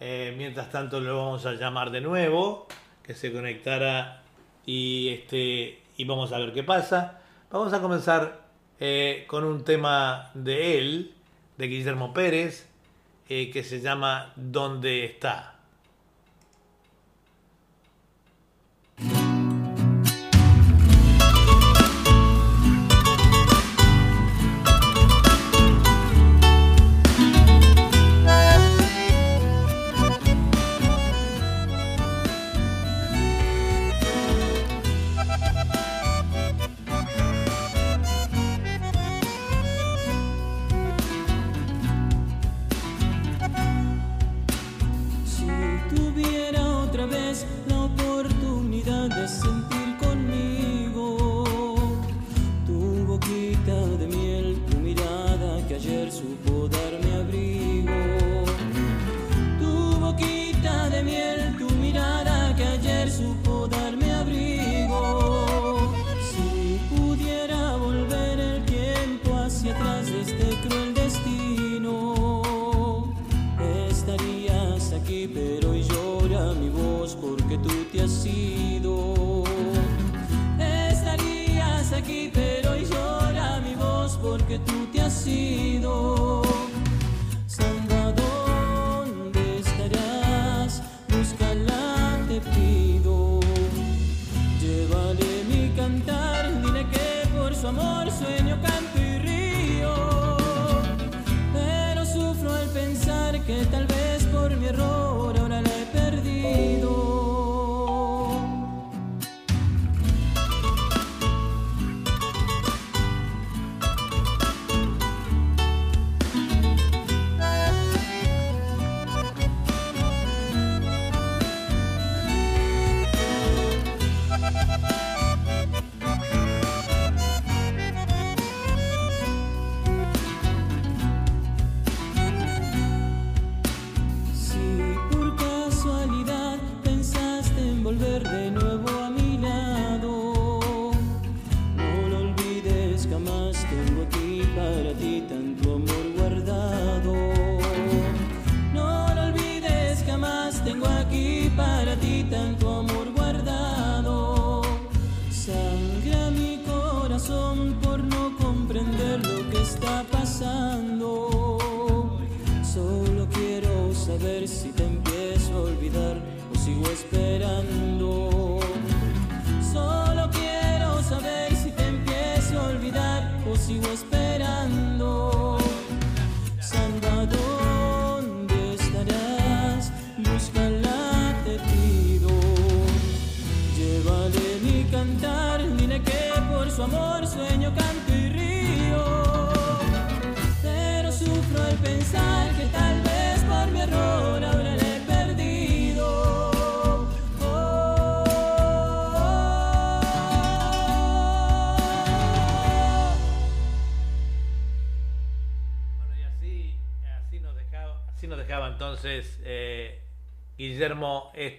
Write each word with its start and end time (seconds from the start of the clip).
eh, 0.00 0.34
mientras 0.36 0.70
tanto 0.70 1.00
lo 1.00 1.18
vamos 1.18 1.46
a 1.46 1.52
llamar 1.52 1.90
de 1.90 2.00
nuevo 2.00 2.66
que 3.02 3.14
se 3.14 3.32
conectara 3.32 4.22
y, 4.66 5.08
este, 5.08 5.80
y 5.96 6.04
vamos 6.04 6.32
a 6.32 6.38
ver 6.38 6.52
qué 6.52 6.62
pasa. 6.62 7.20
Vamos 7.50 7.72
a 7.72 7.80
comenzar 7.80 8.42
eh, 8.80 9.24
con 9.28 9.44
un 9.44 9.64
tema 9.64 10.30
de 10.34 10.78
él, 10.78 11.14
de 11.58 11.68
Guillermo 11.68 12.12
Pérez, 12.14 12.68
eh, 13.28 13.50
que 13.50 13.62
se 13.62 13.80
llama 13.80 14.32
¿Dónde 14.36 15.04
está? 15.04 15.51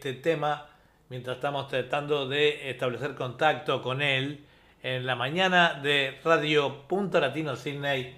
Este 0.03 0.19
tema 0.19 0.67
mientras 1.07 1.37
estamos 1.37 1.69
tratando 1.69 2.27
de 2.27 2.69
establecer 2.69 3.15
contacto 3.15 3.81
con 3.81 4.01
él 4.01 4.43
en 4.81 5.05
la 5.05 5.15
mañana 5.15 5.79
de 5.81 6.19
Radio 6.25 6.89
Punto 6.89 7.21
Latino 7.21 7.55
Sydney 7.55 8.13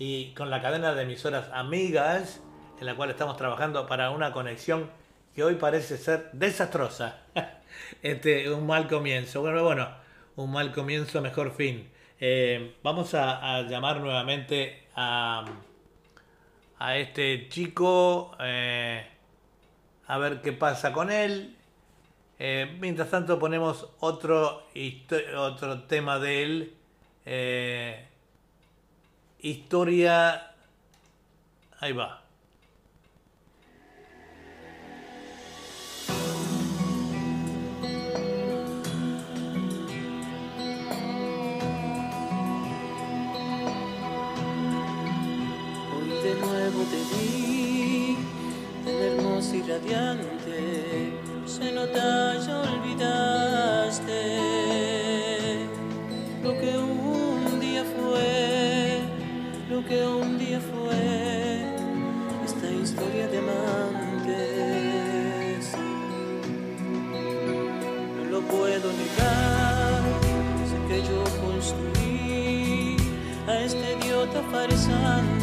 y 0.00 0.34
con 0.34 0.50
la 0.50 0.60
cadena 0.60 0.96
de 0.96 1.04
emisoras 1.04 1.48
amigas 1.52 2.42
en 2.80 2.86
la 2.86 2.96
cual 2.96 3.10
estamos 3.10 3.36
trabajando 3.36 3.86
para 3.86 4.10
una 4.10 4.32
conexión 4.32 4.90
que 5.32 5.44
hoy 5.44 5.54
parece 5.54 5.96
ser 5.96 6.30
desastrosa. 6.32 7.20
Este, 8.02 8.50
un 8.50 8.66
mal 8.66 8.88
comienzo. 8.88 9.40
Bueno, 9.40 9.62
bueno, 9.62 9.88
un 10.34 10.50
mal 10.50 10.72
comienzo, 10.72 11.20
mejor 11.20 11.54
fin. 11.54 11.88
Eh, 12.18 12.74
vamos 12.82 13.14
a, 13.14 13.58
a 13.58 13.62
llamar 13.62 14.00
nuevamente 14.00 14.88
a, 14.96 15.44
a 16.80 16.96
este 16.96 17.48
chico, 17.48 18.36
eh, 18.40 19.06
a 20.08 20.18
ver 20.18 20.42
qué 20.42 20.52
pasa 20.52 20.92
con 20.92 21.10
él. 21.10 21.54
Eh, 22.40 22.76
mientras 22.80 23.10
tanto 23.10 23.38
ponemos 23.38 23.88
otro, 24.00 24.64
otro 25.36 25.82
tema 25.82 26.18
de 26.18 26.42
él. 26.42 26.74
eh, 27.26 28.08
historia... 29.40 30.52
Ahí 31.80 31.92
va. 31.92 32.17
Y 49.54 49.62
radiante, 49.62 51.12
se 51.46 51.72
nota 51.72 52.38
ya 52.38 52.60
olvidaste 52.60 54.20
lo 56.42 56.52
que 56.58 56.76
un 56.76 57.58
día 57.58 57.82
fue, 57.84 59.00
lo 59.70 59.82
que 59.86 60.06
un 60.06 60.38
día 60.38 60.60
fue, 60.60 61.64
esta 62.44 62.70
historia 62.70 63.26
de 63.28 63.38
amantes. 63.38 64.36
No 68.16 68.24
lo 68.30 68.40
puedo 68.42 68.92
negar, 68.92 70.02
sé 70.68 70.76
que 70.88 70.98
yo 71.08 71.24
construí 71.42 72.96
a 73.46 73.60
este 73.60 73.96
idiota 73.98 74.42
farsante. 74.50 75.37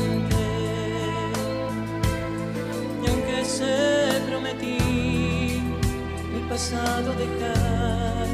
Se 3.47 4.21
prometí 4.27 5.61
mi 6.33 6.39
pasado 6.49 7.13
dejar, 7.13 8.27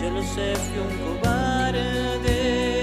ya 0.00 0.10
lo 0.10 0.22
sé, 0.22 0.54
fui 0.56 0.78
un 0.78 1.18
cobarde. 1.20 2.77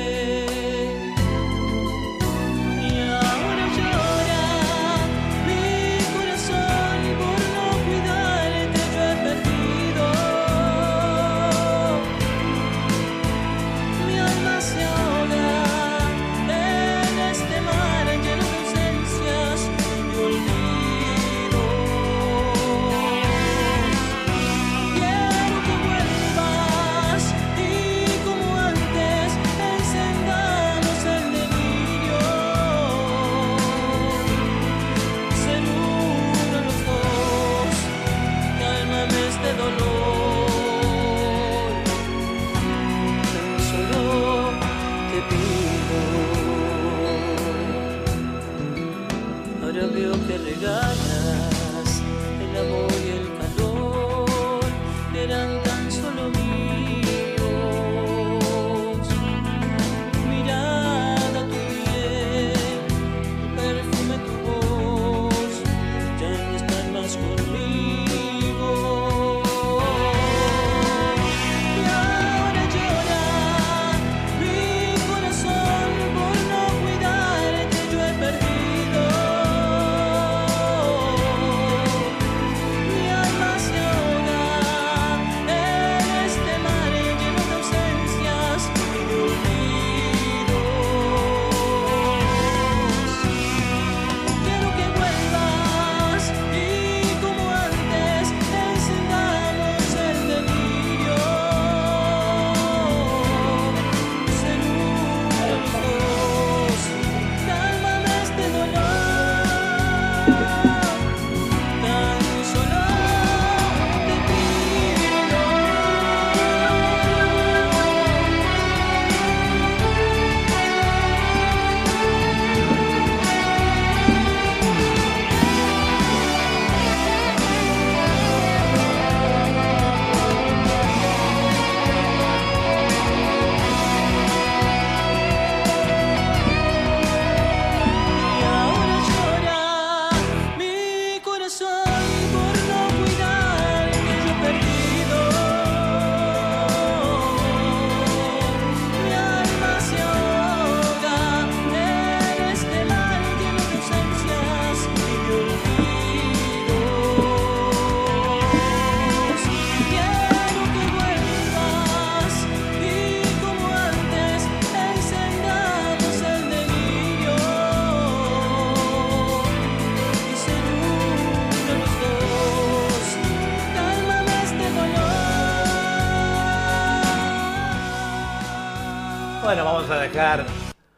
Vamos 179.87 180.01
a 180.01 180.03
dejar, 180.03 180.45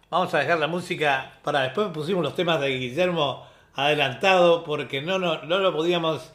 vamos 0.10 0.34
a 0.34 0.40
dejar 0.40 0.60
la 0.60 0.68
música 0.68 1.34
para 1.44 1.64
después 1.64 1.90
pusimos 1.90 2.24
los 2.24 2.36
temas 2.36 2.62
de 2.62 2.70
Guillermo 2.70 3.46
adelantado 3.76 4.64
porque 4.64 5.02
no, 5.02 5.20
no, 5.20 5.44
no 5.44 5.60
lo 5.60 5.74
podíamos 5.74 6.32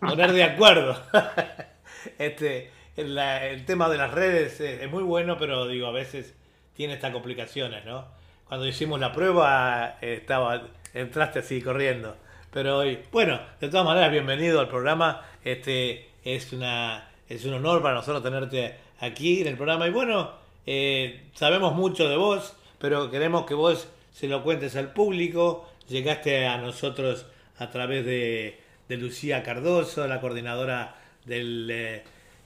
poner 0.00 0.32
de 0.32 0.42
acuerdo. 0.42 1.00
este, 2.18 2.72
el, 2.96 3.16
el 3.16 3.64
tema 3.66 3.88
de 3.88 3.98
las 3.98 4.10
redes 4.10 4.60
es, 4.60 4.82
es 4.82 4.90
muy 4.90 5.04
bueno, 5.04 5.38
pero 5.38 5.68
digo, 5.68 5.86
a 5.86 5.92
veces 5.92 6.34
tiene 6.74 6.94
estas 6.94 7.12
complicaciones, 7.12 7.84
¿no? 7.84 8.04
Cuando 8.48 8.66
hicimos 8.66 8.98
la 8.98 9.12
prueba 9.12 9.98
estaba, 10.00 10.62
entraste 10.92 11.38
así 11.38 11.62
corriendo. 11.62 12.16
Pero 12.52 12.78
hoy, 12.78 12.98
bueno, 13.12 13.38
de 13.60 13.68
todas 13.68 13.86
maneras, 13.86 14.10
bienvenido 14.10 14.58
al 14.58 14.68
programa. 14.68 15.22
Este 15.44 16.10
es 16.24 16.52
una 16.52 17.10
es 17.28 17.44
un 17.44 17.54
honor 17.54 17.80
para 17.80 17.94
nosotros 17.94 18.24
tenerte 18.24 18.74
aquí 18.98 19.42
en 19.42 19.46
el 19.46 19.56
programa. 19.56 19.86
Y 19.86 19.90
bueno, 19.90 20.45
eh, 20.66 21.28
sabemos 21.34 21.74
mucho 21.74 22.08
de 22.08 22.16
vos, 22.16 22.54
pero 22.78 23.10
queremos 23.10 23.46
que 23.46 23.54
vos 23.54 23.88
se 24.12 24.28
lo 24.28 24.42
cuentes 24.42 24.76
al 24.76 24.92
público. 24.92 25.68
Llegaste 25.88 26.46
a 26.46 26.58
nosotros 26.58 27.26
a 27.58 27.70
través 27.70 28.04
de, 28.04 28.60
de 28.88 28.96
Lucía 28.96 29.42
Cardoso, 29.42 30.06
la 30.06 30.20
coordinadora 30.20 30.96
del, 31.24 31.68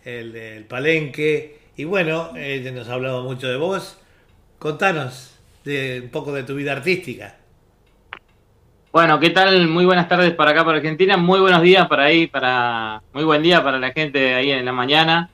eh, 0.04 0.64
Palenque. 0.68 1.58
Y 1.76 1.84
bueno, 1.84 2.36
ella 2.36 2.70
nos 2.72 2.88
ha 2.88 2.94
hablado 2.94 3.22
mucho 3.22 3.48
de 3.48 3.56
vos. 3.56 3.98
Contanos 4.58 5.38
de, 5.64 6.00
un 6.04 6.10
poco 6.10 6.32
de 6.32 6.42
tu 6.42 6.54
vida 6.54 6.72
artística. 6.72 7.36
Bueno, 8.92 9.20
¿qué 9.20 9.30
tal? 9.30 9.68
Muy 9.68 9.84
buenas 9.84 10.08
tardes 10.08 10.34
para 10.34 10.50
acá, 10.50 10.64
para 10.64 10.78
Argentina. 10.78 11.16
Muy 11.16 11.40
buenos 11.40 11.62
días 11.62 11.86
para 11.86 12.04
ahí, 12.04 12.26
para 12.26 13.02
muy 13.12 13.24
buen 13.24 13.42
día 13.42 13.62
para 13.62 13.78
la 13.78 13.92
gente 13.92 14.34
ahí 14.34 14.50
en 14.50 14.64
la 14.64 14.72
mañana. 14.72 15.30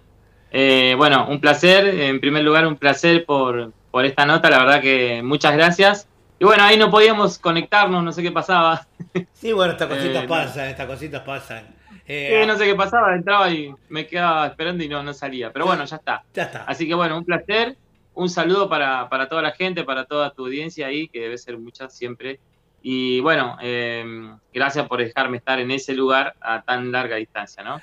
Eh, 0.51 0.95
bueno, 0.97 1.27
un 1.29 1.41
placer. 1.41 1.87
En 1.87 2.21
primer 2.21 2.43
lugar, 2.45 2.67
un 2.67 2.77
placer 2.77 3.25
por, 3.25 3.73
por 3.91 4.05
esta 4.05 4.25
nota. 4.27 4.49
La 4.51 4.59
verdad 4.59 4.81
que 4.81 5.23
muchas 5.23 5.55
gracias. 5.55 6.09
Y 6.39 6.45
bueno, 6.45 6.63
ahí 6.65 6.77
no 6.77 6.91
podíamos 6.91 7.39
conectarnos, 7.39 8.03
no 8.05 8.13
sé 8.13 8.23
qué 8.23 8.31
pasaba. 8.33 8.87
Sí, 9.33 9.53
bueno, 9.53 9.73
estas 9.73 9.89
cositas 9.89 10.25
Eh, 10.25 10.29
pasan, 10.29 10.67
estas 10.69 10.87
cositas 10.87 11.23
pasan. 11.23 11.65
Eh, 12.07 12.43
Eh, 12.43 12.47
no 12.47 12.57
sé 12.57 12.67
qué 12.67 12.75
pasaba, 12.75 13.15
entraba 13.15 13.51
y 13.51 13.73
me 13.89 14.07
quedaba 14.07 14.47
esperando 14.47 14.85
y 14.85 14.89
no, 14.89 15.03
no 15.03 15.15
salía. 15.15 15.51
Pero 15.53 15.65
bueno, 15.67 15.85
ya 15.87 15.97
está. 15.97 16.23
Ya 16.35 16.43
está. 16.45 16.65
Así 16.65 16.87
que 16.87 16.95
bueno, 16.95 17.17
un 17.17 17.25
placer. 17.25 17.77
Un 18.15 18.29
saludo 18.29 18.69
para, 18.69 19.09
para 19.09 19.29
toda 19.29 19.43
la 19.43 19.53
gente, 19.53 19.85
para 19.85 20.05
toda 20.05 20.31
tu 20.33 20.45
audiencia 20.47 20.87
ahí, 20.87 21.09
que 21.09 21.21
debe 21.21 21.39
ser 21.39 21.57
mucha 21.59 21.89
siempre. 21.89 22.41
Y 22.83 23.21
bueno, 23.21 23.57
eh, 23.63 24.05
gracias 24.53 24.87
por 24.87 24.99
dejarme 25.01 25.39
estar 25.39 25.59
en 25.61 25.71
ese 25.71 25.95
lugar 25.95 26.35
a 26.41 26.63
tan 26.63 26.93
larga 26.93 27.17
distancia, 27.17 27.63
¿no? 27.63 27.81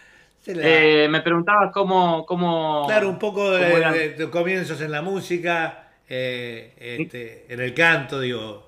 La- 0.47 0.61
Eh, 0.63 1.07
me 1.09 1.21
preguntabas 1.21 1.71
cómo... 1.71 2.25
cómo 2.25 2.83
Claro, 2.87 3.09
un 3.09 3.19
poco 3.19 3.51
de, 3.51 4.09
de 4.17 4.29
comienzos 4.29 4.81
en 4.81 4.91
la 4.91 5.01
música, 5.01 5.91
eh, 6.09 6.73
este, 6.77 7.45
en 7.53 7.61
el 7.61 7.73
canto, 7.73 8.19
digo. 8.19 8.67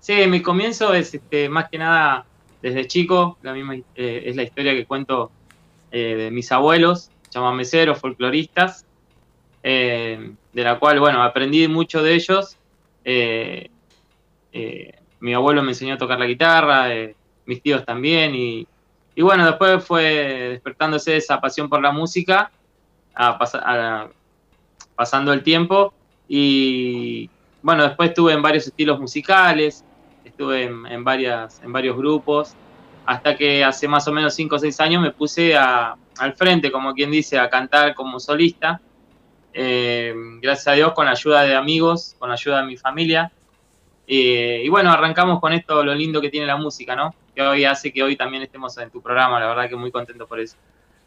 Sí, 0.00 0.26
mi 0.26 0.42
comienzo 0.42 0.92
es 0.92 1.14
este, 1.14 1.48
más 1.48 1.70
que 1.70 1.78
nada 1.78 2.26
desde 2.60 2.86
chico, 2.86 3.38
la 3.42 3.54
misma 3.54 3.76
eh, 3.76 4.22
es 4.26 4.36
la 4.36 4.42
historia 4.42 4.74
que 4.74 4.84
cuento 4.84 5.30
de 5.90 6.30
mis 6.32 6.50
abuelos, 6.50 7.08
chamameceros, 7.30 8.00
folcloristas, 8.00 8.84
eh, 9.62 10.32
de 10.52 10.62
la 10.62 10.78
cual, 10.78 10.98
bueno, 10.98 11.22
aprendí 11.22 11.68
mucho 11.68 12.02
de 12.02 12.14
ellos. 12.14 12.56
Mi 15.20 15.32
abuelo 15.32 15.62
me 15.62 15.70
enseñó 15.70 15.94
a 15.94 15.98
tocar 15.98 16.18
la 16.18 16.26
guitarra, 16.26 16.88
mis 17.46 17.62
tíos 17.62 17.84
también, 17.84 18.34
y, 18.34 18.66
y 19.14 19.22
bueno, 19.22 19.46
después 19.46 19.84
fue 19.84 20.02
despertándose 20.50 21.16
esa 21.16 21.40
pasión 21.40 21.68
por 21.68 21.80
la 21.82 21.92
música, 21.92 22.50
a 23.14 23.38
pas- 23.38 24.10
pasando 24.94 25.32
el 25.32 25.42
tiempo, 25.42 25.92
y 26.28 27.28
bueno, 27.62 27.84
después 27.84 28.10
estuve 28.10 28.32
en 28.32 28.42
varios 28.42 28.66
estilos 28.66 28.98
musicales, 28.98 29.84
estuve 30.24 30.64
en, 30.64 30.86
en 30.86 31.04
varias, 31.04 31.62
en 31.62 31.72
varios 31.72 31.96
grupos, 31.96 32.54
hasta 33.06 33.36
que 33.36 33.62
hace 33.62 33.86
más 33.86 34.06
o 34.08 34.12
menos 34.12 34.34
5 34.34 34.56
o 34.56 34.58
6 34.58 34.80
años 34.80 35.02
me 35.02 35.10
puse 35.10 35.56
a- 35.56 35.94
al 36.18 36.34
frente, 36.34 36.70
como 36.70 36.92
quien 36.94 37.10
dice, 37.10 37.38
a 37.38 37.50
cantar 37.50 37.94
como 37.94 38.18
solista. 38.20 38.80
Eh, 39.52 40.14
gracias 40.40 40.68
a 40.68 40.72
Dios, 40.72 40.92
con 40.92 41.04
la 41.06 41.12
ayuda 41.12 41.42
de 41.42 41.54
amigos, 41.54 42.16
con 42.18 42.28
la 42.28 42.34
ayuda 42.34 42.60
de 42.60 42.66
mi 42.66 42.76
familia. 42.76 43.30
Eh, 44.06 44.62
y 44.64 44.68
bueno, 44.68 44.90
arrancamos 44.90 45.40
con 45.40 45.52
esto, 45.52 45.82
lo 45.84 45.94
lindo 45.94 46.20
que 46.20 46.30
tiene 46.30 46.46
la 46.46 46.56
música, 46.56 46.94
¿no? 46.96 47.14
Que 47.34 47.42
hoy 47.42 47.64
hace 47.64 47.92
que 47.92 48.02
hoy 48.02 48.16
también 48.16 48.42
estemos 48.42 48.76
en 48.78 48.90
tu 48.90 49.02
programa, 49.02 49.40
la 49.40 49.46
verdad 49.48 49.68
que 49.68 49.76
muy 49.76 49.90
contento 49.90 50.26
por 50.26 50.38
eso. 50.40 50.56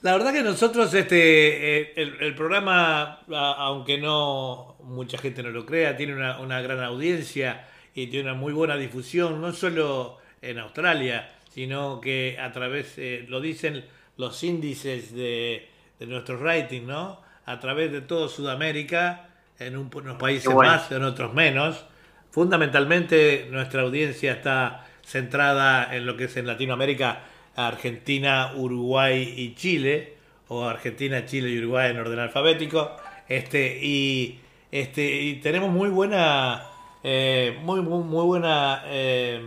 La 0.02 0.12
verdad 0.14 0.32
que 0.34 0.44
nosotros, 0.44 0.94
este, 0.94 1.80
eh, 1.82 1.94
el, 1.96 2.18
el 2.22 2.36
programa, 2.36 3.22
a- 3.34 3.56
aunque 3.58 3.98
no 3.98 4.76
mucha 4.84 5.18
gente 5.18 5.42
no 5.42 5.50
lo 5.50 5.66
crea, 5.66 5.96
tiene 5.98 6.14
una, 6.16 6.40
una 6.40 6.62
gran 6.62 6.84
audiencia 6.84 7.66
y 7.96 8.08
tiene 8.08 8.30
una 8.30 8.40
muy 8.40 8.54
buena 8.54 8.76
difusión, 8.78 9.42
no 9.42 9.54
solo 9.54 10.18
en 10.42 10.60
Australia, 10.60 11.30
sino 11.50 12.00
que 12.00 12.38
a 12.40 12.52
través, 12.52 12.94
eh, 12.98 13.26
lo 13.28 13.42
dicen 13.42 13.86
los 14.18 14.44
índices 14.44 15.14
de, 15.16 15.68
de 16.00 16.06
nuestro 16.06 16.38
rating, 16.38 16.86
¿no? 16.86 17.22
A 17.46 17.60
través 17.60 17.92
de 17.92 18.02
todo 18.02 18.30
Sudamérica, 18.30 19.30
en 19.58 19.76
un- 19.78 19.90
unos 19.96 20.18
países 20.18 20.54
bueno. 20.54 20.72
más, 20.74 20.92
en 20.92 21.04
otros 21.04 21.34
menos. 21.34 21.86
Fundamentalmente 22.30 23.48
nuestra 23.50 23.82
audiencia 23.82 24.34
está 24.34 24.87
centrada 25.08 25.96
en 25.96 26.06
lo 26.06 26.18
que 26.18 26.26
es 26.26 26.36
en 26.36 26.46
Latinoamérica, 26.46 27.22
Argentina, 27.56 28.52
Uruguay 28.56 29.34
y 29.38 29.56
Chile, 29.56 30.16
o 30.50 30.66
Argentina, 30.66 31.26
Chile 31.26 31.50
y 31.50 31.60
Uruguay 31.60 31.92
en 31.92 31.98
orden 31.98 32.20
alfabético. 32.20 32.92
Este, 33.30 33.80
y, 33.82 34.40
este, 34.72 35.22
y 35.22 35.36
tenemos 35.36 35.72
muy 35.72 35.90
buena, 35.90 36.64
eh, 37.04 37.58
muy, 37.62 37.82
muy, 37.82 38.04
muy 38.04 38.26
buena 38.26 38.84
eh, 38.88 39.42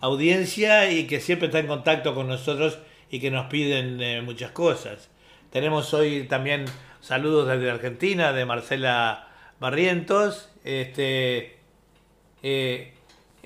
audiencia 0.00 0.90
y 0.90 1.06
que 1.06 1.20
siempre 1.20 1.46
está 1.46 1.60
en 1.60 1.68
contacto 1.68 2.14
con 2.14 2.26
nosotros 2.26 2.78
y 3.10 3.20
que 3.20 3.30
nos 3.30 3.46
piden 3.46 4.02
eh, 4.02 4.20
muchas 4.20 4.50
cosas. 4.50 5.10
Tenemos 5.50 5.94
hoy 5.94 6.24
también 6.24 6.64
saludos 7.00 7.48
desde 7.48 7.70
Argentina, 7.70 8.32
de 8.32 8.44
Marcela 8.44 9.28
Barrientos, 9.60 10.50
este, 10.64 11.56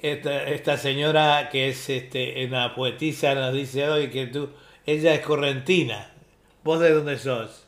esta, 0.02 0.44
esta 0.49 0.76
señora 0.76 1.49
que 1.50 1.68
es 1.68 1.88
este, 1.88 2.44
una 2.44 2.75
poetisa 2.75 3.35
nos 3.35 3.54
dice 3.54 3.88
hoy 3.88 4.11
que 4.11 4.26
tú, 4.26 4.50
ella 4.85 5.14
es 5.14 5.21
correntina. 5.25 6.11
¿Vos 6.64 6.80
de 6.80 6.92
dónde 6.92 7.18
sos? 7.18 7.66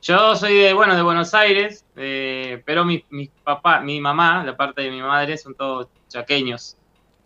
Yo 0.00 0.34
soy 0.36 0.56
de, 0.56 0.72
bueno, 0.72 0.96
de 0.96 1.02
Buenos 1.02 1.34
Aires, 1.34 1.84
eh, 1.96 2.62
pero 2.64 2.84
mi, 2.84 3.04
mi 3.10 3.28
papá, 3.44 3.80
mi 3.80 4.00
mamá, 4.00 4.42
la 4.44 4.56
parte 4.56 4.82
de 4.82 4.90
mi 4.90 5.02
madre, 5.02 5.36
son 5.36 5.54
todos 5.54 5.88
chaqueños. 6.08 6.76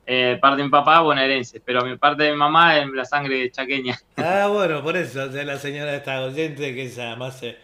Eh, 0.04 0.38
parte 0.40 0.58
de 0.58 0.64
mi 0.64 0.70
papá, 0.70 1.00
bonaerense, 1.00 1.60
pero 1.60 1.84
mi 1.84 1.96
parte 1.96 2.24
de 2.24 2.32
mi 2.32 2.36
mamá 2.36 2.78
es 2.78 2.88
la 2.88 3.04
sangre 3.04 3.50
chaqueña. 3.52 3.98
Ah, 4.16 4.48
bueno, 4.52 4.82
por 4.82 4.96
eso, 4.96 5.24
o 5.24 5.30
sea, 5.30 5.44
la 5.44 5.58
señora 5.58 5.94
esta 5.94 6.22
oyente 6.22 6.74
que 6.74 6.86
es 6.86 6.98
además 6.98 7.40
eh, 7.44 7.56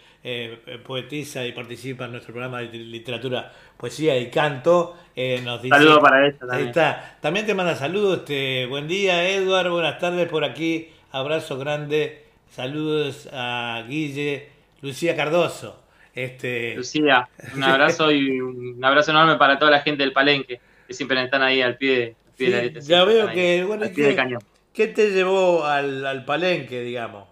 eh, 0.67 0.79
poetisa 0.85 1.47
y 1.47 1.53
participa 1.53 2.05
en 2.05 2.13
nuestro 2.13 2.33
programa 2.33 2.61
de 2.61 2.69
literatura, 2.79 3.53
poesía 3.77 4.19
y 4.19 4.31
canto, 4.31 4.97
eh, 5.17 5.41
nos 5.45 5.63
dice... 5.63 5.75
Saludo 5.77 6.01
para 6.01 6.27
ella 6.27 6.37
Ahí 6.43 6.49
también. 6.49 6.69
está. 6.69 7.19
También 7.21 7.47
te 7.47 7.55
manda 7.55 7.75
saludos. 7.77 8.19
Este, 8.19 8.67
buen 8.67 8.87
día, 8.89 9.29
Edward. 9.29 9.71
Buenas 9.71 9.99
tardes 9.99 10.29
por 10.29 10.45
aquí. 10.45 10.89
Abrazo 11.13 11.59
grande. 11.59 12.25
Saludos 12.51 13.29
a 13.33 13.85
Guille, 13.89 14.49
Lucía 14.83 15.15
Cardoso. 15.17 15.83
Este, 16.15 16.75
Lucía, 16.75 17.29
un 17.55 17.63
abrazo 17.63 18.11
y 18.11 18.41
un 18.41 18.85
abrazo 18.85 19.13
enorme 19.13 19.37
para 19.37 19.59
toda 19.59 19.71
la 19.71 19.81
gente 19.83 20.03
del 20.03 20.13
Palenque, 20.13 20.61
que 20.87 20.95
siempre 20.95 21.23
están 21.23 21.43
ahí 21.43 21.63
al 21.63 21.77
pie, 21.77 21.97
de- 21.97 22.05
al 22.27 22.35
pie 22.37 22.51
de 22.51 22.57
la 22.57 22.63
letra. 22.65 22.83
ya 22.83 23.05
veo 23.05 23.29
ahí, 23.29 23.35
que, 23.35 23.65
bueno, 23.65 23.87
¿qué, 23.95 24.39
qué 24.73 24.87
te 24.89 25.11
llevó 25.13 25.65
al, 25.65 26.05
al 26.05 26.25
palenque, 26.25 26.81
digamos? 26.81 27.29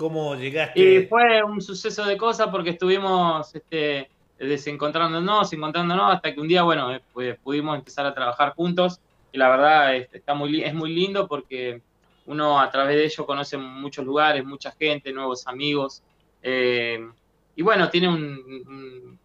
¿Cómo 0.00 0.34
llegaste? 0.34 0.80
Y 0.80 1.06
fue 1.06 1.42
un 1.42 1.60
suceso 1.60 2.06
de 2.06 2.16
cosas 2.16 2.48
porque 2.48 2.70
estuvimos 2.70 3.54
este, 3.54 4.08
desencontrándonos, 4.38 5.52
encontrándonos, 5.52 6.14
hasta 6.14 6.32
que 6.32 6.40
un 6.40 6.48
día, 6.48 6.62
bueno, 6.62 6.94
eh, 6.94 7.02
pues, 7.12 7.38
pudimos 7.40 7.76
empezar 7.76 8.06
a 8.06 8.14
trabajar 8.14 8.54
juntos. 8.54 8.98
Y 9.30 9.36
la 9.36 9.50
verdad 9.50 9.94
este, 9.94 10.16
está 10.16 10.32
muy, 10.32 10.62
es 10.64 10.72
muy 10.72 10.94
lindo 10.94 11.28
porque 11.28 11.82
uno 12.24 12.58
a 12.58 12.70
través 12.70 12.96
de 12.96 13.04
ello 13.04 13.26
conoce 13.26 13.58
muchos 13.58 14.06
lugares, 14.06 14.42
mucha 14.42 14.72
gente, 14.72 15.12
nuevos 15.12 15.46
amigos. 15.46 16.02
eh, 16.42 17.06
y 17.54 17.62
bueno, 17.62 17.90
tiene 17.90 18.08
un, 18.08 18.16
un- 18.66 19.18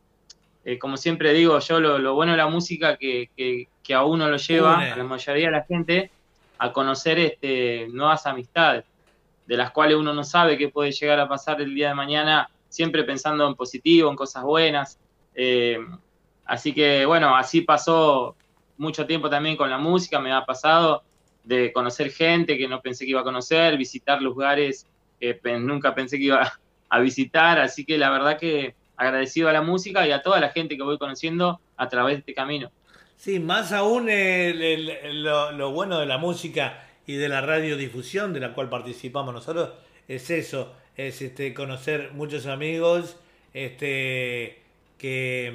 eh, 0.66 0.78
como 0.78 0.98
siempre 0.98 1.32
digo 1.32 1.58
yo, 1.60 1.80
lo, 1.80 2.00
lo 2.00 2.16
bueno 2.16 2.34
de 2.34 2.38
la 2.40 2.48
música 2.48 2.98
que, 2.98 3.30
que, 3.38 3.70
que 3.82 3.94
a 3.94 4.04
uno 4.04 4.28
lo 4.30 4.36
lleva, 4.36 4.76
Une. 4.78 4.92
a 4.92 4.98
la 4.98 5.04
mayoría 5.06 5.46
de 5.46 5.52
la 5.54 5.64
gente, 5.64 6.12
a 6.58 6.74
conocer 6.74 7.18
este, 7.20 7.88
nuevas 7.94 8.26
amistades 8.26 8.84
de 9.46 9.58
las 9.58 9.72
cuales 9.72 9.98
uno 9.98 10.14
no 10.14 10.24
sabe 10.24 10.58
qué 10.58 10.70
puede 10.70 10.92
llegar 10.92 11.20
a 11.20 11.28
pasar 11.28 11.62
el 11.62 11.74
día 11.76 11.90
de 11.90 11.96
mañana, 11.96 12.50
siempre 12.70 13.04
pensando 13.04 13.48
en 13.48 13.56
positivo, 13.56 14.10
en 14.10 14.16
cosas 14.16 14.44
buenas. 14.44 15.00
Eh, 15.34 15.78
así 16.46 16.74
que 16.74 17.06
bueno, 17.06 17.36
así 17.36 17.62
pasó 17.62 18.36
mucho 18.78 19.06
tiempo 19.06 19.30
también 19.30 19.56
con 19.56 19.70
la 19.70 19.78
música, 19.78 20.20
me 20.20 20.34
ha 20.34 20.46
pasado 20.46 21.04
de 21.44 21.72
conocer 21.72 22.12
gente 22.12 22.58
que 22.58 22.68
no 22.68 22.82
pensé 22.82 23.06
que 23.06 23.12
iba 23.12 23.22
a 23.22 23.24
conocer, 23.24 23.78
visitar 23.78 24.22
lugares 24.22 24.88
que 25.20 25.36
pe- 25.36 25.60
nunca 25.60 25.94
pensé 25.96 26.18
que 26.18 26.26
iba 26.26 26.52
a 26.90 27.00
visitar, 27.00 27.60
así 27.60 27.86
que 27.86 27.98
la 27.98 28.10
verdad 28.10 28.38
que 28.40 28.76
agradecido 28.98 29.50
a 29.50 29.54
la 29.54 29.62
música 29.62 30.08
y 30.08 30.12
a 30.12 30.22
toda 30.22 30.40
la 30.40 30.50
gente 30.50 30.78
que 30.78 30.84
voy 30.84 30.98
conociendo 30.98 31.60
a 31.78 31.90
través 31.90 32.16
de 32.16 32.20
este 32.20 32.34
camino. 32.34 32.72
Sí, 33.18 33.40
más 33.40 33.72
aún 33.72 34.08
lo 34.08 35.72
bueno 35.72 36.00
de 36.00 36.06
la 36.06 36.18
música 36.18 36.85
y 37.08 37.16
de 37.16 37.30
la 37.30 37.42
radiodifusión 37.42 38.34
de 38.34 38.40
la 38.40 38.54
cual 38.54 38.70
participamos 38.70 39.34
nosotros 39.34 39.72
es 40.08 40.30
eso, 40.30 40.74
es 40.96 41.22
este 41.22 41.54
conocer 41.54 42.12
muchos 42.14 42.46
amigos 42.48 43.18
este 43.54 44.62
que 44.98 45.54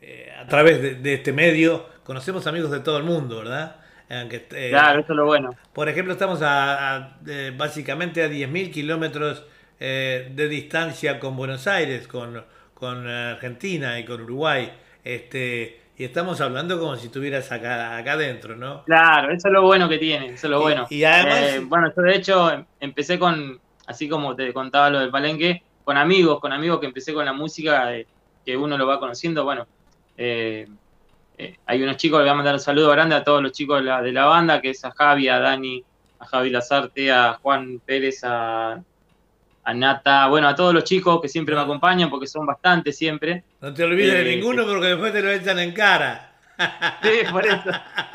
eh, 0.00 0.32
a 0.38 0.46
través 0.46 0.80
de, 0.82 0.94
de 0.96 1.14
este 1.14 1.32
medio 1.32 1.86
conocemos 2.04 2.46
amigos 2.46 2.70
de 2.70 2.80
todo 2.80 2.98
el 2.98 3.04
mundo, 3.04 3.38
¿verdad? 3.38 3.76
Aunque, 4.10 4.46
eh, 4.52 4.70
Claro, 4.70 5.00
eso 5.00 5.12
es 5.12 5.16
lo 5.16 5.26
bueno. 5.26 5.56
por 5.72 5.88
ejemplo, 5.88 6.12
estamos 6.12 6.42
a, 6.42 6.96
a, 6.96 7.18
eh, 7.26 7.52
básicamente 7.56 8.22
a 8.22 8.28
10.000 8.28 8.72
kilómetros 8.72 9.44
eh, 9.78 10.30
de 10.34 10.48
distancia 10.48 11.20
con 11.20 11.36
Buenos 11.36 11.66
Aires, 11.68 12.08
con, 12.08 12.44
con 12.74 13.06
Argentina 13.06 13.98
y 14.00 14.04
con 14.04 14.20
Uruguay. 14.22 14.72
Este, 15.04 15.79
y 16.00 16.04
estamos 16.04 16.40
hablando 16.40 16.78
como 16.80 16.96
si 16.96 17.06
estuvieras 17.08 17.52
acá, 17.52 17.98
acá 17.98 18.12
adentro, 18.12 18.56
¿no? 18.56 18.84
Claro, 18.84 19.30
eso 19.32 19.48
es 19.48 19.52
lo 19.52 19.60
bueno 19.60 19.86
que 19.86 19.98
tiene, 19.98 20.28
eso 20.28 20.46
es 20.46 20.50
lo 20.50 20.60
Y- 20.60 20.62
bueno. 20.62 20.86
y 20.88 21.04
además- 21.04 21.42
Eh, 21.42 21.60
bueno, 21.62 21.92
yo 21.94 22.02
de 22.02 22.16
hecho 22.16 22.50
em- 22.50 22.64
empecé 22.80 23.18
con, 23.18 23.60
así 23.86 24.08
como 24.08 24.34
te 24.34 24.50
contaba 24.54 24.88
lo 24.88 24.98
del 25.00 25.10
palenque, 25.10 25.62
con 25.84 25.98
amigos, 25.98 26.40
con 26.40 26.54
amigos 26.54 26.80
que 26.80 26.86
empecé 26.86 27.12
con 27.12 27.26
la 27.26 27.34
música, 27.34 27.94
eh, 27.94 28.06
que 28.46 28.56
uno 28.56 28.78
lo 28.78 28.86
va 28.86 28.98
conociendo, 28.98 29.44
bueno, 29.44 29.66
eh, 30.16 30.66
eh, 31.36 31.56
hay 31.66 31.82
unos 31.82 31.98
chicos, 31.98 32.20
le 32.20 32.24
voy 32.24 32.30
a 32.30 32.34
mandar 32.34 32.54
un 32.54 32.60
saludo 32.60 32.88
grande 32.92 33.14
a 33.14 33.22
todos 33.22 33.42
los 33.42 33.52
chicos 33.52 33.80
de 33.80 33.84
la, 33.84 34.00
de 34.00 34.12
la 34.12 34.24
banda, 34.24 34.62
que 34.62 34.70
es 34.70 34.82
a 34.86 34.92
Javi, 34.92 35.28
a 35.28 35.38
Dani, 35.38 35.84
a 36.18 36.24
Javi 36.24 36.48
Lazarte, 36.48 37.12
a 37.12 37.34
Juan 37.42 37.78
Pérez, 37.84 38.20
a, 38.24 38.80
a 39.70 39.74
Nata, 39.74 40.26
bueno, 40.28 40.48
a 40.48 40.54
todos 40.54 40.74
los 40.74 40.84
chicos 40.84 41.20
que 41.20 41.28
siempre 41.28 41.54
me 41.54 41.60
acompañan, 41.60 42.10
porque 42.10 42.26
son 42.26 42.44
bastantes 42.44 42.96
siempre. 42.98 43.44
No 43.60 43.72
te 43.72 43.84
olvides 43.84 44.12
de 44.14 44.32
Eh, 44.32 44.36
ninguno 44.36 44.66
porque 44.66 44.88
después 44.88 45.12
te 45.12 45.22
lo 45.22 45.30
echan 45.30 45.58
en 45.60 45.72
cara. 45.72 46.32
Sí, 47.02 47.10
por 47.30 47.46
eso. 47.46 47.70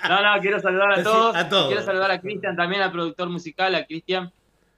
No, 0.10 0.22
no, 0.22 0.42
quiero 0.42 0.60
saludar 0.60 1.00
a 1.00 1.04
todos. 1.04 1.36
a 1.36 1.50
todos. 1.50 1.68
Quiero 1.68 1.82
saludar 1.84 2.12
a 2.12 2.20
Cristian 2.20 2.56
también, 2.56 2.82
al 2.82 2.92
productor 2.92 3.30
musical, 3.30 3.74
a 3.74 3.86
Cristian, 3.86 4.32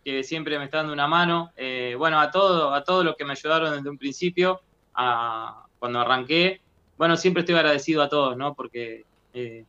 que 0.06 0.24
siempre 0.24 0.58
me 0.58 0.66
está 0.66 0.78
dando 0.78 0.94
una 0.94 1.08
mano. 1.08 1.52
Eh, 1.58 1.96
bueno, 1.98 2.20
a 2.20 2.32
todos, 2.32 2.74
a 2.74 2.84
todos 2.84 3.04
los 3.04 3.16
que 3.16 3.26
me 3.26 3.32
ayudaron 3.34 3.76
desde 3.76 3.90
un 3.90 3.98
principio, 3.98 4.62
a, 4.94 5.66
cuando 5.80 6.00
arranqué. 6.00 6.62
Bueno, 6.98 7.18
siempre 7.18 7.42
estoy 7.42 7.56
agradecido 7.56 8.02
a 8.04 8.10
todos, 8.10 8.38
¿no? 8.38 8.54
Porque 8.54 9.04
eh, 9.34 9.66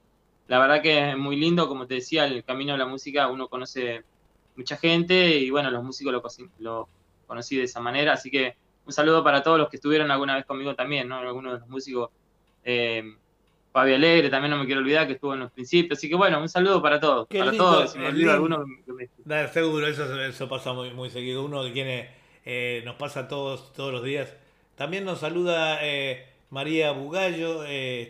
la 0.47 0.59
verdad 0.61 0.81
que 0.83 1.11
es 1.11 1.17
muy 1.17 1.37
lindo, 1.37 1.67
como 1.69 1.87
te 1.87 1.95
decía, 1.95 2.25
el 2.27 2.45
camino 2.45 2.73
de 2.73 2.79
la 2.79 2.87
música, 2.87 3.29
uno 3.29 3.49
conoce 3.49 4.05
mucha 4.57 4.77
gente 4.77 5.37
y 5.39 5.51
bueno, 5.51 5.71
los 5.71 5.83
músicos 5.85 6.13
lo, 6.13 6.23
lo 6.59 6.89
conocí 7.29 7.57
de 7.57 7.63
esa 7.65 7.79
manera. 7.81 8.15
Así 8.15 8.31
que 8.33 8.57
un 8.85 8.93
saludo 8.93 9.23
para 9.23 9.43
todos 9.45 9.59
los 9.59 9.69
que 9.69 9.77
estuvieron 9.77 10.11
alguna 10.11 10.35
vez 10.35 10.45
conmigo 10.47 10.75
también, 10.75 11.07
¿no? 11.09 11.19
Algunos 11.19 11.53
de 11.53 11.59
los 11.61 11.69
músicos. 11.69 12.11
Eh, 12.65 13.05
Fabio 13.71 13.95
Alegre, 13.97 14.31
también 14.31 14.51
no 14.51 14.57
me 14.59 14.65
quiero 14.67 14.81
olvidar 14.81 15.07
que 15.07 15.13
estuvo 15.13 15.35
en 15.35 15.41
los 15.41 15.53
principios. 15.53 15.99
Así 15.99 16.09
que 16.09 16.17
bueno, 16.17 16.41
un 16.41 16.49
saludo 16.49 16.83
para 16.83 16.99
todos. 16.99 17.29
Qué 17.29 17.39
para 17.39 17.51
lindo, 17.53 17.65
todos, 17.71 17.93
si 17.93 17.99
me 17.99 18.09
olvido 18.09 18.33
alguno 18.33 18.65
que 18.85 18.93
me- 18.93 19.49
seguro, 19.49 19.87
eso, 19.87 20.21
eso 20.23 20.49
pasa 20.49 20.73
muy, 20.73 20.91
muy 20.95 21.11
seguido. 21.11 21.45
Uno 21.45 21.63
de 21.63 21.73
quienes 21.73 22.09
eh, 22.45 22.83
nos 22.85 22.97
pasa 22.97 23.29
todos, 23.29 23.73
todos 23.75 23.93
los 23.93 24.03
días. 24.03 24.35
También 24.75 25.05
nos 25.05 25.21
saluda 25.21 25.79
eh, 25.83 26.27
María 26.51 26.93
Bugallo. 26.93 27.63
eh, 27.67 28.03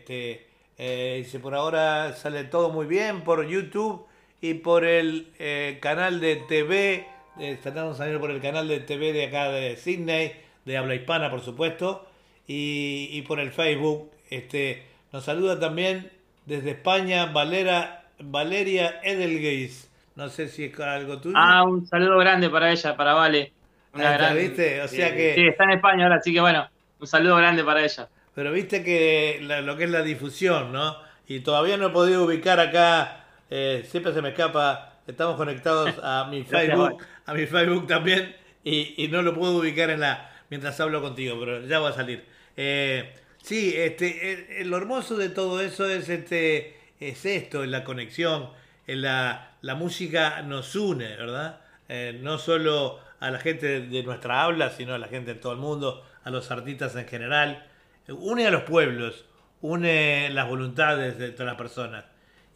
este, 0.78 1.16
dice, 1.18 1.40
por 1.40 1.54
ahora 1.56 2.12
sale 2.14 2.44
todo 2.44 2.70
muy 2.70 2.86
bien 2.86 3.22
por 3.24 3.44
YouTube 3.46 4.06
y 4.40 4.54
por 4.54 4.84
el 4.84 5.32
canal 5.80 6.20
de 6.20 6.36
TV. 6.36 7.06
Eh, 7.40 7.58
de 7.62 7.94
salir 7.94 8.18
por 8.20 8.30
el 8.30 8.40
canal 8.40 8.68
de 8.68 8.80
TV 8.80 9.12
de 9.12 9.26
acá 9.26 9.48
de 9.50 9.76
Sydney, 9.76 10.32
de 10.64 10.76
habla 10.76 10.94
hispana, 10.94 11.30
por 11.30 11.40
supuesto. 11.40 12.06
Y, 12.46 13.08
y 13.12 13.22
por 13.22 13.40
el 13.40 13.50
Facebook. 13.52 14.10
Este, 14.30 14.82
nos 15.12 15.24
saluda 15.24 15.58
también 15.60 16.10
desde 16.46 16.70
España 16.70 17.26
Valera, 17.26 18.04
Valeria 18.18 19.00
Edelgeis. 19.02 19.90
No 20.16 20.28
sé 20.28 20.48
si 20.48 20.64
es 20.64 20.80
algo 20.80 21.18
tuyo. 21.20 21.34
Ah, 21.38 21.62
un 21.64 21.86
saludo 21.86 22.18
grande 22.18 22.48
para 22.50 22.70
ella, 22.72 22.96
para 22.96 23.14
Vale. 23.14 23.52
Una 23.94 24.12
está, 24.14 24.24
gran- 24.32 24.36
¿viste? 24.36 24.82
O 24.82 24.88
sea 24.88 25.08
eh, 25.08 25.14
que- 25.16 25.34
Sí, 25.34 25.46
está 25.46 25.64
en 25.64 25.70
España 25.70 26.04
ahora, 26.04 26.16
así 26.16 26.32
que 26.32 26.40
bueno, 26.40 26.68
un 27.00 27.06
saludo 27.06 27.36
grande 27.36 27.64
para 27.64 27.82
ella. 27.84 28.08
Pero 28.34 28.52
viste 28.52 28.82
que 28.84 29.38
la- 29.42 29.60
lo 29.62 29.76
que 29.76 29.84
es 29.84 29.90
la 29.90 30.02
difusión, 30.02 30.72
¿no? 30.72 30.96
Y 31.26 31.40
todavía 31.40 31.76
no 31.76 31.86
he 31.88 31.90
podido 31.90 32.24
ubicar 32.24 32.60
acá, 32.60 33.24
eh, 33.50 33.84
siempre 33.88 34.12
se 34.12 34.22
me 34.22 34.30
escapa, 34.30 34.94
estamos 35.06 35.36
conectados 35.36 35.94
a 36.02 36.26
mi 36.30 36.42
Facebook, 36.44 37.02
a 37.28 37.34
mi 37.34 37.46
Facebook 37.46 37.86
también, 37.86 38.34
y, 38.64 38.94
y 38.96 39.08
no 39.08 39.22
lo 39.22 39.34
puedo 39.34 39.58
ubicar 39.58 39.90
en 39.90 40.00
la 40.00 40.32
mientras 40.50 40.80
hablo 40.80 41.02
contigo, 41.02 41.36
pero 41.38 41.66
ya 41.66 41.78
va 41.78 41.90
a 41.90 41.92
salir. 41.92 42.24
Eh, 42.56 43.12
sí, 43.42 43.74
este, 43.76 44.64
lo 44.64 44.78
hermoso 44.78 45.16
de 45.16 45.28
todo 45.28 45.60
eso 45.60 45.88
es 45.88 46.08
este, 46.08 46.78
es 47.00 47.26
esto, 47.26 47.64
es 47.64 47.70
la 47.70 47.84
conexión, 47.84 48.50
en 48.86 49.02
la, 49.02 49.56
la 49.60 49.74
música 49.74 50.42
nos 50.42 50.74
une, 50.74 51.16
¿verdad? 51.16 51.60
Eh, 51.88 52.18
no 52.22 52.38
solo 52.38 52.98
a 53.20 53.30
la 53.30 53.38
gente 53.38 53.80
de 53.80 54.02
nuestra 54.02 54.42
habla, 54.42 54.70
sino 54.70 54.94
a 54.94 54.98
la 54.98 55.08
gente 55.08 55.34
de 55.34 55.40
todo 55.40 55.52
el 55.52 55.58
mundo, 55.58 56.04
a 56.24 56.30
los 56.30 56.50
artistas 56.50 56.96
en 56.96 57.06
general. 57.06 57.66
Une 58.08 58.46
a 58.46 58.50
los 58.50 58.62
pueblos, 58.62 59.26
une 59.60 60.30
las 60.30 60.48
voluntades 60.48 61.18
de 61.18 61.30
todas 61.30 61.46
las 61.46 61.56
personas. 61.56 62.04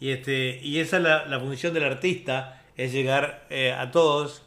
Y, 0.00 0.10
este, 0.10 0.58
y 0.62 0.80
esa 0.80 0.96
es 0.96 1.02
la, 1.02 1.26
la 1.26 1.38
función 1.38 1.74
del 1.74 1.84
artista, 1.84 2.62
es 2.76 2.92
llegar 2.92 3.46
eh, 3.50 3.72
a 3.72 3.90
todos 3.90 4.42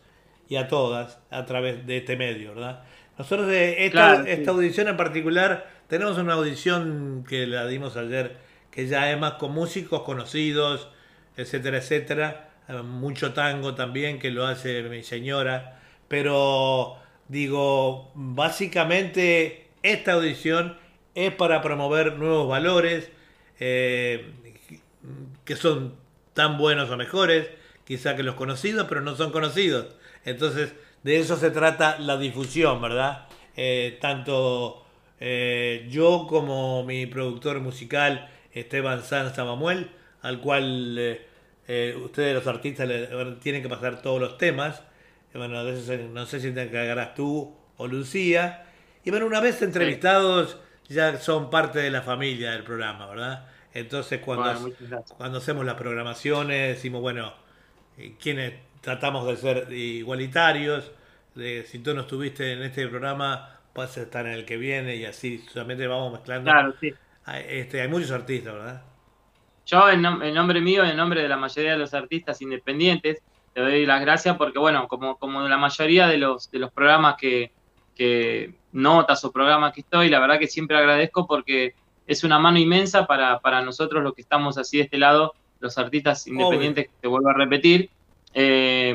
y 0.47 0.55
a 0.57 0.67
todas 0.67 1.19
a 1.29 1.45
través 1.45 1.85
de 1.85 1.97
este 1.97 2.15
medio, 2.17 2.53
¿verdad? 2.55 2.83
Nosotros 3.17 3.47
de 3.47 3.85
esta, 3.85 3.91
Claro, 3.91 4.25
sí. 4.31 4.31
esta 4.31 4.51
audición 4.51 4.87
en 4.87 4.97
particular, 4.97 5.67
tenemos 5.87 6.17
una 6.17 6.33
audición 6.33 7.25
que 7.27 7.47
la 7.47 7.65
dimos 7.67 7.95
ayer, 7.97 8.37
que 8.71 8.87
ya 8.87 9.11
es 9.11 9.19
más 9.19 9.33
con 9.33 9.51
músicos 9.53 10.01
conocidos, 10.03 10.89
etcétera, 11.37 11.77
etcétera. 11.77 12.49
Eh, 12.67 12.73
Mucho 12.83 13.33
tango 13.33 13.75
también, 13.75 14.19
que 14.19 14.31
lo 14.31 14.45
hace 14.45 14.83
mi 14.83 15.03
señora. 15.03 15.79
Pero 16.07 16.97
digo, 17.27 18.11
básicamente 18.15 19.67
esta 19.83 20.13
audición 20.13 20.77
es 21.15 21.33
para 21.33 21.61
promover 21.61 22.17
nuevos 22.17 22.47
valores 22.49 23.09
eh, 23.59 24.33
que 25.43 25.55
son 25.55 25.95
tan 26.33 26.57
buenos 26.57 26.89
o 26.89 26.97
mejores, 26.97 27.49
quizá 27.85 28.15
que 28.15 28.23
los 28.23 28.35
conocidos, 28.35 28.87
pero 28.89 29.01
no 29.01 29.15
son 29.15 29.31
conocidos. 29.31 29.87
Entonces, 30.25 30.73
de 31.03 31.19
eso 31.19 31.37
se 31.37 31.51
trata 31.51 31.99
la 31.99 32.17
difusión, 32.17 32.81
¿verdad? 32.81 33.27
Eh, 33.55 33.97
tanto 34.01 34.85
eh, 35.19 35.87
yo 35.89 36.25
como 36.27 36.83
mi 36.83 37.05
productor 37.05 37.59
musical, 37.61 38.29
Esteban 38.53 39.03
Sanz 39.03 39.37
Mamuel, 39.37 39.91
al 40.21 40.41
cual 40.41 40.97
eh, 40.99 41.27
eh, 41.67 41.95
ustedes 42.03 42.33
los 42.35 42.47
artistas 42.47 42.87
le, 42.87 43.07
tienen 43.41 43.61
que 43.61 43.69
pasar 43.69 44.01
todos 44.01 44.19
los 44.19 44.37
temas. 44.37 44.81
Eh, 45.33 45.37
Bueno, 45.37 45.63
de 45.63 45.73
eso 45.73 45.85
se- 45.85 45.97
no 46.07 46.25
sé 46.25 46.39
si 46.39 46.51
te 46.51 46.63
encargarás 46.63 47.13
tú 47.15 47.55
o 47.77 47.87
Lucía. 47.87 48.65
Y 49.03 49.11
bueno, 49.11 49.25
una 49.27 49.39
vez 49.41 49.61
entrevistados, 49.61 50.57
ya 50.87 51.19
son 51.19 51.49
parte 51.49 51.79
de 51.79 51.91
la 51.91 52.01
familia 52.01 52.51
del 52.51 52.63
programa, 52.63 53.07
¿verdad? 53.07 53.47
Entonces, 53.73 54.19
cuando, 54.21 54.43
Bueno, 54.59 55.03
cuando 55.17 55.37
hacemos 55.39 55.65
las 55.65 55.75
programaciones, 55.75 56.75
decimos, 56.75 57.01
bueno, 57.01 57.33
eh, 57.97 58.15
quienes 58.19 58.53
tratamos 58.85 59.27
de 59.27 59.37
ser 59.37 59.73
igualitarios, 59.73 60.91
de, 61.35 61.65
si 61.65 61.79
tú 61.79 61.93
no 61.95 62.01
estuviste 62.03 62.53
en 62.53 62.63
este 62.63 62.87
programa, 62.87 63.59
vas 63.75 63.97
a 63.97 64.03
estar 64.03 64.25
en 64.27 64.33
el 64.33 64.45
que 64.45 64.57
viene 64.57 64.95
y 64.97 65.05
así 65.05 65.39
solamente 65.51 65.87
vamos 65.87 66.13
mezclando. 66.13 66.51
Claro, 66.51 66.73
sí. 66.79 66.97
Hay, 67.25 67.45
este, 67.49 67.81
hay 67.81 67.89
muchos 67.89 68.11
artistas, 68.11 68.53
¿verdad? 68.55 68.83
Yo, 69.65 69.89
en, 69.89 70.01
nom- 70.01 70.23
en 70.23 70.33
nombre 70.33 70.61
mío, 70.61 70.83
en 70.83 70.95
nombre 70.97 71.21
de 71.21 71.29
la 71.29 71.37
mayoría 71.37 71.71
de 71.71 71.77
los 71.77 71.93
artistas 71.93 72.41
independientes, 72.41 73.23
te 73.53 73.61
doy 73.61 73.85
las 73.85 74.01
gracias 74.01 74.37
porque, 74.37 74.59
bueno, 74.59 74.87
como, 74.87 75.17
como 75.17 75.41
la 75.47 75.57
mayoría 75.57 76.07
de 76.07 76.17
los, 76.17 76.49
de 76.51 76.59
los 76.59 76.71
programas 76.71 77.15
que, 77.17 77.53
que 77.95 78.59
notas 78.71 79.23
o 79.25 79.31
programas 79.31 79.73
que 79.73 79.81
estoy, 79.81 80.09
la 80.09 80.19
verdad 80.19 80.39
que 80.39 80.47
siempre 80.47 80.77
agradezco 80.77 81.25
porque 81.25 81.73
es 82.05 82.23
una 82.23 82.37
mano 82.39 82.59
inmensa 82.59 83.07
para, 83.07 83.39
para 83.39 83.61
nosotros 83.63 84.03
los 84.03 84.13
que 84.13 84.21
estamos 84.21 84.57
así 84.57 84.77
de 84.77 84.83
este 84.83 84.97
lado, 84.99 85.33
los 85.59 85.77
artistas 85.79 86.27
independientes, 86.27 86.87
que 86.87 86.93
te 87.01 87.07
vuelvo 87.07 87.29
a 87.29 87.33
repetir. 87.33 87.89
Eh, 88.37 88.93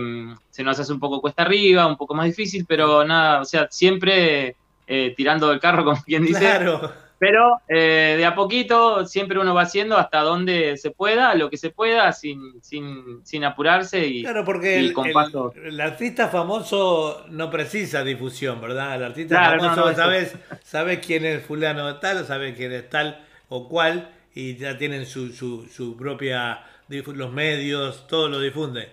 se 0.50 0.62
nos 0.62 0.79
hace 0.79 0.92
un 0.92 1.00
poco 1.00 1.20
cuesta 1.22 1.42
arriba, 1.42 1.87
un 1.87 1.96
poco 1.96 2.14
más 2.14 2.26
difícil, 2.26 2.66
pero 2.68 3.03
nada, 3.05 3.40
o 3.40 3.44
sea, 3.46 3.66
siempre 3.70 4.55
eh, 4.87 5.14
tirando 5.16 5.48
del 5.48 5.59
carro, 5.61 5.83
como 5.87 6.03
quien 6.03 6.24
dice. 6.26 6.40
Claro. 6.40 6.92
Pero 7.18 7.61
eh, 7.68 8.14
de 8.16 8.24
a 8.24 8.35
poquito 8.35 9.07
siempre 9.07 9.38
uno 9.38 9.55
va 9.55 9.62
haciendo 9.62 9.96
hasta 9.98 10.20
donde 10.20 10.76
se 10.79 10.90
pueda, 10.90 11.35
lo 11.35 11.50
que 11.50 11.59
se 11.59 11.68
pueda, 11.70 12.12
sin, 12.12 12.62
sin, 12.62 13.20
sin 13.24 13.44
apurarse 13.44 14.07
y 14.07 14.22
Claro, 14.22 14.42
porque 14.44 14.81
y 14.81 14.87
el, 14.87 14.92
con 14.94 15.07
el- 15.07 15.12
paso. 15.12 15.53
el 15.55 15.79
artista 15.83 16.29
famoso 16.29 17.24
no 17.29 17.50
precisa 17.50 18.03
difusión, 18.05 18.59
¿verdad? 18.62 18.94
El 18.96 19.05
artista 19.05 19.37
Claro, 19.37 19.57
no, 19.57 19.62
famoso, 19.64 19.81
no, 19.83 19.90
eso- 19.90 20.00
sabes, 20.00 20.35
sabes 20.64 20.98
quién 21.05 21.26
es 21.26 21.44
fulano 21.44 21.87
de 21.88 21.94
tal, 22.00 22.24
sabes 22.26 22.57
quién 22.57 22.72
es 22.72 22.88
tal 22.88 23.22
o 23.50 23.68
cual, 23.68 24.09
y 24.35 24.57
ya 24.57 24.79
tienen 24.79 25.05
su, 25.05 25.31
su, 25.35 25.66
su 25.66 25.98
propia, 25.98 26.61
los 26.88 27.33
medios, 27.33 28.07
todo 28.07 28.29
lo 28.31 28.40
difunden. 28.40 28.88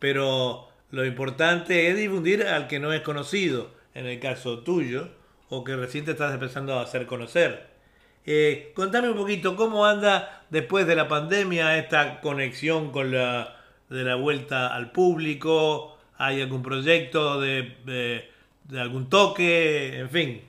Pero 0.00 0.68
lo 0.90 1.06
importante 1.06 1.88
es 1.90 1.96
difundir 1.96 2.44
al 2.44 2.68
que 2.68 2.80
no 2.80 2.92
es 2.92 3.02
conocido, 3.02 3.70
en 3.94 4.06
el 4.06 4.20
caso 4.20 4.60
tuyo, 4.60 5.10
o 5.50 5.64
que 5.64 5.76
recién 5.76 6.04
te 6.06 6.12
estás 6.12 6.34
empezando 6.34 6.74
a 6.78 6.82
hacer 6.82 7.06
conocer. 7.06 7.70
Eh, 8.26 8.72
contame 8.76 9.10
un 9.10 9.16
poquito 9.16 9.56
cómo 9.56 9.86
anda 9.86 10.44
después 10.50 10.86
de 10.86 10.96
la 10.96 11.08
pandemia 11.08 11.78
esta 11.78 12.20
conexión 12.20 12.92
con 12.92 13.12
la 13.12 13.56
de 13.90 14.04
la 14.04 14.14
vuelta 14.16 14.68
al 14.74 14.92
público. 14.92 15.98
¿Hay 16.18 16.40
algún 16.42 16.62
proyecto 16.62 17.40
de, 17.40 17.76
de- 17.86 18.30
de 18.64 18.80
algún 18.80 19.08
toque? 19.10 19.98
En 19.98 20.10
fin. 20.10 20.42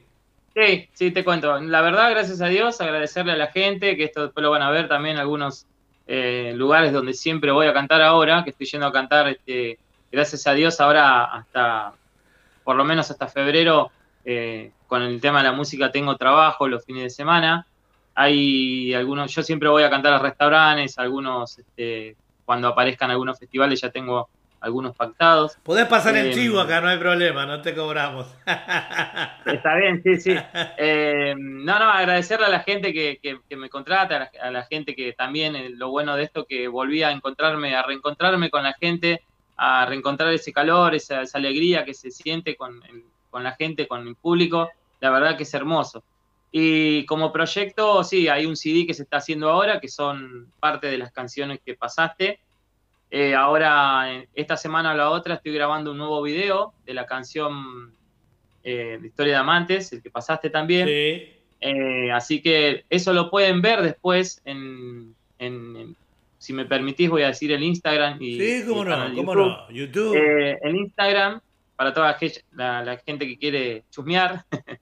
Sí, 0.54 0.90
sí, 0.94 1.12
te 1.12 1.24
cuento. 1.24 1.58
La 1.62 1.82
verdad, 1.82 2.10
gracias 2.12 2.42
a 2.42 2.48
Dios, 2.48 2.82
agradecerle 2.82 3.32
a 3.32 3.38
la 3.38 3.48
gente, 3.52 3.96
que 3.96 4.04
esto 4.04 4.24
después 4.24 4.44
lo 4.44 4.52
van 4.52 4.62
a 4.62 4.70
ver 4.72 4.90
también 4.90 5.18
algunos 5.18 5.66
eh, 6.13 6.52
lugares 6.58 6.91
donde 6.91 7.13
siempre 7.13 7.52
voy 7.52 7.67
a 7.67 7.74
cantar 7.74 8.02
ahora, 8.02 8.43
que 8.43 8.50
estoy 8.50 8.67
yendo 8.67 8.86
a 8.86 8.91
cantar, 8.91 9.30
este, 9.30 9.80
gracias 10.12 10.45
a 10.45 10.52
Dios, 10.52 10.82
ahora 10.82 11.24
hasta, 11.24 11.93
por 12.65 12.76
lo 12.76 12.84
menos 12.84 13.10
hasta 13.10 13.30
febrero, 13.30 13.91
eh, 14.26 14.74
con 14.88 15.04
el 15.04 15.21
tema 15.21 15.38
de 15.38 15.45
la 15.45 15.54
música 15.54 15.89
tengo 15.89 16.17
trabajo 16.17 16.67
los 16.67 16.84
fines 16.84 17.04
de 17.04 17.10
semana. 17.12 17.65
Hay 18.13 18.93
algunos, 18.93 19.34
yo 19.34 19.41
siempre 19.41 19.69
voy 19.69 19.84
a 19.84 19.89
cantar 19.89 20.12
a 20.12 20.19
restaurantes, 20.19 21.00
algunos, 21.00 21.58
este, 21.58 22.17
cuando 22.43 22.67
aparezcan 22.67 23.10
algunos 23.10 23.39
festivales 23.39 23.80
ya 23.80 23.89
tengo 23.89 24.28
algunos 24.62 24.95
pactados. 24.95 25.58
Podés 25.63 25.88
pasar 25.88 26.15
Eh, 26.15 26.32
chivo 26.34 26.60
acá, 26.60 26.80
no 26.82 26.88
hay 26.88 26.97
problema, 27.00 27.45
no 27.45 27.62
te 27.62 27.74
cobramos. 27.76 28.28
Está 29.45 29.76
bien, 29.76 30.02
sí, 30.04 30.17
sí. 30.19 30.36
Eh, 30.78 31.34
no, 31.38 31.80
no, 31.80 31.86
agradecerle 31.89 32.45
a 32.45 32.50
la 32.50 32.60
gente 32.62 32.93
que, 32.93 33.19
que- 33.21 33.39
que 33.50 33.56
me 33.56 33.69
contrata, 33.69 34.15
a 34.15 34.19
la, 34.19 34.32
a 34.43 34.52
la 34.52 34.63
gente 34.63 34.95
que 34.95 35.13
también, 35.13 35.56
eh, 35.56 35.69
lo 35.69 35.89
bueno 35.89 36.15
de 36.15 36.24
esto, 36.24 36.45
que 36.45 36.67
volví 36.67 37.04
a 37.04 37.12
encontrarme, 37.12 37.76
a 37.76 37.84
reencontrarme 37.84 38.50
con 38.50 38.63
la 38.63 38.74
gente, 38.74 39.21
a 39.58 39.86
reencontrar 39.86 40.32
ese 40.34 40.54
calor, 40.54 40.95
esa, 40.95 41.21
esa 41.21 41.38
alegría 41.38 41.84
que 41.84 41.93
se 41.93 42.12
siente 42.12 42.56
con, 42.56 42.82
con 43.30 43.43
la 43.43 43.54
gente, 43.54 43.88
con 43.88 44.08
el 44.08 44.15
público, 44.15 44.69
la 45.00 45.10
verdad 45.10 45.38
que 45.38 45.43
es 45.43 45.54
hermoso. 45.54 46.04
Y 46.52 47.06
como 47.06 47.32
proyecto, 47.32 48.04
sí, 48.04 48.28
hay 48.28 48.45
un 48.45 48.56
CD 48.58 48.86
que 48.86 48.93
se 48.93 49.04
está 49.04 49.17
haciendo 49.17 49.50
ahora, 49.50 49.80
que 49.80 49.88
son 49.88 50.52
parte 50.60 50.88
de 50.88 50.97
las 50.97 51.12
canciones 51.12 51.60
que 51.65 51.76
pasaste. 51.76 52.39
Eh, 53.13 53.36
ahora, 53.36 54.24
esta 54.34 54.56
semana 54.56 54.93
o 54.93 54.95
la 54.95 55.10
otra, 55.10 55.36
estoy 55.36 55.54
grabando 55.54 55.91
un 55.91 55.97
nuevo 55.97 56.21
video 56.21 56.74
de 56.86 56.93
la 56.93 57.06
canción 57.06 57.93
eh, 58.63 58.97
de 59.02 59.08
Historia 59.08 59.34
de 59.34 59.39
Amantes, 59.39 59.91
el 59.91 60.02
que 60.02 60.10
pasaste 60.10 60.50
también. 60.50 60.88
Sí. 60.88 61.34
Eh, 61.60 62.12
así 62.12 62.41
que 62.41 62.86
eso 62.89 63.12
lo 63.13 63.30
pueden 63.30 63.62
ver 63.62 63.82
después 63.82 64.41
en, 64.45 65.13
en- 65.39 65.76
en- 65.76 65.95
si 66.38 66.54
me 66.54 66.65
permitís, 66.65 67.10
voy 67.10 67.21
a 67.24 67.28
decir 67.28 67.52
el 67.52 67.62
Instagram 67.62 68.17
y, 68.19 68.39
Sí, 68.39 68.63
cómo 68.67 68.82
y 68.84 68.86
no, 68.88 68.95
cómo 69.15 69.34
YouTube. 69.34 69.36
no. 69.36 69.71
YouTube. 69.71 70.15
Eh, 70.17 70.58
el 70.63 70.76
Instagram, 70.78 71.39
para 71.76 71.93
toda 71.93 72.17
la, 72.54 72.82
la- 72.84 72.97
gente 72.97 73.28
que 73.28 73.38
quiere 73.38 73.84
chusmear, 73.91 74.43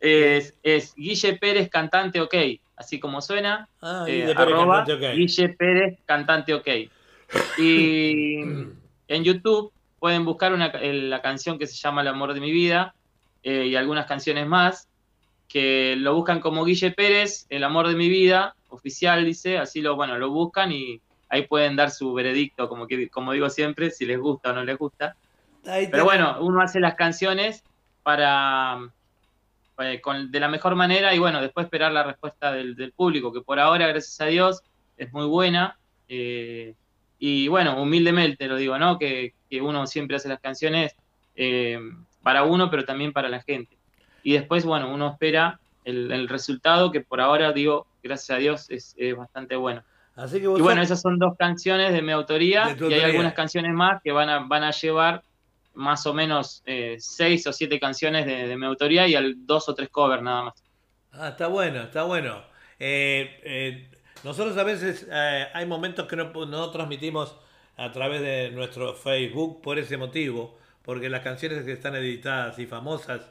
es, 0.00 0.54
es 0.62 0.94
Guille 0.94 1.34
Pérez 1.36 1.68
Cantante 1.68 2.20
OK, 2.20 2.34
así 2.76 2.98
como 3.00 3.20
suena, 3.20 3.68
ah, 3.82 4.04
eh, 4.08 4.12
de 4.26 4.34
Pérez 4.34 4.38
arroba 4.38 4.84
Cantante, 4.84 5.06
ok. 5.08 5.14
Guille 5.16 5.48
Pérez 5.50 5.98
Cantante 6.06 6.54
OK. 6.54 6.68
Y 7.58 8.40
en 9.08 9.24
YouTube 9.24 9.72
pueden 9.98 10.24
buscar 10.24 10.52
una, 10.52 10.72
la 10.72 11.22
canción 11.22 11.58
que 11.58 11.66
se 11.66 11.76
llama 11.76 12.00
El 12.02 12.08
amor 12.08 12.34
de 12.34 12.40
mi 12.40 12.50
vida 12.50 12.94
eh, 13.42 13.66
y 13.66 13.76
algunas 13.76 14.06
canciones 14.06 14.46
más 14.46 14.88
que 15.48 15.96
lo 15.98 16.14
buscan 16.14 16.40
como 16.40 16.64
Guille 16.64 16.92
Pérez, 16.92 17.46
El 17.50 17.64
amor 17.64 17.86
de 17.88 17.94
mi 17.94 18.08
vida, 18.08 18.54
oficial 18.70 19.24
dice, 19.24 19.58
así 19.58 19.82
lo 19.82 19.96
bueno, 19.96 20.16
lo 20.16 20.30
buscan 20.30 20.72
y 20.72 21.00
ahí 21.28 21.46
pueden 21.46 21.76
dar 21.76 21.90
su 21.90 22.12
veredicto, 22.14 22.68
como 22.68 22.86
que 22.86 23.08
como 23.10 23.32
digo 23.32 23.50
siempre, 23.50 23.90
si 23.90 24.06
les 24.06 24.18
gusta 24.18 24.50
o 24.50 24.54
no 24.54 24.64
les 24.64 24.78
gusta. 24.78 25.14
Pero 25.90 26.04
bueno, 26.04 26.38
uno 26.40 26.60
hace 26.62 26.80
las 26.80 26.94
canciones 26.94 27.62
para, 28.02 28.78
eh, 29.78 30.00
con- 30.00 30.30
de 30.30 30.40
la 30.40 30.48
mejor 30.48 30.74
manera 30.74 31.14
y 31.14 31.18
bueno, 31.18 31.40
después 31.42 31.64
esperar 31.64 31.92
la 31.92 32.02
respuesta 32.02 32.50
del, 32.52 32.74
del 32.74 32.92
público, 32.92 33.32
que 33.32 33.42
por 33.42 33.58
ahora, 33.60 33.86
gracias 33.86 34.20
a 34.20 34.26
Dios, 34.26 34.62
es 34.96 35.12
muy 35.12 35.26
buena. 35.26 35.76
eh, 36.08 36.74
y 37.24 37.48
bueno, 37.48 37.80
humildemente 37.80 38.36
te 38.36 38.48
lo 38.48 38.56
digo, 38.56 38.78
¿no? 38.78 38.98
Que, 38.98 39.34
que 39.48 39.60
uno 39.62 39.86
siempre 39.86 40.16
hace 40.16 40.28
las 40.28 40.40
canciones 40.40 40.96
eh, 41.36 41.78
para 42.22 42.42
uno, 42.44 42.70
pero 42.70 42.84
también 42.84 43.12
para 43.12 43.28
la 43.28 43.42
gente. 43.42 43.78
Y 44.22 44.32
después, 44.32 44.64
bueno, 44.64 44.92
uno 44.92 45.08
espera 45.12 45.60
el, 45.84 46.10
el 46.12 46.28
resultado, 46.28 46.90
que 46.90 47.00
por 47.00 47.20
ahora, 47.20 47.52
digo, 47.52 47.86
gracias 48.02 48.36
a 48.36 48.40
Dios, 48.40 48.70
es, 48.70 48.94
es 48.96 49.16
bastante 49.16 49.56
bueno. 49.56 49.82
Así 50.16 50.40
que 50.40 50.46
vos 50.48 50.58
Y 50.58 50.62
bueno, 50.62 50.80
sos- 50.80 50.86
esas 50.86 51.00
son 51.02 51.18
dos 51.18 51.34
canciones 51.38 51.92
de 51.92 52.02
mi 52.02 52.12
autoría 52.12 52.74
De 52.74 52.88
y 52.90 52.92
hay 52.94 53.00
algunas 53.02 53.34
canciones 53.34 53.72
más 53.72 54.02
que 54.02 54.12
van 54.12 54.28
a, 54.28 54.40
van 54.40 54.64
a 54.64 54.70
llevar 54.72 55.22
más 55.74 56.06
o 56.06 56.12
menos 56.14 56.62
eh, 56.66 56.96
seis 56.98 57.46
o 57.46 57.52
siete 57.52 57.80
canciones 57.80 58.26
de, 58.26 58.46
de 58.48 58.56
mi 58.56 58.66
autoría 58.66 59.06
y 59.08 59.14
al, 59.14 59.34
dos 59.46 59.68
o 59.68 59.74
tres 59.74 59.88
covers 59.90 60.22
nada 60.22 60.42
más. 60.44 60.54
Ah, 61.12 61.28
está 61.28 61.46
bueno, 61.48 61.82
está 61.82 62.04
bueno. 62.04 62.42
Eh, 62.78 63.40
eh, 63.44 63.90
nosotros 64.24 64.56
a 64.56 64.62
veces 64.64 65.06
eh, 65.10 65.46
hay 65.52 65.66
momentos 65.66 66.06
que 66.06 66.16
no, 66.16 66.30
no 66.46 66.70
transmitimos 66.70 67.36
a 67.76 67.90
través 67.92 68.20
de 68.20 68.50
nuestro 68.50 68.94
Facebook 68.94 69.62
por 69.62 69.78
ese 69.78 69.96
motivo, 69.96 70.58
porque 70.84 71.08
las 71.08 71.22
canciones 71.22 71.64
que 71.64 71.72
están 71.72 71.94
editadas 71.96 72.58
y 72.58 72.66
famosas 72.66 73.22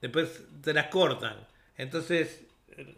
después 0.00 0.42
te 0.62 0.72
las 0.72 0.86
cortan. 0.86 1.36
Entonces 1.76 2.44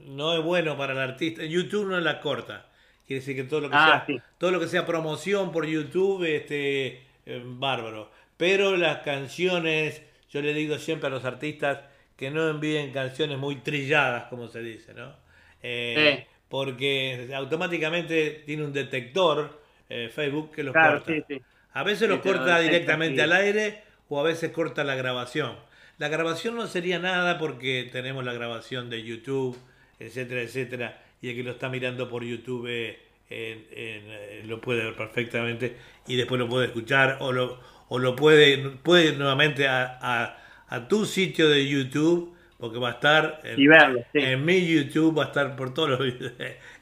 no 0.07 0.37
es 0.37 0.45
bueno 0.45 0.77
para 0.77 0.93
el 0.93 0.99
artista. 0.99 1.43
YouTube 1.45 1.89
no 1.89 2.01
las 2.01 2.17
corta. 2.17 2.67
Quiere 3.07 3.21
decir 3.21 3.35
que 3.37 3.45
todo 3.45 3.61
lo 3.63 3.71
que 3.71 3.77
Ah, 3.77 4.05
sea 4.07 4.17
sí. 4.17 4.23
todo 4.39 4.51
lo 4.53 4.61
que 4.61 4.69
sea 4.69 4.87
promoción 4.87 5.51
por 5.53 5.67
YouTube, 5.67 6.25
este, 6.25 7.03
eh, 7.27 7.43
bárbaro. 7.45 8.11
Pero 8.37 8.77
las 8.77 8.99
canciones, 8.99 10.03
yo 10.31 10.43
le 10.43 10.55
digo 10.55 10.79
siempre 10.79 11.09
a 11.09 11.11
los 11.11 11.25
artistas 11.25 11.81
que 12.17 12.31
no 12.31 12.49
envíen 12.49 12.93
canciones 12.93 13.39
muy 13.39 13.57
trilladas, 13.57 14.25
como 14.25 14.49
se 14.49 14.63
dice, 14.63 14.93
¿no? 14.95 15.15
Eh, 15.63 16.25
Sí. 16.27 16.27
Porque 16.51 17.31
automáticamente 17.35 18.43
tiene 18.45 18.65
un 18.65 18.73
detector 18.75 19.59
eh, 19.89 20.11
Facebook 20.15 20.53
que 20.53 20.63
los 20.65 20.73
Claro, 20.75 21.03
corta. 21.03 21.13
sí, 21.13 21.23
sí. 21.29 21.43
A 21.73 21.83
veces 21.85 22.09
los 22.09 22.19
lo 22.19 22.23
corta 22.25 22.59
directamente 22.59 23.23
al 23.23 23.33
aire 23.33 23.83
o 24.09 24.21
a 24.21 24.25
veces 24.25 24.51
corta 24.51 24.85
la 24.85 24.97
grabación. 24.97 25.55
La 25.99 26.09
grabación 26.09 26.57
no 26.57 26.67
sería 26.67 26.99
nada 26.99 27.39
porque 27.39 27.89
tenemos 27.93 28.25
la 28.25 28.33
grabación 28.33 28.91
de 28.91 29.03
YouTube, 29.05 29.57
etcétera, 30.01 30.43
etcétera, 30.43 31.03
y 31.23 31.29
el 31.31 31.37
que 31.37 31.43
lo 31.45 31.53
está 31.53 31.69
mirando 31.69 32.09
por 32.09 32.25
YouTube 32.25 32.67
eh, 32.69 32.99
eh, 33.31 34.43
lo 34.47 34.61
puede 34.61 34.85
ver 34.85 34.97
perfectamente 34.97 35.77
y 36.09 36.17
después 36.17 36.39
lo 36.41 36.49
puede 36.49 36.67
escuchar 36.67 37.19
o 37.21 37.31
lo, 37.33 37.61
o 37.89 37.99
lo 37.99 38.17
puede, 38.17 38.59
puede 38.83 39.07
ir 39.13 39.19
nuevamente 39.19 39.69
a, 39.69 39.99
a- 40.01 40.37
a 40.69 40.89
tu 40.89 41.05
sitio 41.05 41.49
de 41.49 41.69
YouTube 41.69 42.35
porque 42.61 42.79
va 42.79 42.89
a 42.91 42.93
estar 42.93 43.41
en, 43.45 43.59
Y 43.59 43.67
verlo, 43.67 44.01
sí. 44.13 44.19
en 44.19 44.45
mi 44.45 44.67
YouTube, 44.67 45.19
va 45.19 45.25
a 45.25 45.27
estar 45.29 45.57
por 45.57 45.73
todos 45.75 45.89
los 45.91 45.99
videos. 46.19 46.33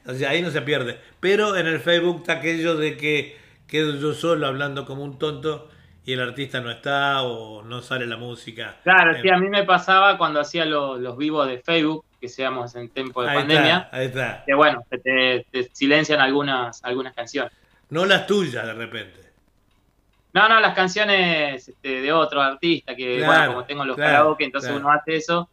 O 0.05 0.13
sea, 0.13 0.31
ahí 0.31 0.41
no 0.41 0.51
se 0.51 0.61
pierde. 0.61 0.99
Pero 1.19 1.55
en 1.55 1.67
el 1.67 1.79
Facebook 1.79 2.17
está 2.21 2.33
aquello 2.33 2.75
de 2.75 2.97
que 2.97 3.37
quedo 3.67 3.95
yo 3.95 4.13
solo 4.13 4.47
hablando 4.47 4.85
como 4.85 5.03
un 5.03 5.17
tonto 5.17 5.69
y 6.05 6.13
el 6.13 6.21
artista 6.21 6.59
no 6.59 6.71
está 6.71 7.21
o 7.23 7.61
no 7.63 7.81
sale 7.81 8.05
la 8.07 8.17
música. 8.17 8.77
Claro, 8.83 9.11
Eh, 9.15 9.19
sí, 9.21 9.29
a 9.29 9.37
mí 9.37 9.47
me 9.49 9.63
pasaba 9.63 10.17
cuando 10.17 10.39
hacía 10.39 10.65
lo- 10.65 10.97
los 10.97 11.17
vivos 11.17 11.47
de 11.47 11.59
Facebook, 11.59 12.03
que 12.19 12.27
seamos 12.27 12.75
en 12.75 12.89
tiempo 12.89 13.21
de 13.23 13.29
ahí 13.29 13.37
pandemia, 13.37 13.77
está, 13.77 13.97
ahí 13.97 14.05
está. 14.07 14.43
que 14.45 14.53
bueno, 14.55 14.83
te, 14.89 15.45
te 15.51 15.69
silencian 15.71 16.19
algunas, 16.19 16.83
algunas 16.83 17.13
canciones. 17.13 17.53
No 17.89 18.05
las 18.05 18.25
tuyas 18.27 18.65
de 18.65 18.73
repente. 18.73 19.19
No, 20.33 20.47
no, 20.47 20.59
las 20.59 20.75
canciones 20.75 21.67
este, 21.69 22.01
de 22.01 22.11
otros 22.13 22.43
artistas, 22.43 22.95
que 22.95 23.17
Claro, 23.17 23.31
bueno, 23.33 23.53
como 23.53 23.65
tengo 23.65 23.85
los 23.85 23.95
claro, 23.95 24.11
karaoke, 24.11 24.43
entonces 24.45 24.69
claro. 24.69 24.85
uno 24.85 24.93
hace 24.93 25.15
eso. 25.15 25.49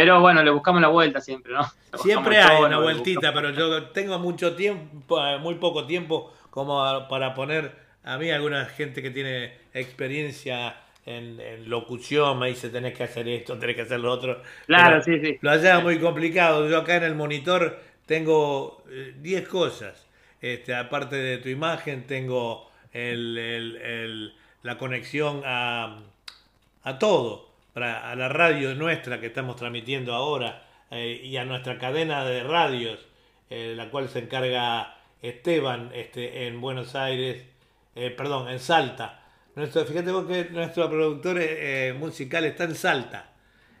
Pero 0.00 0.18
bueno, 0.18 0.42
le 0.42 0.50
buscamos 0.50 0.80
la 0.80 0.88
vuelta 0.88 1.20
siempre, 1.20 1.52
¿no? 1.52 1.60
Siempre 1.98 2.38
hay 2.40 2.62
una 2.62 2.78
vueltita, 2.78 3.34
pero 3.34 3.50
yo 3.50 3.88
tengo 3.88 4.18
mucho 4.18 4.54
tiempo, 4.56 5.22
eh, 5.22 5.36
muy 5.36 5.56
poco 5.56 5.86
tiempo 5.86 6.32
como 6.48 7.06
para 7.06 7.34
poner 7.34 7.76
a 8.02 8.16
mí 8.16 8.30
alguna 8.30 8.64
gente 8.64 9.02
que 9.02 9.10
tiene 9.10 9.52
experiencia 9.74 10.74
en, 11.04 11.38
en 11.38 11.68
locución 11.68 12.38
me 12.38 12.48
dice 12.48 12.70
tenés 12.70 12.96
que 12.96 13.02
hacer 13.04 13.28
esto, 13.28 13.58
tenés 13.58 13.76
que 13.76 13.82
hacer 13.82 14.00
lo 14.00 14.10
otro. 14.10 14.40
Claro, 14.66 15.02
Pero 15.04 15.20
sí, 15.20 15.26
sí. 15.26 15.38
Lo 15.42 15.50
hallaba 15.50 15.80
muy 15.82 15.98
complicado. 15.98 16.66
Yo 16.66 16.78
acá 16.78 16.96
en 16.96 17.02
el 17.04 17.14
monitor 17.14 17.78
tengo 18.06 18.82
eh, 18.90 19.12
10 19.20 19.46
cosas. 19.48 20.06
Este, 20.40 20.74
aparte 20.74 21.16
de 21.16 21.36
tu 21.38 21.50
imagen, 21.50 22.06
tengo 22.06 22.70
el- 22.94 23.36
el- 23.36 23.76
el- 23.76 24.34
la 24.62 24.78
conexión 24.78 25.42
a, 25.44 25.98
a 26.84 26.98
todo, 26.98 27.49
para, 27.72 28.10
a 28.10 28.14
la 28.16 28.28
radio 28.28 28.74
nuestra 28.74 29.20
que 29.20 29.26
estamos 29.26 29.56
transmitiendo 29.56 30.14
ahora 30.14 30.62
eh, 30.90 31.20
y 31.22 31.36
a 31.36 31.44
nuestra 31.44 31.78
cadena 31.78 32.24
de 32.24 32.42
radios, 32.42 32.98
eh, 33.48 33.74
la 33.76 33.90
cual 33.90 34.08
se 34.08 34.20
encarga 34.20 34.96
Esteban 35.22 35.90
este, 35.94 36.46
en 36.46 36.60
Buenos 36.60 36.94
Aires, 36.94 37.44
eh, 37.94 38.10
perdón, 38.10 38.48
en 38.48 38.58
Salta. 38.58 39.20
Nuestro, 39.54 39.84
fíjate 39.84 40.10
vos 40.12 40.26
que 40.26 40.48
nuestro 40.50 40.88
productor 40.88 41.36
eh, 41.40 41.94
musical 41.98 42.44
está 42.44 42.64
en 42.64 42.74
Salta. 42.74 43.26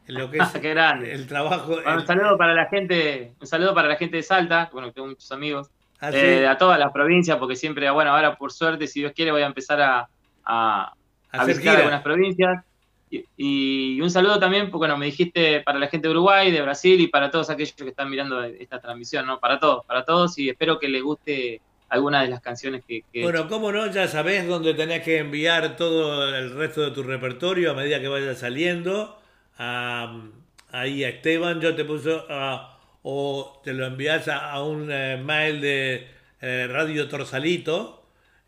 En 0.06 0.14
lo 0.16 0.30
que 0.30 0.38
es 0.38 0.48
Qué 0.48 0.70
grande. 0.70 1.12
el 1.12 1.26
trabajo. 1.26 1.74
Bueno, 1.82 2.00
un 2.00 2.06
saludo 2.06 2.36
para 2.36 2.54
la 2.54 2.66
gente, 2.66 3.34
un 3.40 3.46
saludo 3.46 3.74
para 3.74 3.88
la 3.88 3.96
gente 3.96 4.16
de 4.16 4.22
Salta, 4.22 4.68
bueno, 4.72 4.88
que 4.88 4.94
tengo 4.94 5.08
muchos 5.08 5.30
amigos, 5.32 5.70
eh, 6.02 6.46
a 6.46 6.56
todas 6.56 6.78
las 6.78 6.92
provincias, 6.92 7.36
porque 7.38 7.56
siempre, 7.56 7.90
bueno, 7.90 8.10
ahora 8.10 8.36
por 8.36 8.52
suerte, 8.52 8.86
si 8.86 9.00
Dios 9.00 9.12
quiere, 9.14 9.32
voy 9.32 9.42
a 9.42 9.46
empezar 9.46 9.80
a, 9.80 10.08
a, 10.44 10.84
a 10.84 10.92
hacer 11.30 11.56
visitar 11.56 11.76
algunas 11.76 12.02
provincias. 12.02 12.64
Y, 13.10 14.00
un 14.00 14.10
saludo 14.10 14.38
también, 14.38 14.66
porque 14.70 14.78
bueno, 14.78 14.96
me 14.96 15.06
dijiste 15.06 15.60
para 15.62 15.78
la 15.78 15.88
gente 15.88 16.06
de 16.08 16.12
Uruguay, 16.12 16.50
de 16.52 16.62
Brasil 16.62 17.00
y 17.00 17.08
para 17.08 17.30
todos 17.30 17.50
aquellos 17.50 17.72
que 17.72 17.88
están 17.88 18.08
mirando 18.08 18.42
esta 18.44 18.80
transmisión, 18.80 19.26
¿no? 19.26 19.40
Para 19.40 19.58
todos, 19.58 19.84
para 19.84 20.04
todos 20.04 20.38
y 20.38 20.48
espero 20.48 20.78
que 20.78 20.88
les 20.88 21.02
guste 21.02 21.60
alguna 21.88 22.22
de 22.22 22.28
las 22.28 22.40
canciones 22.40 22.84
que... 22.86 23.02
Bueno, 23.22 23.48
cómo 23.48 23.72
no, 23.72 23.88
ya 23.90 24.06
sabés 24.06 24.46
dónde 24.46 24.74
tenés 24.74 25.02
que 25.02 25.18
enviar 25.18 25.76
todo 25.76 26.28
el 26.36 26.54
resto 26.54 26.82
de 26.82 26.92
tu 26.92 27.02
repertorio 27.02 27.72
a 27.72 27.74
medida 27.74 28.00
que 28.00 28.08
vaya 28.08 28.34
saliendo. 28.34 29.18
a- 29.58 30.20
ahí 30.72 31.02
a 31.04 31.08
Esteban, 31.08 31.60
yo 31.60 31.74
te 31.74 31.84
puso 31.84 32.24
a- 32.30 32.78
o 33.02 33.60
te 33.64 33.72
lo 33.74 33.86
envías 33.86 34.28
a, 34.28 34.62
un 34.62 34.88
eh, 34.92 35.16
mail 35.22 35.60
de 35.60 36.06
eh, 36.40 36.66
Radio 36.70 37.08
Torsalito. 37.08 38.04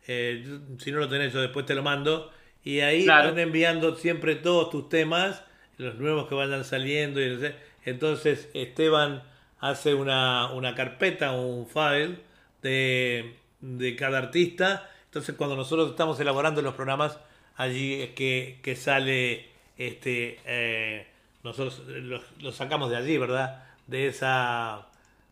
eh, 0.07 0.43
si 0.79 0.91
no 0.91 0.99
lo 0.99 1.09
tenés, 1.09 1.33
yo 1.33 1.41
después 1.41 1.65
te 1.65 1.75
lo 1.75 1.83
mando. 1.83 2.31
Y 2.63 2.79
ahí 2.81 3.03
Claro. 3.03 3.29
van 3.29 3.39
enviando 3.39 3.95
siempre 3.95 4.35
todos 4.35 4.69
tus 4.69 4.89
temas, 4.89 5.43
los 5.77 5.95
nuevos 5.95 6.27
que 6.27 6.35
vayan 6.35 6.63
saliendo. 6.63 7.21
Y 7.21 7.29
no 7.29 7.39
sé. 7.39 7.55
Entonces 7.85 8.49
Esteban 8.53 9.23
hace 9.59 9.93
una, 9.93 10.51
una 10.53 10.75
carpeta, 10.75 11.31
un 11.33 11.67
file 11.67 12.19
de, 12.61 13.35
de 13.61 13.95
cada 13.95 14.17
artista. 14.19 14.89
Entonces 15.05 15.35
cuando 15.35 15.55
nosotros 15.55 15.89
estamos 15.91 16.19
elaborando 16.19 16.61
los 16.61 16.73
programas, 16.75 17.19
allí 17.55 18.01
es 18.01 18.09
que, 18.11 18.59
que 18.63 18.75
sale, 18.75 19.47
este, 19.77 20.39
eh, 20.45 21.07
nosotros 21.43 21.81
los, 21.87 22.23
los 22.41 22.55
sacamos 22.55 22.89
de 22.89 22.97
allí, 22.97 23.17
¿verdad? 23.17 23.63
De 23.87 24.07
esa, 24.07 24.87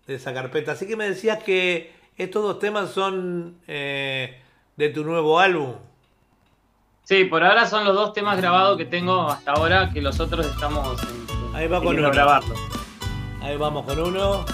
de 0.07 0.15
esa 0.15 0.33
carpeta. 0.33 0.73
Así 0.73 0.85
que 0.87 0.97
me 0.97 1.07
decías 1.09 1.41
que 1.43 1.91
estos 2.17 2.43
dos 2.43 2.59
temas 2.59 2.91
son 2.91 3.55
eh, 3.67 4.37
de 4.75 4.89
tu 4.89 5.03
nuevo 5.05 5.39
álbum. 5.39 5.75
Sí, 7.11 7.25
por 7.25 7.43
ahora 7.43 7.67
son 7.67 7.83
los 7.83 7.93
dos 7.93 8.13
temas 8.13 8.37
grabados 8.37 8.77
que 8.77 8.85
tengo 8.85 9.27
hasta 9.29 9.51
ahora, 9.51 9.89
que 9.91 10.01
los 10.01 10.17
otros 10.21 10.45
estamos 10.45 10.97
en, 11.03 11.53
Ahí 11.53 11.67
va 11.67 11.79
con 11.83 11.99
uno. 11.99 12.09
grabarlos. 12.09 12.57
Ahí 13.41 13.57
vamos 13.57 13.83
con 13.85 13.99
uno. 13.99 14.45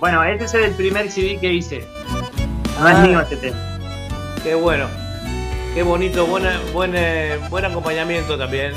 Bueno, 0.00 0.24
este 0.24 0.44
es 0.46 0.54
el 0.54 0.70
primer 0.72 1.10
CD 1.10 1.38
que 1.38 1.52
hice. 1.52 1.86
No 2.80 2.88
es 2.88 2.96
Ah. 2.96 3.02
mío 3.06 3.20
este 3.20 3.36
tema. 3.36 3.58
Qué 4.42 4.54
bueno. 4.54 4.86
Qué 5.74 5.82
bonito, 5.82 6.24
buena, 6.24 6.58
buen, 6.72 6.94
buen 7.50 7.64
acompañamiento 7.66 8.38
también. 8.38 8.72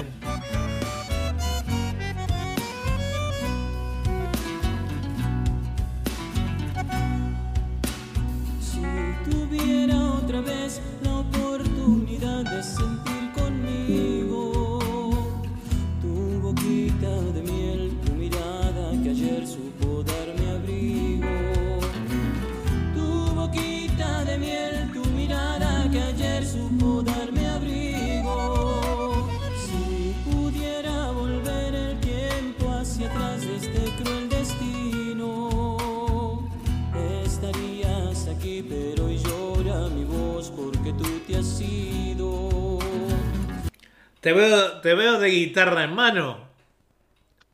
Te 44.24 44.32
veo, 44.38 44.82
te 44.82 44.96
veo 44.96 45.20
de 45.20 45.30
guitarra 45.30 45.84
en 45.84 45.94
mano. 45.94 46.28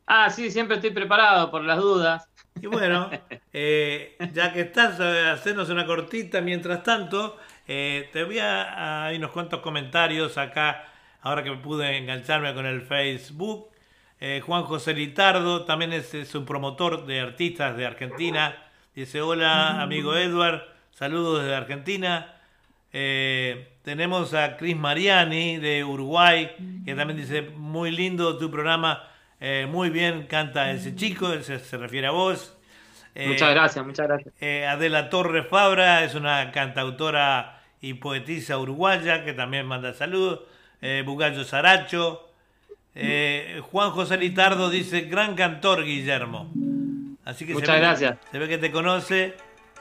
Ah, 0.06 0.28
sí, 0.30 0.50
siempre 0.50 0.76
estoy 0.76 0.90
preparado 0.90 1.50
por 1.50 1.62
las 1.64 1.78
dudas. 1.78 2.28
Y 2.60 2.66
bueno, 2.66 3.10
eh, 3.52 4.16
ya 4.32 4.52
que 4.52 4.60
estás, 4.62 5.00
hacernos 5.00 5.68
una 5.70 5.86
cortita 5.86 6.40
mientras 6.40 6.82
tanto. 6.82 7.36
eh, 7.66 8.10
te 8.12 8.24
voy 8.24 8.38
a, 8.38 8.62
a- 9.04 9.06
hay 9.06 9.16
unos 9.16 9.30
cuantos 9.32 9.60
comentarios 9.60 10.36
acá, 10.38 10.84
ahora 11.22 11.42
que 11.44 11.52
pude 11.52 11.96
engancharme 11.96 12.52
con 12.54 12.66
el 12.66 12.82
Facebook. 12.82 13.70
Eh, 14.20 14.42
Juan 14.44 14.64
José 14.64 14.92
Litardo 14.94 15.64
también 15.64 15.92
es, 15.92 16.12
es 16.14 16.34
un 16.34 16.44
promotor 16.44 17.06
de 17.06 17.20
artistas 17.20 17.76
de 17.76 17.86
Argentina. 17.86 18.56
Dice, 18.94 19.22
hola 19.22 19.80
amigo 19.80 20.14
Edward, 20.16 20.62
saludos 20.90 21.42
desde 21.42 21.54
Argentina. 21.54 22.34
Eh, 22.92 23.69
tenemos 23.90 24.34
a 24.34 24.56
Cris 24.56 24.76
Mariani 24.76 25.58
de 25.58 25.82
Uruguay, 25.82 26.52
que 26.84 26.94
también 26.94 27.18
dice, 27.18 27.42
muy 27.42 27.90
lindo 27.90 28.38
tu 28.38 28.48
programa, 28.48 29.02
eh, 29.40 29.66
muy 29.68 29.90
bien 29.90 30.28
canta 30.28 30.70
ese 30.70 30.94
chico, 30.94 31.32
él 31.32 31.42
se, 31.42 31.58
se 31.58 31.76
refiere 31.76 32.06
a 32.06 32.12
vos. 32.12 32.56
Eh, 33.16 33.26
Muchas 33.26 33.50
gracias, 33.50 33.84
muchas 33.84 34.06
gracias. 34.06 34.32
eh, 34.40 34.64
Adela 34.64 35.10
Torres 35.10 35.44
Fabra 35.50 36.04
es 36.04 36.14
una 36.14 36.52
cantautora 36.52 37.60
y 37.80 37.94
poetisa 37.94 38.58
uruguaya 38.58 39.24
que 39.24 39.32
también 39.32 39.66
manda 39.66 39.92
saludos. 39.92 40.42
Eh, 40.80 41.02
Bugallo 41.04 41.42
Saracho. 41.42 42.28
Eh, 42.94 43.60
Juan 43.72 43.90
José 43.90 44.18
Litardo 44.18 44.70
dice, 44.70 45.00
gran 45.02 45.34
cantor 45.34 45.84
Guillermo. 45.84 46.48
Así 47.24 47.44
que 47.44 47.52
se 47.54 47.58
Muchas 47.58 47.74
ve 47.74 47.80
que- 47.80 47.86
gracias. 47.86 48.18
se 48.30 48.38
ve 48.38 48.48
que 48.48 48.58
te 48.58 48.70
conoce 48.70 49.34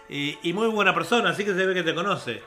y, 0.10 0.36
y 0.42 0.54
muy 0.54 0.68
buena 0.68 0.94
persona, 0.96 1.30
así 1.30 1.46
que 1.46 1.54
se 1.54 1.66
ve 1.68 1.76
que 1.76 1.84
te 1.84 1.94
conoce. 1.94 2.42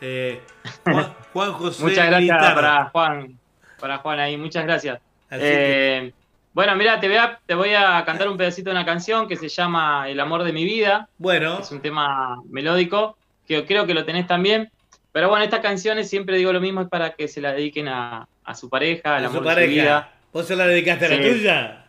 Eh, 0.00 0.40
Juan, 0.84 1.14
Juan 1.32 1.52
José 1.52 1.82
Muchas 1.82 2.06
gracias 2.06 2.54
para 2.54 2.84
Juan, 2.90 3.38
para 3.80 3.98
Juan 3.98 4.20
ahí, 4.20 4.36
muchas 4.36 4.64
gracias. 4.64 5.00
Eh, 5.30 6.12
bueno, 6.52 6.74
mira, 6.76 7.00
te 7.00 7.08
voy, 7.08 7.16
a, 7.16 7.40
te 7.44 7.54
voy 7.54 7.74
a 7.74 8.02
cantar 8.06 8.28
un 8.28 8.36
pedacito 8.36 8.70
de 8.70 8.76
una 8.76 8.86
canción 8.86 9.28
que 9.28 9.36
se 9.36 9.48
llama 9.48 10.08
El 10.08 10.18
amor 10.20 10.42
de 10.44 10.52
mi 10.52 10.64
vida. 10.64 11.08
Bueno, 11.18 11.58
Es 11.60 11.70
un 11.70 11.80
tema 11.80 12.40
melódico 12.48 13.18
que 13.46 13.64
creo 13.66 13.86
que 13.86 13.94
lo 13.94 14.04
tenés 14.04 14.26
también. 14.26 14.70
Pero 15.12 15.28
bueno, 15.28 15.44
estas 15.44 15.60
canciones 15.60 16.08
siempre 16.08 16.36
digo 16.36 16.52
lo 16.52 16.60
mismo, 16.60 16.82
es 16.82 16.88
para 16.88 17.12
que 17.14 17.28
se 17.28 17.40
la 17.40 17.52
dediquen 17.52 17.88
a, 17.88 18.28
a 18.44 18.54
su 18.54 18.68
pareja, 18.68 19.16
al 19.16 19.30
su 19.30 19.38
amor 19.38 19.54
de 19.54 19.64
su 19.64 19.70
vida. 19.70 20.12
¿Vos 20.32 20.46
se 20.46 20.56
la 20.56 20.66
dedicaste 20.66 21.06
a 21.06 21.08
la 21.08 21.16
tuya? 21.16 21.86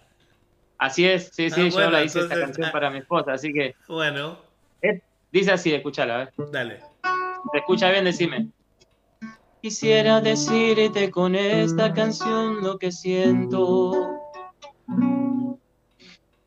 Así 0.77 1.07
es, 1.07 1.29
sí, 1.33 1.49
sí, 1.49 1.61
Ah, 1.61 1.67
yo 1.67 1.73
bueno, 1.73 1.91
la 1.91 2.03
hice 2.03 2.19
esta 2.19 2.39
canción 2.39 2.67
ah. 2.67 2.71
para 2.71 2.89
mi 2.89 2.99
esposa, 2.99 3.33
así 3.33 3.51
que 3.51 3.75
Bueno, 3.87 4.37
eh, 4.81 5.01
dice 5.31 5.51
así, 5.51 5.73
escúchala, 5.73 6.15
a 6.15 6.17
ver. 6.19 6.33
dale. 6.51 6.79
¿Te 7.51 7.59
escucha 7.59 7.91
bien? 7.91 8.05
Decime. 8.05 8.49
Quisiera 9.61 10.21
decirte 10.21 11.11
con 11.11 11.35
esta 11.35 11.93
canción 11.93 12.61
lo 12.61 12.77
que 12.77 12.91
siento. 12.91 14.17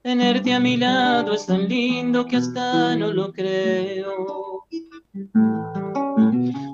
Tenerte 0.03 0.55
a 0.55 0.61
mi 0.61 0.77
lado 0.77 1.35
es 1.35 1.47
tan 1.47 1.69
lindo 1.69 2.25
que 2.25 2.37
hasta 2.37 2.97
no 2.97 3.13
lo 3.13 3.33
creo. 3.33 4.65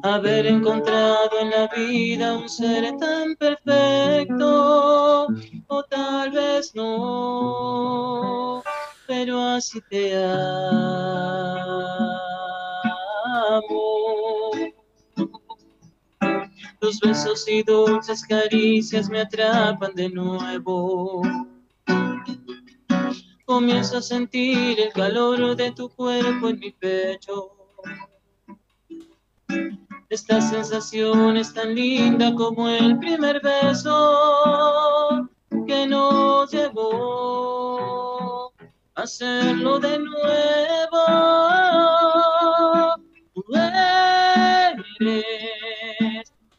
Haber 0.03 0.47
encontrado 0.47 1.41
en 1.41 1.51
la 1.51 1.67
vida 1.75 2.35
un 2.35 2.49
ser 2.49 2.97
tan 2.99 3.35
perfecto, 3.37 5.27
o 5.67 5.83
tal 5.85 6.31
vez 6.31 6.73
no, 6.75 8.62
pero 9.07 9.41
así 9.41 9.81
te 9.91 10.15
amo. 10.15 10.27
Los 16.87 17.01
besos 17.01 17.49
y 17.49 17.64
dulces 17.64 18.25
caricias 18.25 19.11
me 19.11 19.22
atrapan 19.22 19.92
de 19.96 20.09
nuevo. 20.09 21.20
Comienzo 23.44 23.99
a 23.99 24.03
sentir 24.03 24.79
el 24.79 24.92
calor 24.92 25.57
de 25.57 25.72
tu 25.72 25.88
cuerpo 25.88 26.49
en 26.49 26.61
mi 26.61 26.70
pecho. 26.70 27.51
Esta 30.09 30.40
sensación 30.40 31.37
es 31.37 31.53
tan 31.53 31.75
linda 31.75 32.33
como 32.37 32.68
el 32.68 32.96
primer 33.01 33.42
beso 33.42 35.29
que 35.66 35.88
nos 35.88 36.53
llevó 36.53 38.53
a 38.94 39.03
hacerlo 39.03 39.81
de 39.81 39.99
nuevo. 39.99 42.06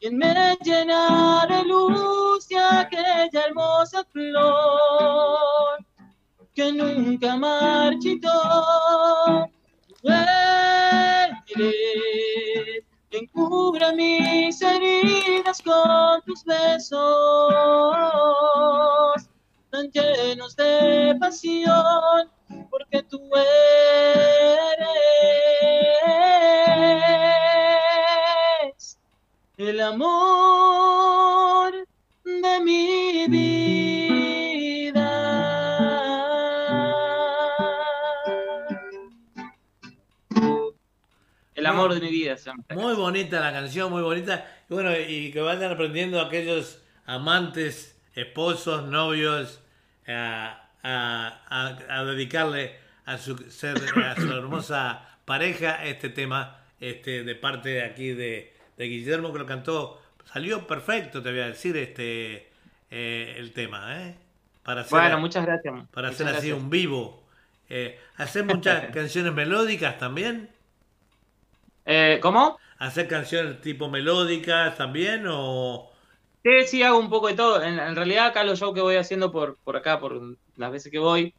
Quien 0.07 0.19
me 0.19 0.57
llena 0.63 1.45
de 1.49 1.63
luz 1.65 2.47
aquella 2.55 3.45
hermosa 3.45 4.05
flor 4.05 5.85
que 6.53 6.71
nunca 6.71 7.35
marchitó. 7.35 8.31
Eres 10.03 11.35
quien 13.09 13.27
cubra 13.33 13.91
mis 13.91 14.61
heridas 14.61 15.61
con 15.61 16.21
tus 16.25 16.45
besos 16.45 17.53
tan 19.69 19.91
llenos 19.91 20.55
de 20.55 21.17
pasión, 21.19 22.31
porque 22.69 23.03
tú 23.03 23.19
eres 23.35 24.87
el 29.57 29.79
amor 29.81 31.73
mi 32.63 33.27
vida. 33.27 35.07
El 41.55 41.65
amor 41.65 41.93
de 41.93 42.01
mi 42.01 42.09
vida. 42.11 42.33
esta 42.33 42.53
Muy 42.75 42.93
bonita 42.95 43.39
la 43.39 43.51
canción, 43.51 43.91
muy 43.91 44.01
bonita. 44.03 44.45
Y 44.69 44.73
bueno, 44.73 44.91
y 44.97 45.31
que 45.31 45.41
vayan 45.41 45.71
aprendiendo 45.71 46.21
aquellos 46.21 46.83
amantes, 47.05 47.99
esposos, 48.13 48.87
novios, 48.87 49.61
a, 50.07 50.69
a- 50.83 51.41
a- 51.49 51.99
a 51.99 52.05
dedicarle 52.05 52.75
a 53.05 53.17
su, 53.17 53.37
ser- 53.49 53.77
a 54.03 54.15
su 54.15 54.31
hermosa 54.31 55.17
pareja 55.25 55.83
este 55.85 56.09
tema 56.09 56.63
este, 56.79 57.23
de 57.23 57.35
parte 57.35 57.69
de 57.69 57.83
aquí 57.83 58.09
de, 58.13 58.53
de 58.77 58.85
Guillermo 58.85 59.33
que 59.33 59.39
lo 59.39 59.45
cantó. 59.45 60.01
Salió 60.25 60.67
perfecto, 60.67 61.21
te 61.23 61.31
voy 61.31 61.39
a 61.41 61.47
decir, 61.47 61.77
este 61.77 62.49
eh, 62.91 63.35
el 63.37 63.53
tema, 63.53 64.01
¿eh? 64.03 64.15
Para 64.63 64.81
hacer, 64.81 64.99
Bueno, 64.99 65.19
muchas 65.19 65.45
gracias. 65.45 65.73
para 65.91 66.09
muchas 66.09 66.09
hacer 66.09 66.27
así 66.29 66.51
un 66.51 66.69
vivo. 66.69 67.23
Eh, 67.69 67.99
¿Hacer 68.17 68.43
muchas 68.45 68.87
canciones 68.91 69.33
melódicas 69.33 69.97
también? 69.99 70.49
Eh, 71.85 72.19
¿Cómo? 72.21 72.59
¿Hacer 72.79 73.07
canciones 73.07 73.61
tipo 73.61 73.89
melódicas 73.89 74.75
también 74.77 75.25
o...? 75.29 75.91
Sí, 76.43 76.65
sí, 76.67 76.83
hago 76.83 76.99
un 76.99 77.09
poco 77.09 77.27
de 77.27 77.35
todo. 77.35 77.61
En, 77.61 77.77
en 77.79 77.95
realidad, 77.95 78.27
acá 78.27 78.43
los 78.43 78.59
shows 78.59 78.73
que 78.73 78.81
voy 78.81 78.95
haciendo 78.95 79.31
por, 79.31 79.57
por 79.63 79.75
acá, 79.75 79.99
por 79.99 80.37
las 80.55 80.71
veces 80.71 80.91
que 80.91 80.99
voy, 80.99 81.33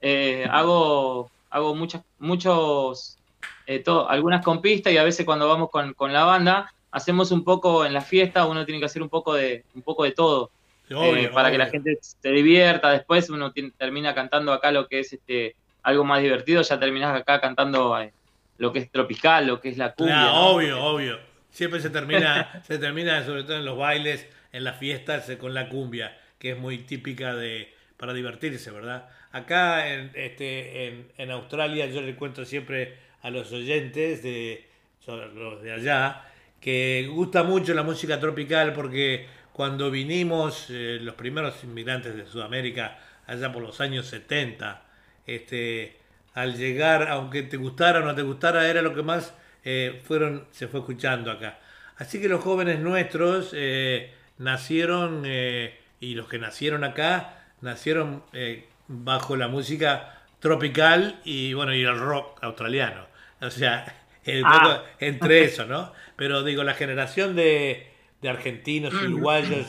eh, 0.00 0.46
hago, 0.50 1.32
hago 1.50 1.74
muchas, 1.74 2.02
muchos, 2.18 3.18
eh, 3.66 3.80
to- 3.82 4.08
algunas 4.08 4.44
con 4.44 4.60
pista 4.60 4.90
y 4.90 4.98
a 4.98 5.04
veces 5.04 5.26
cuando 5.26 5.48
vamos 5.48 5.68
con, 5.70 5.94
con 5.94 6.12
la 6.12 6.24
banda, 6.24 6.72
hacemos 6.92 7.30
un 7.32 7.42
poco 7.44 7.84
en 7.84 7.92
la 7.92 8.00
fiesta, 8.02 8.46
uno 8.46 8.64
tiene 8.64 8.78
que 8.78 8.86
hacer 8.86 9.02
un 9.02 9.08
poco 9.08 9.34
de, 9.34 9.64
un 9.74 9.82
poco 9.82 10.04
de 10.04 10.12
todo. 10.12 10.50
eh, 10.90 10.94
Obvio, 10.94 11.32
para 11.32 11.50
que 11.50 11.58
la 11.58 11.66
gente 11.66 11.98
se 12.00 12.30
divierta. 12.30 12.90
Después 12.90 13.28
uno 13.30 13.50
tiene- 13.52 13.72
termina 13.76 14.14
cantando 14.14 14.52
acá 14.52 14.70
lo 14.70 14.86
que 14.88 15.00
es 15.00 15.12
este 15.12 15.56
algo 15.82 16.04
más 16.04 16.22
divertido, 16.22 16.62
ya 16.62 16.78
terminás 16.78 17.18
acá 17.18 17.40
cantando 17.40 17.98
eh, 18.00 18.12
lo 18.58 18.72
que 18.72 18.78
es 18.80 18.90
tropical, 18.92 19.46
lo 19.46 19.60
que 19.60 19.70
es 19.70 19.78
la 19.78 19.94
cumbia. 19.94 20.14
Claro, 20.14 20.32
¿no? 20.32 20.46
obvio, 20.50 20.84
obvio. 20.84 21.18
Siempre 21.50 21.80
se 21.80 21.90
termina, 21.90 22.62
se 22.66 22.78
termina, 22.78 23.24
sobre 23.24 23.42
todo 23.44 23.56
en 23.56 23.64
los 23.64 23.76
bailes, 23.76 24.28
en 24.52 24.64
las 24.64 24.78
fiestas, 24.78 25.28
eh, 25.28 25.38
con 25.38 25.54
la 25.54 25.68
cumbia, 25.68 26.16
que 26.38 26.52
es 26.52 26.58
muy 26.58 26.78
típica 26.78 27.34
de 27.34 27.72
para 27.96 28.12
divertirse, 28.12 28.70
¿verdad? 28.70 29.08
Acá 29.32 29.92
en, 29.94 30.10
este, 30.14 30.86
en, 30.88 31.08
en 31.16 31.30
Australia 31.30 31.86
yo 31.86 32.00
le 32.02 32.14
cuento 32.16 32.44
siempre 32.44 32.96
a 33.22 33.30
los 33.30 33.50
oyentes 33.52 34.22
de 34.22 34.68
los 35.06 35.62
de 35.62 35.72
allá 35.72 36.24
que 36.62 37.06
gusta 37.12 37.42
mucho 37.42 37.74
la 37.74 37.82
música 37.82 38.18
tropical 38.18 38.72
porque 38.72 39.26
cuando 39.52 39.90
vinimos 39.90 40.68
eh, 40.70 40.98
los 41.02 41.14
primeros 41.14 41.62
inmigrantes 41.64 42.16
de 42.16 42.24
Sudamérica 42.24 42.98
allá 43.26 43.52
por 43.52 43.62
los 43.62 43.80
años 43.82 44.06
70 44.06 44.82
este 45.26 45.98
al 46.34 46.56
llegar 46.56 47.08
aunque 47.08 47.42
te 47.42 47.58
gustara 47.58 48.00
o 48.00 48.04
no 48.04 48.14
te 48.14 48.22
gustara 48.22 48.66
era 48.68 48.80
lo 48.80 48.94
que 48.94 49.02
más 49.02 49.34
eh, 49.64 50.00
fueron 50.04 50.46
se 50.50 50.68
fue 50.68 50.80
escuchando 50.80 51.30
acá. 51.30 51.58
Así 51.96 52.20
que 52.20 52.28
los 52.28 52.42
jóvenes 52.42 52.80
nuestros 52.80 53.50
eh, 53.52 54.12
nacieron 54.38 55.22
eh, 55.26 55.78
y 56.00 56.14
los 56.14 56.28
que 56.28 56.38
nacieron 56.38 56.84
acá 56.84 57.44
nacieron 57.60 58.24
eh, 58.32 58.66
bajo 58.88 59.36
la 59.36 59.48
música 59.48 60.22
tropical 60.40 61.20
y 61.24 61.54
bueno 61.54 61.74
y 61.74 61.82
el 61.82 61.98
rock 61.98 62.42
australiano. 62.42 63.06
O 63.40 63.50
sea 63.50 64.01
el 64.24 64.42
Ah. 64.44 64.82
entre 65.00 65.44
eso 65.44 65.66
no 65.66 65.92
pero 66.16 66.42
digo 66.44 66.62
la 66.64 66.74
generación 66.74 67.34
de, 67.36 67.86
de 68.20 68.28
argentinos 68.28 68.94
uruguayos 68.94 69.66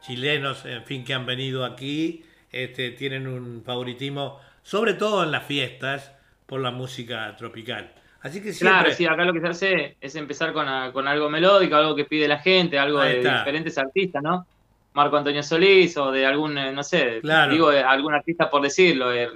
chilenos 0.00 0.64
en 0.64 0.84
fin 0.84 1.04
que 1.04 1.14
han 1.14 1.26
venido 1.26 1.64
aquí 1.64 2.24
este 2.50 2.90
tienen 2.90 3.26
un 3.26 3.62
favoritismo 3.64 4.40
sobre 4.62 4.94
todo 4.94 5.22
en 5.24 5.30
las 5.32 5.44
fiestas 5.46 6.12
por 6.46 6.60
la 6.60 6.70
música 6.70 7.34
tropical 7.36 7.92
así 8.22 8.42
que 8.42 8.52
siempre 8.52 8.78
Claro, 8.80 8.94
sí, 8.94 9.06
acá 9.06 9.24
lo 9.24 9.32
que 9.32 9.40
se 9.40 9.46
hace 9.48 9.96
es 10.00 10.14
empezar 10.16 10.52
con, 10.52 10.68
a- 10.68 10.92
con 10.92 11.06
algo 11.08 11.28
melódico, 11.30 11.74
algo 11.76 11.94
que 11.96 12.04
pide 12.04 12.28
la 12.28 12.38
gente, 12.38 12.78
algo 12.78 13.00
de 13.00 13.16
diferentes 13.18 13.76
artistas, 13.78 14.22
¿no? 14.22 14.46
Marco 14.94 15.16
Antonio 15.16 15.42
Solís 15.42 15.96
o 15.96 16.12
de 16.12 16.24
algún, 16.26 16.56
eh, 16.58 16.70
no 16.70 16.82
sé, 16.84 17.18
Claro. 17.20 17.50
digo 17.52 17.70
de 17.70 17.80
algún 17.80 18.14
artista 18.14 18.48
por 18.50 18.62
decirlo, 18.62 19.12
eh, 19.12 19.28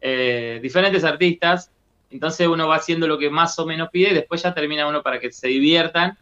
eh, 0.00 0.58
diferentes 0.62 1.04
artistas. 1.04 1.70
Entonces 2.14 2.46
uno 2.46 2.68
va 2.68 2.76
haciendo 2.76 3.08
lo 3.08 3.18
que 3.18 3.28
más 3.28 3.58
o 3.58 3.66
menos 3.66 3.88
pide 3.90 4.12
y 4.12 4.14
después 4.14 4.40
ya 4.40 4.54
termina 4.54 4.86
uno 4.86 5.02
para 5.02 5.18
que 5.18 5.32
se 5.32 5.48
diviertan 5.48 6.16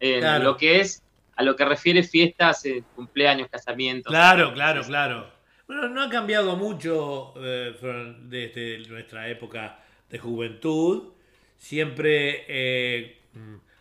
en 0.00 0.18
Claro. 0.20 0.42
lo 0.44 0.56
que 0.56 0.80
es, 0.80 1.00
a 1.36 1.44
lo 1.44 1.54
que 1.54 1.64
refiere 1.64 2.02
fiestas, 2.02 2.64
eh, 2.66 2.82
cumpleaños, 2.96 3.48
casamientos. 3.48 4.10
Claro, 4.10 4.52
claro, 4.52 4.82
claro. 4.82 5.30
Bueno, 5.68 5.86
no 5.88 6.02
ha 6.02 6.10
cambiado 6.10 6.56
mucho 6.56 7.34
eh, 7.36 7.72
from- 7.78 8.28
desde 8.28 8.78
nuestra 8.88 9.28
época 9.28 9.78
de 10.10 10.18
juventud. 10.18 11.12
Siempre, 11.56 12.44
eh, 12.48 13.18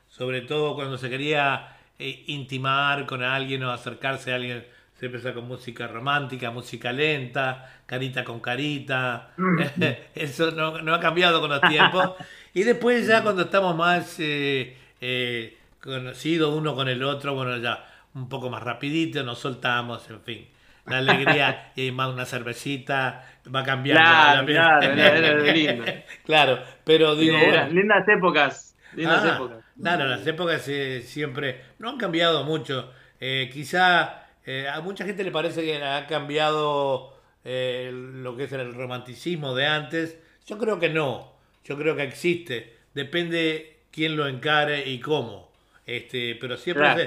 sobre 0.07 0.41
todo 0.41 0.75
cuando 0.75 0.97
se 0.99 1.09
quería 1.09 1.75
eh, 1.97 2.23
intimar 2.27 3.07
con 3.07 3.23
alguien 3.23 3.63
o 3.63 3.71
acercarse 3.71 4.31
a 4.31 4.35
alguien, 4.35 4.63
se 4.99 5.05
empezó 5.07 5.33
con 5.33 5.47
música 5.47 5.87
romántica, 5.87 6.51
música 6.51 6.91
lenta, 6.91 7.81
carita 7.85 8.23
con 8.23 8.39
carita. 8.39 9.31
Eso 10.15 10.51
no, 10.51 10.81
no 10.81 10.93
ha 10.95 10.99
cambiado 10.99 11.39
con 11.41 11.49
los 11.49 11.61
tiempos. 11.61 12.11
Y 12.53 12.63
después 12.63 13.05
ya 13.05 13.21
cuando 13.21 13.43
estamos 13.43 13.75
más 13.75 14.15
eh, 14.19 14.75
eh, 14.99 15.57
conocidos 15.79 16.55
uno 16.55 16.73
con 16.73 16.87
el 16.89 17.03
otro, 17.03 17.35
bueno, 17.35 17.55
ya 17.57 17.85
un 18.15 18.27
poco 18.29 18.49
más 18.49 18.63
rapidito, 18.63 19.23
nos 19.23 19.37
soltamos, 19.39 20.09
en 20.09 20.21
fin. 20.21 20.47
La 20.87 20.97
alegría 20.99 21.71
y 21.75 21.91
más 21.91 22.09
una 22.11 22.25
cervecita 22.25 23.23
va 23.53 23.63
cambiando. 23.63 24.03
Claro, 24.03 24.45
claro, 24.45 24.91
era- 24.93 25.17
era 25.17 25.53
lindo. 25.53 25.83
Claro, 26.25 26.59
pero 26.83 27.15
digo, 27.15 27.35
Eran 27.37 27.69
bueno, 27.69 27.73
lindas 27.73 28.07
épocas, 28.07 28.75
lindas 28.93 29.23
Ah, 29.23 29.35
épocas. 29.35 29.57
Claro, 29.79 30.05
las 30.07 30.25
épocas 30.25 30.67
eh, 30.67 31.01
siempre 31.05 31.61
no 31.79 31.89
han 31.89 31.97
cambiado 31.97 32.43
mucho. 32.43 32.91
Eh, 33.19 33.49
quizá 33.53 34.26
eh, 34.47 34.67
a 34.67 34.81
mucha 34.81 35.05
gente 35.05 35.23
le 35.23 35.29
parece 35.31 35.61
que 35.63 35.83
ha 35.83 36.07
cambiado 36.07 37.13
eh, 37.45 37.91
lo 37.93 38.35
que 38.35 38.45
es 38.45 38.51
el 38.53 38.73
romanticismo 38.73 39.53
de 39.53 39.67
antes. 39.67 40.17
Yo 40.47 40.57
creo 40.57 40.79
que 40.79 40.89
no. 40.89 41.33
Yo 41.63 41.77
creo 41.77 41.95
que 41.95 42.03
existe. 42.03 42.73
Depende 42.95 43.77
quién 43.91 44.15
lo 44.17 44.27
encare 44.27 44.89
y 44.89 44.99
cómo. 44.99 45.51
Este, 45.85 46.35
pero 46.41 46.57
siempre 46.57 46.85
Claro. 46.85 47.01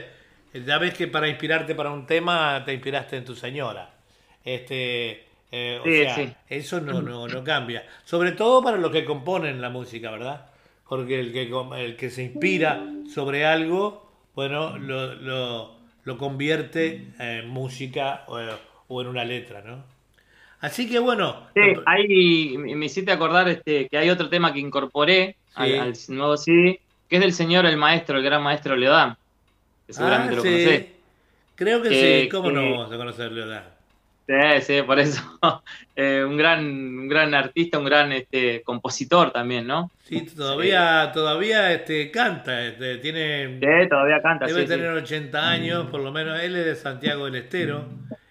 se- 0.53 0.65
ya 0.65 0.79
ves 0.79 0.95
que 0.95 1.07
para 1.09 1.29
inspirarte 1.29 1.75
para 1.75 1.91
un 1.91 2.07
tema 2.07 2.63
te 2.65 2.73
inspiraste 2.75 3.17
en 3.17 3.25
tu 3.25 3.35
señora. 3.35 3.91
Este, 4.45 5.25
eh, 5.53 5.79
o 5.81 5.85
sea, 5.85 6.15
sí. 6.15 6.33
eso 6.49 6.81
no, 6.81 7.01
no, 7.03 7.27
no 7.29 7.45
cambia. 7.45 7.85
Sobre 8.05 8.33
todo 8.33 8.63
para 8.63 8.77
los 8.77 8.91
que 8.91 9.05
componen 9.05 9.61
la 9.61 9.71
música, 9.71 10.11
¿verdad? 10.11 10.47
Porque 10.89 11.21
el 11.21 11.33
que, 11.33 11.51
el 11.85 11.97
que 11.97 12.11
se 12.11 12.25
inspira 12.25 12.83
sobre 13.15 13.45
algo, 13.47 14.11
bueno, 14.35 14.77
lo, 14.79 15.15
lo, 15.15 15.80
lo 16.05 16.19
convierte 16.19 17.07
en 17.19 17.49
música 17.49 18.25
o, 18.29 18.39
o 18.89 19.01
en 19.03 19.07
una 19.09 19.25
letra, 19.25 19.63
¿no? 19.63 19.85
Así 20.61 20.89
que 20.89 20.99
bueno, 20.99 21.47
Sí, 21.55 21.61
lo- 21.75 21.83
hay, 21.87 22.59
me 22.59 22.87
hiciste 22.87 23.13
acordar 23.13 23.49
este, 23.49 23.89
que 23.89 23.97
hay 23.99 24.11
otro 24.11 24.29
tema 24.29 24.53
que 24.53 24.61
incorporé 24.61 25.37
al, 25.55 25.95
Sí. 25.95 26.11
al 26.13 26.17
nuevo 26.17 26.37
CD, 26.37 26.81
que 27.09 27.17
es 27.17 27.23
del 27.23 27.33
señor, 27.33 27.65
el 27.67 27.77
maestro, 27.77 28.19
el 28.19 28.23
gran 28.25 28.43
maestro 28.43 28.77
Leodán, 28.77 29.17
que 29.87 29.93
seguramente 29.93 30.35
Ah, 30.35 30.37
lo 30.37 30.43
sí. 30.43 30.49
conocés. 30.51 30.87
Creo 31.55 31.83
que, 31.83 31.89
Que- 31.91 32.23
sí, 32.23 32.29
¿cómo 32.29 32.49
que- 32.49 32.55
no 32.55 32.63
vamos 32.71 32.93
a 32.93 32.97
conocerlo? 32.97 33.41
¿verdad? 33.47 33.65
Sí, 34.31 34.63
sí, 34.63 34.83
por 34.83 34.99
eso. 34.99 35.21
Eh, 36.03 36.25
un, 36.25 36.39
gran, 36.39 36.65
un 36.65 37.09
gran 37.09 37.35
artista, 37.35 37.79
un 37.79 37.85
gran 37.85 38.11
este, 38.13 38.63
compositor 38.63 39.33
también, 39.33 39.67
¿no? 39.67 39.91
Sí, 40.05 40.23
todavía, 40.23 41.11
todavía 41.13 41.75
este, 41.75 42.11
canta, 42.11 42.65
este, 42.65 42.97
tiene, 42.99 43.59
Sí, 43.61 43.89
todavía 43.91 44.23
canta, 44.23 44.47
debe 44.47 44.63
sí, 44.63 44.67
sí. 44.67 44.73
tener 44.73 44.93
80 44.93 45.51
años, 45.51 45.91
por 45.91 46.01
lo 46.01 46.11
menos 46.11 46.41
él 46.41 46.57
es 46.57 46.65
de 46.65 46.75
Santiago 46.75 47.27
del 47.27 47.35
Estero. 47.35 47.85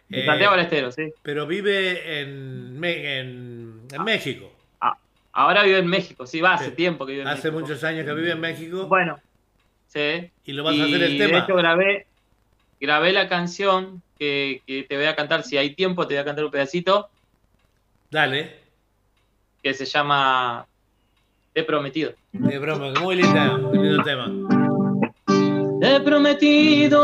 De 0.08 0.22
eh, 0.22 0.26
Santiago 0.26 0.54
del 0.56 0.62
Estero, 0.66 0.91
sí. 0.91 1.14
pero 1.22 1.45
vive 1.45 2.22
en, 2.22 2.80
México. 2.80 4.52
Ah, 4.82 4.97
ahora 5.32 5.62
vive 5.62 5.78
en 5.78 5.88
México, 5.88 6.26
sí, 6.26 6.41
va, 6.41 6.56
hace 6.56 6.72
Sí. 6.72 6.76
tiempo 6.76 7.06
que 7.06 7.12
vive 7.12 7.22
en 7.22 7.28
Hace 7.28 7.52
México. 7.52 7.60
muchos 7.60 7.84
años 7.84 8.04
que 8.04 8.14
vive 8.16 8.32
en 8.32 8.39
México. 8.39 8.88
Bueno, 8.88 9.20
sí. 9.89 10.32
y 10.43 10.54
lo 10.54 10.64
vas 10.64 10.80
a 10.80 10.86
hacer 10.86 11.04
el 11.04 11.20
tema. 11.20 11.34
De 11.34 11.43
hecho, 11.43 11.56
grabé, 11.56 12.08
grabé 12.82 13.12
la 13.14 13.30
canción 13.30 14.02
que, 14.20 14.61
que 14.67 14.84
te 14.84 14.97
voy 14.97 15.05
a 15.05 15.15
cantar, 15.15 15.43
si 15.43 15.57
hay 15.57 15.74
tiempo, 15.74 16.05
te 16.05 16.13
voy 16.13 16.22
a 16.22 16.26
cantar 16.26 16.45
un 16.45 16.51
pedacito, 16.51 17.09
Dale, 18.11 18.59
que 19.61 19.74
se 19.74 19.86
llama 19.86 20.65
Te 21.53 21.61
he 21.61 21.63
prometido. 21.63 22.13
de 22.32 22.59
broma, 22.59 22.91
muy 22.99 23.15
linda, 23.15 23.57
muy 23.57 23.78
lindo 23.78 24.03
tema. 24.03 24.30
Te 25.80 25.95
he 25.95 25.99
prometido 26.01 27.03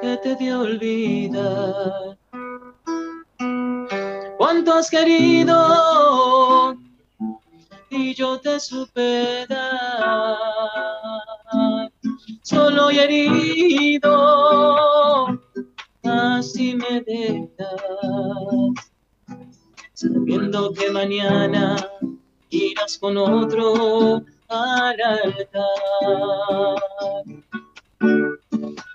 que 0.00 0.16
te 0.18 0.34
de 0.36 0.54
olvidar. 0.54 2.18
Cuánto 4.36 4.74
has 4.74 4.90
querido 4.90 6.76
y 7.90 8.14
yo 8.14 8.40
te 8.40 8.58
supe 8.58 9.46
dar. 9.48 10.36
Solo 12.42 12.90
y 12.90 12.98
herido, 12.98 14.10
así 16.02 16.74
me 16.74 17.00
dejas, 17.02 17.80
sabiendo 19.92 20.72
que 20.72 20.90
mañana 20.90 21.76
irás 22.50 22.98
con 22.98 23.16
otro 23.16 24.24
al 24.48 25.00
altar. 25.00 25.54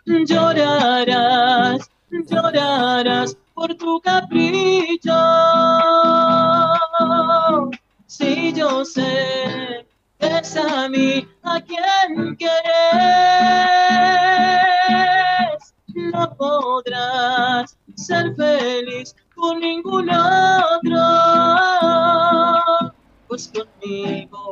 Llorarás, 0.05 1.89
llorarás 2.11 3.37
por 3.53 3.75
tu 3.75 3.99
capricho. 4.01 5.11
Si 8.07 8.53
yo 8.53 8.83
sé 8.85 9.85
es 10.19 10.55
a 10.57 10.87
mí 10.89 11.27
a 11.43 11.59
quien 11.61 12.35
quieres, 12.35 12.53
no 15.95 16.35
podrás 16.35 17.77
ser 17.95 18.35
feliz 18.35 19.15
con 19.35 19.59
ningún 19.59 20.09
otro, 20.09 20.99
pues 23.27 23.47
conmigo 23.49 24.51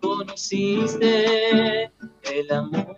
conociste 0.00 1.90
el 2.22 2.52
amor. 2.52 2.96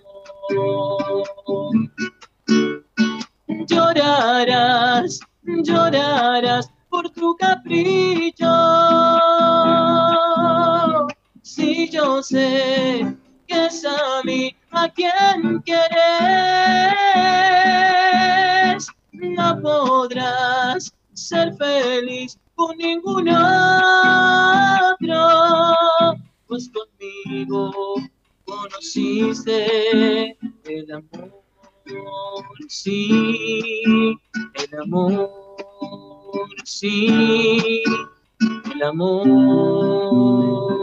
Llorarás, 3.67 5.21
llorarás 5.45 6.71
por 6.89 7.11
tu 7.11 7.37
capricho. 7.37 8.47
Si 11.47 11.89
yo 11.89 12.21
sé 12.25 13.07
que 13.47 13.67
es 13.67 13.85
a 13.85 14.21
mí 14.25 14.53
a 14.73 14.89
quien 14.89 15.63
quieres, 15.63 15.87
no 19.13 19.61
podrás 19.63 20.93
ser 21.13 21.55
feliz 21.55 22.37
con 22.57 22.77
ningún 22.77 23.29
otro, 23.29 23.77
pues 26.49 26.69
conmigo 26.71 27.95
conociste 28.45 30.37
el 30.65 30.93
amor, 30.93 31.45
sí, 32.67 34.19
el 34.55 34.81
amor, 34.83 35.31
sí, 36.65 37.85
el 38.75 38.83
amor. 38.83 40.76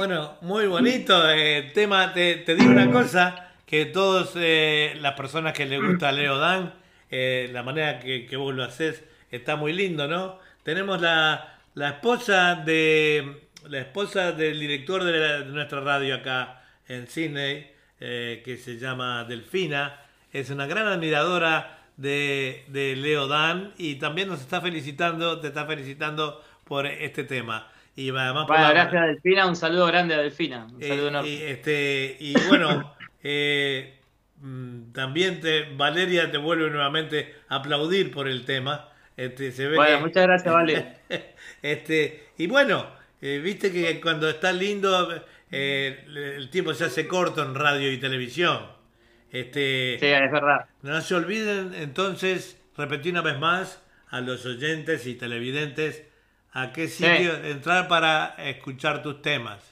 Bueno, 0.00 0.38
muy 0.40 0.66
bonito 0.66 1.28
el 1.28 1.74
tema. 1.74 2.14
Te, 2.14 2.36
digo 2.54 2.70
una 2.70 2.90
cosa, 2.90 3.50
que 3.66 3.84
todas 3.84 4.30
eh, 4.34 4.96
las 4.98 5.12
personas 5.12 5.52
que 5.52 5.66
les 5.66 5.78
gusta 5.78 6.10
Leo 6.10 6.38
Dan, 6.38 6.72
eh, 7.10 7.50
la 7.52 7.62
manera 7.62 8.00
que, 8.00 8.24
que 8.24 8.34
vos 8.38 8.54
lo 8.54 8.64
haces, 8.64 9.04
está 9.30 9.56
muy 9.56 9.74
lindo, 9.74 10.08
¿no? 10.08 10.38
Tenemos 10.62 11.02
la, 11.02 11.58
la 11.74 11.90
esposa 11.90 12.54
de 12.54 13.42
la 13.68 13.80
esposa 13.80 14.32
del 14.32 14.58
director 14.58 15.04
de, 15.04 15.18
la- 15.18 15.38
de 15.40 15.44
nuestra 15.52 15.80
radio 15.80 16.14
acá 16.14 16.62
en 16.88 17.06
Sydney, 17.06 17.70
eh, 18.00 18.40
que 18.42 18.56
se 18.56 18.78
llama 18.78 19.24
Delfina, 19.24 20.00
es 20.32 20.48
una 20.48 20.66
gran 20.66 20.86
admiradora 20.86 21.78
de, 21.98 22.64
de 22.68 22.96
Leo 22.96 23.28
Dan 23.28 23.74
y 23.76 23.96
también 23.96 24.28
nos 24.28 24.40
está 24.40 24.62
felicitando, 24.62 25.40
te 25.40 25.48
está 25.48 25.66
felicitando 25.66 26.42
por 26.64 26.86
este 26.86 27.22
tema. 27.24 27.70
Y 27.96 28.10
además 28.10 28.46
Bueno, 28.46 28.62
la- 28.64 28.70
gracias 28.72 29.02
a 29.02 29.06
Delfina, 29.06 29.46
un 29.46 29.56
saludo 29.56 29.86
grande 29.86 30.14
a 30.14 30.18
Delfina, 30.18 30.66
un 30.72 30.82
eh, 30.82 30.88
saludo 30.88 31.04
y, 31.04 31.08
enorme. 31.08 31.50
este, 31.50 32.16
y 32.20 32.34
bueno, 32.48 32.94
eh, 33.22 33.98
mm, 34.40 34.92
también 34.92 35.40
te, 35.40 35.64
Valeria 35.74 36.30
te 36.30 36.38
vuelve 36.38 36.70
nuevamente 36.70 37.34
a 37.48 37.56
aplaudir 37.56 38.10
por 38.10 38.28
el 38.28 38.44
tema. 38.44 38.88
Este, 39.16 39.52
se 39.52 39.66
ve 39.66 39.76
Bueno, 39.76 39.98
que- 39.98 40.02
muchas 40.04 40.22
gracias, 40.26 40.54
Vale. 40.54 40.96
este, 41.62 42.28
y 42.38 42.46
bueno, 42.46 42.86
eh, 43.20 43.38
viste 43.42 43.70
que 43.70 44.00
cuando 44.00 44.28
está 44.30 44.52
lindo, 44.52 45.22
el 45.50 46.48
tiempo 46.50 46.72
se 46.74 46.84
hace 46.84 47.06
corto 47.06 47.42
en 47.42 47.54
radio 47.54 47.92
y 47.92 47.98
televisión. 47.98 48.62
Este, 49.30 49.96
Sí, 50.00 50.06
es 50.06 50.32
verdad. 50.32 50.66
No 50.82 51.00
se 51.02 51.14
olviden 51.14 51.74
entonces, 51.74 52.58
repetir 52.76 53.12
una 53.12 53.22
vez 53.22 53.38
más 53.38 53.82
a 54.08 54.20
los 54.20 54.46
oyentes 54.46 55.06
y 55.06 55.14
televidentes 55.16 56.04
a 56.52 56.72
qué 56.72 56.88
sitio 56.88 57.34
entrar 57.44 57.88
para 57.88 58.34
escuchar 58.38 59.02
tus 59.02 59.22
temas. 59.22 59.62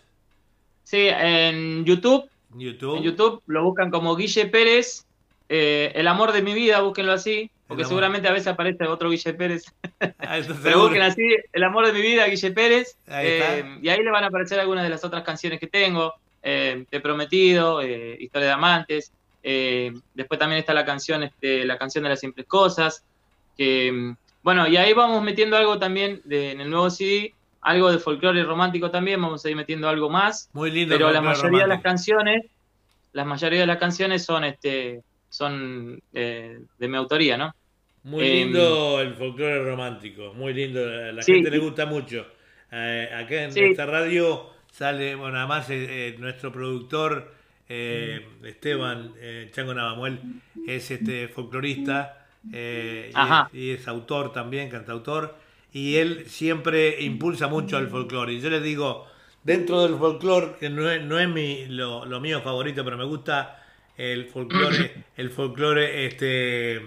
Sí, 0.85 1.09
en 1.09 1.85
YouTube, 1.85 2.29
YouTube. 2.55 2.97
en 2.97 3.03
YouTube 3.03 3.43
lo 3.47 3.65
buscan 3.65 3.91
como 3.91 4.17
Guille 4.17 4.47
Pérez, 4.47 5.05
eh, 5.49 5.93
El 5.95 6.07
amor 6.09 6.33
de 6.33 6.43
mi 6.43 6.55
vida, 6.55 6.81
búsquenlo 6.81 7.13
así, 7.13 7.51
porque 7.67 7.85
seguramente 7.85 8.29
a 8.29 8.33
veces 8.33 8.49
aparece 8.49 8.87
otro 8.87 9.11
Guille 9.11 9.35
Pérez. 9.35 9.65
Ah, 10.19 10.39
Pero 10.63 10.83
busquen 10.83 11.03
así, 11.03 11.29
El 11.53 11.65
amor 11.65 11.87
de 11.87 11.93
mi 11.93 12.01
vida, 12.01 12.27
Guille 12.27 12.51
Pérez, 12.53 12.97
Ahí 13.07 13.27
eh, 13.29 13.79
y 13.83 13.89
ahí 13.89 14.03
le 14.03 14.11
van 14.11 14.25
a 14.25 14.29
aparecer 14.29 14.59
algunas 14.61 14.85
de 14.85 14.91
las 14.91 15.05
otras 15.05 15.23
canciones 15.25 15.61
que 15.61 15.67
tengo, 15.67 16.15
eh, 16.43 16.87
Te 16.89 17.01
prometido, 17.01 17.83
eh, 17.83 18.17
Historia 18.19 18.49
de 18.49 18.55
amantes, 18.55 19.13
eh, 19.43 19.93
después 20.15 20.39
también 20.39 20.59
está 20.59 20.75
la 20.75 20.85
canción, 20.85 21.23
este, 21.23 21.65
la 21.65 21.79
canción 21.79 22.05
de 22.05 22.11
las 22.11 22.21
simples 22.21 22.47
cosas, 22.47 23.05
que 23.57 23.91
mm, 23.93 24.17
bueno, 24.43 24.67
y 24.69 24.77
ahí 24.77 24.93
vamos 24.93 25.23
metiendo 25.23 25.57
algo 25.57 25.79
también 25.79 26.21
de- 26.25 26.53
en 26.53 26.61
el 26.61 26.71
nuevo 26.71 26.91
CD, 26.91 27.35
algo 27.61 27.91
de 27.91 27.99
folclore 27.99 28.43
romántico 28.45 28.91
también, 28.91 29.21
vamos 29.21 29.45
a 29.45 29.51
ir 29.51 29.57
metiendo 29.57 29.89
algo 29.89 30.09
más. 30.11 30.49
Muy 30.53 30.71
lindo. 30.71 30.95
Pero 30.95 31.11
la 31.11 31.21
mayoría 31.21 31.63
de 31.63 31.67
las 31.69 31.83
romántico. 31.83 31.83
canciones, 31.89 32.47
la 33.13 33.25
mayoría 33.25 33.61
de 33.61 33.67
las 33.67 33.79
canciones 33.79 34.25
son 34.25 34.45
este 34.45 35.03
son 35.31 36.01
eh, 36.15 36.59
de 36.79 36.89
mi 36.89 36.97
autoría, 36.97 37.37
¿no? 37.37 37.55
Muy 38.05 38.25
em, 38.25 38.33
lindo 38.49 39.01
el 39.01 39.15
folclore 39.15 39.63
romántico. 39.65 40.33
Muy 40.35 40.55
lindo. 40.55 40.81
A 40.81 41.13
la 41.13 41.21
Sí. 41.23 41.35
gente 41.35 41.51
le 41.51 41.59
gusta 41.59 41.85
mucho. 41.85 42.27
Eh, 42.73 43.11
acá 43.15 43.43
en 43.45 43.53
Sí. 43.53 43.61
esta 43.61 43.85
radio 43.85 44.51
sale, 44.73 45.15
bueno, 45.17 45.37
además 45.39 45.69
eh, 45.69 46.09
eh, 46.09 46.17
nuestro 46.19 46.51
productor 46.53 47.35
eh, 47.69 48.27
Esteban 48.45 49.13
eh, 49.21 49.51
Chango 49.53 49.75
Navamuel 49.75 50.19
es 50.67 50.91
este 50.91 51.29
folclorista 51.29 52.18
eh, 52.53 53.13
y, 53.17 53.29
es, 53.29 53.37
y 53.53 53.71
es 53.73 53.89
autor 53.89 54.33
también, 54.33 54.71
cantautor. 54.71 55.37
Y 55.73 55.97
él 55.97 56.25
siempre 56.29 57.03
impulsa 57.03 57.49
mucho 57.49 57.79
el 57.79 57.89
folclore. 57.89 58.33
Y 58.35 58.41
yo 58.41 58.51
les 58.51 58.63
digo, 58.63 59.07
dentro 59.43 59.83
del 59.83 59.97
folclore, 59.99 60.57
que 60.59 60.71
no 60.71 60.91
es, 60.91 61.03
no 61.03 61.19
es 61.19 61.29
mi, 61.29 61.67
lo, 61.67 62.05
lo 62.07 62.21
mío 62.21 62.41
favorito, 62.43 62.85
pero 62.85 62.97
me 62.97 63.05
gusta 63.05 63.63
el 63.97 64.27
folclore, 64.27 64.93
el 65.17 65.31
folclore 65.31 66.07
este 66.07 66.81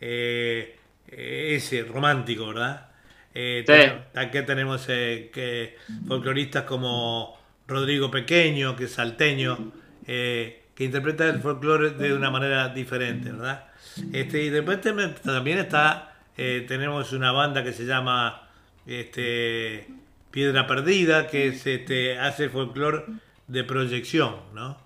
eh, 0.00 0.76
ese 1.06 1.82
romántico, 1.84 2.48
¿verdad? 2.48 2.88
Eh, 3.34 3.64
Sí. 3.66 3.74
Acá 4.14 4.46
tenemos 4.46 4.86
que 4.86 5.76
folcloristas 6.06 6.64
como 6.64 7.36
Rodrigo 7.66 8.10
Pequeño, 8.10 8.76
que 8.76 8.84
es 8.84 8.92
salteño, 8.92 9.72
que 10.04 10.84
interpreta 10.84 11.28
el 11.28 11.40
folclore 11.40 11.90
de 11.90 12.12
una 12.14 12.30
manera 12.30 12.68
diferente, 12.68 13.30
¿verdad? 13.32 13.64
Este, 14.12 14.42
y 14.42 14.50
después 14.50 14.80
también 14.80 15.58
está, 15.58 16.16
eh, 16.36 16.64
tenemos 16.66 17.12
una 17.12 17.32
banda 17.32 17.62
que 17.62 17.72
se 17.72 17.84
llama 17.84 18.48
este, 18.86 19.86
Piedra 20.30 20.66
Perdida, 20.66 21.26
que 21.28 21.48
es, 21.48 21.66
este, 21.66 22.18
hace 22.18 22.48
folclore 22.48 23.04
de 23.46 23.64
proyección, 23.64 24.36
¿no? 24.54 24.76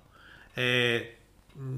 Eh, 0.56 1.16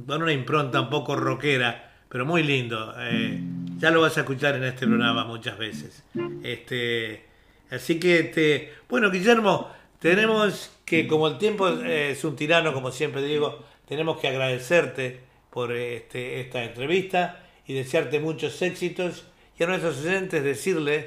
con 0.06 0.22
una 0.22 0.32
impronta 0.32 0.80
un 0.80 0.90
poco 0.90 1.16
rockera, 1.16 1.92
pero 2.08 2.26
muy 2.26 2.42
lindo. 2.42 2.94
Eh, 2.98 3.40
ya 3.78 3.90
lo 3.90 4.00
vas 4.00 4.16
a 4.18 4.20
escuchar 4.20 4.56
en 4.56 4.64
este 4.64 4.86
programa 4.86 5.24
muchas 5.24 5.56
veces. 5.56 6.04
Este, 6.42 7.24
así 7.70 7.98
que, 7.98 8.72
bueno, 8.88 9.10
Guillermo, 9.10 9.70
tenemos 9.98 10.70
que, 10.84 11.06
como 11.06 11.28
el 11.28 11.38
tiempo 11.38 11.68
eh, 11.68 12.10
es 12.10 12.24
un 12.24 12.36
tirano, 12.36 12.72
como 12.72 12.90
siempre 12.90 13.22
digo, 13.22 13.64
tenemos 13.88 14.18
que 14.18 14.28
agradecerte 14.28 15.20
por 15.50 15.72
este, 15.72 16.40
esta 16.40 16.62
entrevista 16.64 17.44
y 17.66 17.74
desearte 17.74 18.20
muchos 18.20 18.60
éxitos 18.62 19.26
y 19.58 19.62
a 19.62 19.66
nuestros 19.66 19.98
oyentes 20.04 20.42
decirles 20.42 21.06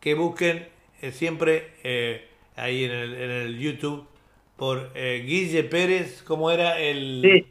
que 0.00 0.14
busquen 0.14 0.68
eh, 1.00 1.12
siempre 1.12 1.72
eh, 1.82 2.26
ahí 2.56 2.84
en 2.84 2.90
el, 2.90 3.14
en 3.14 3.30
el 3.30 3.58
YouTube 3.58 4.06
por 4.56 4.90
eh, 4.94 5.22
Guille 5.26 5.64
Pérez, 5.64 6.22
¿cómo 6.22 6.50
era 6.50 6.78
el...? 6.78 7.20
Sí. 7.22 7.46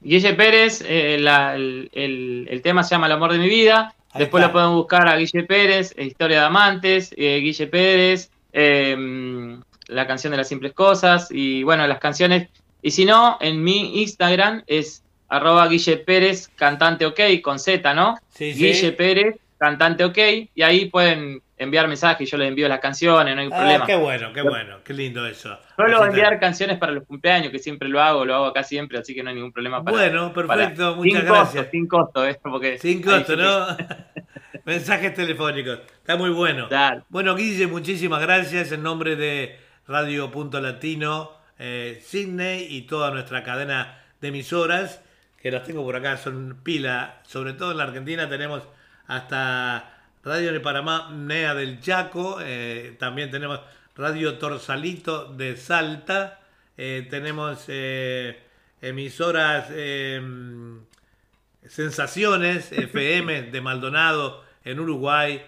Guille 0.00 0.34
Pérez, 0.34 0.84
la- 1.20 1.54
el, 1.56 1.90
el- 1.92 2.46
el 2.50 2.62
tema 2.62 2.82
se 2.84 2.90
llama 2.94 3.06
El 3.06 3.12
amor 3.12 3.32
de 3.32 3.38
mi 3.38 3.48
vida. 3.48 3.94
Ahí 4.12 4.20
Después 4.20 4.42
está. 4.42 4.48
lo 4.48 4.52
pueden 4.52 4.72
buscar 4.76 5.08
a 5.08 5.16
Guille 5.16 5.42
Pérez, 5.44 5.94
Historia 5.98 6.40
de 6.40 6.46
Amantes, 6.46 7.10
Guille 7.16 7.66
Pérez, 7.66 8.30
eh, 8.52 9.58
la 9.88 10.06
canción 10.06 10.30
de 10.30 10.36
las 10.36 10.48
simples 10.48 10.72
cosas 10.72 11.28
y 11.30 11.62
bueno, 11.64 11.86
las 11.86 11.98
canciones. 11.98 12.48
Y 12.80 12.90
si 12.92 13.04
no, 13.04 13.38
en 13.40 13.62
mi 13.62 14.00
Instagram 14.02 14.62
es 14.66 15.02
arroba 15.28 15.66
Guille 15.68 15.96
Pérez, 15.98 16.48
cantante 16.56 17.04
ok, 17.06 17.20
con 17.42 17.58
Z, 17.58 17.92
¿no? 17.94 18.16
Sí, 18.30 18.52
sí. 18.54 18.58
Guille 18.64 18.92
Pérez, 18.92 19.36
cantante 19.58 20.04
ok, 20.04 20.18
y 20.54 20.62
ahí 20.62 20.86
pueden 20.86 21.42
enviar 21.60 21.88
mensajes, 21.88 22.30
yo 22.30 22.36
les 22.38 22.48
envío 22.48 22.68
las 22.68 22.78
canciones, 22.78 23.34
no 23.34 23.40
hay 23.40 23.48
Ah, 23.52 23.56
problema. 23.56 23.86
qué 23.86 23.96
bueno, 23.96 24.32
qué 24.32 24.42
bueno, 24.42 24.76
qué 24.84 24.94
lindo 24.94 25.26
eso. 25.26 25.58
Así 25.76 25.92
enviar 26.06 26.38
canciones 26.38 26.78
para 26.78 26.92
los 26.92 27.04
cumpleaños, 27.04 27.50
que 27.50 27.58
siempre 27.58 27.88
lo 27.88 28.00
hago, 28.00 28.24
lo 28.24 28.34
hago 28.36 28.46
acá 28.46 28.62
siempre, 28.62 28.96
así 28.98 29.12
que 29.12 29.24
no 29.24 29.30
hay 29.30 29.34
ningún 29.34 29.50
problema 29.52 29.82
para. 29.82 29.96
Bueno, 29.96 30.32
perfecto, 30.32 30.76
para- 30.76 30.96
muchas 30.96 31.20
sin 31.20 31.24
gracias. 31.26 31.54
Costo, 31.64 31.70
sin 31.72 31.86
costo, 31.88 32.26
¿eh? 32.28 32.38
Porque 32.40 32.78
Sin 32.78 33.02
costo, 33.02 33.34
¿no? 33.36 33.66
Mensajes 34.64 35.14
telefónicos. 35.14 35.80
Está 35.98 36.16
muy 36.16 36.30
bueno. 36.30 36.68
Dale. 36.68 37.02
Bueno, 37.08 37.34
Guille, 37.34 37.66
muchísimas 37.66 38.20
gracias 38.22 38.70
en 38.72 38.82
nombre 38.82 39.16
de 39.16 39.58
Radio 39.86 40.30
Punto 40.30 40.60
Latino, 40.60 41.32
eh, 41.58 42.00
Sydney 42.04 42.66
y 42.70 42.82
toda 42.82 43.10
nuestra 43.10 43.42
cadena 43.42 43.98
de 44.20 44.28
emisoras, 44.28 45.02
que 45.40 45.50
las 45.50 45.64
tengo 45.64 45.84
por 45.84 45.96
acá, 45.96 46.16
son 46.16 46.60
pila. 46.62 47.20
Sobre 47.24 47.52
todo 47.52 47.72
en 47.72 47.78
la 47.78 47.84
Argentina 47.84 48.28
tenemos 48.28 48.62
hasta 49.06 49.98
Radio 50.24 50.52
de 50.52 50.60
Panamá, 50.60 51.10
NEA 51.12 51.54
del 51.54 51.80
Chaco, 51.80 52.38
eh, 52.42 52.96
también 52.98 53.30
tenemos 53.30 53.60
Radio 53.96 54.36
Torsalito 54.36 55.32
de 55.32 55.56
Salta, 55.56 56.40
eh, 56.76 57.06
tenemos 57.08 57.64
eh, 57.68 58.40
emisoras... 58.82 59.70
Sensaciones 61.66 62.72
FM 62.72 63.42
de 63.42 63.60
Maldonado 63.60 64.42
en 64.64 64.80
Uruguay. 64.80 65.44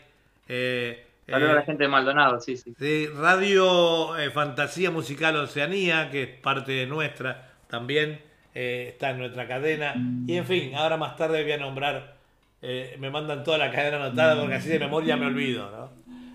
Saludos 0.46 1.50
a 1.50 1.54
la 1.54 1.62
gente 1.62 1.84
de 1.84 1.88
Maldonado, 1.88 2.40
sí, 2.40 2.58
sí. 2.58 2.74
de 2.78 3.10
Radio 3.16 4.10
Fantasía 4.34 4.90
Musical 4.90 5.36
Oceanía, 5.36 6.10
que 6.10 6.24
es 6.24 6.28
parte 6.40 6.84
nuestra, 6.86 7.52
también 7.68 8.20
eh, 8.54 8.88
está 8.92 9.10
en 9.10 9.18
nuestra 9.18 9.46
cadena. 9.46 9.94
Y 10.26 10.36
en 10.36 10.46
fin, 10.46 10.74
ahora 10.74 10.96
más 10.96 11.16
tarde 11.16 11.42
voy 11.42 11.52
a 11.52 11.58
nombrar, 11.58 12.14
eh, 12.62 12.96
me 12.98 13.10
mandan 13.10 13.44
toda 13.44 13.58
la 13.58 13.70
cadena 13.70 13.96
anotada 14.04 14.38
porque 14.38 14.54
así 14.56 14.68
de 14.68 14.78
memoria 14.78 15.16
me 15.16 15.26
olvido. 15.26 15.70
¿no? 15.70 15.90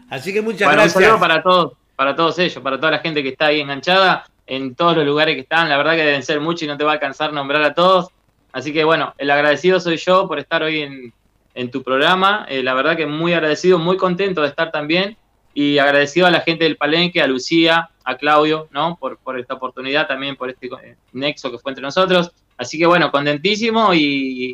Así 0.09 0.34
que 0.34 0.41
muchas 0.41 0.68
Bueno, 0.68 0.72
un 0.74 0.86
gracias. 0.86 1.03
saludo 1.03 1.20
para 1.20 1.43
todos, 1.43 1.74
para 1.95 2.16
todos 2.16 2.39
ellos, 2.39 2.61
para 2.63 2.78
toda 2.78 2.91
la 2.91 2.99
gente 2.99 3.22
que 3.24 3.30
está 3.30 3.47
ahí 3.47 3.61
enganchada 3.61 4.26
en 4.47 4.76
todos 4.76 4.95
los 4.97 5.05
lugares 5.05 5.36
que 5.36 5.41
están. 5.41 5.70
La 5.70 5.78
verdad 5.78 5.93
que 5.93 6.05
deben 6.05 6.24
ser 6.24 6.39
muchos 6.39 6.63
y 6.63 6.68
no 6.68 6.78
te 6.78 6.84
va 6.84 6.91
a 6.91 6.93
alcanzar 6.95 7.34
nombrar 7.34 7.63
a 7.63 7.74
todos. 7.74 8.09
Así 8.53 8.72
que 8.72 8.84
bueno, 8.84 9.13
el 9.18 9.30
agradecido 9.32 9.80
soy 9.80 9.97
yo 9.97 10.28
por 10.28 10.39
estar 10.39 10.63
hoy 10.63 10.82
en, 10.82 11.13
en 11.55 11.72
tu 11.72 11.84
programa. 11.84 12.45
Eh, 12.47 12.63
la 12.63 12.74
verdad 12.74 12.95
que 12.95 13.05
muy 13.05 13.34
agradecido, 13.34 13.80
muy 13.80 13.97
contento 13.97 14.41
de 14.41 14.47
estar 14.49 14.72
también. 14.72 15.18
Y 15.53 15.78
agradecido 15.78 16.28
a 16.28 16.32
la 16.32 16.41
gente 16.41 16.66
del 16.66 16.76
Palenque, 16.78 17.22
a 17.22 17.28
Lucía, 17.28 17.89
a 18.06 18.16
Claudio, 18.18 18.68
¿no? 18.72 18.95
Por, 18.97 19.18
por 19.18 19.38
esta 19.39 19.56
oportunidad, 19.56 20.08
también 20.08 20.36
por 20.36 20.49
este 20.49 20.68
eh, 20.68 20.95
nexo 21.14 21.51
que 21.51 21.58
fue 21.58 21.72
entre 21.72 21.82
nosotros. 21.84 22.32
Así 22.58 22.78
que 22.78 22.86
bueno, 22.86 23.12
contentísimo 23.12 23.93
y, 23.93 23.99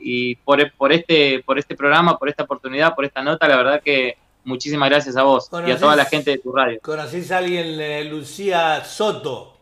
y 0.04 0.36
por, 0.38 0.72
por, 0.74 0.92
este, 0.92 1.44
por 1.46 1.60
este 1.60 1.76
programa, 1.76 2.18
por 2.18 2.30
esta 2.30 2.44
oportunidad, 2.44 2.96
por 2.96 3.06
esta 3.06 3.22
nota, 3.22 3.48
la 3.48 3.58
verdad 3.58 3.82
que 3.84 4.18
muchísimas 4.44 4.90
gracias 4.90 5.16
a 5.18 5.24
vos 5.24 5.48
y 5.68 5.70
a 5.72 5.78
toda 5.78 5.96
la 5.96 6.06
gente 6.06 6.32
de 6.32 6.38
tu 6.40 6.52
radio. 6.52 6.80
¿Conocís 6.82 7.32
a 7.32 7.38
alguien, 7.38 7.80
eh, 7.80 8.04
Lucía 8.06 8.84
Soto? 8.84 9.58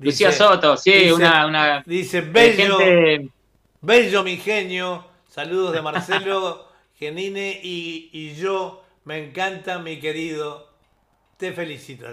Lucía 0.00 0.32
Soto, 0.32 0.76
sí, 0.76 0.90
dice- 0.92 1.12
una, 1.12 1.46
una 1.46 1.82
Dice, 1.86 2.18
eh, 2.18 2.22
bello. 2.22 2.78
gente, 2.78 3.30
Bello 3.82 4.22
mi 4.24 4.36
genio, 4.36 5.04
saludos 5.28 5.72
de 5.72 5.82
Marcelo 5.82 6.66
Genine 6.98 7.60
y, 7.62 8.10
y 8.12 8.34
yo, 8.34 8.82
me 9.04 9.24
encanta 9.24 9.78
mi 9.78 10.00
querido, 10.00 10.68
te 11.36 11.52
felicito. 11.52 12.06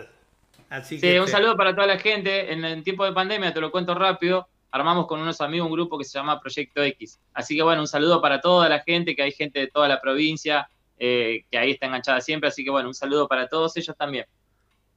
Así 0.70 0.99
sí, 0.99 1.18
un 1.18 1.28
saludo 1.28 1.55
para 1.55 1.74
toda 1.74 1.88
la 1.88 1.97
gente. 1.97 2.51
En 2.51 2.65
el 2.65 2.84
tiempo 2.84 3.05
de 3.05 3.13
pandemia, 3.13 3.53
te 3.53 3.61
lo 3.61 3.72
cuento 3.72 3.95
rápido, 3.95 4.47
armamos 4.72 5.07
con 5.07 5.22
unos 5.22 5.39
amigos 5.41 5.68
un 5.68 5.74
grupo 5.74 5.97
que 5.97 6.03
se 6.03 6.18
llama 6.18 6.39
Proyecto 6.39 6.84
X. 6.84 7.20
Así 7.34 7.55
que 7.55 7.63
bueno, 7.63 7.82
un 7.82 7.88
saludo 7.88 8.22
para 8.22 8.41
toda 8.41 8.68
la 8.68 8.80
gente, 8.80 9.15
que 9.15 9.24
hay 9.24 9.32
gente 9.32 9.59
de 9.59 9.68
toda 9.68 9.88
la 9.88 10.01
provincia, 10.01 10.70
eh, 10.99 11.45
que 11.49 11.57
ahí 11.57 11.72
está 11.72 11.86
enganchada 11.86 12.22
siempre. 12.22 12.49
Así 12.49 12.63
que 12.63 12.70
bueno, 12.70 12.89
un 12.89 12.95
saludo 12.95 13.28
para 13.28 13.47
todos 13.47 13.76
ellos 13.78 13.95
también. 13.97 14.26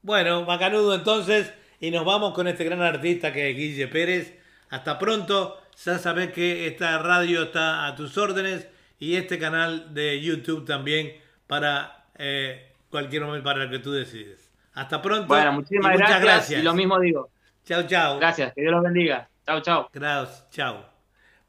Bueno, 0.02 0.44
macanudo 0.44 0.94
entonces, 0.94 1.52
y 1.78 1.90
nos 1.90 2.04
vamos 2.04 2.34
con 2.34 2.48
este 2.48 2.64
gran 2.64 2.80
artista 2.82 3.32
que 3.32 3.50
es 3.50 3.56
Guille 3.56 3.88
Pérez. 3.88 4.38
Hasta 4.70 4.98
pronto, 4.98 5.60
ya 5.84 5.98
sabés 5.98 6.32
que 6.32 6.66
esta 6.66 6.98
radio 6.98 7.44
está 7.44 7.86
a 7.86 7.96
tus 7.96 8.16
órdenes 8.18 8.68
y 8.98 9.16
este 9.16 9.38
canal 9.38 9.94
de 9.94 10.20
YouTube 10.20 10.64
también 10.64 11.16
para 11.46 12.06
eh, 12.18 12.72
cualquier 12.88 13.24
momento 13.24 13.44
para 13.44 13.64
el 13.64 13.70
que 13.70 13.78
tú 13.78 13.92
decides. 13.92 14.39
Hasta 14.74 15.02
pronto. 15.02 15.26
Bueno, 15.26 15.52
muchísimas 15.52 15.92
muchas 15.92 16.08
gracias, 16.08 16.22
gracias. 16.22 16.60
Y 16.60 16.62
lo 16.62 16.74
mismo 16.74 16.98
digo. 16.98 17.30
Chao, 17.64 17.82
chao. 17.86 18.18
Gracias, 18.18 18.52
que 18.54 18.62
Dios 18.62 18.72
los 18.72 18.82
bendiga. 18.82 19.28
Chao, 19.46 19.60
chao. 19.60 19.90
Gracias, 19.92 20.48
chao. 20.50 20.84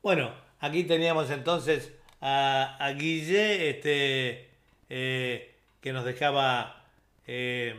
Bueno, 0.02 0.32
aquí 0.60 0.84
teníamos 0.84 1.30
entonces 1.30 1.94
a, 2.20 2.78
a 2.80 2.92
Guille, 2.94 3.70
este, 3.70 4.50
eh, 4.90 5.56
que 5.80 5.94
nos 5.94 6.06
dejaba 6.06 6.84
eh, 7.28 7.76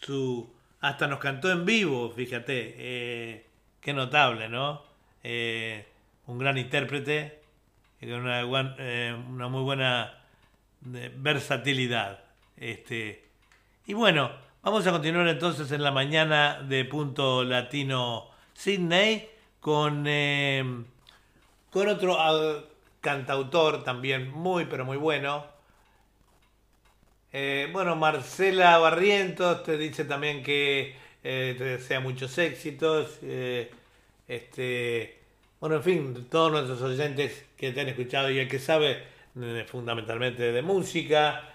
su... 0.00 0.56
Hasta 0.80 1.08
nos 1.08 1.18
cantó 1.18 1.50
en 1.50 1.64
vivo, 1.64 2.10
fíjate. 2.10 2.74
eh, 2.78 3.46
qué 3.80 3.92
notable, 3.92 4.48
¿no? 4.48 4.82
Un 6.26 6.38
gran 6.38 6.56
intérprete, 6.56 7.40
y 8.00 8.06
con 8.08 8.20
una, 8.20 8.44
una 8.44 9.48
muy 9.48 9.62
buena 9.62 10.14
versatilidad. 10.80 12.20
Este, 12.56 13.27
y 13.88 13.94
bueno, 13.94 14.30
vamos 14.62 14.86
a 14.86 14.92
continuar 14.92 15.26
entonces 15.28 15.72
en 15.72 15.82
la 15.82 15.90
mañana 15.90 16.60
de 16.60 16.84
Punto 16.84 17.42
Latino 17.42 18.28
Sydney 18.52 19.30
con, 19.60 20.04
eh, 20.06 20.62
con 21.70 21.88
otro 21.88 22.18
cantautor 23.00 23.84
también 23.84 24.30
muy, 24.30 24.66
pero 24.66 24.84
muy 24.84 24.98
bueno. 24.98 25.46
Eh, 27.32 27.70
bueno, 27.72 27.96
Marcela 27.96 28.76
Barrientos 28.76 29.62
te 29.64 29.78
dice 29.78 30.04
también 30.04 30.42
que 30.42 30.94
eh, 31.24 31.54
te 31.56 31.64
desea 31.64 32.00
muchos 32.00 32.36
éxitos. 32.36 33.20
este, 34.28 35.18
bueno, 35.60 35.76
en 35.76 35.82
fin, 35.82 36.26
todos 36.30 36.52
nuestros 36.52 36.82
oyentes 36.82 37.42
que 37.56 37.72
te 37.72 37.80
han 37.80 37.88
escuchado 37.88 38.30
y 38.30 38.38
el 38.38 38.48
que 38.48 38.58
sabe 38.58 39.02
fundamentalmente 39.66 40.52
de 40.52 40.60
música. 40.60 41.54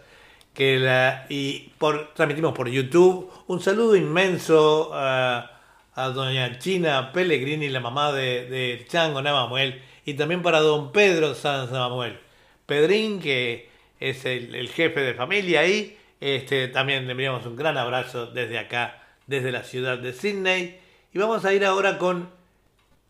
que 0.52 0.80
la, 0.80 1.26
y 1.28 1.70
por, 1.78 2.12
transmitimos 2.14 2.54
por 2.54 2.68
YouTube. 2.68 3.30
Un 3.46 3.60
saludo 3.60 3.94
inmenso 3.94 4.90
a, 4.94 5.60
a 5.94 6.08
doña 6.08 6.58
China 6.58 7.12
Pellegrini, 7.12 7.68
la 7.68 7.78
mamá 7.78 8.12
de, 8.12 8.84
Chango 8.88 9.22
Navamuel, 9.22 9.80
y 10.04 10.14
también 10.14 10.42
para 10.42 10.58
don 10.58 10.90
Pedro 10.90 11.36
Sanz 11.36 11.70
Navamuel. 11.70 12.18
Pedrín, 12.66 13.20
que 13.20 13.72
es 14.10 14.26
el, 14.26 14.68
jefe 14.68 15.00
de 15.00 15.14
familia 15.14 15.60
ahí, 15.60 15.98
este, 16.20 16.68
también 16.68 17.06
le 17.06 17.12
enviamos 17.12 17.46
un 17.46 17.56
gran 17.56 17.78
abrazo 17.78 18.26
desde 18.26 18.58
acá, 18.58 19.02
desde 19.26 19.50
la 19.50 19.64
ciudad 19.64 19.98
de 19.98 20.12
Sydney. 20.12 20.78
Y 21.12 21.18
vamos 21.18 21.44
a 21.44 21.54
ir 21.54 21.64
ahora 21.64 21.96
con 21.96 22.28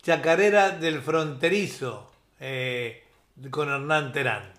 Chacarera 0.01 0.69
del 0.71 1.01
Fronterizo, 1.01 2.11
eh, 2.39 3.03
con 3.49 3.69
Hernán 3.69 4.13
Terán. 4.13 4.54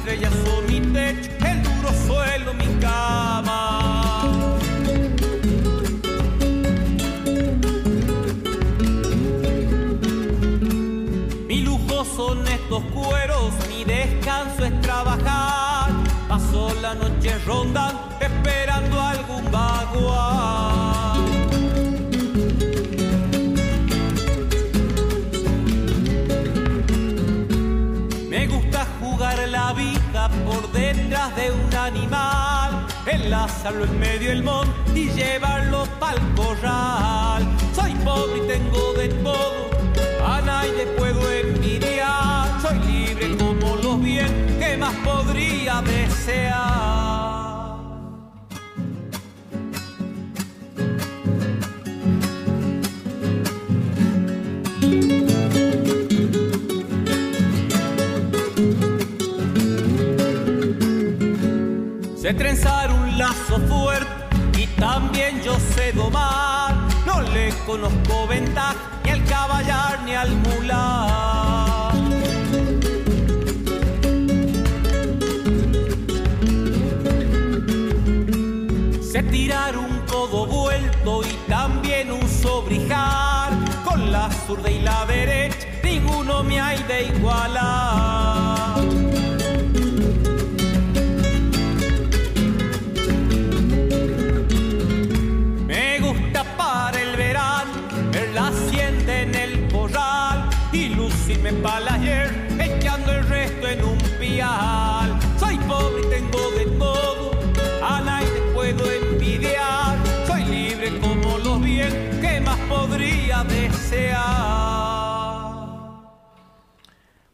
Estrellas 0.00 0.32
son 0.44 0.66
mi 0.66 0.80
techo, 0.80 1.30
el 1.46 1.62
duro 1.62 1.90
suelo 2.06 2.54
mi 2.54 2.66
cama. 2.80 4.58
Mi 11.46 11.62
lujo 11.62 12.04
son 12.04 12.46
estos 12.48 12.82
cueros, 12.94 13.52
mi 13.68 13.84
descanso 13.84 14.64
es 14.64 14.80
trabajar. 14.80 15.90
Paso 16.28 16.72
la 16.80 16.94
noche 16.94 17.36
rondando, 17.46 18.00
esperando 18.20 19.00
algún 19.00 19.50
vaguar. 19.50 20.79
Detrás 30.72 31.34
de 31.36 31.50
un 31.50 31.74
animal, 31.74 32.86
enlazarlo 33.06 33.84
en 33.84 33.98
medio 33.98 34.30
del 34.30 34.42
monte 34.42 34.70
y 34.94 35.10
llevarlo 35.10 35.86
pa'l 35.98 36.18
corral. 36.34 37.46
Soy 37.74 37.94
pobre 38.04 38.38
y 38.38 38.48
tengo 38.48 38.92
de 38.94 39.08
todo, 39.08 39.70
a 40.26 40.40
nadie 40.40 40.86
puedo 40.98 41.30
envidiar. 41.30 42.60
Soy 42.60 42.78
libre 42.80 43.36
como 43.36 43.76
los 43.76 44.02
bien, 44.02 44.56
¿qué 44.58 44.76
más 44.76 44.94
podría 45.04 45.82
desear? 45.82 47.39
Sé 62.30 62.34
trenzar 62.34 62.92
un 62.92 63.18
lazo 63.18 63.58
fuerte 63.66 64.06
y 64.56 64.64
también 64.78 65.42
yo 65.42 65.52
sé 65.74 65.90
domar. 65.90 66.76
No 67.04 67.20
le 67.22 67.48
conozco 67.66 68.28
ventaja 68.28 68.76
ni 69.04 69.10
al 69.10 69.24
caballar 69.24 70.00
ni 70.04 70.14
al 70.14 70.30
mular. 70.36 71.92
Sé 79.02 79.24
tirar 79.24 79.76
un 79.76 79.98
codo 80.06 80.46
vuelto 80.46 81.22
y 81.24 81.50
también 81.50 82.12
un 82.12 82.28
sobrijar. 82.28 83.50
Con 83.84 84.12
la 84.12 84.30
zurda 84.46 84.70
y 84.70 84.78
la 84.78 85.04
derecha 85.06 85.66
ninguno 85.82 86.44
me 86.44 86.60
hay 86.60 86.80
de 86.84 87.06
igualar. 87.06 88.49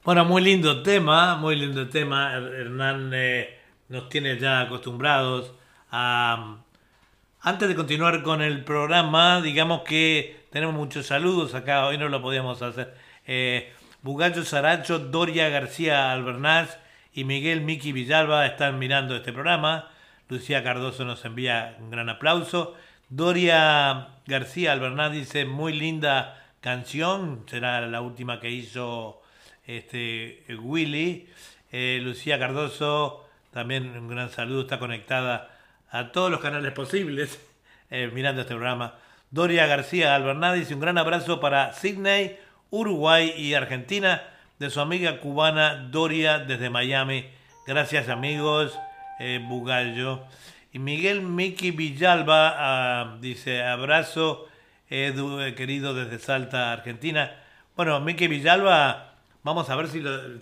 Bueno, 0.06 0.24
muy 0.24 0.40
lindo 0.40 0.84
tema, 0.84 1.34
muy 1.34 1.56
lindo 1.56 1.88
tema. 1.88 2.32
Her- 2.32 2.54
Hernán 2.60 3.10
eh, 3.12 3.58
nos 3.88 4.08
tiene 4.08 4.38
ya 4.38 4.60
acostumbrados. 4.60 5.52
Antes 5.90 7.68
de 7.68 7.74
continuar 7.74 8.22
con 8.22 8.40
el 8.40 8.62
programa, 8.62 9.40
digamos 9.40 9.82
que 9.82 10.44
tenemos 10.50 10.76
muchos 10.76 11.06
saludos 11.06 11.56
acá, 11.56 11.86
hoy 11.86 11.98
no 11.98 12.08
lo 12.08 12.22
podíamos 12.22 12.62
hacer. 12.62 12.94
Eh, 13.26 13.72
Bugallo 14.02 14.44
Saracho, 14.44 15.00
Doria 15.00 15.48
García 15.48 16.12
Albernaz 16.12 16.78
y 17.12 17.24
Miguel 17.24 17.62
Miki 17.62 17.90
Villalba 17.90 18.46
están 18.46 18.78
mirando 18.78 19.16
este 19.16 19.32
programa. 19.32 19.88
Lucía 20.28 20.62
Cardoso 20.62 21.04
nos 21.04 21.24
envía 21.24 21.74
un 21.80 21.90
gran 21.90 22.08
aplauso. 22.10 22.74
Doria 23.08 24.10
García 24.28 24.70
Albernaz 24.70 25.10
dice, 25.10 25.46
muy 25.46 25.72
linda 25.72 26.44
canción, 26.60 27.42
será 27.48 27.80
la 27.80 28.00
última 28.02 28.38
que 28.38 28.50
hizo 28.50 29.20
este, 29.66 30.44
Willy. 30.60 31.28
Eh, 31.72 32.00
Lucía 32.02 32.38
Cardoso, 32.38 33.28
también 33.52 33.96
un 33.96 34.08
gran 34.08 34.30
saludo, 34.30 34.62
está 34.62 34.78
conectada 34.78 35.50
a 35.90 36.12
todos 36.12 36.30
los 36.30 36.40
canales 36.40 36.72
posibles 36.72 37.40
eh, 37.90 38.10
mirando 38.12 38.42
este 38.42 38.54
programa. 38.54 38.94
Doria 39.30 39.66
García 39.66 40.14
Albernaz 40.14 40.54
dice 40.54 40.74
un 40.74 40.80
gran 40.80 40.98
abrazo 40.98 41.40
para 41.40 41.72
Sydney, 41.72 42.38
Uruguay 42.70 43.34
y 43.36 43.54
Argentina 43.54 44.22
de 44.58 44.70
su 44.70 44.80
amiga 44.80 45.20
cubana 45.20 45.74
Doria 45.90 46.38
desde 46.38 46.70
Miami. 46.70 47.26
Gracias 47.66 48.08
amigos, 48.08 48.78
eh, 49.18 49.44
Bugallo. 49.46 50.24
Y 50.72 50.78
Miguel 50.78 51.22
Miki 51.22 51.72
Villalba 51.72 52.54
ah, 52.56 53.16
dice 53.20 53.64
abrazo, 53.64 54.46
Edu, 54.88 55.38
querido 55.56 55.94
desde 55.94 56.18
Salta, 56.18 56.72
Argentina. 56.72 57.34
Bueno, 57.74 57.98
Miki 58.00 58.28
Villalba, 58.28 59.15
vamos 59.46 59.70
a 59.70 59.76
ver 59.76 59.86
si, 59.88 60.00
lo- 60.00 60.38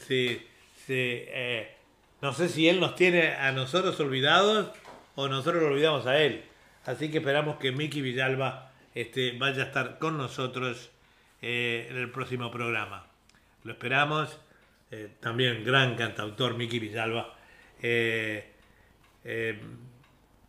eh, 0.88 1.76
no 2.22 2.32
sé 2.32 2.48
si 2.48 2.68
él 2.68 2.80
nos 2.80 2.94
tiene 2.96 3.34
a 3.34 3.52
nosotros 3.52 4.00
olvidados 4.00 4.70
o 5.14 5.28
nosotros 5.28 5.62
lo 5.62 5.68
olvidamos 5.68 6.07
a 6.07 6.18
él. 6.20 6.42
Así 6.86 7.11
que 7.11 7.18
esperamos 7.18 7.57
que 7.57 7.70
Miki 7.70 8.00
Villalba 8.00 8.72
este, 8.94 9.36
vaya 9.38 9.62
a 9.62 9.66
estar 9.66 9.98
con 9.98 10.16
nosotros 10.18 10.90
eh, 11.42 11.86
en 11.90 11.96
el 11.98 12.11
próximo 12.11 12.50
programa. 12.50 13.07
Lo 13.62 13.72
esperamos. 13.72 14.38
Eh, 14.90 15.09
también 15.20 15.64
gran 15.64 15.96
cantautor 15.96 16.57
Miki 16.57 16.78
Villalba. 16.78 17.34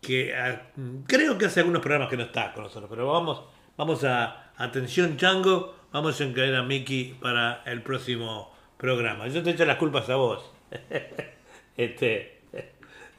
que 0.02 0.36
ah, 0.36 0.62
creo 1.08 1.38
que 1.38 1.46
hace 1.46 1.60
algunos 1.62 1.82
programas 1.82 2.10
que 2.10 2.18
no 2.18 2.24
está 2.24 2.54
con 2.54 2.64
nosotros, 2.64 2.90
pero 2.90 3.08
vamos, 3.12 3.42
vamos 3.78 4.04
a 4.04 4.52
atención 4.58 5.18
Chango, 5.18 5.75
vamos 5.96 6.20
a 6.20 6.26
incluir 6.26 6.54
a 6.54 6.62
Miki 6.62 7.16
para 7.22 7.64
el 7.66 7.82
próximo 7.82 8.54
programa. 8.76 9.30
Yo 9.30 9.42
te 9.42 9.52
echo 9.52 9.64
las 9.64 9.78
culpas 9.78 10.10
a 10.10 10.18
vos. 10.18 10.52
este, 11.78 12.42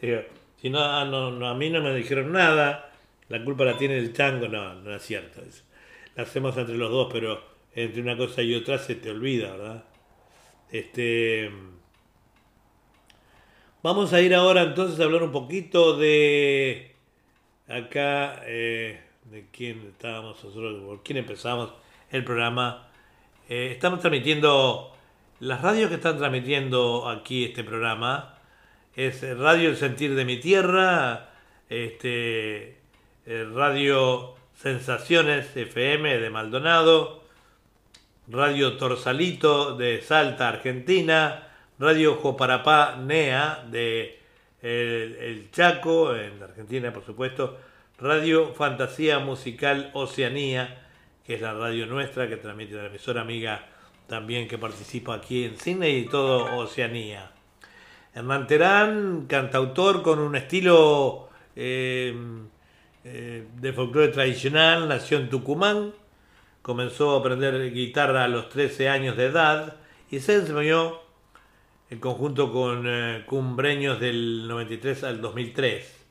digo, 0.02 0.20
si 0.60 0.68
no, 0.68 0.80
ah, 0.80 1.06
no, 1.06 1.30
no, 1.30 1.48
a 1.48 1.54
mí 1.54 1.70
no 1.70 1.80
me 1.80 1.94
dijeron 1.94 2.32
nada, 2.32 2.92
la 3.30 3.42
culpa 3.42 3.64
la 3.64 3.78
tiene 3.78 3.96
el 3.96 4.12
Chango, 4.12 4.48
no, 4.48 4.74
no 4.74 4.94
es 4.94 5.02
cierto. 5.02 5.40
la 6.16 6.24
hacemos 6.24 6.54
entre 6.58 6.76
los 6.76 6.90
dos, 6.90 7.08
pero 7.10 7.42
entre 7.74 8.02
una 8.02 8.14
cosa 8.14 8.42
y 8.42 8.54
otra 8.54 8.76
se 8.76 8.96
te 8.96 9.10
olvida, 9.10 9.52
¿verdad? 9.52 9.84
Este. 10.70 11.50
Vamos 13.82 14.12
a 14.12 14.20
ir 14.20 14.34
ahora 14.34 14.64
entonces 14.64 15.00
a 15.00 15.04
hablar 15.04 15.22
un 15.22 15.32
poquito 15.32 15.96
de 15.96 16.94
acá, 17.68 18.42
eh, 18.44 19.00
de 19.24 19.46
quién 19.50 19.80
estábamos 19.88 20.44
nosotros, 20.44 20.84
por 20.84 21.02
quién 21.02 21.16
empezamos 21.16 21.85
el 22.16 22.24
programa. 22.24 22.88
Eh, 23.48 23.68
estamos 23.72 24.00
transmitiendo, 24.00 24.96
las 25.40 25.62
radios 25.62 25.88
que 25.88 25.96
están 25.96 26.18
transmitiendo 26.18 27.08
aquí 27.08 27.44
este 27.44 27.62
programa 27.62 28.34
es 28.94 29.22
Radio 29.38 29.68
El 29.68 29.76
Sentir 29.76 30.14
de 30.14 30.24
mi 30.24 30.38
Tierra, 30.38 31.28
este, 31.68 32.78
eh, 33.26 33.48
Radio 33.52 34.34
Sensaciones 34.54 35.54
FM 35.54 36.18
de 36.18 36.30
Maldonado, 36.30 37.22
Radio 38.28 38.78
Torsalito 38.78 39.76
de 39.76 40.00
Salta, 40.00 40.48
Argentina, 40.48 41.48
Radio 41.78 42.16
Joparapá 42.16 42.96
NEA 42.96 43.64
de 43.70 44.18
el, 44.62 45.16
el 45.20 45.50
Chaco, 45.50 46.16
en 46.16 46.42
Argentina 46.42 46.92
por 46.92 47.04
supuesto, 47.04 47.58
Radio 47.98 48.54
Fantasía 48.54 49.18
Musical 49.18 49.90
Oceanía, 49.92 50.85
que 51.26 51.34
es 51.34 51.40
la 51.40 51.52
radio 51.54 51.86
nuestra 51.86 52.28
que 52.28 52.36
transmite 52.36 52.74
la 52.74 52.86
emisora 52.86 53.22
amiga 53.22 53.66
también 54.06 54.46
que 54.46 54.58
participa 54.58 55.14
aquí 55.14 55.44
en 55.44 55.58
Sydney 55.58 55.98
y 55.98 56.06
todo 56.06 56.56
Oceanía. 56.56 57.32
Hernán 58.14 58.46
Terán, 58.46 59.26
cantautor 59.28 60.02
con 60.02 60.20
un 60.20 60.36
estilo 60.36 61.28
eh, 61.56 62.14
eh, 63.04 63.46
de 63.54 63.72
folclore 63.72 64.08
tradicional, 64.08 64.88
nació 64.88 65.18
en 65.18 65.28
Tucumán, 65.28 65.92
comenzó 66.62 67.16
a 67.16 67.20
aprender 67.20 67.72
guitarra 67.72 68.24
a 68.24 68.28
los 68.28 68.48
13 68.48 68.88
años 68.88 69.16
de 69.16 69.26
edad 69.26 69.76
y 70.10 70.20
se 70.20 70.36
enseñó 70.36 71.00
en 71.90 71.98
conjunto 71.98 72.52
con 72.52 72.84
eh, 72.86 73.24
Cumbreños 73.26 74.00
del 74.00 74.46
93 74.48 75.04
al 75.04 75.20
2003. 75.20 76.06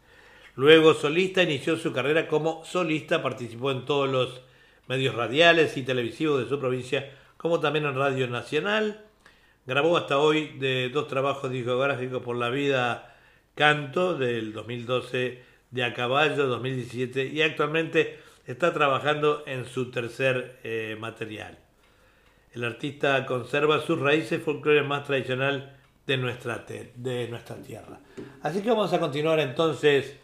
Luego 0.55 0.93
solista, 0.93 1.43
inició 1.43 1.77
su 1.77 1.91
carrera 1.91 2.27
como 2.27 2.63
solista, 2.65 3.23
participó 3.23 3.71
en 3.71 3.85
todos 3.85 4.09
los 4.09 4.44
medios 4.87 5.15
radiales 5.15 5.77
y 5.77 5.83
televisivos 5.83 6.43
de 6.43 6.49
su 6.49 6.59
provincia, 6.59 7.11
como 7.37 7.59
también 7.59 7.85
en 7.85 7.95
Radio 7.95 8.27
Nacional. 8.27 9.01
Grabó 9.65 9.97
hasta 9.97 10.19
hoy 10.19 10.57
de 10.59 10.89
dos 10.89 11.07
trabajos 11.07 11.51
discográficos 11.51 12.21
por 12.21 12.35
la 12.35 12.49
vida 12.49 13.15
Canto 13.55 14.17
del 14.17 14.53
2012, 14.53 15.41
de 15.71 15.83
A 15.83 15.93
Caballo 15.93 16.47
2017 16.47 17.25
y 17.27 17.41
actualmente 17.41 18.19
está 18.45 18.73
trabajando 18.73 19.43
en 19.45 19.65
su 19.65 19.91
tercer 19.91 20.59
eh, 20.63 20.95
material. 20.99 21.57
El 22.53 22.63
artista 22.63 23.25
conserva 23.25 23.81
sus 23.81 23.99
raíces 23.99 24.41
folclore 24.41 24.83
más 24.83 25.03
tradicional 25.03 25.75
de 26.07 26.17
nuestra, 26.17 26.65
de 26.95 27.27
nuestra 27.27 27.55
tierra. 27.57 27.99
Así 28.41 28.61
que 28.61 28.69
vamos 28.69 28.93
a 28.93 28.99
continuar 28.99 29.39
entonces. 29.39 30.15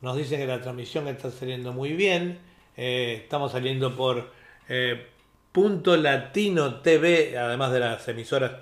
Nos 0.00 0.16
dicen 0.16 0.38
que 0.38 0.46
la 0.46 0.60
transmisión 0.60 1.08
está 1.08 1.30
saliendo 1.30 1.72
muy 1.72 1.92
bien. 1.92 2.38
Eh, 2.76 3.20
estamos 3.22 3.52
saliendo 3.52 3.94
por 3.96 4.30
eh, 4.68 5.06
Punto 5.52 5.96
Latino 5.96 6.76
TV, 6.76 7.36
además 7.36 7.72
de 7.72 7.80
las 7.80 8.06
emisoras 8.08 8.52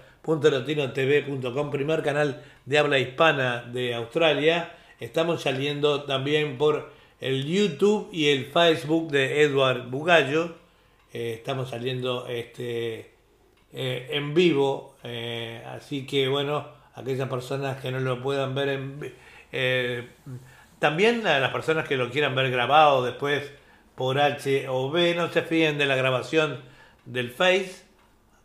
primer 1.70 2.02
canal 2.02 2.42
de 2.66 2.78
habla 2.78 2.98
hispana 2.98 3.62
de 3.62 3.94
Australia. 3.94 4.74
Estamos 5.00 5.42
saliendo 5.42 6.04
también 6.04 6.59
por 6.59 6.90
el 7.20 7.46
YouTube 7.46 8.09
y 8.12 8.28
el 8.28 8.46
Facebook 8.46 9.11
de 9.11 9.42
Edward 9.42 9.88
Bugallo. 9.88 10.56
Eh, 11.12 11.34
estamos 11.34 11.70
saliendo 11.70 12.26
este, 12.26 13.12
en 13.72 14.34
vivo, 14.34 14.96
así 15.66 16.06
que 16.06 16.28
bueno, 16.28 16.66
aquellas 16.94 17.28
personas 17.28 17.80
que 17.80 17.90
no 17.90 18.00
lo 18.00 18.22
puedan 18.22 18.54
ver 18.54 18.68
en 18.68 19.14
también 20.78 21.26
a 21.26 21.40
las 21.40 21.50
personas 21.50 21.88
que 21.88 21.96
lo 21.96 22.11
quieran 22.11 22.34
ver 22.34 22.50
grabado 22.50 23.04
después 23.04 23.50
por 23.99 24.20
H 24.20 24.68
o 24.68 24.92
B, 24.92 25.16
no 25.16 25.28
se 25.28 25.42
fíen 25.42 25.76
de 25.76 25.84
la 25.84 25.96
grabación 25.96 26.61
del 27.05 27.32
Face, 27.32 27.82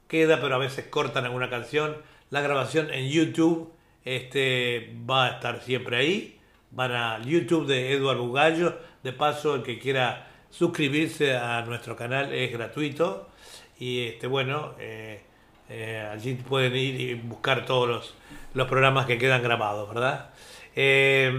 queda 0.07 0.41
pero 0.41 0.55
a 0.55 0.57
veces 0.57 0.87
cortan 0.87 1.25
alguna 1.25 1.47
canción. 1.47 1.95
La 2.31 2.41
grabación 2.41 2.91
en 2.91 3.07
YouTube 3.11 3.71
este, 4.03 4.95
va 5.07 5.25
a 5.25 5.29
estar 5.33 5.61
siempre 5.61 5.97
ahí. 5.97 6.39
Van 6.71 6.91
al 6.91 7.25
YouTube 7.25 7.67
de 7.67 7.93
Eduardo 7.93 8.25
Bugallo. 8.25 8.79
De 9.03 9.13
paso, 9.13 9.53
el 9.53 9.61
que 9.61 9.77
quiera 9.77 10.27
suscribirse 10.49 11.37
a 11.37 11.61
nuestro 11.61 11.95
canal 11.95 12.33
es 12.33 12.51
gratuito. 12.51 13.29
Y 13.77 14.07
este, 14.07 14.25
bueno, 14.25 14.73
eh, 14.79 15.21
eh, 15.69 16.09
allí 16.11 16.33
pueden 16.33 16.75
ir 16.75 16.99
y 16.99 17.13
buscar 17.13 17.63
todos 17.67 17.87
los, 17.87 18.15
los 18.55 18.67
programas 18.67 19.05
que 19.05 19.19
quedan 19.19 19.43
grabados, 19.43 19.87
¿verdad? 19.87 20.31
Eh, 20.75 21.31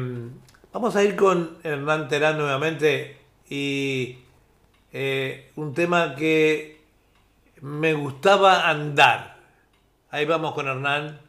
vamos 0.73 0.95
a 0.95 1.03
ir 1.03 1.17
con 1.17 1.59
Hernán 1.65 2.07
Terán 2.07 2.39
nuevamente 2.39 3.24
y 3.49 4.19
eh, 4.93 5.51
un 5.57 5.75
tema 5.75 6.15
que 6.15 6.81
me 7.61 7.95
gustaba 7.95 8.69
andar. 8.69 9.37
Ahí 10.11 10.25
vamos 10.25 10.55
con 10.55 10.69
Hernán. 10.69 11.24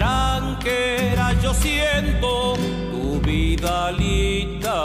Tranquera 0.00 1.34
yo 1.42 1.52
siento 1.52 2.54
tu 2.90 3.20
vidalita. 3.20 4.80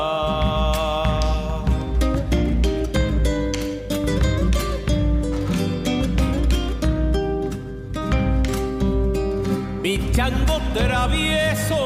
Mi 9.82 10.12
chango 10.12 10.60
travieso 10.74 11.78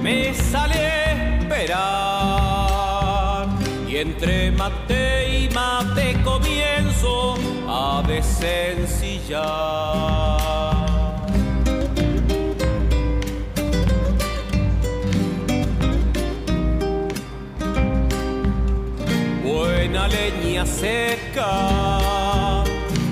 me 0.00 0.32
sale 0.34 0.76
a 0.76 1.40
esperar 1.40 3.48
y 3.88 3.96
entre 3.96 4.52
mate 4.52 5.38
y 5.38 5.48
mate 5.52 6.16
comienzo 6.22 7.34
a 7.66 8.00
desencillar. 8.06 10.27
Seca 20.80 22.62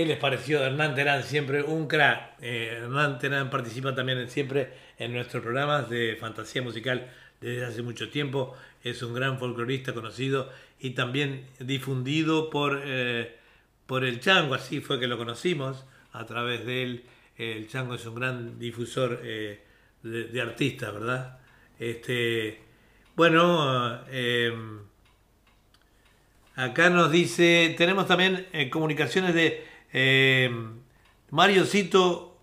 ¿qué 0.05 0.11
les 0.11 0.19
pareció 0.19 0.63
Hernán 0.63 0.95
Terán? 0.95 1.23
Siempre 1.23 1.63
un 1.63 1.89
crack. 1.89 2.35
Eh, 2.43 2.79
Hernán 2.83 3.19
Terán 3.19 3.49
participa 3.49 3.95
también 3.95 4.19
en- 4.19 4.29
siempre 4.29 4.73
en 4.99 5.13
nuestros 5.15 5.43
programas 5.43 5.89
de 5.89 6.17
fantasía 6.21 6.61
musical 6.61 7.11
desde 7.41 7.65
hace 7.65 7.81
mucho 7.83 8.11
tiempo. 8.11 8.55
Es 8.83 9.03
un 9.03 9.15
gran 9.15 9.39
folclorista 9.39 9.95
conocido 9.95 10.51
y 10.79 10.91
también 10.91 11.47
difundido 11.59 12.51
por, 12.51 12.83
eh, 12.85 13.35
por 13.87 14.05
el 14.05 14.21
Chango. 14.21 14.55
Así 14.55 14.81
fue 14.81 15.01
que 15.01 15.07
lo 15.07 15.17
conocimos 15.17 15.87
a 16.13 16.27
través 16.27 16.67
de 16.67 16.83
él. 16.83 17.05
El 17.39 17.67
Chango 17.69 17.95
es 17.95 18.05
un 18.05 18.15
gran 18.15 18.59
difusor 18.59 19.21
eh, 19.25 19.63
de, 20.03 20.25
de 20.25 20.41
artistas, 20.43 20.93
¿verdad? 20.93 21.39
Este, 21.79 22.61
bueno, 23.17 24.01
Acá 26.57 26.89
nos 26.89 27.11
dice, 27.11 27.75
tenemos 27.77 28.07
también 28.07 28.47
comunicaciones 28.71 29.35
de 29.35 29.65
eh, 29.95 30.51
Mario 31.31 31.65
Cito 31.65 32.37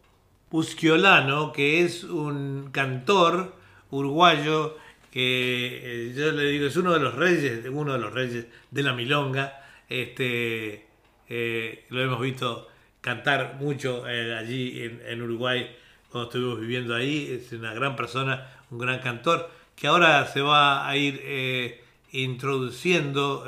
Usquiolano, 0.49 1.52
que 1.52 1.84
es 1.84 2.04
un 2.04 2.70
cantor 2.72 3.56
uruguayo 3.91 4.78
que 5.12 6.10
eh, 6.10 6.14
yo 6.16 6.32
le 6.32 6.45
digo 6.45 6.66
es 6.66 6.78
uno 6.78 6.93
de 6.93 6.99
los 6.99 7.16
reyes, 7.16 7.66
uno 7.70 7.93
de 7.93 7.99
los 7.99 8.14
reyes 8.14 8.47
de 8.72 8.84
la 8.84 8.93
milonga. 8.93 9.62
Este, 9.89 10.88
eh, 11.28 11.86
lo 11.89 12.02
hemos 12.02 12.22
visto 12.22 12.70
cantar 13.02 13.58
mucho 13.60 14.08
eh, 14.08 14.38
allí 14.38 14.82
en, 14.82 15.22
Uruguay 15.22 15.70
cuando 16.10 16.30
estuvimos 16.30 16.60
viviendo 16.62 16.95
ahí. 16.95 17.30
Es 17.32 17.52
una 17.52 17.74
gran 17.74 17.95
persona, 17.95 18.49
un 18.72 18.80
gran 18.80 18.99
cantor 18.99 19.52
que 19.76 19.88
ahora 19.88 20.26
se 20.28 20.41
va 20.41 20.88
a 20.88 20.95
ir 20.95 21.82
introduciendo 22.12 23.45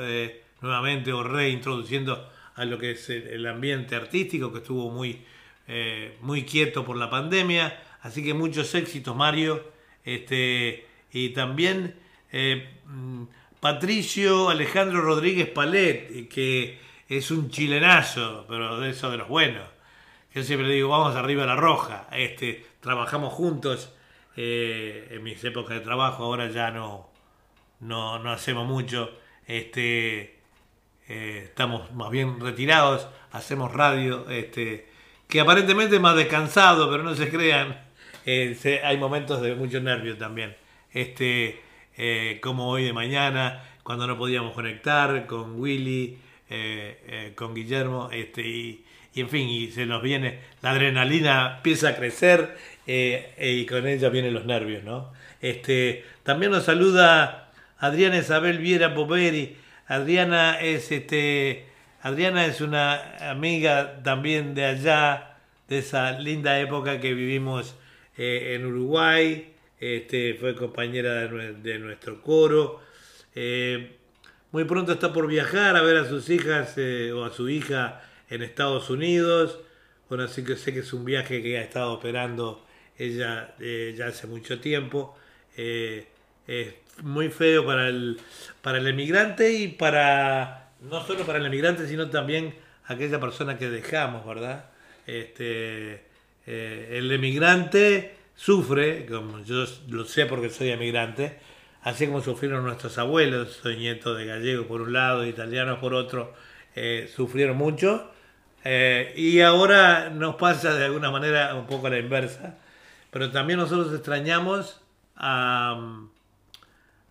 nuevamente 0.62 1.14
o 1.14 1.24
reintroduciendo 1.24 2.30
a 2.56 2.66
lo 2.66 2.78
que 2.78 2.92
es 2.92 3.10
el, 3.10 3.46
ambiente 3.48 3.96
artístico 3.96 4.52
que 4.52 4.60
estuvo 4.60 4.90
muy, 4.92 5.22
eh, 5.68 6.18
muy 6.22 6.44
quieto 6.44 6.86
por 6.86 6.98
la 6.98 7.10
pandemia. 7.10 7.82
Así 8.02 8.24
que 8.24 8.34
muchos 8.34 8.74
éxitos, 8.76 9.16
Mario. 9.16 9.72
Este, 10.04 10.86
y 11.12 11.30
también 11.30 11.96
eh, 12.32 12.70
mm, 12.86 13.24
Patricio 13.60 14.50
Alejandro 14.50 15.02
Rodríguez 15.02 15.50
Palet, 15.50 16.28
que 16.28 16.80
es 17.08 17.32
un 17.32 17.50
chilenazo, 17.50 18.46
pero 18.48 18.80
de 18.80 18.90
eso 18.90 19.10
de 19.10 19.18
los 19.18 19.28
buenos. 19.28 19.68
Yo 20.34 20.44
siempre 20.44 20.68
digo, 20.70 20.90
vamos 20.90 21.16
arriba 21.16 21.44
a 21.44 21.48
la 21.48 21.56
roja. 21.56 22.08
Este, 22.12 22.66
trabajamos 22.80 23.34
juntos 23.34 23.94
eh, 24.36 25.08
en 25.12 25.24
mis 25.24 25.44
épocas 25.44 25.78
de 25.78 25.84
trabajo, 25.84 26.24
ahora 26.24 26.50
ya 26.50 26.72
no, 26.72 27.10
no, 27.80 28.20
no 28.20 28.32
hacemos 28.32 28.68
mucho. 28.68 29.12
Este, 29.46 30.33
eh, 31.10 31.44
estamos 31.46 31.92
más 31.94 32.10
bien 32.10 32.40
retirados, 32.40 33.08
hacemos 33.32 33.74
radio, 33.74 34.30
este, 34.30 34.88
que 35.28 35.42
aparentemente 35.42 36.00
más 36.00 36.16
descansado, 36.16 36.90
pero 36.90 37.04
no 37.04 37.16
se 37.16 37.30
crean, 37.30 37.82
eh, 38.26 38.82
hay 38.84 38.98
momentos 38.98 39.42
de 39.42 39.56
mucho 39.56 39.82
nervio 39.82 40.18
también. 40.18 40.56
Este, 40.92 41.62
eh, 41.98 42.40
como 42.42 42.70
hoy 42.70 42.86
de 42.86 42.94
mañana, 42.94 43.64
cuando 43.84 44.08
no 44.08 44.18
podíamos 44.18 44.54
conectar 44.54 45.26
con 45.26 45.60
Willy, 45.60 46.20
con 47.36 47.56
Guillermo, 47.56 48.10
este, 48.12 48.48
y, 48.48 48.86
en 49.16 49.28
fin, 49.28 49.50
y 49.50 49.72
se 49.72 49.88
nos 49.88 50.04
viene, 50.04 50.40
la 50.62 50.72
adrenalina 50.72 51.56
empieza 51.58 51.90
a 51.90 51.96
crecer 51.96 52.56
y 52.86 53.66
con 53.66 53.88
ella 53.88 54.10
vienen 54.10 54.36
los 54.36 54.46
nervios, 54.46 54.84
¿no? 54.84 55.12
Este, 55.42 56.06
también 56.22 56.52
nos 56.52 56.66
saluda 56.66 57.52
Adriana 57.80 58.18
Isabel 58.18 58.60
Viera 58.60 58.94
Poveri. 58.94 59.63
Adriana 59.88 60.60
es 60.60 60.92
este 60.92 61.66
Adriana 62.02 62.46
es 62.46 62.62
una 62.62 63.30
amiga 63.30 64.02
también 64.04 64.56
de 64.56 64.66
allá, 64.66 65.38
de 65.70 65.80
esa 65.80 66.20
linda 66.20 66.60
época 66.60 67.00
que 67.00 67.14
vivimos 67.14 67.76
eh, 68.18 68.54
en 68.56 68.66
Uruguay. 68.66 69.54
Este, 69.80 70.34
fue 70.36 70.56
compañera 70.56 71.14
de, 71.16 71.30
nue- 71.30 71.62
de 71.62 71.80
nuestro 71.80 72.22
coro. 72.22 72.82
Eh, 73.36 73.98
muy 74.52 74.66
pronto 74.66 74.94
está 74.94 75.12
por 75.14 75.28
viajar 75.28 75.76
a 75.78 75.82
ver 75.82 75.98
a 75.98 76.06
sus 76.06 76.30
hijas 76.30 76.74
eh, 76.78 77.12
o 77.14 77.24
a 77.26 77.32
su 77.32 77.50
hija 77.50 78.02
en 78.30 78.42
Estados 78.44 78.90
Unidos. 78.90 79.60
Bueno, 80.10 80.26
así 80.26 80.44
que 80.44 80.56
sé 80.58 80.74
que 80.74 80.80
es 80.80 80.94
un 80.94 81.06
viaje 81.06 81.42
que 81.42 81.58
ha 81.58 81.62
estado 81.62 81.94
operando 81.94 82.66
ella 82.98 83.56
ya 83.96 84.08
hace 84.08 84.28
mucho 84.28 84.60
tiempo. 84.60 85.18
Muy 87.02 87.30
feo 87.30 87.66
para 87.66 87.88
el, 87.90 88.20
para 88.62 88.78
el 88.78 88.88
emigrante 88.88 89.52
y 89.54 89.68
para, 89.70 90.72
no 90.82 91.06
solo 91.06 91.26
para 91.26 91.40
el 91.40 91.46
emigrante, 91.46 91.88
sino 91.88 92.10
también 92.10 92.56
aquella 92.86 93.20
persona 93.20 93.58
que 93.58 93.70
dejamos, 93.70 94.26
¿verdad? 94.26 94.66
Este, 95.08 96.06
eh, 96.46 96.90
el 96.98 97.12
emigrante 97.12 98.18
sufre, 98.36 99.06
como 99.06 99.44
yo 99.44 99.66
lo 99.90 100.06
sé 100.06 100.26
porque 100.26 100.50
soy 100.50 100.70
emigrante, 100.72 101.40
así 101.82 102.08
como 102.08 102.22
sufrieron 102.22 102.64
nuestros 102.66 102.98
abuelos, 102.98 103.60
soy 103.62 103.78
nieto 103.78 104.16
de 104.16 104.26
gallegos 104.26 104.66
por 104.68 104.82
un 104.82 104.94
lado, 104.94 105.22
de 105.22 105.30
italianos 105.30 105.80
por 105.80 105.94
otro, 105.94 106.34
eh, 106.76 107.10
sufrieron 107.14 107.58
mucho. 107.58 108.12
eh, 108.64 109.14
y 109.18 109.42
ahora 109.42 110.10
nos 110.10 110.36
pasa 110.36 110.74
de 110.76 110.86
alguna 110.86 111.12
manera 111.12 111.56
un 111.56 111.68
poco 111.68 111.88
a 111.88 111.90
la 111.90 112.00
inversa, 112.00 112.58
pero 113.12 113.32
también 113.32 113.60
nosotros 113.60 113.94
extrañamos 113.94 114.82
a, 115.16 116.08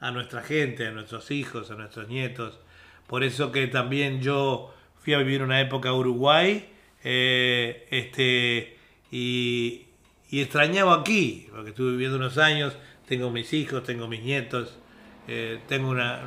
a 0.03 0.11
nuestra 0.11 0.42
gente, 0.42 0.86
a 0.86 0.90
nuestros 0.90 1.30
hijos, 1.30 1.70
a 1.70 1.76
nuestros 1.76 2.09
nietos. 2.09 2.59
Por 3.07 3.22
eso 3.22 3.53
que 3.53 3.68
también 3.68 4.20
yo 4.20 4.74
fui 5.03 5.14
a 5.14 5.18
vivir 5.18 5.42
una 5.42 5.61
época 5.61 5.90
a 5.90 5.94
Uruguay 5.94 6.68
eh, 7.05 7.86
este, 7.90 8.76
y, 9.11 9.86
y 10.28 10.40
extrañaba 10.40 10.94
aquí, 11.00 11.46
porque 11.50 11.70
estuve 11.70 11.92
viviendo 11.92 12.16
unos 12.16 12.36
años, 12.36 12.76
tengo 13.07 13.30
mis 13.30 13.53
hijos, 13.53 13.84
tengo 13.84 14.09
mis 14.09 14.22
nietos, 14.22 14.76
eh, 15.28 15.61
tengo 15.68 15.90
una, 15.90 16.20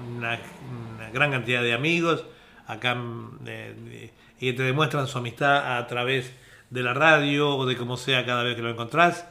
gran 1.13 1.31
cantidad 1.31 1.61
de 1.61 1.73
amigos 1.73 2.23
acá 2.67 2.97
de- 3.41 4.11
y 4.39 4.53
te 4.53 4.63
demuestran 4.63 5.07
su 5.07 5.17
amistad 5.17 5.77
a 5.77 5.87
través 5.87 6.33
de 6.69 6.81
la 6.81 6.93
radio 6.93 7.55
o 7.55 7.65
de 7.65 7.75
como 7.75 7.97
sea 7.97 8.25
cada 8.25 8.43
vez 8.43 8.55
que 8.55 8.61
lo 8.61 8.69
encontrás. 8.69 9.27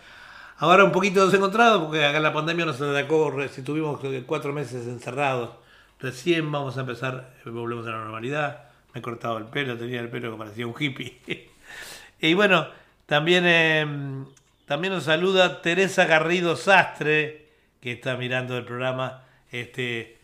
Ahora 0.59 0.85
un 0.85 0.93
poquito 0.93 1.27
desencontrado 1.27 1.85
porque 1.85 2.05
acá 2.05 2.21
la 2.21 2.33
pandemia 2.33 2.65
nos 2.65 2.81
atacó, 2.81 3.35
si 3.49 3.63
tuvimos 3.63 4.01
cuatro 4.27 4.53
meses 4.53 4.87
encerrados. 4.87 5.51
Recién 6.01 6.51
vamos 6.51 6.77
a 6.77 6.81
empezar, 6.81 7.35
eh, 7.45 7.51
volvemos 7.51 7.87
a 7.87 7.91
la 7.91 7.99
normalidad. 7.99 8.65
Me 8.93 9.01
he 9.01 9.03
cortado 9.03 9.39
el 9.39 9.47
pelo, 9.47 9.77
tenía 9.77 10.01
el 10.01 10.11
pelo 10.11 10.33
que 10.33 10.39
parecía 10.39 10.67
un 10.67 10.75
hippie. 10.79 11.21
y 12.21 12.35
bueno, 12.35 12.69
también, 13.07 13.45
eh, 13.47 14.25
también 14.67 14.93
nos 14.93 15.05
saluda 15.05 15.61
Teresa 15.63 16.07
Garrido 16.07 16.57
Sastre, 16.57 17.49
que 17.81 17.93
está 17.93 18.17
mirando 18.17 18.57
el 18.57 18.65
programa. 18.65 19.25
Este, 19.51 20.19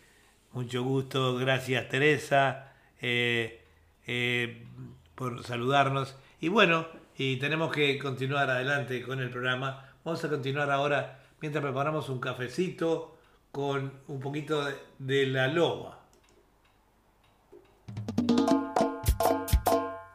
mucho 0.52 0.82
gusto, 0.82 1.36
gracias 1.36 1.88
Teresa 1.88 2.72
eh, 3.00 3.60
eh, 4.06 4.64
por 5.14 5.44
saludarnos. 5.44 6.16
Y 6.40 6.48
bueno, 6.48 6.86
y 7.16 7.36
tenemos 7.36 7.70
que 7.72 7.98
continuar 7.98 8.50
adelante 8.50 9.02
con 9.02 9.20
el 9.20 9.30
programa. 9.30 9.89
Vamos 10.04 10.24
a 10.24 10.28
continuar 10.28 10.70
ahora 10.70 11.20
mientras 11.40 11.62
preparamos 11.62 12.08
un 12.08 12.20
cafecito 12.20 13.18
con 13.52 13.92
un 14.08 14.20
poquito 14.20 14.64
de, 14.64 14.74
de 14.98 15.26
la 15.26 15.46
loba. 15.48 15.98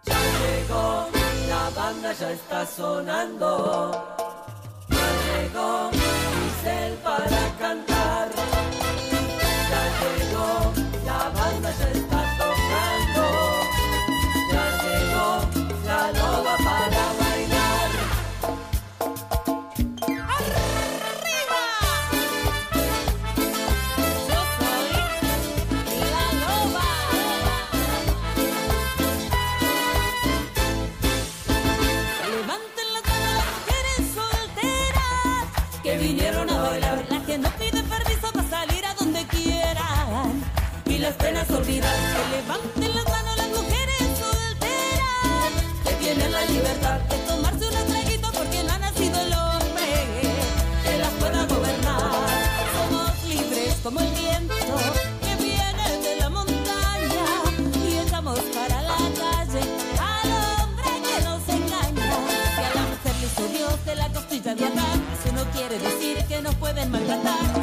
Ya 0.04 0.20
llegó, 0.40 1.08
la 1.48 1.70
banda 1.76 2.14
ya 2.14 2.32
está 2.32 2.66
sonando. 2.66 3.92
Ya 4.90 5.42
llegó, 5.44 5.92
Giselle 5.92 6.98
para 7.04 7.58
cantar. 7.60 7.95
Atrás, 64.64 65.00
eso 65.20 65.34
no 65.34 65.44
quiere 65.52 65.78
decir 65.78 66.24
que 66.28 66.42
nos 66.42 66.56
pueden 66.56 66.90
maltratar. 66.92 67.55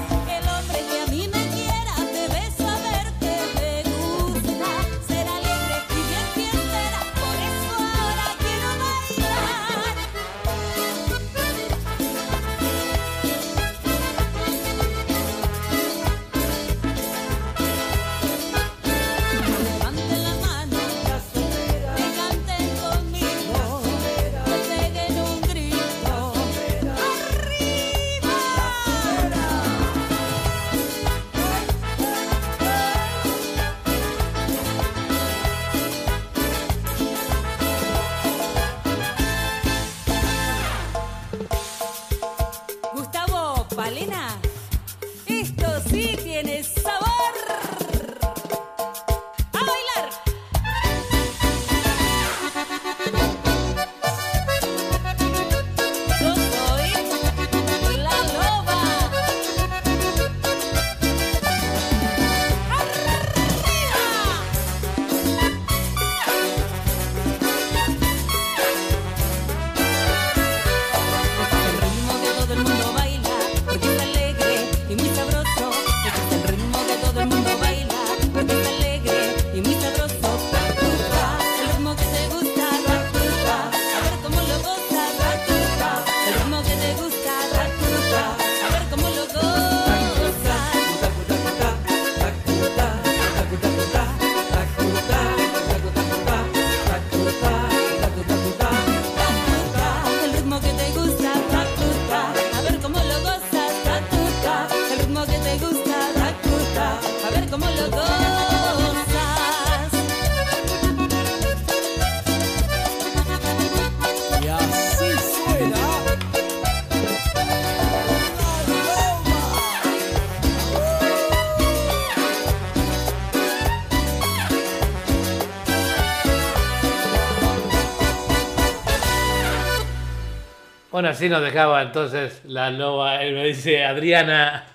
Así 131.05 131.28
nos 131.28 131.42
dejaba 131.42 131.82
entonces 131.82 132.42
la 132.44 132.70
loba. 132.70 133.22
Él 133.22 133.34
me 133.34 133.44
dice, 133.44 133.84
Adriana, 133.84 134.66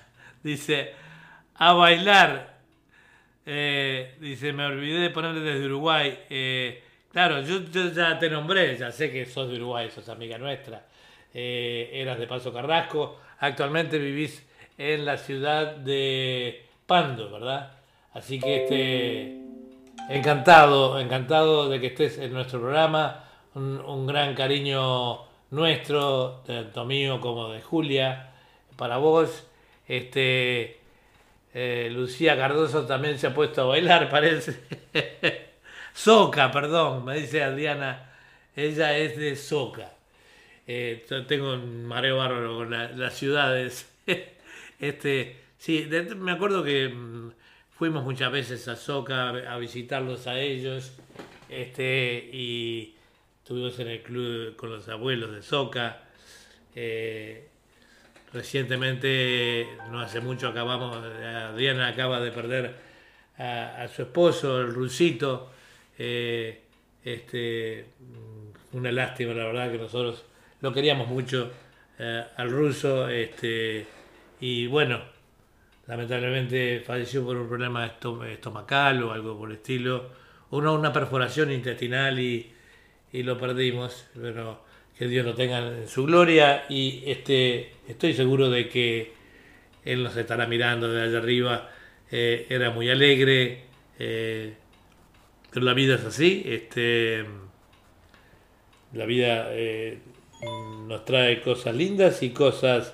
dice, 0.43 0.93
a 1.55 1.73
bailar. 1.73 2.57
Eh, 3.45 4.15
dice, 4.19 4.51
me 4.53 4.65
olvidé 4.65 4.99
de 4.99 5.09
ponerle 5.09 5.41
desde 5.41 5.65
Uruguay. 5.65 6.17
Eh, 6.30 6.84
claro, 7.11 7.41
yo, 7.41 7.61
ya 7.91 8.19
te 8.19 8.30
nombré, 8.30 8.75
ya 8.78 8.91
sé 8.91 9.11
que 9.11 9.25
sos 9.25 9.49
de 9.49 9.55
Uruguay, 9.55 9.89
sos 9.89 10.09
amiga 10.09 10.38
nuestra. 10.38 10.86
Eh, 11.34 11.89
eras 11.93 12.19
de 12.19 12.28
Paso 12.28 12.51
Carrasco. 12.51 13.19
Actualmente 13.39 13.97
vivís 13.97 14.45
en 14.78 15.05
la 15.05 15.17
ciudad 15.17 15.75
de 15.75 16.65
Pando, 16.86 17.32
¿verdad? 17.32 17.71
Así 18.13 18.39
que 18.39 18.63
este, 18.63 20.15
encantado, 20.15 20.99
encantado 20.99 21.69
de 21.69 21.80
que 21.80 21.88
estés 21.88 22.17
en 22.17 22.34
nuestro 22.34 22.59
programa. 22.59 23.23
Un 23.53 24.05
gran 24.05 24.36
cariño 24.36 25.28
nuestro, 25.52 26.43
tanto 26.45 26.86
mío 26.86 27.20
como 27.22 27.50
de 27.52 27.62
Julia, 27.62 28.34
para 28.76 28.98
vos. 28.98 29.45
Este, 29.88 30.80
eh, 31.54 31.89
Lucía 31.91 32.36
Cardoso 32.38 32.86
también 32.86 33.18
se 33.20 33.28
ha 33.28 33.34
puesto 33.34 33.62
a 33.62 33.66
bailar, 33.66 34.10
parece. 34.12 34.60
Soca, 35.93 36.52
perdón, 36.52 37.06
me 37.06 37.18
dice 37.20 37.43
Adriana. 37.43 38.12
Ella 38.56 38.98
es 38.98 39.18
de 39.18 39.36
Soca. 39.36 39.91
Eh, 40.68 41.06
tengo 41.28 41.54
un 41.54 41.86
mareo 41.86 42.18
bárbaro 42.18 42.58
con 42.58 42.72
la- 42.72 42.89
las 42.89 43.14
ciudades. 43.16 43.89
este, 44.80 45.38
sí, 45.58 45.88
me 46.18 46.32
acuerdo 46.34 46.64
que 46.64 46.89
mm, 46.89 47.32
fuimos 47.72 48.04
muchas 48.04 48.32
veces 48.32 48.68
a 48.68 48.76
Soca 48.76 49.30
a 49.30 49.58
visitarlos 49.58 50.28
a 50.28 50.39
ellos. 50.39 50.93
Este, 51.50 52.30
y 52.34 52.97
estuvimos 53.48 53.80
en 53.80 53.88
el 53.88 54.02
club 54.02 54.58
con 54.58 54.72
los 54.72 54.89
abuelos 54.89 55.32
de 55.32 55.41
Soca. 55.41 56.02
Eh, 56.76 57.48
recientemente, 58.34 59.66
no 59.89 60.02
hace 60.02 60.20
mucho, 60.20 60.50
acabamos, 60.50 60.98
Adriana 60.98 61.88
acaba 61.88 62.20
de 62.20 62.32
perder 62.34 62.76
a, 63.38 63.88
su 63.88 64.02
esposo, 64.02 64.60
el 64.60 64.74
Rusito. 64.74 65.50
Eh, 65.98 66.62
este, 67.06 67.86
mm, 68.02 68.76
una 68.76 68.91
lástima, 68.91 69.34
la 69.34 69.45
verdad, 69.45 69.72
que 69.72 69.78
nosotros 69.78 70.26
lo 70.60 70.74
queríamos 70.74 71.08
mucho 71.08 71.50
eh, 72.00 72.26
al 72.36 72.52
ruso. 72.52 73.08
Este, 73.08 73.88
y 74.41 74.68
bueno, 74.68 75.00
lamentablemente 75.88 76.84
falleció 76.86 77.24
por 77.24 77.38
un 77.38 77.48
problema 77.48 77.86
esto- 77.86 78.26
estomacal 78.26 79.04
o 79.04 79.14
algo 79.14 79.38
por 79.38 79.50
el 79.50 79.56
estilo, 79.56 80.10
una, 80.50 80.74
una 80.74 80.91
perforación 80.91 81.50
intestinal 81.54 82.20
y, 82.20 82.57
y 83.18 83.24
lo 83.24 83.38
perdimos, 83.39 84.05
pero 84.13 84.61
que 84.97 85.07
Dios 85.07 85.26
lo 85.26 85.34
tenga 85.34 85.57
en 85.59 85.88
su 85.88 86.05
gloria 86.05 86.65
y 86.70 87.03
este, 87.07 87.72
estoy 87.88 88.13
seguro 88.13 88.51
de 88.51 88.70
que 88.70 89.13
Él 89.84 90.03
nos 90.03 90.15
estará 90.15 90.45
mirando 90.45 90.88
desde 90.88 91.09
allá 91.09 91.18
arriba, 91.18 91.70
Eh, 92.09 92.45
era 92.49 92.70
muy 92.70 92.89
alegre, 92.89 93.63
eh, 93.99 94.53
pero 95.51 95.65
la 95.65 95.74
vida 95.74 95.95
es 95.95 96.05
así, 96.05 96.41
este, 96.45 97.26
la 98.93 99.05
vida 99.05 99.47
eh, 99.49 99.99
nos 100.88 101.03
trae 101.03 101.41
cosas 101.41 101.76
lindas 101.76 102.24
y 102.24 102.30
cosas 102.30 102.93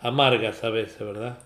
amargas 0.00 0.64
a 0.64 0.70
veces, 0.70 0.98
¿verdad? 1.00 1.38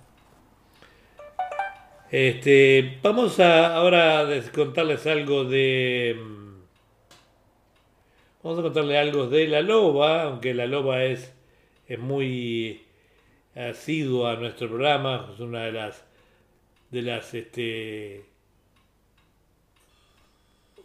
Este, 2.12 2.98
vamos 3.02 3.40
a 3.40 3.74
ahora 3.74 4.20
a 4.20 4.42
contarles 4.52 5.06
algo 5.06 5.44
de. 5.44 6.16
Vamos 8.42 8.58
a 8.58 8.62
contarle 8.62 8.96
algo 8.96 9.26
de 9.26 9.46
la 9.48 9.60
loba, 9.60 10.22
aunque 10.22 10.54
la 10.54 10.66
loba 10.66 11.04
es, 11.04 11.34
es 11.86 11.98
muy 11.98 12.86
asidua 13.54 14.32
a 14.32 14.36
nuestro 14.36 14.68
programa, 14.68 15.28
es 15.34 15.40
una 15.40 15.64
de 15.64 15.72
las 15.72 16.04
de 16.90 17.02
las 17.02 17.34
este 17.34 18.24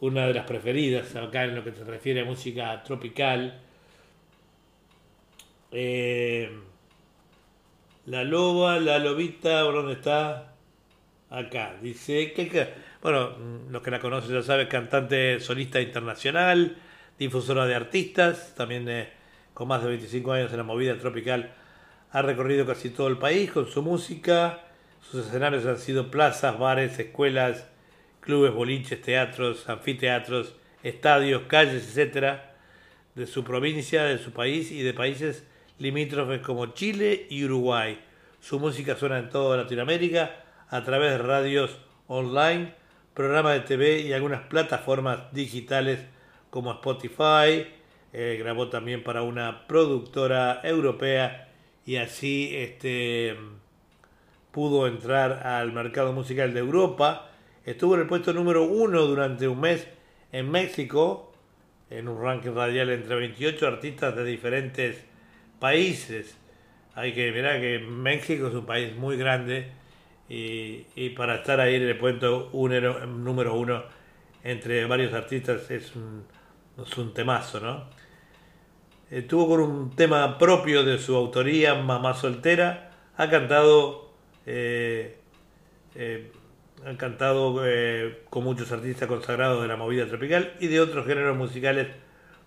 una 0.01 0.27
de 0.27 0.33
las 0.33 0.45
preferidas 0.45 1.15
acá 1.15 1.45
en 1.45 1.55
lo 1.55 1.63
que 1.63 1.71
se 1.71 1.85
refiere 1.85 2.21
a 2.21 2.25
música 2.25 2.83
tropical. 2.83 3.61
Eh, 5.71 6.49
la 8.05 8.23
loba, 8.25 8.79
la 8.79 8.99
lobita, 8.99 9.63
¿por 9.63 9.75
¿dónde 9.75 9.93
está? 9.93 10.55
Acá. 11.29 11.77
Dice 11.81 12.33
que, 12.33 12.69
bueno, 13.01 13.31
los 13.69 13.81
que 13.81 13.91
la 13.91 13.99
conocen 13.99 14.33
ya 14.33 14.43
saben, 14.43 14.67
cantante 14.67 15.39
solista 15.39 15.79
internacional, 15.81 16.77
difusora 17.17 17.65
de 17.65 17.75
artistas, 17.75 18.53
también 18.55 19.09
con 19.53 19.67
más 19.67 19.81
de 19.81 19.89
25 19.89 20.31
años 20.31 20.51
en 20.51 20.57
la 20.57 20.63
movida 20.63 20.97
tropical, 20.97 21.53
ha 22.11 22.21
recorrido 22.21 22.65
casi 22.65 22.89
todo 22.89 23.07
el 23.07 23.17
país 23.17 23.51
con 23.51 23.67
su 23.67 23.81
música. 23.81 24.61
Sus 25.01 25.25
escenarios 25.27 25.65
han 25.65 25.77
sido 25.77 26.11
plazas, 26.11 26.57
bares, 26.57 26.97
escuelas, 26.99 27.67
clubes, 28.19 28.53
boliches, 28.53 29.01
teatros, 29.01 29.69
anfiteatros, 29.69 30.55
estadios, 30.83 31.43
calles, 31.47 31.87
etcétera, 31.87 32.55
de 33.15 33.27
su 33.27 33.43
provincia, 33.43 34.03
de 34.03 34.17
su 34.17 34.31
país 34.31 34.71
y 34.71 34.81
de 34.81 34.93
países 34.93 35.45
limítrofes 35.77 36.41
como 36.41 36.67
Chile 36.67 37.27
y 37.29 37.43
Uruguay. 37.45 37.99
Su 38.39 38.59
música 38.59 38.95
suena 38.95 39.19
en 39.19 39.29
toda 39.29 39.57
Latinoamérica 39.57 40.43
a 40.69 40.83
través 40.83 41.11
de 41.11 41.17
radios 41.19 41.77
online, 42.07 42.73
programas 43.13 43.53
de 43.53 43.61
TV 43.61 44.01
y 44.01 44.13
algunas 44.13 44.41
plataformas 44.41 45.33
digitales 45.33 45.99
como 46.55 46.71
Spotify. 46.71 47.67
Eh, 48.13 48.37
grabó 48.39 48.69
también 48.69 49.03
para 49.03 49.23
una 49.23 49.67
productora 49.67 50.61
europea 50.63 51.49
y 51.85 51.97
así 51.97 52.55
este, 52.55 53.35
pudo 54.51 54.87
entrar 54.87 55.45
al 55.45 55.73
mercado 55.73 56.13
musical 56.13 56.53
de 56.53 56.61
Europa. 56.61 57.29
Estuvo 57.65 57.95
en 57.95 58.01
el 58.01 58.07
puesto 58.07 58.31
número 58.31 58.63
uno 58.63 59.01
durante 59.01 59.49
un 59.49 59.59
mes 59.59 59.85
en 60.31 60.49
México, 60.49 61.33
en 61.89 62.07
un 62.07 62.23
ranking 62.23 62.51
radial 62.51 62.89
entre 62.89 63.15
28 63.15 63.67
artistas 63.67 64.15
de 64.15 64.23
diferentes 64.23 65.03
países. 65.59 66.37
Hay 66.93 67.11
que 67.11 67.33
mirar 67.33 67.59
que 67.59 67.79
México 67.79 68.47
es 68.47 68.53
un 68.53 68.65
país 68.65 68.95
muy 68.95 69.17
grande 69.17 69.71
y, 70.29 70.85
y 70.95 71.09
para 71.09 71.35
estar 71.35 71.59
ahí 71.59 71.75
en 71.75 71.83
el 71.83 71.97
puesto 71.97 72.49
número 72.53 73.55
uno 73.55 73.83
entre 74.45 74.85
varios 74.85 75.11
artistas 75.13 75.69
es 75.69 75.93
un, 75.97 76.23
es 76.83 76.97
un 76.97 77.13
temazo, 77.13 77.59
¿no? 77.59 77.83
Estuvo 79.09 79.47
con 79.47 79.59
un 79.61 79.95
tema 79.95 80.37
propio 80.37 80.83
de 80.83 80.97
su 80.97 81.15
autoría, 81.15 81.75
Mamá 81.75 82.15
Soltera. 82.15 82.91
Ha 83.17 83.29
cantado, 83.29 84.11
eh, 84.45 85.19
eh, 85.93 86.31
ha 86.85 86.97
cantado 86.97 87.61
eh, 87.65 88.23
con 88.29 88.43
muchos 88.43 88.71
artistas 88.71 89.07
consagrados 89.07 89.61
de 89.61 89.67
la 89.67 89.77
movida 89.77 90.07
tropical 90.07 90.53
y 90.59 90.67
de 90.67 90.81
otros 90.81 91.05
géneros 91.05 91.37
musicales 91.37 91.87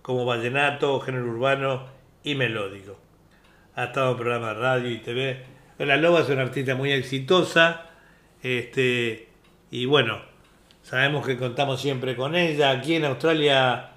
como 0.02 0.24
vallenato, 0.24 0.98
género 1.00 1.26
urbano 1.26 1.86
y 2.24 2.34
melódico. 2.34 2.98
Ha 3.76 3.84
estado 3.84 4.12
en 4.12 4.16
programas 4.18 4.56
de 4.56 4.60
radio 4.60 4.90
y 4.90 4.98
TV. 4.98 5.44
La 5.78 5.96
Loba 5.96 6.20
es 6.20 6.28
una 6.28 6.42
artista 6.42 6.74
muy 6.74 6.90
exitosa. 6.90 7.86
Este, 8.42 9.28
y 9.70 9.86
bueno, 9.86 10.20
sabemos 10.82 11.24
que 11.24 11.36
contamos 11.36 11.80
siempre 11.80 12.16
con 12.16 12.34
ella. 12.34 12.70
Aquí 12.70 12.96
en 12.96 13.04
Australia, 13.04 13.92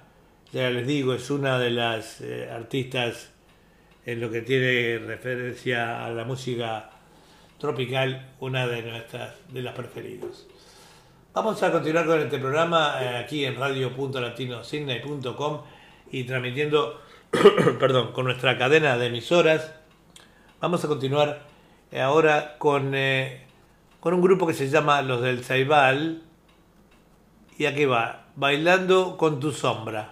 ya 0.52 0.70
les 0.70 0.86
digo, 0.86 1.14
es 1.14 1.30
una 1.30 1.58
de 1.58 1.70
las 1.70 2.20
eh, 2.20 2.48
artistas 2.50 3.30
en 4.04 4.20
lo 4.20 4.30
que 4.30 4.42
tiene 4.42 4.98
referencia 4.98 6.04
a 6.04 6.10
la 6.10 6.24
música 6.24 6.90
tropical, 7.58 8.28
una 8.38 8.66
de 8.66 8.82
nuestras, 8.82 9.32
de 9.48 9.62
las 9.62 9.74
preferidas. 9.74 10.46
Vamos 11.32 11.62
a 11.62 11.72
continuar 11.72 12.04
con 12.04 12.20
este 12.20 12.38
programa 12.38 12.96
eh, 13.00 13.16
aquí 13.16 13.46
en 13.46 13.56
radio.latinosidney.com 13.56 15.62
y 16.10 16.24
transmitiendo, 16.24 17.00
perdón, 17.80 18.12
con 18.12 18.26
nuestra 18.26 18.58
cadena 18.58 18.98
de 18.98 19.06
emisoras. 19.06 19.72
Vamos 20.60 20.84
a 20.84 20.88
continuar 20.88 21.44
eh, 21.90 22.02
ahora 22.02 22.58
con, 22.58 22.94
con 24.00 24.12
un 24.12 24.20
grupo 24.20 24.46
que 24.46 24.52
se 24.52 24.68
llama 24.68 25.00
Los 25.00 25.22
del 25.22 25.42
Ceibal. 25.42 26.20
Y 27.56 27.64
aquí 27.64 27.86
va, 27.86 28.26
bailando 28.36 29.16
con 29.16 29.40
tu 29.40 29.52
sombra. 29.52 30.11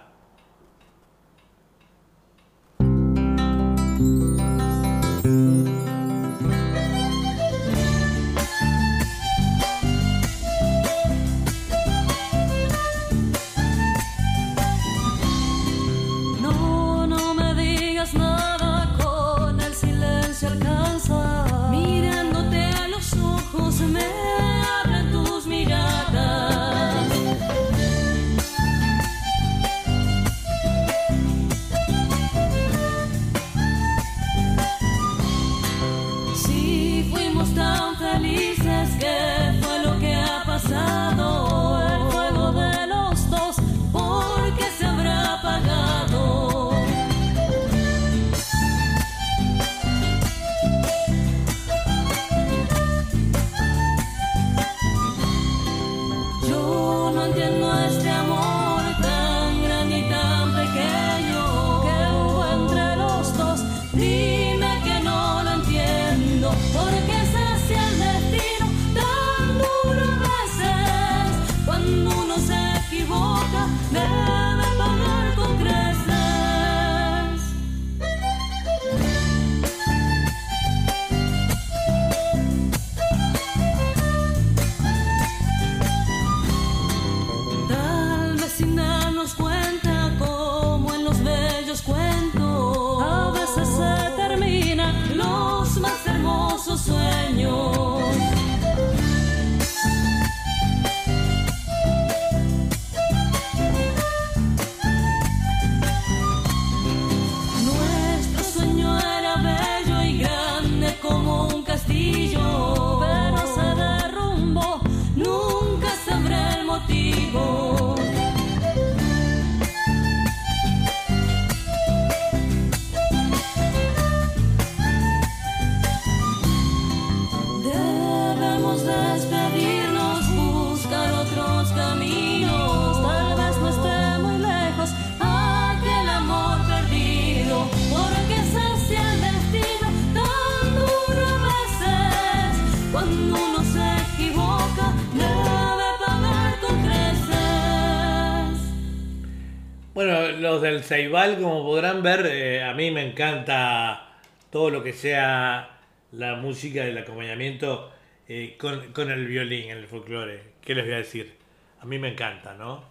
Del 150.59 150.83
Ceibal, 150.83 151.39
como 151.39 151.63
podrán 151.63 152.03
ver, 152.03 152.25
eh, 152.25 152.63
a 152.63 152.73
mí 152.73 152.91
me 152.91 153.07
encanta 153.07 154.09
todo 154.49 154.69
lo 154.69 154.83
que 154.83 154.91
sea 154.91 155.79
la 156.11 156.35
música, 156.35 156.85
el 156.85 156.97
acompañamiento 156.97 157.91
eh, 158.27 158.57
con, 158.59 158.91
con 158.91 159.09
el 159.09 159.27
violín 159.27 159.69
en 159.69 159.77
el 159.77 159.87
folclore. 159.87 160.43
¿Qué 160.61 160.75
les 160.75 160.83
voy 160.83 160.93
a 160.93 160.97
decir? 160.97 161.37
A 161.79 161.85
mí 161.85 161.97
me 161.99 162.09
encanta, 162.09 162.53
¿no? 162.55 162.83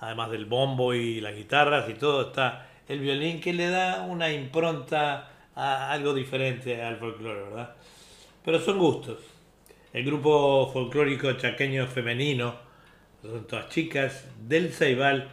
Además 0.00 0.30
del 0.32 0.46
bombo 0.46 0.92
y 0.92 1.20
las 1.20 1.36
guitarras 1.36 1.88
y 1.88 1.94
todo, 1.94 2.28
está 2.28 2.66
el 2.88 2.98
violín 3.00 3.40
que 3.40 3.52
le 3.52 3.68
da 3.70 4.02
una 4.02 4.32
impronta 4.32 5.30
algo 5.54 6.14
diferente 6.14 6.82
al 6.82 6.96
folclore, 6.96 7.42
¿verdad? 7.42 7.76
Pero 8.44 8.58
son 8.58 8.78
gustos. 8.78 9.18
El 9.92 10.04
grupo 10.04 10.68
folclórico 10.72 11.32
chaqueño 11.34 11.86
femenino, 11.86 12.56
son 13.22 13.46
todas 13.46 13.68
chicas, 13.68 14.26
del 14.48 14.72
Ceibal, 14.72 15.28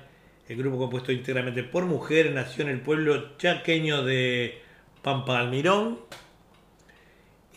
el 0.47 0.57
grupo 0.57 0.77
compuesto 0.77 1.11
íntegramente 1.11 1.63
por 1.63 1.85
mujeres, 1.85 2.33
nació 2.33 2.65
en 2.65 2.69
el 2.69 2.81
pueblo 2.81 3.35
chaqueño 3.37 4.03
de 4.03 4.61
Pampa 5.01 5.39
Almirón. 5.39 5.99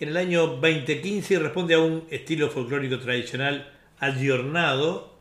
En 0.01 0.09
el 0.09 0.17
año 0.17 0.47
2015 0.47 1.39
responde 1.39 1.75
a 1.75 1.81
un 1.81 2.07
estilo 2.11 2.49
folclórico 2.49 2.99
tradicional 2.99 3.73
ayornado, 3.99 5.19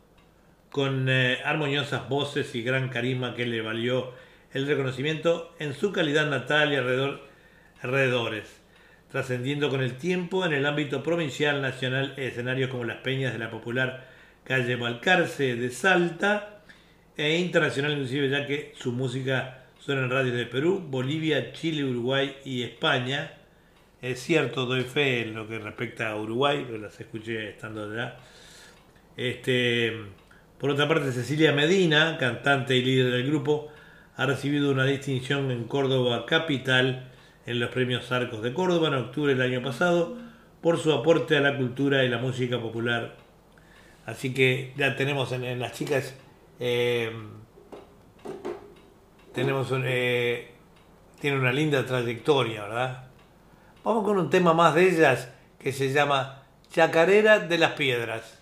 con 0.70 1.10
eh, 1.10 1.40
armoniosas 1.44 2.08
voces 2.08 2.54
y 2.54 2.62
gran 2.62 2.90
carisma 2.90 3.34
que 3.34 3.46
le 3.46 3.62
valió 3.62 4.14
el 4.54 4.68
reconocimiento 4.68 5.56
en 5.60 5.74
su 5.74 5.92
calidad 5.92 6.30
natal 6.30 6.72
y 6.72 6.76
alrededor, 6.76 7.28
alrededores, 7.82 8.62
trascendiendo 9.12 9.70
con 9.70 9.82
el 9.82 9.98
tiempo 9.98 10.46
en 10.46 10.54
el 10.54 10.66
ámbito 10.66 11.04
provincial, 11.04 11.62
nacional, 11.62 12.14
escenarios 12.18 12.70
como 12.70 12.84
las 12.84 12.98
peñas 12.98 13.34
de 13.34 13.40
la 13.40 13.50
popular 13.50 14.08
calle 14.44 14.76
Balcarce 14.76 15.56
de 15.56 15.70
Salta 15.70 16.57
e 17.18 17.38
internacional 17.40 17.94
inclusive 17.94 18.30
ya 18.30 18.46
que 18.46 18.74
su 18.78 18.92
música 18.92 19.66
suena 19.80 20.04
en 20.04 20.12
radios 20.12 20.36
de 20.36 20.46
Perú, 20.46 20.86
Bolivia, 20.88 21.52
Chile, 21.54 21.84
Uruguay 21.84 22.36
y 22.46 22.64
España. 22.64 23.34
Es 24.02 24.22
cierto, 24.22 24.66
doy 24.66 24.84
fe 24.84 25.22
en 25.22 25.34
lo 25.34 25.48
que 25.48 25.58
respecta 25.58 26.10
a 26.10 26.16
Uruguay, 26.16 26.64
porque 26.64 26.78
las 26.78 27.00
escuché 27.00 27.50
estando 27.50 27.92
allá. 27.92 28.18
Este, 29.16 29.94
por 30.60 30.70
otra 30.70 30.88
parte, 30.88 31.12
Cecilia 31.12 31.54
Medina, 31.54 32.18
cantante 32.20 32.76
y 32.76 32.84
líder 32.84 33.12
del 33.12 33.28
grupo, 33.28 33.72
ha 34.16 34.26
recibido 34.26 34.72
una 34.72 34.86
distinción 34.86 35.50
en 35.52 35.64
Córdoba 35.64 36.26
Capital 36.26 37.10
en 37.46 37.60
los 37.60 37.70
premios 37.72 38.12
Arcos 38.12 38.44
de 38.44 38.54
Córdoba 38.54 38.90
en 38.90 38.96
octubre 38.96 39.34
del 39.34 39.42
año 39.42 39.64
pasado 39.64 40.18
por 40.62 40.80
su 40.80 40.92
aporte 40.92 41.38
a 41.38 41.42
la 41.42 41.58
cultura 41.58 42.04
y 42.04 42.10
la 42.10 42.18
música 42.18 42.60
popular. 42.60 43.16
Así 44.06 44.34
que 44.34 44.74
ya 44.78 44.96
tenemos 44.96 45.32
en, 45.32 45.44
en 45.44 45.60
las 45.60 45.74
chicas, 45.74 46.16
eh, 46.60 47.12
tenemos 49.34 49.68
eh, 49.84 50.52
tiene 51.20 51.38
una 51.38 51.52
linda 51.52 51.86
trayectoria, 51.86 52.64
¿verdad? 52.64 53.08
Vamos 53.84 54.04
con 54.04 54.18
un 54.18 54.30
tema 54.30 54.54
más 54.54 54.76
de 54.76 54.90
ellas 54.90 55.30
que 55.60 55.72
se 55.72 55.92
llama 55.92 56.44
Chacarera 56.72 57.40
de 57.40 57.58
las 57.58 57.72
Piedras. 57.74 58.37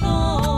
多 0.00 0.49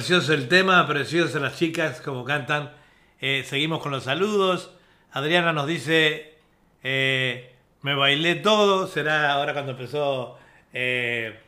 precioso 0.00 0.32
el 0.32 0.48
tema, 0.48 0.86
preciosas 0.86 1.42
las 1.42 1.58
chicas 1.58 2.00
como 2.00 2.24
cantan. 2.24 2.72
Eh, 3.20 3.44
seguimos 3.46 3.82
con 3.82 3.92
los 3.92 4.04
saludos. 4.04 4.70
Adriana 5.12 5.52
nos 5.52 5.66
dice, 5.66 6.38
eh, 6.82 7.52
me 7.82 7.94
bailé 7.94 8.36
todo, 8.36 8.86
será 8.86 9.30
ahora 9.30 9.52
cuando 9.52 9.72
empezó, 9.72 10.38
eh, 10.72 11.38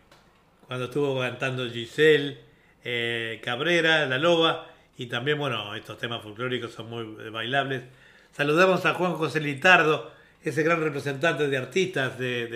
cuando 0.67 0.85
estuvo 0.85 1.19
cantando 1.19 1.67
Giselle 1.71 2.41
Cabrera, 3.43 4.05
La 4.05 4.19
Loba, 4.19 4.67
y 4.99 5.07
también, 5.07 5.39
bueno, 5.39 5.75
estos 5.75 5.97
temas 5.97 6.23
folclóricos 6.23 6.73
son 6.75 6.91
muy 6.91 7.31
bailables. 7.31 7.85
Saludamos 8.33 8.85
a 8.85 8.93
Juan 8.93 9.15
José 9.15 9.41
Litardo, 9.41 10.13
ese 10.45 10.63
gran 10.63 10.83
representante 10.83 11.49
de 11.49 11.57
artistas 11.57 12.19
de, 12.19 12.49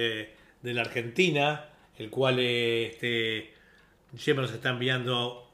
de- 0.63 0.75
la 0.75 0.83
Argentina, 0.83 1.71
el 1.97 2.11
cual 2.11 2.39
este, 2.39 3.55
siempre 4.19 4.43
nos 4.45 4.53
está 4.53 4.69
enviando 4.71 5.45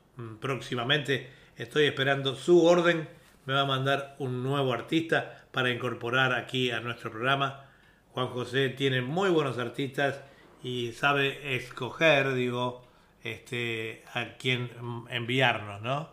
próximamente. 0.40 1.31
Estoy 1.57 1.85
esperando 1.85 2.35
su 2.35 2.65
orden 2.65 3.09
me 3.44 3.55
va 3.55 3.62
a 3.62 3.66
mandar 3.66 4.15
un 4.19 4.43
nuevo 4.43 4.73
artista 4.73 5.44
para 5.51 5.70
incorporar 5.70 6.32
aquí 6.32 6.70
a 6.70 6.81
nuestro 6.81 7.11
programa. 7.11 7.65
Juan 8.12 8.28
José 8.28 8.69
tiene 8.69 9.01
muy 9.03 9.31
buenos 9.31 9.59
artistas 9.59 10.20
y 10.62 10.93
sabe 10.93 11.57
escoger, 11.57 12.35
digo, 12.35 12.86
este, 13.24 14.05
a 14.15 14.36
quién 14.36 14.70
enviarnos, 15.11 15.82
¿no? 15.82 16.11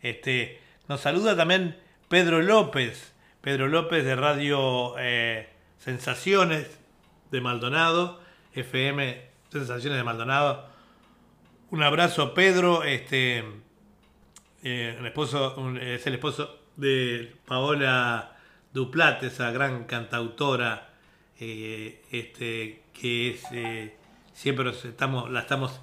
Este, 0.00 0.60
nos 0.88 1.00
saluda 1.00 1.36
también 1.36 1.78
Pedro 2.08 2.42
López, 2.42 3.12
Pedro 3.40 3.68
López 3.68 4.04
de 4.04 4.14
Radio 4.14 4.94
eh, 4.98 5.48
Sensaciones 5.78 6.78
de 7.30 7.40
Maldonado, 7.40 8.20
FM 8.54 9.20
Sensaciones 9.50 9.98
de 9.98 10.04
Maldonado. 10.04 10.71
Un 11.72 11.82
abrazo, 11.82 12.34
Pedro, 12.34 12.84
este, 12.84 13.38
eh, 14.62 14.96
el 14.98 15.06
esposo, 15.06 15.56
es 15.80 16.06
el 16.06 16.12
esposo 16.12 16.58
de 16.76 17.34
Paola 17.46 18.36
Duplat, 18.74 19.22
esa 19.22 19.50
gran 19.52 19.84
cantautora, 19.84 20.90
eh, 21.40 22.02
este, 22.12 22.82
que 22.92 23.30
es, 23.30 23.42
siempre 24.34 24.68
estamos, 24.68 25.30
la 25.30 25.40
estamos 25.40 25.80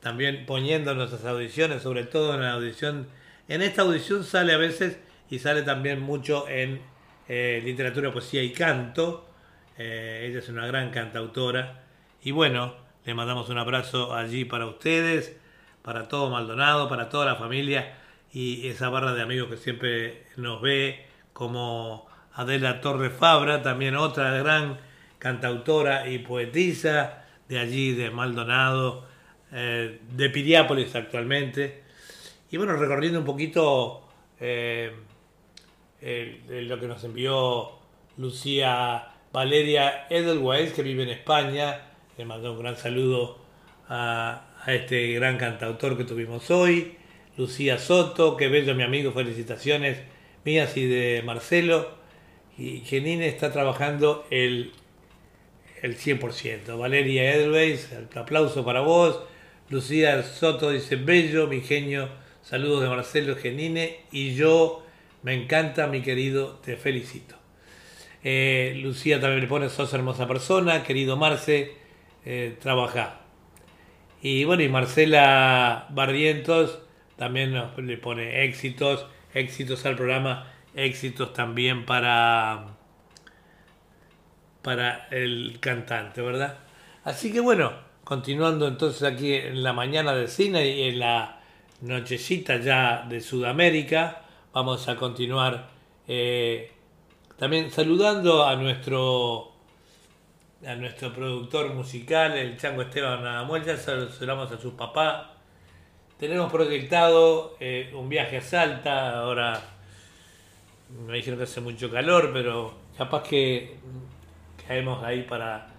también 0.00 0.46
poniendo 0.46 0.92
en 0.92 0.96
nuestras 0.96 1.26
audiciones, 1.26 1.82
sobre 1.82 2.04
todo 2.04 2.32
en 2.32 2.40
la 2.40 2.52
audición. 2.52 3.06
En 3.46 3.60
esta 3.60 3.82
audición 3.82 4.24
sale 4.24 4.54
a 4.54 4.56
veces 4.56 4.98
y 5.28 5.38
sale 5.40 5.64
también 5.64 6.00
mucho 6.00 6.48
en 6.48 6.80
eh, 7.28 7.60
literatura, 7.62 8.10
poesía 8.10 8.42
y 8.42 8.52
canto. 8.52 9.28
Eh, 9.76 10.28
ella 10.30 10.38
es 10.38 10.48
una 10.48 10.66
gran 10.66 10.90
cantautora. 10.90 11.82
Y 12.22 12.30
bueno, 12.30 12.85
le 13.06 13.14
mandamos 13.14 13.48
un 13.48 13.58
abrazo 13.58 14.14
allí 14.14 14.44
para 14.44 14.66
ustedes, 14.66 15.36
para 15.82 16.08
todo 16.08 16.28
Maldonado, 16.28 16.88
para 16.88 17.08
toda 17.08 17.24
la 17.24 17.36
familia 17.36 17.94
y 18.32 18.66
esa 18.66 18.88
barra 18.88 19.14
de 19.14 19.22
amigos 19.22 19.48
que 19.48 19.56
siempre 19.56 20.26
nos 20.36 20.60
ve, 20.60 21.06
como 21.32 22.08
Adela 22.34 22.80
Torre 22.80 23.10
Fabra, 23.10 23.62
también 23.62 23.94
otra 23.94 24.32
gran 24.32 24.78
cantautora 25.18 26.08
y 26.08 26.18
poetisa 26.18 27.24
de 27.48 27.60
allí, 27.60 27.92
de 27.92 28.10
Maldonado 28.10 29.06
eh, 29.52 30.00
de 30.10 30.30
Piriápolis 30.30 30.92
actualmente. 30.96 31.84
Y 32.50 32.56
bueno, 32.56 32.76
recorriendo 32.76 33.20
un 33.20 33.24
poquito 33.24 34.02
eh, 34.40 34.92
lo 36.00 36.80
que 36.80 36.88
nos 36.88 37.04
envió 37.04 37.70
Lucía 38.16 39.12
Valeria 39.32 40.08
Edelweiss, 40.10 40.72
que 40.72 40.82
vive 40.82 41.04
en 41.04 41.10
España. 41.10 41.85
Le 42.18 42.24
mando 42.24 42.52
un 42.52 42.58
gran 42.60 42.78
saludo 42.78 43.36
a, 43.90 44.46
este 44.66 45.12
gran 45.12 45.36
cantautor 45.36 45.98
que 45.98 46.04
tuvimos 46.04 46.50
hoy. 46.50 46.96
Lucía 47.36 47.78
Soto, 47.78 48.38
que 48.38 48.48
bello 48.48 48.74
mi 48.74 48.84
amigo, 48.84 49.12
felicitaciones 49.12 49.98
mías 50.42 50.74
y 50.78 50.86
de 50.86 51.22
Marcelo. 51.26 51.90
Y 52.56 52.80
Genine 52.80 53.28
está 53.28 53.52
trabajando 53.52 54.26
el, 54.30 54.72
el 55.82 55.98
100%. 55.98 56.78
Valeria 56.78 57.34
Edelweiss, 57.34 57.92
el 57.92 58.08
aplauso 58.18 58.64
para 58.64 58.80
vos. 58.80 59.20
Lucía 59.68 60.22
Soto 60.22 60.70
dice, 60.70 60.96
bello, 60.96 61.48
mi 61.48 61.60
genio, 61.60 62.08
saludos 62.40 62.80
de 62.80 62.88
Marcelo 62.88 63.36
Genine 63.36 63.98
y 64.10 64.34
yo, 64.34 64.82
me 65.22 65.34
encanta, 65.34 65.86
mi 65.86 66.00
querido, 66.00 66.60
te 66.64 66.78
felicito. 66.78 67.34
Eh, 68.24 68.72
Lucía 68.82 69.20
también 69.20 69.42
le 69.42 69.48
pone, 69.48 69.68
sos 69.68 69.92
hermosa 69.92 70.26
persona, 70.26 70.82
querido 70.82 71.18
Marce, 71.18 71.84
eh, 72.26 72.58
trabaja. 72.60 73.20
Y 74.20 74.44
bueno, 74.44 74.62
y 74.62 74.68
Marcela 74.68 75.86
Barrientos 75.90 76.80
también 77.16 77.54
nos 77.54 77.78
le 77.78 77.96
pone 77.96 78.44
éxitos, 78.44 79.06
éxitos 79.32 79.86
al 79.86 79.96
programa, 79.96 80.52
éxitos 80.74 81.32
también 81.32 81.86
para, 81.86 82.76
para 84.60 85.08
el 85.10 85.56
cantante, 85.60 86.20
¿verdad? 86.20 86.58
Así 87.04 87.32
que 87.32 87.40
bueno, 87.40 87.86
Continuando 88.06 88.68
entonces 88.68 89.02
aquí 89.02 89.34
en 89.34 89.64
la 89.64 89.72
mañana 89.72 90.14
de 90.14 90.28
cine 90.28 90.64
y 90.68 90.82
en 90.82 91.00
la 91.00 91.40
nochecita 91.80 92.58
ya 92.58 93.04
de 93.08 93.20
Sudamérica, 93.20 94.22
vamos 94.52 94.86
a 94.86 94.94
continuar 94.94 95.70
eh, 96.06 96.70
también 97.36 97.72
saludando 97.72 98.46
a 98.46 98.54
nuestro 98.54 99.55
a 100.64 100.74
nuestro 100.74 101.12
productor 101.12 101.74
musical, 101.74 102.36
el 102.36 102.56
Chango 102.56 102.82
Esteban 102.82 103.26
Adamuel, 103.26 103.64
ya 103.64 103.76
saludamos 103.76 104.50
a 104.52 104.58
su 104.58 104.76
papá. 104.76 105.34
Tenemos 106.18 106.50
proyectado 106.50 107.56
eh, 107.60 107.92
un 107.94 108.08
viaje 108.08 108.38
a 108.38 108.40
Salta, 108.40 109.18
ahora 109.18 109.60
me 111.06 111.16
dijeron 111.16 111.38
que 111.38 111.44
hace 111.44 111.60
mucho 111.60 111.90
calor, 111.90 112.30
pero 112.32 112.74
capaz 112.96 113.22
que 113.24 113.76
caemos 114.66 115.02
ahí 115.04 115.22
para 115.22 115.76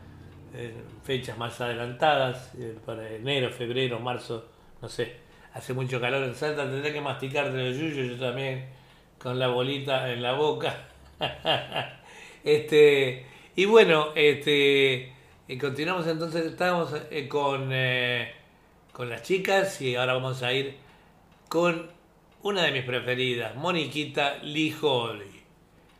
fechas 1.04 1.38
más 1.38 1.60
adelantadas, 1.62 2.54
eh, 2.56 2.76
para 2.86 3.10
enero, 3.10 3.50
febrero, 3.50 4.00
marzo, 4.00 4.46
no 4.82 4.90
sé. 4.90 5.28
Hace 5.54 5.74
mucho 5.74 6.00
calor 6.00 6.24
en 6.24 6.36
Salta, 6.36 6.64
tendré 6.64 6.94
que 6.94 7.02
masticarte 7.02 7.58
los 7.58 7.78
yuyos 7.78 8.12
yo 8.12 8.26
también, 8.28 8.68
con 9.18 9.40
la 9.40 9.48
bolita 9.48 10.12
en 10.12 10.22
la 10.22 10.34
boca. 10.34 10.88
este, 12.44 13.26
y 13.58 13.66
bueno, 13.66 14.10
este, 14.14 15.12
y 15.48 15.58
continuamos 15.58 16.06
entonces, 16.06 16.46
estamos 16.46 16.94
eh, 17.10 17.28
con, 17.28 17.70
eh, 17.72 18.32
con 18.94 19.10
las 19.10 19.24
chicas 19.24 19.82
y 19.82 19.96
ahora 19.96 20.14
vamos 20.14 20.44
a 20.44 20.54
ir 20.54 20.76
con 21.50 21.90
una 22.44 22.62
de 22.62 22.72
mis 22.72 22.84
preferidas, 22.84 23.56
Moniquita 23.56 24.36
Lijoli. 24.44 25.42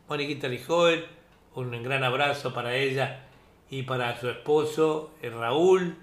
Moniquita 0.08 0.48
Lijol, 0.48 1.08
un 1.56 1.82
gran 1.82 2.04
abrazo 2.04 2.54
para 2.54 2.76
ella 2.76 3.24
y 3.72 3.82
para 3.82 4.20
su 4.20 4.30
esposo 4.30 5.16
eh, 5.24 5.32
Raúl, 5.32 5.96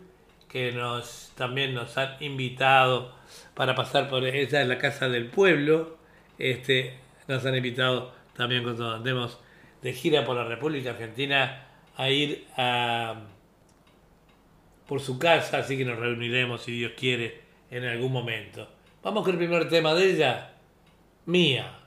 que 0.49 0.73
nos 0.73 1.31
también 1.37 1.73
nos 1.73 1.97
han 1.97 2.21
invitado 2.21 3.15
para 3.55 3.77
pasar 3.77 4.11
por 4.11 4.27
esa 4.27 4.61
es 4.61 4.67
la 4.67 4.79
casa 4.79 5.09
del 5.09 5.29
pueblo. 5.29 5.99
Este, 6.37 6.99
nos 7.29 7.47
han 7.47 7.55
invitado 7.55 8.11
también 8.37 8.65
cuando 8.65 8.93
andemos 8.93 9.39
de 9.85 9.93
gira 9.93 10.25
por 10.25 10.35
la 10.35 10.45
República 10.45 10.91
Argentina 10.91 11.67
a 11.95 12.09
ir 12.09 12.47
a 12.57 13.21
por 14.87 15.01
su 15.01 15.19
casa, 15.19 15.59
así 15.59 15.77
que 15.77 15.85
nos 15.85 15.99
reuniremos 15.99 16.63
si 16.63 16.73
Dios 16.73 16.93
quiere 16.97 17.43
en 17.71 17.85
algún 17.85 18.11
momento. 18.11 18.67
Vamos 19.03 19.25
con 19.25 19.33
el 19.33 19.39
primer 19.39 19.69
tema 19.69 19.95
de 19.95 20.11
ella, 20.11 20.55
Mía. 21.27 21.84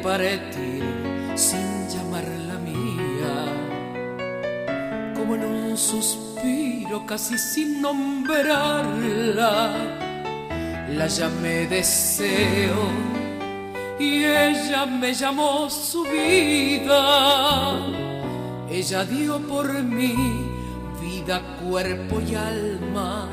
Dejé 0.00 0.38
partir 0.38 0.82
sin 1.34 1.88
llamarla 1.88 2.58
mía, 2.58 3.44
como 5.14 5.34
en 5.34 5.44
un 5.44 5.76
suspiro 5.76 7.04
casi 7.06 7.38
sin 7.38 7.80
nombrarla, 7.82 9.72
la 10.88 11.06
llamé 11.06 11.66
deseo 11.66 12.88
y 13.98 14.24
ella 14.24 14.86
me 14.86 15.12
llamó 15.12 15.68
su 15.70 16.02
vida, 16.04 17.76
ella 18.70 19.04
dio 19.04 19.38
por 19.40 19.72
mí 19.82 20.14
vida, 21.00 21.40
cuerpo 21.62 22.20
y 22.20 22.34
alma, 22.34 23.28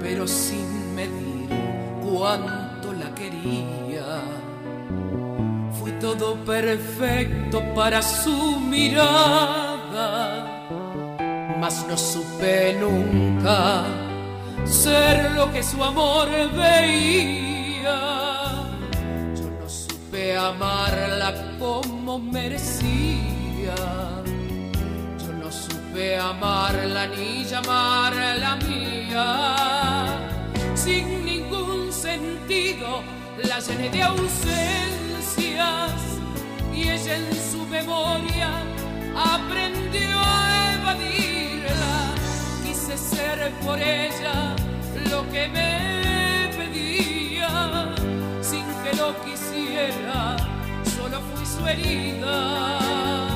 pero 0.00 0.26
sin 0.26 0.94
medir 0.94 1.48
cuánto 2.02 2.92
la 2.92 3.14
quería 3.14 3.73
todo 6.04 6.36
perfecto 6.44 7.62
para 7.74 8.02
su 8.02 8.60
mirada, 8.60 10.44
mas 11.58 11.86
no 11.88 11.96
supe 11.96 12.76
nunca 12.78 13.84
ser 14.66 15.30
lo 15.32 15.50
que 15.50 15.62
su 15.62 15.82
amor 15.82 16.28
veía. 16.54 18.00
Yo 19.34 19.46
no 19.58 19.66
supe 19.66 20.36
amarla 20.36 21.32
como 21.58 22.18
merecía. 22.18 23.74
Yo 25.24 25.32
no 25.42 25.50
supe 25.50 26.18
amarla 26.18 27.06
ni 27.06 27.44
llamarla 27.44 28.56
mía. 28.56 30.06
Sin 30.74 31.24
ningún 31.24 31.90
sentido 31.90 33.00
la 33.42 33.58
llené 33.58 33.88
de 33.88 34.02
y 35.38 36.88
ella 36.88 37.16
en 37.16 37.34
su 37.50 37.66
memoria 37.66 38.50
aprendió 39.16 40.18
a 40.18 40.74
evadirla. 40.74 42.14
Quise 42.64 42.96
ser 42.96 43.52
por 43.64 43.78
ella 43.80 44.54
lo 45.10 45.28
que 45.30 45.48
me 45.48 46.50
pedía, 46.56 47.94
sin 48.42 48.64
que 48.82 48.96
lo 48.96 49.14
quisiera, 49.24 50.36
solo 50.96 51.20
fui 51.20 51.46
su 51.46 51.66
herida. 51.66 53.28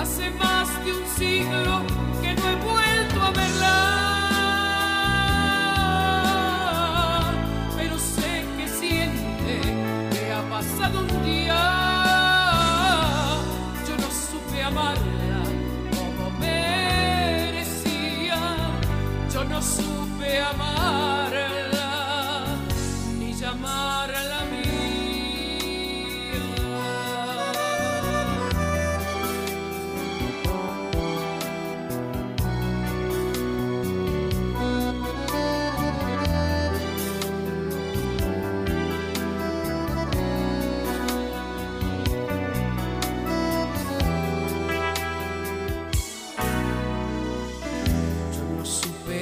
Hace 0.00 0.30
más 0.30 0.68
de 0.84 0.92
un 0.92 1.06
siglo 1.16 1.82
que 2.22 2.34
no 2.34 2.48
he 2.50 2.56
vuelto 2.56 3.22
a 3.22 3.30
verla. 3.30 4.13
Supe 20.34 20.42
amarla 20.42 20.83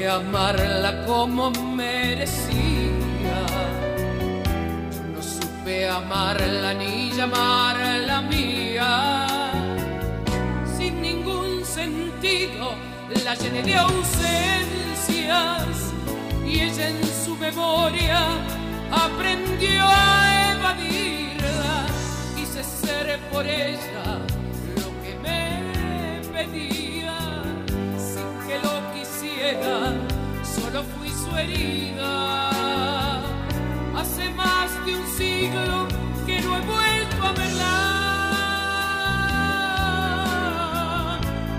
amarla 0.09 1.05
como 1.07 1.51
merecía. 1.51 3.41
No 5.15 5.23
supe 5.23 5.89
amarla 5.89 6.75
ni 6.75 7.11
llamarla 7.13 8.23
mía. 8.23 9.27
Sin 10.77 11.01
ningún 11.01 11.65
sentido 11.65 12.75
la 13.25 13.35
llené 13.35 13.63
de 13.63 13.75
ausencias 13.75 15.13
y 16.45 16.61
ella 16.61 16.89
en 16.89 17.01
su 17.25 17.37
memoria 17.37 18.21
aprendió 18.91 19.83
a 19.85 20.53
evadirla. 20.57 21.87
Quise 22.37 22.65
ser 22.65 23.21
por 23.31 23.47
ella 23.47 24.19
lo 24.77 24.89
que 25.03 25.13
me 25.23 26.21
pedía 26.33 27.02
solo 30.43 30.83
fui 30.83 31.09
su 31.09 31.37
herida. 31.37 32.51
Hace 33.97 34.31
más 34.31 34.71
de 34.87 34.97
un 34.97 35.07
siglo 35.07 35.89
que 36.27 36.41
no 36.41 36.57
he 36.57 36.61
vuelto 36.61 37.27
a 37.27 37.33
verla, 37.33 37.79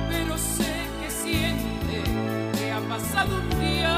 pero 0.10 0.38
sé 0.38 0.88
que 1.02 1.10
siente 1.12 2.04
que 2.58 2.72
ha 2.72 2.80
pasado 2.82 3.36
un 3.36 3.50
día. 3.60 3.96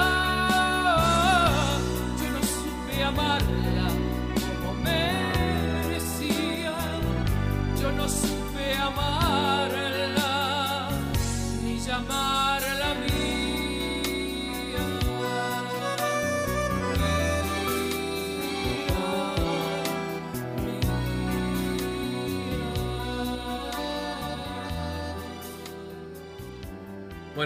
Yo 2.19 2.27
no 2.31 2.41
supe 2.41 3.03
amarla 3.03 3.44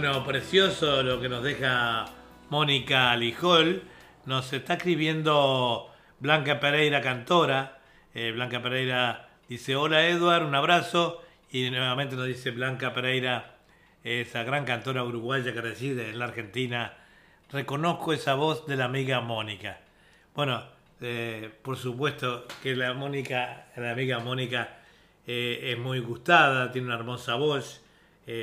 Bueno, 0.02 0.24
precioso 0.24 1.04
lo 1.04 1.20
que 1.20 1.28
nos 1.28 1.44
deja 1.44 2.06
Mónica 2.50 3.14
Lijol. 3.18 3.84
Nos 4.26 4.54
está 4.54 4.76
escribiendo 4.76 5.92
Blanca 6.22 6.62
Pereira, 6.62 7.02
cantora. 7.02 7.82
Eh, 8.16 8.32
Blanca 8.32 8.62
Pereira 8.62 9.28
dice, 9.50 9.76
hola 9.76 10.08
Edward, 10.08 10.46
un 10.46 10.56
abrazo. 10.56 11.22
Y 11.52 11.70
nuevamente 11.70 12.16
nos 12.16 12.28
dice 12.28 12.52
Blanca 12.52 12.94
Pereira, 12.94 13.58
esa 14.06 14.44
gran 14.44 14.64
cantora 14.64 15.04
uruguaya 15.04 15.52
que 15.52 15.60
reside 15.60 16.12
en 16.12 16.20
la 16.20 16.26
Argentina. 16.28 16.94
Reconozco 17.52 18.14
esa 18.14 18.36
voz 18.36 18.68
de 18.68 18.78
la 18.78 18.86
amiga 18.86 19.20
Mónica. 19.20 19.82
Bueno, 20.34 20.64
eh, 21.02 21.52
por 21.62 21.76
supuesto 21.76 22.48
que 22.64 22.74
la 22.74 22.94
Mónica, 22.94 23.68
la 23.76 23.92
amiga 23.92 24.20
Mónica 24.20 24.78
eh, 25.28 25.74
es 25.74 25.78
muy 25.78 26.00
gustada, 26.00 26.72
tiene 26.72 26.88
una 26.88 26.96
hermosa 26.96 27.36
voz, 27.36 27.82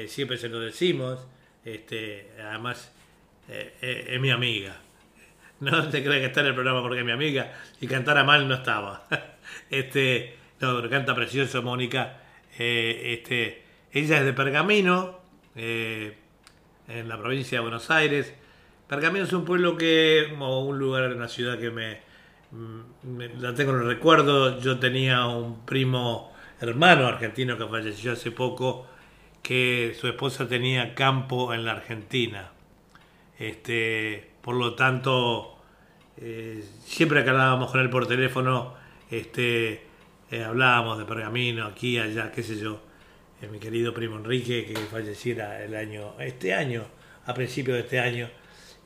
siempre 0.08 0.36
se 0.36 0.48
lo 0.48 0.58
decimos, 0.60 1.26
este, 1.66 2.32
además 2.42 2.92
eh, 3.48 3.74
eh, 3.82 4.06
es 4.12 4.20
mi 4.20 4.30
amiga. 4.30 4.76
No 5.60 5.88
te 5.88 6.02
creas 6.04 6.20
que 6.20 6.26
está 6.26 6.40
en 6.42 6.48
el 6.48 6.54
programa 6.54 6.82
porque 6.82 7.00
es 7.00 7.04
mi 7.06 7.12
amiga 7.12 7.52
y 7.80 7.86
cantara 7.86 8.24
mal 8.24 8.48
no 8.48 8.54
estaba. 8.56 9.06
Este, 9.70 10.36
no, 10.60 10.88
canta 10.90 11.14
precioso 11.14 11.62
Mónica. 11.62 12.18
Eh, 12.58 13.14
este, 13.18 13.64
ella 13.92 14.18
es 14.18 14.24
de 14.24 14.32
Pergamino, 14.32 15.20
en 16.88 17.08
la 17.08 17.18
provincia 17.18 17.58
de 17.58 17.62
Buenos 17.62 17.90
Aires. 17.90 18.32
Pergamino 18.88 19.24
es 19.24 19.32
un 19.32 19.44
pueblo 19.44 19.76
que, 19.76 20.34
o 20.38 20.60
un 20.64 20.78
lugar, 20.78 21.12
una 21.12 21.28
ciudad 21.28 21.58
que 21.58 21.70
me, 21.70 21.98
me- 23.02 23.28
la 23.28 23.54
tengo 23.54 23.72
en 23.72 23.80
el 23.80 23.86
recuerdo. 23.86 24.60
Yo 24.60 24.78
tenía 24.78 25.26
un 25.26 25.64
primo 25.66 26.32
hermano 26.60 27.06
argentino 27.06 27.58
que 27.58 27.66
falleció 27.66 28.12
hace 28.12 28.30
poco, 28.30 28.86
que 29.46 29.96
su 29.96 30.08
esposa 30.08 30.48
tenía 30.48 30.96
campo 30.96 31.54
en 31.54 31.64
la 31.64 31.70
Argentina. 31.70 32.50
Este, 33.38 34.30
por 34.42 34.56
lo 34.56 34.74
tanto, 34.74 35.56
eh, 36.16 36.64
siempre 36.84 37.22
que 37.22 37.30
hablábamos 37.30 37.70
con 37.70 37.80
él 37.80 37.88
por 37.88 38.08
teléfono, 38.08 38.74
este, 39.08 39.84
eh, 40.32 40.42
hablábamos 40.42 40.98
de 40.98 41.04
Pergamino, 41.04 41.64
aquí, 41.64 41.96
allá, 41.96 42.32
qué 42.32 42.42
sé 42.42 42.58
yo. 42.58 42.80
Eh, 43.40 43.46
mi 43.46 43.60
querido 43.60 43.94
primo 43.94 44.16
Enrique, 44.16 44.64
que 44.66 44.74
falleciera 44.74 45.62
el 45.62 45.76
año, 45.76 46.14
este 46.18 46.52
año, 46.52 46.82
a 47.24 47.32
principios 47.32 47.76
de 47.76 47.82
este 47.84 48.00
año, 48.00 48.28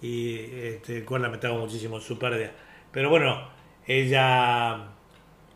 y 0.03 0.35
este, 0.35 0.99
el 0.99 1.05
cual 1.07 1.23
lamentamos 1.23 1.59
muchísimo 1.59 2.01
su 2.01 2.19
pérdida. 2.19 2.53
Pero 2.93 3.09
bueno, 3.09 3.49
ella, 3.87 4.89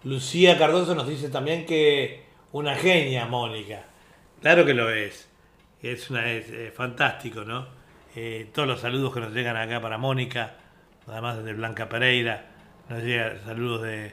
Lucía 0.02 0.56
Cardoso 0.56 0.94
nos 0.94 1.06
dice 1.06 1.28
también 1.28 1.66
que 1.66 2.24
una 2.52 2.74
genia, 2.74 3.26
Mónica. 3.26 3.84
Claro 4.44 4.66
que 4.66 4.74
lo 4.74 4.90
es. 4.90 5.26
Es, 5.80 6.10
una, 6.10 6.30
es, 6.30 6.50
eh, 6.50 6.70
fantástico, 6.70 7.46
¿no? 7.46 7.66
Eh, 8.14 8.50
todos 8.52 8.68
los 8.68 8.80
saludos 8.80 9.14
que 9.14 9.20
nos 9.20 9.32
llegan 9.32 9.56
acá 9.56 9.80
para 9.80 9.96
Mónica, 9.96 10.56
además 11.06 11.42
de 11.42 11.54
Blanca 11.54 11.88
Pereira, 11.88 12.50
nos 12.90 13.02
llegan 13.02 13.42
saludos 13.42 13.80
de, 13.80 14.12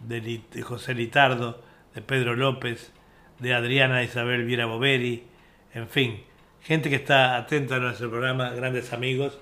de 0.00 0.62
José 0.62 0.92
Litardo, 0.92 1.62
de 1.94 2.02
Pedro 2.02 2.36
López, 2.36 2.92
de 3.38 3.54
Adriana 3.54 4.02
Isabel 4.02 4.44
Viera 4.44 4.66
Boveri, 4.66 5.24
en 5.72 5.88
fin, 5.88 6.24
gente 6.60 6.90
que 6.90 6.96
está 6.96 7.38
atenta 7.38 7.76
a 7.76 7.78
nuestro 7.78 8.10
programa, 8.10 8.50
grandes 8.50 8.92
amigos. 8.92 9.40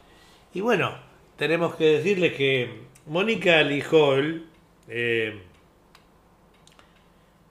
Y 0.54 0.60
bueno, 0.60 0.92
tenemos 1.36 1.74
que 1.74 1.96
decirles 1.96 2.34
que 2.34 2.82
Mónica 3.06 3.60
Lijol, 3.64 4.46
eh, 4.86 5.42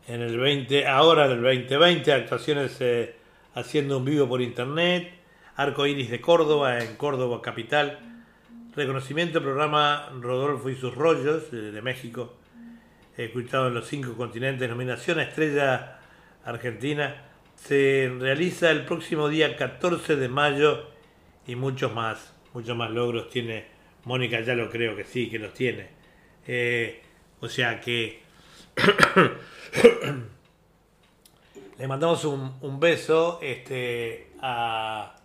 en 0.07 0.21
el 0.21 0.37
20, 0.37 0.87
ahora 0.87 1.25
en 1.25 1.31
el 1.31 1.41
2020, 1.41 2.13
actuaciones 2.13 2.77
eh, 2.79 3.13
haciendo 3.55 3.97
un 3.97 4.05
vivo 4.05 4.27
por 4.27 4.41
internet, 4.41 5.11
Arco 5.57 5.85
Iris 5.85 6.09
de 6.09 6.21
Córdoba, 6.21 6.79
en 6.79 6.95
Córdoba 6.95 7.41
capital, 7.41 7.99
reconocimiento 8.73 9.41
programa 9.41 10.09
Rodolfo 10.21 10.69
y 10.69 10.75
sus 10.75 10.95
rollos 10.95 11.51
eh, 11.51 11.57
de 11.57 11.81
México, 11.81 12.33
escuchado 13.17 13.67
en 13.67 13.73
los 13.73 13.87
cinco 13.87 14.15
continentes, 14.15 14.69
nominación 14.69 15.19
a 15.19 15.23
Estrella 15.23 15.99
Argentina, 16.45 17.23
se 17.55 18.09
realiza 18.17 18.71
el 18.71 18.85
próximo 18.85 19.27
día 19.27 19.57
14 19.57 20.15
de 20.15 20.29
mayo 20.29 20.85
y 21.45 21.55
muchos 21.55 21.93
más, 21.93 22.33
muchos 22.53 22.77
más 22.77 22.91
logros 22.91 23.29
tiene 23.29 23.65
Mónica, 24.05 24.39
ya 24.39 24.53
lo 24.53 24.69
creo 24.69 24.95
que 24.95 25.03
sí, 25.03 25.29
que 25.29 25.39
los 25.39 25.53
tiene. 25.53 25.89
Eh, 26.47 27.01
o 27.41 27.49
sea 27.49 27.81
que 27.81 28.21
le 31.77 31.87
mandamos 31.87 32.25
un, 32.25 32.79
beso 32.79 33.39
este, 33.41 34.31
a, 34.41 35.15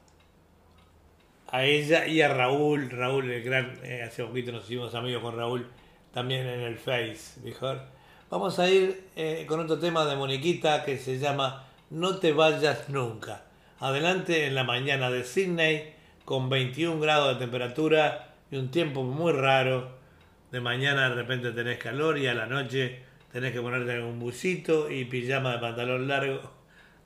a 1.49 1.65
ella 1.65 2.07
y 2.07 2.23
a 2.23 2.33
Raúl. 2.33 2.91
Raúl, 2.91 3.31
el 3.31 3.43
gran, 3.43 3.79
eh, 3.83 4.03
hace 4.03 4.25
poquito 4.25 4.53
nos 4.53 4.65
hicimos 4.65 4.95
amigos 4.95 5.23
con 5.23 5.37
Raúl 5.37 5.67
también 6.13 6.47
en 6.47 6.61
el 6.61 6.77
Face, 6.77 7.41
mejor. 7.43 7.81
Vamos 8.31 8.59
a 8.59 8.69
ir 8.69 9.09
eh, 9.17 9.45
con 9.47 9.61
otro 9.61 9.79
tema 9.79 10.05
de 10.05 10.17
Moniquita 10.17 10.85
que 10.85 10.99
se 10.99 11.19
llama 11.19 11.65
No 11.91 12.17
te 12.17 12.33
vayas 12.33 12.89
nunca. 12.89 13.45
Adelante 13.79 14.47
en 14.47 14.55
la 14.55 14.65
mañana 14.65 15.11
de 15.11 15.25
Sydney 15.25 15.95
con 16.25 16.49
21 16.49 17.01
grados 17.01 17.35
de 17.35 17.45
temperatura 17.45 18.35
y 18.51 18.57
un 18.57 18.71
tiempo 18.71 19.03
muy 19.03 19.33
raro. 19.33 20.01
De 20.51 20.61
mañana 20.61 21.09
de 21.09 21.15
repente 21.15 21.51
tenés 21.53 21.79
calor 21.79 22.19
y 22.19 22.27
a 22.27 22.35
la 22.35 22.47
noche 22.47 23.03
tenés 23.33 23.53
que 23.53 23.61
ponerte 23.61 24.01
un 24.01 24.19
busito 24.19 24.91
y 24.91 25.07
pijama 25.07 25.53
de 25.53 25.59
pantalón 25.59 26.09
largo. 26.09 26.41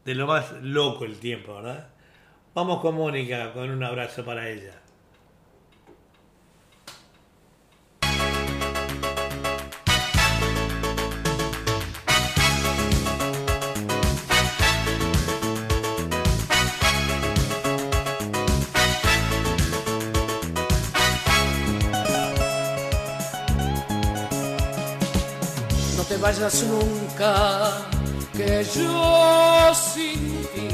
De 0.05 0.15
lo 0.15 0.27
más 0.27 0.53
loco 0.62 1.05
el 1.05 1.19
tiempo, 1.19 1.57
¿verdad? 1.57 1.89
Vamos 2.55 2.81
con 2.81 2.94
Mónica 2.94 3.53
con 3.53 3.70
un 3.70 3.82
abrazo 3.82 4.24
para 4.24 4.48
ella. 4.48 4.85
Vayas 26.27 26.65
nunca, 26.65 27.86
que 28.36 28.66
yo 28.74 29.73
sin 29.73 30.20
ti 30.53 30.70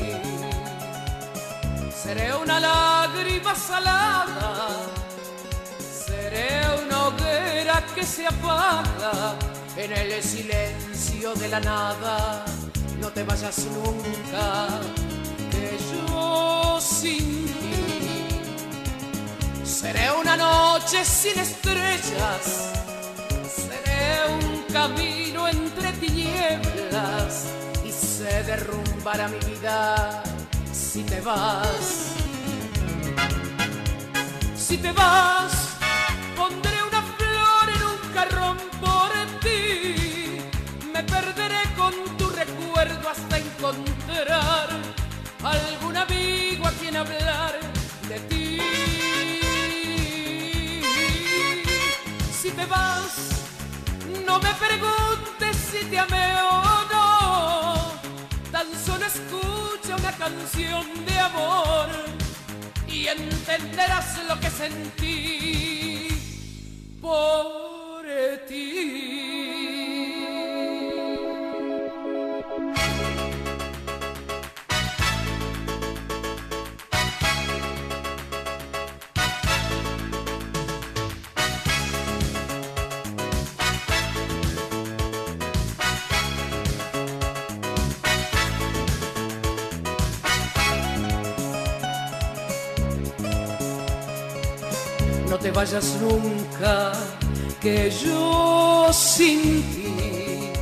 seré 2.03 2.35
una 2.35 2.59
lágrima 2.59 3.55
salada, 3.55 4.51
seré 6.07 6.49
una 6.83 7.09
hoguera 7.09 7.85
que 7.95 8.03
se 8.03 8.27
apaga 8.27 9.37
en 9.77 9.93
el 9.93 10.23
silencio 10.23 11.35
de 11.35 11.49
la 11.49 11.61
nada. 11.61 12.47
No 12.99 13.09
te 13.11 13.23
vayas 13.23 13.59
nunca, 13.77 14.47
que 15.51 15.67
yo 15.91 16.81
sin 16.81 17.47
ti 17.61 17.85
seré 19.65 20.11
una 20.13 20.35
noche 20.35 21.05
sin 21.05 21.39
estrellas 21.39 22.73
Seré 23.65 24.03
un 24.35 24.52
camino 24.73 25.47
entre 25.49 25.93
tinieblas 25.93 27.53
y 27.85 27.91
se 27.93 28.43
derrumbará 28.45 29.29
mi 29.29 29.39
vida 29.51 30.23
si 30.73 31.03
te 31.05 31.21
vas. 31.21 32.15
Si 34.57 34.79
te 34.79 34.91
vas, 34.93 35.77
pondré 36.35 36.83
una 36.89 37.03
flor 37.03 37.69
en 37.77 37.83
un 37.83 38.13
carrón 38.15 38.57
por 38.81 39.11
ti. 39.41 40.39
Me 40.93 41.03
perderé 41.05 41.63
con 41.77 41.93
tu 42.17 42.31
recuerdo 42.31 43.11
hasta 43.11 43.39
encontrar 43.39 44.69
algún 45.45 45.97
amigo 45.97 46.67
a 46.67 46.71
quien 46.73 46.97
hablar 46.97 47.61
de 48.09 48.21
ti. 48.21 48.59
Si 52.33 52.51
te 52.51 52.65
vas, 52.65 53.42
no 54.27 54.39
me 54.41 54.53
preguntes 54.55 55.57
si 55.57 55.85
te 55.87 55.99
amé 55.99 56.35
o 56.41 56.63
no, 56.93 57.93
tan 58.51 58.67
solo 58.85 59.05
escucha 59.07 59.97
una 59.97 60.13
canción 60.13 60.87
de 61.05 61.19
amor 61.19 61.89
y 62.89 63.07
entenderás 63.09 64.25
lo 64.29 64.39
que 64.41 64.51
sentí 64.51 66.09
por 67.01 68.05
ti. 68.49 69.82
Te 95.43 95.51
vayas 95.51 95.97
nunca, 96.01 96.93
que 97.61 97.91
yo 97.91 98.89
sin 98.93 99.63
ti 99.73 100.53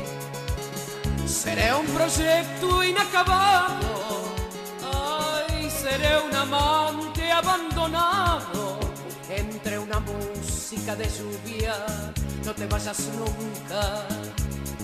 seré 1.26 1.74
un 1.74 1.86
proyecto 1.86 2.82
inacabado. 2.82 4.22
Ay, 4.90 5.70
seré 5.70 6.18
un 6.26 6.34
amante 6.34 7.30
abandonado 7.30 8.80
entre 9.28 9.78
una 9.78 10.00
música 10.00 10.96
de 10.96 11.10
lluvia. 11.10 11.74
No 12.46 12.54
te 12.54 12.66
vayas 12.66 13.00
nunca, 13.18 14.06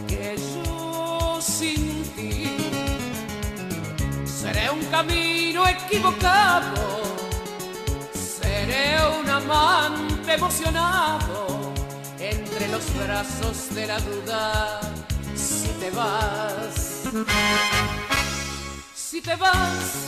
que 0.06 0.36
yo 0.36 1.38
sin 1.40 2.02
ti 2.14 2.54
seré 4.26 4.68
un 4.68 4.84
camino 4.90 5.66
equivocado. 5.66 7.25
Seré 8.66 8.96
un 9.20 9.30
amante 9.30 10.34
emocionado 10.34 11.72
entre 12.18 12.66
los 12.66 12.82
brazos 12.98 13.72
de 13.72 13.86
la 13.86 14.00
duda. 14.00 14.80
Si 15.36 15.68
te 15.78 15.90
vas, 15.92 17.04
si 18.92 19.20
te 19.20 19.36
vas, 19.36 20.06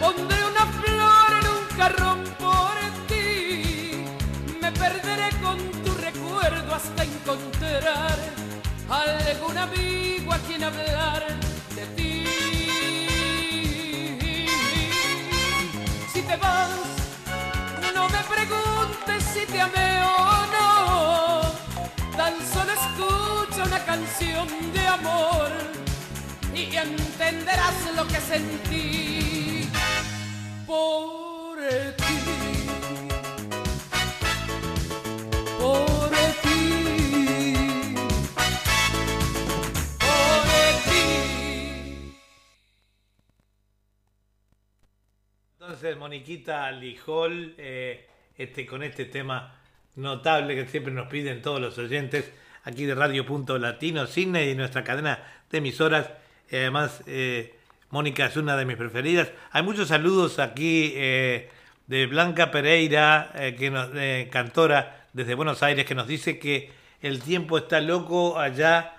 pondré 0.00 0.38
una 0.44 0.66
flor 0.80 1.30
en 1.40 1.46
un 1.56 1.76
carrón 1.76 2.24
por 2.40 2.74
ti. 3.06 4.02
Me 4.60 4.72
perderé 4.72 5.30
con 5.40 5.58
tu 5.84 5.94
recuerdo 5.94 6.74
hasta 6.74 7.04
encontrar 7.04 8.18
algún 8.90 9.56
amigo 9.56 10.32
a 10.32 10.38
quien 10.38 10.64
hablar 10.64 11.47
me 18.12 18.22
preguntes 18.34 19.24
si 19.32 19.46
te 19.46 19.60
amé 19.60 20.02
o 20.02 20.46
no. 20.54 21.42
Tan 22.16 22.34
solo 22.52 22.72
escucha 22.72 23.64
una 23.64 23.84
canción 23.84 24.48
de 24.72 24.86
amor 24.86 25.50
y 26.54 26.76
entenderás 26.76 27.74
lo 27.96 28.06
que 28.06 28.20
sentí 28.20 29.68
por 30.66 31.58
ti. 31.96 33.07
Moniquita 45.98 46.70
Lijol, 46.72 47.54
eh, 47.56 48.06
este, 48.36 48.66
con 48.66 48.82
este 48.82 49.04
tema 49.04 49.54
notable 49.96 50.54
que 50.54 50.66
siempre 50.66 50.92
nos 50.92 51.08
piden 51.08 51.42
todos 51.42 51.60
los 51.60 51.76
oyentes 51.78 52.32
aquí 52.64 52.84
de 52.84 52.94
Radio 52.94 53.24
Punto 53.24 53.58
Latino, 53.58 54.06
Cine 54.06 54.50
y 54.50 54.54
nuestra 54.54 54.84
cadena 54.84 55.18
de 55.50 55.58
emisoras. 55.58 56.06
Eh, 56.50 56.60
además, 56.60 57.02
eh, 57.06 57.54
Mónica 57.90 58.26
es 58.26 58.36
una 58.36 58.56
de 58.56 58.64
mis 58.64 58.76
preferidas. 58.76 59.30
Hay 59.50 59.62
muchos 59.62 59.88
saludos 59.88 60.38
aquí 60.38 60.92
eh, 60.96 61.50
de 61.86 62.06
Blanca 62.06 62.50
Pereira, 62.50 63.32
que 63.34 64.28
cantora 64.30 65.06
desde 65.12 65.34
Buenos 65.34 65.62
Aires, 65.62 65.86
que 65.86 65.94
nos 65.94 66.06
dice 66.06 66.38
que 66.38 66.70
el 67.00 67.22
tiempo 67.22 67.56
está 67.56 67.80
loco 67.80 68.38
allá 68.38 68.94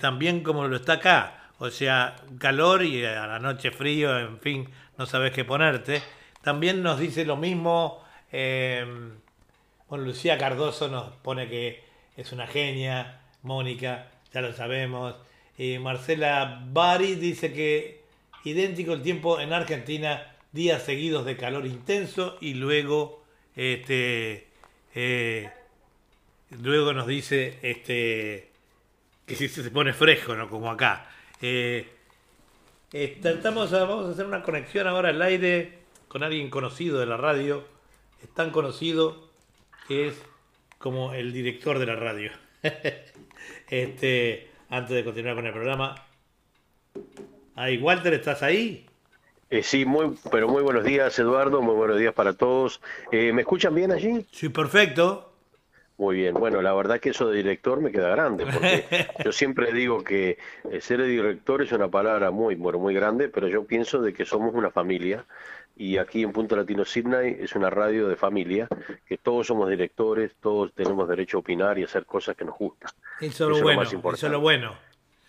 también 0.00 0.42
como 0.42 0.66
lo 0.66 0.76
está 0.76 0.94
acá. 0.94 1.50
O 1.58 1.70
sea, 1.70 2.16
calor 2.38 2.82
y 2.82 3.04
a 3.04 3.26
la 3.28 3.38
noche 3.38 3.70
frío, 3.70 4.18
en 4.18 4.40
fin, 4.40 4.68
no 4.98 5.06
sabes 5.06 5.32
qué 5.32 5.44
ponerte. 5.44 6.02
También 6.42 6.82
nos 6.82 6.98
dice 6.98 7.24
lo 7.24 7.36
mismo, 7.36 8.04
eh, 8.32 8.84
bueno, 9.88 10.04
Lucía 10.04 10.38
Cardoso 10.38 10.88
nos 10.88 11.12
pone 11.16 11.48
que 11.48 11.82
es 12.16 12.32
una 12.32 12.46
genia, 12.46 13.20
Mónica, 13.42 14.10
ya 14.32 14.40
lo 14.40 14.52
sabemos. 14.52 15.14
Y 15.56 15.78
Marcela 15.78 16.62
Bari 16.66 17.14
dice 17.14 17.52
que 17.52 18.02
idéntico 18.44 18.92
el 18.92 19.02
tiempo 19.02 19.40
en 19.40 19.52
Argentina, 19.52 20.34
días 20.52 20.82
seguidos 20.82 21.24
de 21.24 21.36
calor 21.36 21.66
intenso 21.66 22.36
y 22.40 22.54
luego, 22.54 23.24
este, 23.56 24.48
eh, 24.94 25.50
luego 26.50 26.92
nos 26.92 27.06
dice, 27.06 27.58
este, 27.62 28.50
que 29.26 29.34
se 29.36 29.70
pone 29.70 29.92
fresco, 29.92 30.34
¿no? 30.34 30.48
Como 30.48 30.70
acá. 30.70 31.08
Eh, 31.40 31.93
eh, 32.94 33.18
tratamos 33.20 33.72
a- 33.72 33.84
vamos 33.84 34.06
a 34.08 34.12
hacer 34.12 34.24
una 34.24 34.42
conexión 34.42 34.86
ahora 34.86 35.08
al 35.10 35.20
aire 35.20 35.80
con 36.08 36.22
alguien 36.22 36.48
conocido 36.48 36.98
de 37.00 37.06
la 37.06 37.16
radio. 37.16 37.64
Es 38.22 38.28
tan 38.30 38.50
conocido 38.50 39.28
que 39.88 40.08
es 40.08 40.22
como 40.78 41.12
el 41.12 41.32
director 41.32 41.78
de 41.78 41.86
la 41.86 41.96
radio. 41.96 42.30
este, 43.68 44.48
antes 44.70 44.94
de 44.96 45.04
continuar 45.04 45.34
con 45.34 45.46
el 45.46 45.52
programa. 45.52 45.94
Ahí, 47.56 47.78
Walter, 47.78 48.14
¿estás 48.14 48.42
ahí? 48.42 48.86
Eh, 49.50 49.62
sí, 49.62 49.84
muy, 49.84 50.16
pero 50.30 50.48
muy 50.48 50.62
buenos 50.62 50.84
días, 50.84 51.18
Eduardo. 51.18 51.60
Muy 51.62 51.74
buenos 51.74 51.98
días 51.98 52.14
para 52.14 52.32
todos. 52.32 52.80
Eh, 53.12 53.32
¿Me 53.32 53.42
escuchan 53.42 53.74
bien 53.74 53.92
allí? 53.92 54.24
Sí, 54.32 54.48
perfecto. 54.48 55.33
Muy 55.96 56.16
bien, 56.16 56.34
bueno, 56.34 56.60
la 56.60 56.74
verdad 56.74 56.98
que 56.98 57.10
eso 57.10 57.28
de 57.28 57.36
director 57.36 57.80
me 57.80 57.92
queda 57.92 58.08
grande, 58.08 58.44
porque 58.46 58.84
yo 59.24 59.30
siempre 59.30 59.72
digo 59.72 60.02
que 60.02 60.38
eh, 60.70 60.80
ser 60.80 61.04
director 61.04 61.62
es 61.62 61.70
una 61.70 61.88
palabra 61.88 62.32
muy, 62.32 62.56
bueno, 62.56 62.80
muy 62.80 62.94
grande, 62.94 63.28
pero 63.28 63.46
yo 63.46 63.64
pienso 63.64 64.02
de 64.02 64.12
que 64.12 64.24
somos 64.24 64.54
una 64.54 64.70
familia 64.70 65.24
y 65.76 65.98
aquí 65.98 66.22
en 66.22 66.32
Punto 66.32 66.56
Latino 66.56 66.84
Sydney 66.84 67.36
es 67.40 67.54
una 67.54 67.70
radio 67.70 68.08
de 68.08 68.16
familia, 68.16 68.68
que 69.06 69.18
todos 69.18 69.46
somos 69.46 69.68
directores, 69.68 70.32
todos 70.40 70.72
tenemos 70.72 71.08
derecho 71.08 71.38
a 71.38 71.40
opinar 71.40 71.78
y 71.78 71.84
hacer 71.84 72.06
cosas 72.06 72.36
que 72.36 72.44
nos 72.44 72.58
gustan. 72.58 72.90
Eso 73.20 73.50
es 73.50 73.58
lo 73.58 73.62
bueno, 73.62 73.82
eso 73.82 74.26
es 74.26 74.32
lo 74.32 74.40
bueno. 74.40 74.76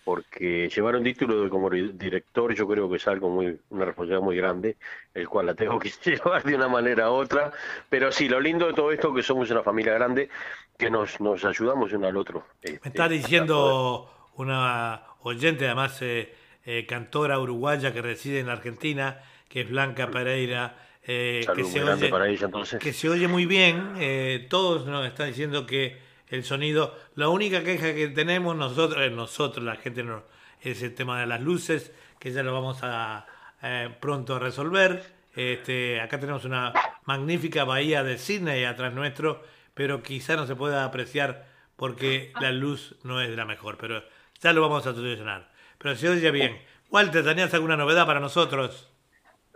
Porque 0.06 0.70
llevar 0.72 0.94
un 0.94 1.02
título 1.02 1.42
de 1.42 1.50
como 1.50 1.68
director 1.68 2.54
yo 2.54 2.68
creo 2.68 2.88
que 2.88 2.96
es 2.96 3.08
algo 3.08 3.28
muy, 3.28 3.58
una 3.70 3.86
responsabilidad 3.86 4.24
muy 4.24 4.36
grande, 4.36 4.76
el 5.12 5.28
cual 5.28 5.46
la 5.46 5.54
tengo 5.54 5.80
que 5.80 5.90
llevar 6.04 6.44
de 6.44 6.54
una 6.54 6.68
manera 6.68 7.10
u 7.10 7.14
otra, 7.14 7.50
pero 7.90 8.12
sí, 8.12 8.28
lo 8.28 8.38
lindo 8.38 8.68
de 8.68 8.72
todo 8.72 8.92
esto 8.92 9.08
es 9.08 9.16
que 9.16 9.22
somos 9.24 9.50
una 9.50 9.64
familia 9.64 9.94
grande, 9.94 10.28
que 10.78 10.90
nos, 10.90 11.20
nos 11.20 11.44
ayudamos 11.44 11.92
uno 11.92 12.06
al 12.06 12.16
otro. 12.16 12.46
Me 12.62 12.74
está 12.74 13.06
este, 13.06 13.14
diciendo 13.14 14.30
una 14.36 15.02
oyente, 15.22 15.66
además 15.66 16.00
eh, 16.02 16.32
eh, 16.64 16.86
cantora 16.86 17.40
uruguaya 17.40 17.92
que 17.92 18.00
reside 18.00 18.38
en 18.38 18.48
Argentina, 18.48 19.20
que 19.48 19.62
es 19.62 19.68
Blanca 19.68 20.08
Pereira, 20.08 20.76
eh, 21.04 21.44
que, 21.52 21.64
se 21.64 21.82
oye, 21.82 22.78
que 22.78 22.92
se 22.92 23.08
oye 23.08 23.26
muy 23.26 23.44
bien. 23.44 23.94
Eh, 23.98 24.46
todos 24.48 24.86
nos 24.86 25.04
están 25.04 25.26
diciendo 25.26 25.66
que 25.66 26.05
el 26.28 26.44
sonido, 26.44 26.98
la 27.14 27.28
única 27.28 27.62
queja 27.62 27.94
que 27.94 28.08
tenemos 28.08 28.56
nosotros, 28.56 29.02
eh, 29.02 29.10
nosotros 29.10 29.64
la 29.64 29.76
gente 29.76 30.02
no, 30.02 30.24
es 30.60 30.82
el 30.82 30.94
tema 30.94 31.20
de 31.20 31.26
las 31.26 31.40
luces, 31.40 31.92
que 32.18 32.32
ya 32.32 32.42
lo 32.42 32.52
vamos 32.52 32.78
a 32.82 33.26
pronto 34.00 34.36
a 34.36 34.38
resolver. 34.38 35.16
Este, 35.34 36.00
acá 36.00 36.18
tenemos 36.18 36.44
una 36.44 36.72
magnífica 37.04 37.64
bahía 37.64 38.02
de 38.02 38.18
Sydney 38.18 38.64
atrás 38.64 38.94
nuestro, 38.94 39.44
pero 39.74 40.02
quizá 40.02 40.34
no 40.34 40.46
se 40.46 40.56
pueda 40.56 40.84
apreciar 40.84 41.46
porque 41.76 42.32
la 42.40 42.52
luz 42.52 42.96
no 43.02 43.20
es 43.20 43.30
la 43.30 43.44
mejor, 43.44 43.76
pero 43.76 44.02
ya 44.40 44.52
lo 44.54 44.62
vamos 44.62 44.86
a 44.86 44.94
solucionar. 44.94 45.50
Pero 45.78 45.94
se 45.94 46.08
oye 46.08 46.30
bien. 46.30 46.58
Walter, 46.90 47.22
¿tenías 47.22 47.52
alguna 47.52 47.76
novedad 47.76 48.06
para 48.06 48.20
nosotros? 48.20 48.88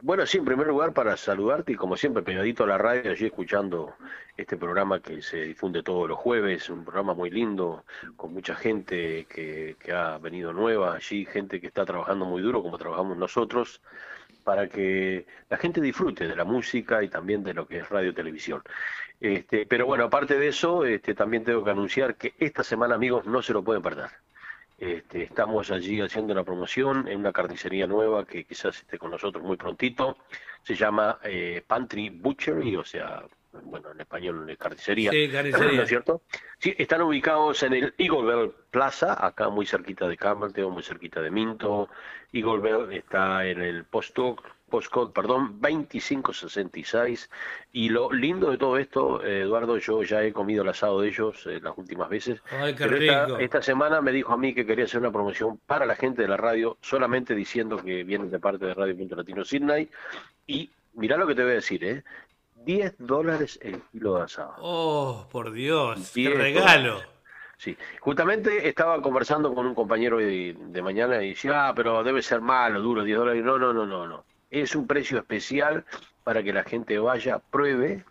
Bueno, 0.03 0.25
sí, 0.25 0.39
en 0.39 0.47
primer 0.47 0.67
lugar 0.67 0.95
para 0.95 1.15
saludarte 1.17 1.73
y 1.73 1.75
como 1.77 1.95
siempre 1.95 2.23
pegadito 2.23 2.65
a 2.65 2.67
la 2.67 2.79
radio, 2.79 3.11
allí 3.11 3.27
escuchando 3.27 3.95
este 4.35 4.57
programa 4.57 5.01
que 5.01 5.21
se 5.21 5.43
difunde 5.43 5.83
todos 5.83 6.09
los 6.09 6.19
jueves, 6.19 6.71
un 6.71 6.85
programa 6.85 7.13
muy 7.13 7.29
lindo, 7.29 7.85
con 8.17 8.33
mucha 8.33 8.55
gente 8.55 9.27
que, 9.27 9.77
que 9.79 9.93
ha 9.93 10.17
venido 10.17 10.55
nueva 10.55 10.95
allí, 10.95 11.27
gente 11.27 11.61
que 11.61 11.67
está 11.67 11.85
trabajando 11.85 12.25
muy 12.25 12.41
duro 12.41 12.63
como 12.63 12.79
trabajamos 12.79 13.19
nosotros, 13.19 13.83
para 14.43 14.69
que 14.69 15.27
la 15.51 15.59
gente 15.59 15.83
disfrute 15.83 16.27
de 16.27 16.37
la 16.37 16.45
música 16.45 17.03
y 17.03 17.09
también 17.09 17.43
de 17.45 17.53
lo 17.53 17.67
que 17.67 17.79
es 17.79 17.89
radio 17.91 18.11
y 18.11 18.15
televisión. 18.15 18.63
Este, 19.21 19.67
pero 19.67 19.85
bueno, 19.85 20.05
aparte 20.05 20.39
de 20.39 20.49
eso, 20.49 20.87
este, 20.87 21.15
también 21.15 21.45
tengo 21.45 21.63
que 21.63 21.73
anunciar 21.73 22.15
que 22.17 22.33
esta 22.39 22.65
semana, 22.65 22.95
amigos, 22.95 23.27
no 23.27 23.43
se 23.43 23.53
lo 23.53 23.63
pueden 23.63 23.83
perder. 23.83 24.09
Este, 24.81 25.25
estamos 25.25 25.71
allí 25.71 26.01
haciendo 26.01 26.33
una 26.33 26.43
promoción 26.43 27.07
en 27.07 27.19
una 27.19 27.33
carnicería 27.33 27.87
nueva 27.87 28.25
que 28.25 28.45
quizás 28.45 28.79
esté 28.79 28.99
con 28.99 29.11
nosotros 29.11 29.45
muy 29.45 29.59
prontito. 29.59 30.17
Se 30.63 30.75
llama 30.75 31.19
eh, 31.23 31.63
Pantry 31.67 32.09
Butchery, 32.09 32.77
o 32.77 32.85
sea, 32.85 33.23
bueno, 33.65 33.91
en 33.91 34.01
español 34.01 34.49
es 34.49 34.57
carnicería. 34.57 35.11
Sí, 35.11 35.29
carnicería. 35.29 35.83
es 35.83 35.89
cierto? 35.89 36.23
Sí, 36.59 36.75
están 36.79 37.03
ubicados 37.03 37.63
en 37.63 37.75
el 37.75 37.95
Eagle 37.99 38.23
Bell 38.23 38.53
Plaza, 38.71 39.27
acá 39.27 39.51
muy 39.51 39.67
cerquita 39.67 40.09
de 40.09 40.17
Campbell, 40.17 40.69
muy 40.69 40.83
cerquita 40.83 41.21
de 41.21 41.31
Minto. 41.31 41.91
Eagle 42.33 42.61
Bell 42.61 42.93
está 42.97 43.45
en 43.47 43.61
el 43.61 43.85
posto 43.85 44.37
postcode, 44.71 45.13
perdón, 45.13 45.59
2566. 45.61 47.29
Y 47.73 47.91
lo 47.91 48.11
lindo 48.11 48.51
de 48.51 48.57
todo 48.57 48.79
esto, 48.79 49.23
eh, 49.23 49.43
Eduardo, 49.43 49.77
yo 49.77 50.03
ya 50.03 50.23
he 50.23 50.33
comido 50.33 50.63
el 50.63 50.69
asado 50.71 51.01
de 51.01 51.09
ellos 51.09 51.47
eh, 51.47 51.61
las 51.63 51.77
últimas 51.77 52.09
veces. 52.09 52.41
Ay, 52.51 52.75
qué 52.75 52.87
rico. 52.87 53.39
Esta, 53.39 53.61
semana 53.61 54.01
me 54.01 54.13
dijo 54.13 54.33
a 54.33 54.37
mí 54.37 54.55
que 54.55 54.65
quería 54.65 54.87
hacer 54.87 55.01
una 55.01 55.13
promoción 55.13 55.61
para 55.67 55.85
la 55.85 55.97
gente 55.97 56.23
de 56.23 56.29
la 56.29 56.37
radio, 56.37 56.79
solamente 56.81 57.35
diciendo 57.35 57.77
que 57.77 58.05
vienen 58.05 58.31
de 58.31 58.39
parte 58.39 58.65
de 58.65 58.75
Radio 58.75 58.97
Punto 58.97 59.17
Latino 59.17 59.45
Sydney. 59.45 59.91
Y 60.47 60.71
mirá 60.95 61.17
lo 61.17 61.27
que 61.27 61.35
te 61.35 61.43
voy 61.43 61.53
a 61.53 61.57
decir, 61.57 61.85
¿eh? 61.85 62.05
10 62.65 62.95
dólares 62.99 63.59
el 63.63 63.83
kilo 63.93 64.17
de 64.17 64.23
asado. 64.23 64.55
Oh, 64.61 65.27
por 65.31 65.53
Dios, 65.53 66.13
qué 66.15 66.31
regalo. 66.31 67.01
Sí, 67.57 67.77
justamente 68.01 68.69
estaba 68.69 69.03
conversando 69.03 69.55
con 69.55 69.67
un 69.67 69.75
compañero 69.75 70.17
de, 70.17 70.57
de, 70.59 70.83
mañana 70.83 71.23
y 71.23 71.31
decía, 71.31 71.69
ah, 71.69 71.75
pero 71.75 72.03
debe 72.03 72.23
ser 72.23 72.41
malo, 72.41 72.81
duro, 72.81 73.03
10 73.03 73.19
dólares. 73.19 73.45
No, 73.45 73.59
no, 73.59 73.75
no, 73.75 73.85
no, 73.85 74.07
no 74.07 74.25
es 74.51 74.75
un 74.75 74.87
precio 74.87 75.19
especial 75.19 75.85
para 76.25 76.43
que 76.43 76.53
la 76.53 76.65
gente 76.65 76.99
vaya, 76.99 77.39
pruebe 77.39 78.05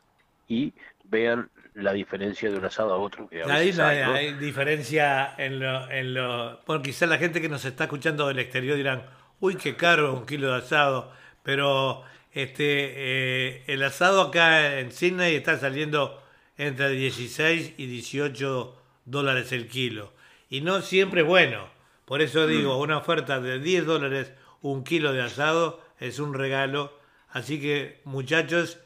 y 0.47 0.73
vean 1.05 1.49
la 1.73 1.93
diferencia 1.93 2.49
de 2.49 2.57
un 2.57 2.65
asado 2.65 2.93
a 2.93 2.97
otro. 2.97 3.27
Que 3.29 3.43
hay, 3.43 3.71
hay, 3.79 4.33
diferencia 4.33 5.33
en 5.37 5.59
lo, 5.59 5.89
en 5.89 6.13
lo... 6.13 6.59
Bueno, 6.65 6.81
quizás 6.81 7.07
la 7.09 7.17
gente 7.17 7.41
que 7.41 7.49
nos 7.49 7.65
está 7.65 7.85
escuchando 7.85 8.27
del 8.27 8.39
exterior 8.39 8.75
dirán, 8.75 9.05
uy, 9.39 9.55
qué 9.55 9.75
caro 9.75 10.13
un 10.13 10.25
kilo 10.25 10.51
de 10.51 10.57
asado, 10.57 11.11
pero 11.43 12.03
este 12.31 12.63
eh, 12.65 13.63
el 13.67 13.83
asado 13.83 14.21
acá 14.21 14.79
en 14.79 14.91
Sydney 14.91 15.35
está 15.35 15.57
saliendo 15.57 16.21
entre 16.57 16.89
16 16.89 17.75
y 17.77 17.85
18 17.85 18.75
dólares 19.05 19.51
el 19.51 19.67
kilo. 19.67 20.13
Y 20.49 20.61
no 20.61 20.81
siempre 20.81 21.21
es 21.21 21.27
bueno. 21.27 21.69
Por 22.05 22.21
eso 22.21 22.47
digo, 22.47 22.77
mm. 22.77 22.81
una 22.81 22.97
oferta 22.97 23.39
de 23.39 23.59
10 23.59 23.85
dólares 23.85 24.33
un 24.61 24.83
kilo 24.83 25.13
de 25.13 25.21
asado 25.21 25.81
es 25.99 26.19
un 26.19 26.33
regalo. 26.33 26.93
Así 27.29 27.59
que 27.61 28.01
muchachos, 28.05 28.79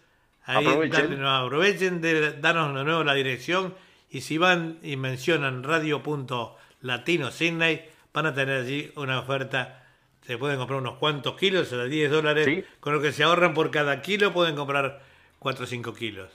ahí 0.46 0.66
aprovechen, 0.66 1.24
aprovechen 1.24 2.02
de 2.02 2.34
darnos 2.40 2.76
de 2.76 2.84
nuevo 2.84 3.04
la 3.04 3.14
dirección 3.14 3.74
y 4.10 4.22
si 4.22 4.38
van 4.38 4.78
y 4.84 4.96
mencionan 4.96 5.64
radio.latino 5.64 7.32
Sydney, 7.32 7.86
van 8.14 8.26
a 8.28 8.34
tener 8.34 8.62
allí 8.62 8.92
una 8.96 9.20
oferta. 9.20 9.84
Se 10.22 10.38
pueden 10.38 10.58
comprar 10.58 10.80
unos 10.80 10.98
cuantos 10.98 11.36
kilos, 11.36 11.72
de 11.72 11.90
10 11.90 12.12
dólares. 12.12 12.66
Con 12.80 12.94
lo 12.94 13.02
que 13.02 13.12
se 13.12 13.24
ahorran 13.24 13.54
por 13.54 13.72
cada 13.72 14.02
kilo 14.02 14.32
pueden 14.32 14.56
comprar 14.56 15.02
4 15.40 15.64
o 15.64 15.68
5 15.68 15.94
kilos. 15.94 16.30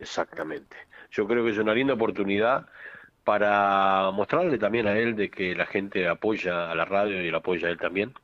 Exactamente. 0.00 0.76
Yo 1.10 1.26
creo 1.26 1.44
que 1.44 1.50
es 1.50 1.58
una 1.58 1.74
linda 1.74 1.94
oportunidad 1.94 2.66
para 3.24 4.10
mostrarle 4.10 4.56
también 4.56 4.86
a 4.86 4.96
él 4.96 5.14
de 5.14 5.30
que 5.30 5.54
la 5.54 5.66
gente 5.66 6.08
apoya 6.08 6.70
a 6.70 6.74
la 6.74 6.86
radio 6.86 7.22
y 7.22 7.30
la 7.30 7.38
apoya 7.38 7.68
a 7.68 7.70
él 7.70 7.78
también. 7.78 8.14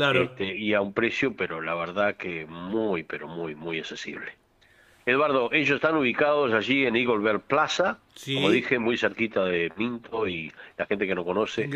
Claro. 0.00 0.22
Este, 0.22 0.56
y 0.56 0.72
a 0.72 0.80
un 0.80 0.94
precio, 0.94 1.36
pero 1.36 1.60
la 1.60 1.74
verdad 1.74 2.16
que 2.16 2.46
muy, 2.46 3.02
pero 3.02 3.28
muy, 3.28 3.54
muy 3.54 3.78
accesible. 3.80 4.32
Eduardo, 5.04 5.52
ellos 5.52 5.76
están 5.76 5.94
ubicados 5.94 6.54
allí 6.54 6.86
en 6.86 6.96
Eagle 6.96 7.38
Plaza, 7.40 7.98
como 8.24 8.48
dije, 8.48 8.78
muy 8.78 8.96
cerquita 8.96 9.44
de 9.44 9.70
Minto 9.76 10.26
y 10.26 10.50
la 10.78 10.86
gente 10.86 11.06
que 11.06 11.14
no 11.14 11.22
conoce, 11.22 11.68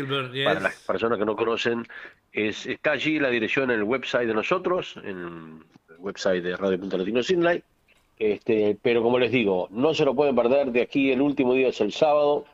para 0.43 0.59
las 0.59 0.75
personas 0.87 1.19
que 1.19 1.25
no 1.25 1.35
conocen, 1.35 1.85
es, 2.33 2.65
está 2.65 2.93
allí 2.93 3.19
la 3.19 3.29
dirección 3.29 3.69
en 3.69 3.77
el 3.77 3.83
website 3.83 4.27
de 4.27 4.33
nosotros, 4.33 4.97
en 5.03 5.63
el 5.89 5.95
website 5.99 6.43
de 6.43 6.57
Radio 6.57 6.79
Punto 6.79 6.97
Latino 6.97 7.21
Sinlay. 7.21 7.61
Este, 8.17 8.75
pero 8.81 9.03
como 9.03 9.19
les 9.19 9.31
digo, 9.31 9.67
no 9.69 9.93
se 9.93 10.03
lo 10.03 10.15
pueden 10.15 10.35
perder 10.35 10.71
de 10.71 10.81
aquí, 10.81 11.11
el 11.11 11.21
último 11.21 11.53
día 11.53 11.67
es 11.67 11.79
el 11.79 11.91
sábado, 11.91 12.45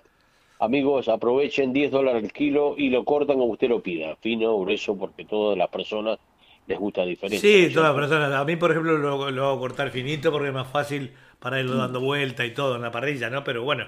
Amigos, 0.62 1.10
aprovechen 1.10 1.74
10 1.74 1.90
dólares 1.90 2.24
el 2.24 2.32
kilo 2.32 2.76
y 2.78 2.92
lo 2.92 3.04
cortan 3.04 3.38
como 3.40 3.54
usted 3.54 3.68
lo 3.68 3.82
pida, 3.82 4.16
fino, 4.18 4.60
grueso, 4.60 4.96
porque 4.96 5.26
todas 5.26 5.58
las 5.58 5.70
personas 5.70 6.20
les 6.68 6.78
gusta 6.78 7.04
diferente. 7.04 7.40
Sí, 7.40 7.74
todas 7.74 7.96
las 7.96 8.00
personas. 8.00 8.32
A 8.32 8.46
mí, 8.46 8.56
por 8.58 8.70
ejemplo, 8.70 8.96
lo, 8.96 9.32
lo, 9.32 9.48
hago 9.48 9.60
cortar 9.60 9.90
finito 9.90 10.32
porque 10.32 10.50
es 10.50 10.54
más 10.54 10.68
fácil 10.68 11.14
para 11.40 11.60
irlo 11.60 11.78
dando 11.78 12.00
vuelta 12.00 12.46
y 12.46 12.54
todo 12.54 12.76
en 12.76 12.84
la 12.84 12.92
parrilla, 12.92 13.32
¿no? 13.32 13.44
Pero 13.44 13.64
bueno, 13.64 13.88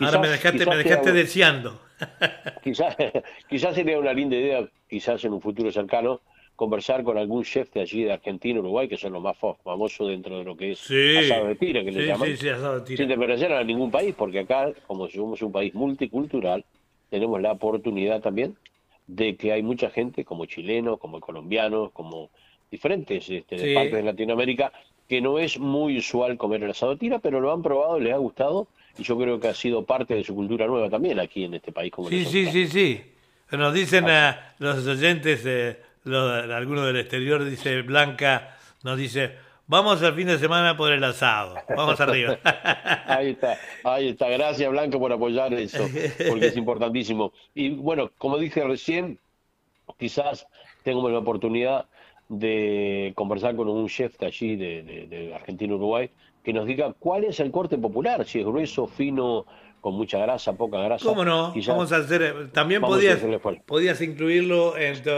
ahora 0.00 0.18
me 0.18 0.26
dejaste, 0.26 0.66
me 0.66 0.76
dejaste 0.76 1.12
deseando. 1.12 1.80
Quizás, 2.60 2.96
quizás 3.48 3.76
sería 3.76 3.96
una 3.96 4.12
linda 4.12 4.34
idea, 4.34 4.68
quizás 4.90 5.24
en 5.24 5.32
un 5.32 5.40
futuro 5.40 5.70
cercano, 5.70 6.22
conversar 6.56 7.02
con 7.02 7.18
algún 7.18 7.42
chef 7.42 7.72
de 7.72 7.80
allí 7.80 8.04
de 8.04 8.12
Argentina, 8.12 8.60
Uruguay, 8.60 8.88
que 8.88 8.96
son 8.96 9.12
los 9.12 9.22
más 9.22 9.36
famosos 9.38 10.08
dentro 10.08 10.38
de 10.38 10.44
lo 10.44 10.56
que 10.56 10.72
es 10.72 10.80
asado 10.80 11.48
de 11.48 11.56
tira, 11.56 11.82
que 11.82 11.90
le 11.90 12.06
llaman. 12.06 12.28
Sí, 12.28 12.36
sí, 12.36 12.48
asado 12.48 12.80
de 12.80 12.86
tira. 12.86 12.98
Sin 12.98 13.08
desmerecer 13.08 13.52
a 13.52 13.64
ningún 13.64 13.90
país, 13.90 14.14
porque 14.16 14.40
acá, 14.40 14.72
como 14.86 15.08
somos 15.08 15.42
un 15.42 15.50
país 15.50 15.74
multicultural, 15.74 16.64
tenemos 17.10 17.40
la 17.40 17.52
oportunidad 17.52 18.20
también 18.20 18.56
de 19.06 19.36
que 19.36 19.52
hay 19.52 19.62
mucha 19.62 19.90
gente, 19.90 20.24
como 20.24 20.46
chilenos, 20.46 20.98
como 20.98 21.20
colombianos, 21.20 21.90
como 21.92 22.30
diferentes 22.70 23.28
este, 23.28 23.74
partes 23.74 23.92
de 23.92 24.02
Latinoamérica, 24.02 24.72
que 25.08 25.20
no 25.20 25.38
es 25.38 25.58
muy 25.58 25.98
usual 25.98 26.38
comer 26.38 26.62
el 26.62 26.70
asado 26.70 26.92
de 26.92 26.98
tira, 26.98 27.18
pero 27.18 27.40
lo 27.40 27.52
han 27.52 27.62
probado, 27.62 27.98
les 27.98 28.14
ha 28.14 28.18
gustado, 28.18 28.68
y 28.96 29.02
yo 29.02 29.18
creo 29.18 29.40
que 29.40 29.48
ha 29.48 29.54
sido 29.54 29.84
parte 29.84 30.14
de 30.14 30.24
su 30.24 30.34
cultura 30.34 30.66
nueva 30.66 30.88
también 30.88 31.18
aquí 31.18 31.44
en 31.44 31.54
este 31.54 31.72
país. 31.72 31.92
Como 31.92 32.08
sí, 32.08 32.24
sí, 32.24 32.46
sí, 32.46 32.68
sí. 32.68 33.02
Nos 33.50 33.74
dicen 33.74 34.08
a 34.08 34.54
los 34.58 34.86
oyentes... 34.86 35.44
Eh, 35.44 35.76
lo, 36.04 36.30
alguno 36.54 36.84
del 36.86 36.96
exterior 36.96 37.44
dice 37.44 37.82
Blanca, 37.82 38.56
nos 38.82 38.98
dice, 38.98 39.36
Vamos 39.66 40.02
al 40.02 40.14
fin 40.14 40.26
de 40.26 40.38
semana 40.38 40.76
por 40.76 40.92
el 40.92 41.02
asado. 41.02 41.56
Vamos 41.74 41.98
arriba. 41.98 42.38
Ahí 43.06 43.30
está, 43.30 43.56
ahí 43.84 44.08
está. 44.08 44.28
Gracias, 44.28 44.70
Blanco, 44.70 44.98
por 44.98 45.10
apoyar 45.10 45.54
eso, 45.54 45.86
porque 46.28 46.48
es 46.48 46.56
importantísimo. 46.56 47.32
Y 47.54 47.70
bueno, 47.70 48.10
como 48.18 48.36
dije 48.36 48.62
recién, 48.64 49.18
quizás 49.98 50.46
tengamos 50.82 51.12
la 51.12 51.18
oportunidad 51.18 51.86
de 52.28 53.12
conversar 53.14 53.56
con 53.56 53.68
un 53.68 53.88
chef 53.88 54.18
de 54.18 54.26
allí, 54.26 54.56
de, 54.56 54.82
de, 54.82 55.06
de 55.06 55.34
Argentina-Uruguay, 55.34 56.10
que 56.42 56.52
nos 56.52 56.66
diga 56.66 56.92
cuál 56.98 57.24
es 57.24 57.40
el 57.40 57.50
corte 57.50 57.78
popular, 57.78 58.26
si 58.26 58.40
es 58.40 58.46
grueso, 58.46 58.86
fino, 58.86 59.46
con 59.80 59.94
mucha 59.94 60.18
grasa, 60.18 60.54
poca 60.54 60.78
grasa. 60.78 61.06
¿Cómo 61.06 61.24
no? 61.24 61.52
Quizás 61.54 61.74
Vamos 61.74 61.92
a 61.92 61.98
hacer. 61.98 62.50
También 62.52 62.82
vamos 62.82 62.98
a 62.98 63.00
podías, 63.00 63.22
el 63.22 63.60
podías 63.62 64.00
incluirlo 64.02 64.76
en 64.76 65.02
tu, 65.02 65.10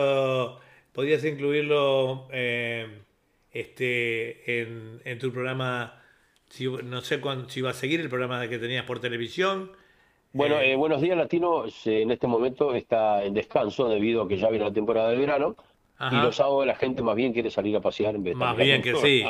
podías 0.96 1.22
incluirlo 1.24 2.26
eh, 2.32 3.02
este, 3.52 4.60
en, 4.62 5.00
en 5.04 5.18
tu 5.18 5.30
programa. 5.30 6.02
Si, 6.48 6.66
no 6.66 7.02
sé 7.02 7.20
cuándo, 7.20 7.48
si 7.50 7.60
va 7.60 7.70
a 7.70 7.74
seguir 7.74 8.00
el 8.00 8.08
programa 8.08 8.48
que 8.48 8.58
tenías 8.58 8.84
por 8.84 8.98
televisión. 8.98 9.72
Bueno, 10.32 10.56
Eh, 10.58 10.72
eh, 10.72 10.76
Buenos 10.76 11.00
Días 11.02 11.16
Latino 11.18 11.68
se- 11.68 12.02
en 12.02 12.10
este 12.10 12.26
momento 12.26 12.74
está 12.74 13.22
en 13.24 13.34
descanso 13.34 13.88
debido 13.88 14.22
a 14.22 14.28
que 14.28 14.38
ya 14.38 14.48
viene 14.48 14.64
la 14.64 14.72
temporada 14.72 15.10
de 15.10 15.16
verano 15.16 15.56
Ajá. 15.98 16.16
y 16.16 16.22
los 16.22 16.36
sábados 16.36 16.66
la 16.66 16.76
gente 16.76 17.02
más 17.02 17.14
bien 17.16 17.32
quiere 17.32 17.50
salir 17.50 17.76
a 17.76 17.80
pasear 17.80 18.14
en 18.14 18.22
vez 18.24 18.34
de 18.34 18.38
Más 18.38 18.56
bien 18.56 18.80
que 18.82 18.94
sí. 18.96 19.24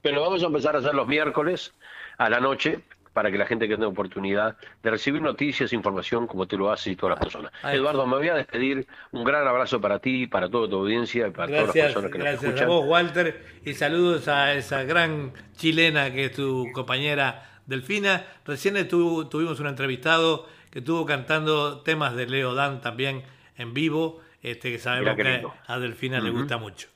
Pero 0.00 0.20
vamos 0.22 0.42
a 0.42 0.46
empezar 0.46 0.74
a 0.76 0.78
hacer 0.80 0.94
los 0.94 1.06
miércoles 1.06 1.72
a 2.18 2.28
la 2.30 2.40
noche 2.40 2.80
para 3.12 3.30
que 3.30 3.38
la 3.38 3.46
gente 3.46 3.68
que 3.68 3.74
tenga 3.74 3.88
oportunidad 3.88 4.56
de 4.82 4.90
recibir 4.90 5.20
noticias, 5.20 5.72
información 5.72 6.26
como 6.26 6.46
tú 6.46 6.56
lo 6.58 6.70
haces 6.72 6.88
y 6.88 6.96
todas 6.96 7.16
las 7.16 7.24
personas. 7.24 7.52
Ahí 7.56 7.58
está. 7.58 7.72
Eduardo, 7.76 8.06
me 8.06 8.16
voy 8.16 8.28
a 8.28 8.34
despedir. 8.34 8.86
Un 9.10 9.24
gran 9.24 9.46
abrazo 9.46 9.80
para 9.80 9.98
ti, 9.98 10.26
para 10.26 10.48
toda 10.48 10.68
tu 10.68 10.76
audiencia 10.76 11.26
y 11.26 11.30
para 11.30 11.48
todas 11.48 11.50
las 11.66 11.74
Gracias, 11.74 11.86
personas 11.86 12.10
que 12.12 12.18
nos 12.18 12.24
gracias 12.24 12.44
a 12.44 12.46
escuchan. 12.48 12.68
vos, 12.68 12.86
Walter, 12.86 13.46
y 13.64 13.74
saludos 13.74 14.28
a 14.28 14.54
esa 14.54 14.82
gran 14.84 15.32
chilena 15.56 16.10
que 16.12 16.26
es 16.26 16.32
tu 16.32 16.68
compañera 16.72 17.60
Delfina. 17.66 18.24
Recién 18.46 18.76
estuvo- 18.76 19.28
tuvimos 19.28 19.60
un 19.60 19.66
entrevistado 19.68 20.46
que 20.70 20.78
estuvo 20.78 21.04
cantando 21.06 21.80
temas 21.82 22.16
de 22.16 22.26
Leo 22.26 22.54
Dan 22.54 22.80
también 22.80 23.22
en 23.56 23.74
vivo, 23.74 24.20
este, 24.42 24.72
que 24.72 24.78
sabemos 24.78 25.14
que 25.16 25.46
a 25.66 25.78
Delfina 25.78 26.18
le 26.20 26.30
gusta 26.30 26.56
mucho. 26.56 26.88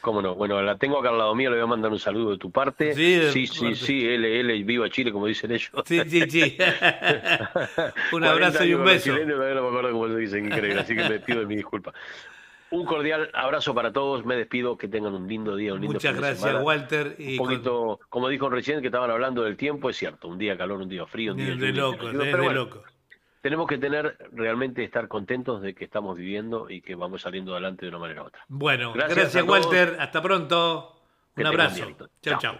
Cómo 0.00 0.22
no, 0.22 0.34
bueno, 0.34 0.62
la 0.62 0.78
tengo 0.78 0.98
acá 0.98 1.10
al 1.10 1.18
lado 1.18 1.34
mío, 1.34 1.50
le 1.50 1.56
voy 1.56 1.64
a 1.64 1.66
mandar 1.66 1.92
un 1.92 1.98
saludo 1.98 2.30
de 2.30 2.38
tu 2.38 2.50
parte. 2.50 2.94
Sí, 2.94 3.16
de 3.16 3.32
sí, 3.32 3.46
sí, 3.46 3.60
parte. 3.60 3.76
sí, 3.76 4.06
él, 4.06 4.24
él, 4.24 4.64
viva 4.64 4.88
Chile, 4.88 5.12
como 5.12 5.26
dicen 5.26 5.50
ellos. 5.50 5.70
Sí, 5.84 6.00
sí, 6.06 6.30
sí. 6.30 6.56
un 8.12 8.20
40 8.20 8.30
abrazo 8.30 8.64
y 8.64 8.74
un 8.74 8.84
beso. 8.84 9.12
no 9.12 9.36
me 9.36 9.50
acuerdo 9.50 9.92
cómo 9.92 10.08
se 10.08 10.16
dicen, 10.16 10.46
increíble, 10.46 10.80
así 10.80 10.96
que 10.96 11.08
me 11.08 11.20
pido 11.20 11.46
mi 11.46 11.56
disculpa. 11.56 11.92
Un 12.70 12.86
cordial 12.86 13.30
abrazo 13.34 13.74
para 13.74 13.92
todos, 13.92 14.24
me 14.24 14.36
despido, 14.36 14.78
que 14.78 14.86
tengan 14.86 15.12
un 15.14 15.26
lindo 15.26 15.56
día, 15.56 15.74
un 15.74 15.80
lindo 15.80 15.94
Muchas 15.94 16.12
fin 16.12 16.20
de 16.20 16.26
gracias, 16.28 16.40
semana. 16.40 16.64
Walter. 16.64 17.16
Y 17.18 17.32
Un 17.32 17.38
poquito, 17.38 18.00
como 18.08 18.28
dijo 18.28 18.48
recién 18.48 18.80
que 18.80 18.86
estaban 18.86 19.10
hablando 19.10 19.42
del 19.42 19.56
tiempo, 19.56 19.90
es 19.90 19.96
cierto, 19.96 20.28
un 20.28 20.38
día 20.38 20.56
calor, 20.56 20.80
un 20.80 20.88
día 20.88 21.04
frío, 21.04 21.32
un 21.32 21.38
día 21.38 21.46
de, 21.48 21.54
lluvia, 21.56 21.72
loco, 21.72 22.06
de, 22.06 22.18
de 22.18 22.36
bueno, 22.36 22.52
loco. 22.52 22.84
Tenemos 23.40 23.66
que 23.66 23.78
tener, 23.78 24.16
realmente 24.32 24.84
estar 24.84 25.08
contentos 25.08 25.62
de 25.62 25.74
que 25.74 25.84
estamos 25.84 26.16
viviendo 26.16 26.68
y 26.70 26.80
que 26.82 26.94
vamos 26.94 27.22
saliendo 27.22 27.52
adelante 27.52 27.86
de 27.86 27.90
una 27.90 27.98
manera 27.98 28.22
u 28.22 28.26
otra. 28.26 28.44
Bueno, 28.48 28.92
Gracias. 28.92 29.34
Walter. 29.46 29.96
Hasta 29.98 30.20
pronto. 30.22 31.02
Un 31.36 31.46
abrazo. 31.46 31.86
Chao, 32.22 32.38
chao. 32.38 32.58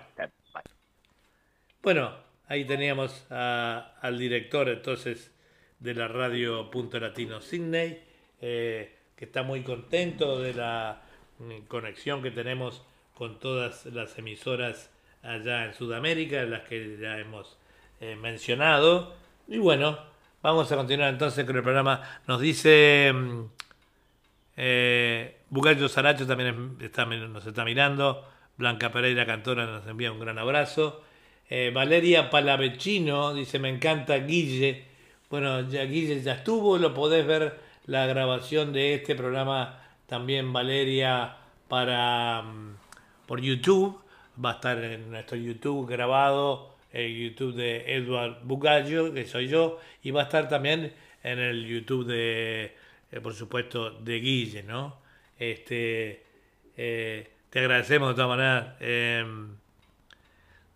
Bueno, 1.83 2.13
ahí 2.47 2.65
teníamos 2.65 3.27
a- 3.31 3.95
al 4.01 4.19
director 4.19 4.69
entonces 4.69 5.35
de 5.79 5.95
la 5.95 6.09
radio 6.09 6.71
Punto 6.71 7.01
Latino 7.01 7.41
Sydney, 7.41 8.03
eh, 8.41 8.97
que 9.17 9.25
está 9.25 9.43
muy 9.43 9.63
contento 9.63 10.39
de 10.41 10.55
la 10.55 11.03
mm, 11.39 11.61
conexión 11.69 12.23
que 12.23 12.31
tenemos 12.31 12.85
con 13.15 13.39
todas 13.39 13.87
las 13.87 14.19
emisoras 14.19 14.91
allá 15.23 15.65
en 15.67 15.75
Sudamérica, 15.75 16.43
las 16.45 16.63
que 16.63 16.99
ya 16.99 17.19
hemos 17.19 17.59
eh, 18.01 18.17
mencionado. 18.17 19.15
Y 19.49 19.59
bueno, 19.59 19.99
vamos 20.43 20.71
a 20.71 20.77
continuar 20.77 21.11
entonces 21.11 21.45
con 21.45 21.57
el 21.57 21.63
programa. 21.63 22.03
Nos 22.27 22.41
dice 22.41 23.13
mm, 23.15 23.43
eh, 24.57 25.37
Bugallo 25.49 25.89
Saracho 25.89 26.27
también 26.27 26.79
nos 27.33 27.47
está 27.47 27.65
mirando. 27.65 28.27
Blanca 28.57 28.93
Pereira 28.93 29.25
Cantora 29.25 29.65
nos 29.67 29.87
envía 29.87 30.13
un 30.13 30.21
gran 30.21 30.39
abrazo. 30.39 31.03
Eh, 31.49 31.73
Valeria 31.75 32.31
Palavecino 32.31 33.35
dice: 33.35 33.59
Me 33.59 33.69
encanta 33.69 34.17
Guille. 34.19 34.85
Bueno, 35.31 35.69
ya 35.69 35.85
Guille 35.85 36.21
ya 36.23 36.35
estuvo, 36.35 36.77
lo 36.79 36.93
podés 36.93 37.27
ver 37.27 37.59
la 37.87 38.07
grabación 38.07 38.73
de 38.73 38.95
este 38.95 39.15
programa 39.15 39.81
también, 40.07 40.53
Valeria, 40.53 41.37
para 41.69 42.43
mm, 42.43 42.77
por 43.27 43.41
YouTube. 43.41 44.01
Va 44.45 44.53
a 44.53 44.55
estar 44.55 44.79
en 44.83 45.11
nuestro 45.11 45.37
YouTube 45.37 45.89
grabado, 45.89 46.70
el 46.93 47.17
YouTube 47.17 47.55
de 47.55 47.95
Edward 47.95 48.41
Bugallo, 48.43 49.13
que 49.13 49.27
soy 49.27 49.49
yo, 49.49 49.79
y 50.03 50.11
va 50.11 50.23
a 50.23 50.25
estar 50.25 50.49
también 50.49 50.93
en 51.23 51.39
el 51.39 51.67
YouTube 51.67 52.07
de, 52.07 52.77
eh, 53.13 53.21
por 53.21 53.35
supuesto, 53.35 53.91
de 53.91 54.21
Guille, 54.21 54.63
¿no? 54.63 55.01
Este, 55.39 56.25
eh, 56.77 57.31
te 57.49 57.59
agradecemos 57.59 58.11
de 58.11 58.15
todas 58.15 58.37
maneras. 58.37 58.75
em, 58.81 59.57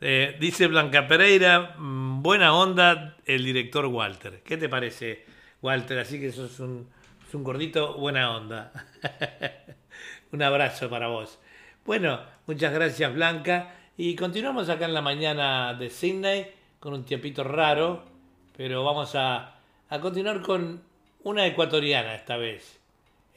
eh, 0.01 0.37
dice 0.39 0.67
Blanca 0.67 1.07
Pereira, 1.09 1.77
mm, 1.79 2.23
buena 2.23 2.55
onda 2.55 3.17
el 3.25 3.45
director 3.45 3.87
Walter. 3.87 4.43
¿Qué 4.45 4.57
te 4.57 4.69
parece, 4.69 5.25
Walter? 5.63 5.99
Así 5.99 6.21
que 6.21 6.31
sos 6.31 6.61
un, 6.61 6.89
sos 7.25 7.35
un 7.35 7.45
gordito, 7.45 7.95
buena 7.95 8.37
onda. 8.37 8.73
un 10.33 10.43
abrazo 10.43 10.91
para 10.91 11.09
vos. 11.09 11.39
Bueno, 11.87 12.21
muchas 12.47 12.73
gracias 12.73 13.15
Blanca. 13.15 13.75
Y 13.97 14.17
continuamos 14.17 14.69
acá 14.69 14.87
en 14.87 14.95
la 14.95 15.03
mañana 15.03 15.75
de 15.75 15.89
Sydney 15.89 16.47
con 16.81 16.95
un 16.95 17.05
tiempito 17.05 17.45
raro, 17.45 18.03
pero 18.57 18.83
vamos 18.83 19.15
a, 19.15 19.55
a 19.89 20.01
continuar 20.01 20.43
con 20.43 20.83
una 21.23 21.47
ecuatoriana 21.47 22.15
esta 22.17 22.37
vez. 22.37 22.81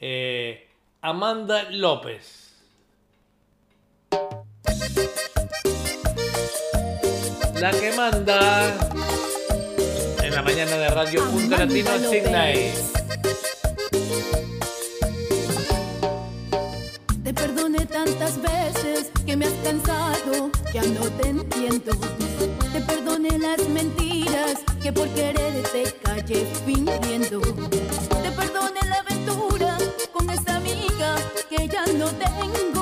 Eh, 0.00 0.68
Amanda 1.00 1.70
López. 1.70 2.56
La 7.60 7.70
que 7.70 7.92
manda 7.96 8.74
en 10.22 10.34
la 10.34 10.42
mañana 10.42 10.76
de 10.76 10.88
Radio 10.88 11.24
Punto 11.24 11.54
Amanda 11.54 11.66
Latino. 11.66 12.10
Sydney. 12.10 12.97
Tantas 17.88 18.40
veces 18.40 19.10
que 19.26 19.36
me 19.36 19.46
has 19.46 19.52
cansado, 19.64 20.50
ya 20.72 20.82
no 20.82 21.04
te 21.20 21.28
entiendo. 21.28 21.92
Te 22.72 22.80
perdoné 22.80 23.38
las 23.38 23.68
mentiras 23.68 24.60
que 24.82 24.92
por 24.92 25.08
querer 25.08 25.62
te 25.72 25.92
callé 26.02 26.46
fingiendo. 26.66 27.40
Te 27.40 28.30
perdoné 28.32 28.80
la 28.88 28.96
aventura 28.96 29.76
con 30.12 30.28
esa 30.30 30.56
amiga 30.56 31.16
que 31.48 31.68
ya 31.68 31.84
no 31.98 32.06
tengo. 32.06 32.77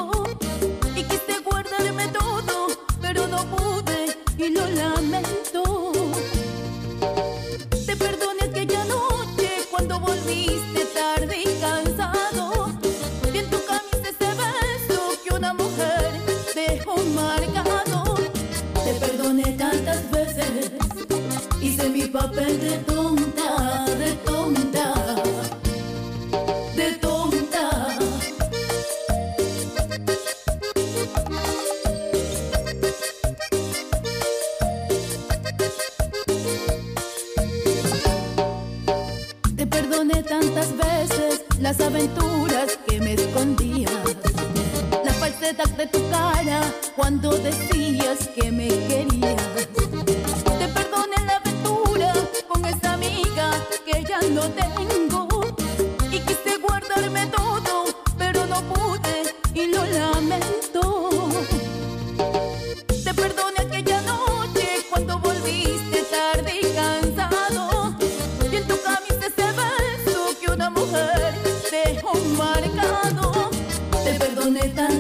Papel 22.09 22.61
de 22.61 22.78
tonta, 22.78 23.85
de 23.99 24.12
tonta, 24.24 24.95
de 26.77 26.93
tonta. 27.01 27.99
Te 39.57 39.66
perdoné 39.66 40.23
tantas 40.23 40.77
veces 40.77 41.45
las 41.61 41.81
aventuras 41.81 42.78
que 42.87 43.01
me 43.01 43.15
escondías. 43.15 43.91
La 45.05 45.12
falsedad 45.15 45.69
de 45.77 45.87
tu 45.87 46.01
cara 46.11 46.61
cuando 46.95 47.31
decías 47.31 48.28
marcado. 74.51 74.95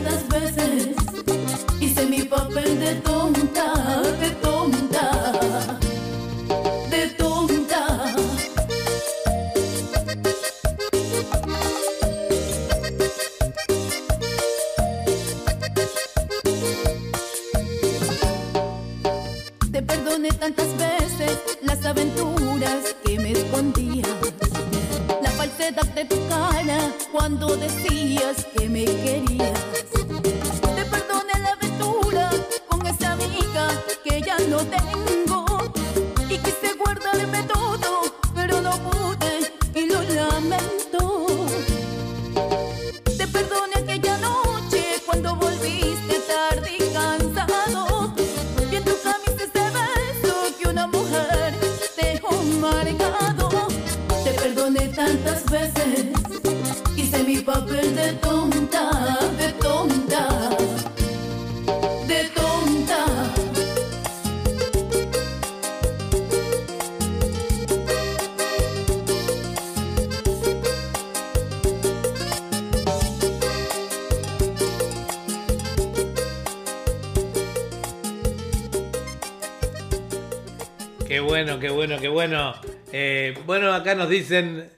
Bueno, 81.96 82.12
bueno. 82.12 82.54
Eh, 82.92 83.38
bueno, 83.46 83.72
acá 83.72 83.94
nos 83.94 84.08
dicen, 84.08 84.70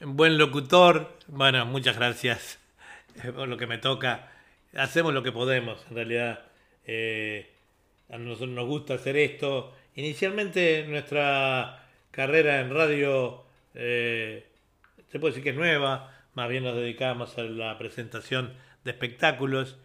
buen 0.00 0.38
locutor. 0.38 1.12
Bueno, 1.26 1.66
muchas 1.66 1.96
gracias 1.96 2.58
por 3.34 3.48
lo 3.48 3.56
que 3.56 3.66
me 3.66 3.78
toca. 3.78 4.30
Hacemos 4.74 5.12
lo 5.12 5.22
que 5.22 5.32
podemos, 5.32 5.84
en 5.90 5.96
realidad. 5.96 6.44
Eh, 6.86 7.50
a 8.10 8.18
nosotros 8.18 8.50
nos 8.50 8.66
gusta 8.66 8.94
hacer 8.94 9.16
esto. 9.16 9.74
Inicialmente 9.96 10.86
nuestra 10.88 11.84
carrera 12.10 12.60
en 12.60 12.70
radio 12.72 13.44
eh, 13.74 14.46
se 15.10 15.18
puede 15.18 15.32
decir 15.32 15.42
que 15.42 15.50
es 15.50 15.56
nueva, 15.56 16.14
más 16.34 16.48
bien 16.48 16.64
nos 16.64 16.76
dedicábamos 16.76 17.36
a 17.38 17.42
la 17.42 17.76
presentación 17.76 18.54
de 18.84 18.92
espectáculos. 18.92 19.78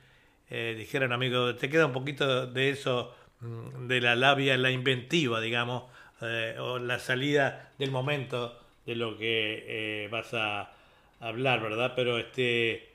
Eh, 0.50 0.76
dijeron 0.78 1.12
amigos, 1.12 1.58
te 1.58 1.70
queda 1.70 1.88
un 1.88 1.94
poquito 1.94 2.48
de 2.48 2.70
eso, 2.70 3.16
mm, 3.42 3.88
de 3.88 4.00
la 4.00 4.16
labia, 4.16 4.58
la 4.58 4.72
inventiva, 4.72 5.42
digamos, 5.42 5.84
eh, 6.22 6.56
o 6.60 6.80
la 6.80 7.00
salida 7.00 7.72
del 7.78 7.92
momento 7.92 8.60
de 8.86 8.96
lo 8.96 9.18
que 9.18 9.66
eh, 9.68 10.08
vas 10.10 10.34
a 10.34 10.72
hablar, 11.20 11.62
¿verdad? 11.62 11.94
Pero 11.96 12.18
este... 12.18 12.90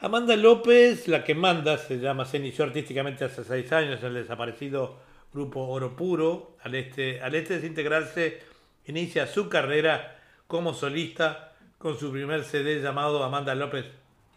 Amanda 0.00 0.36
López, 0.36 1.08
la 1.08 1.24
que 1.24 1.34
manda, 1.34 1.78
se 1.78 1.98
llama, 1.98 2.26
se 2.26 2.36
inició 2.36 2.64
artísticamente 2.66 3.24
hace 3.24 3.44
seis 3.44 3.72
años 3.72 4.00
en 4.00 4.08
el 4.08 4.14
desaparecido 4.14 4.98
grupo 5.32 5.66
Oro 5.68 5.96
Puro. 5.96 6.56
Al 6.62 6.74
este, 6.74 7.22
al 7.22 7.34
este 7.34 7.54
desintegrarse, 7.54 8.42
inicia 8.86 9.26
su 9.26 9.48
carrera 9.48 10.18
como 10.46 10.74
solista 10.74 11.54
con 11.78 11.98
su 11.98 12.10
primer 12.12 12.44
CD 12.44 12.80
llamado 12.80 13.22
Amanda 13.22 13.54
López, 13.54 13.86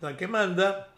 la 0.02 0.16
que 0.16 0.28
manda, 0.28 0.90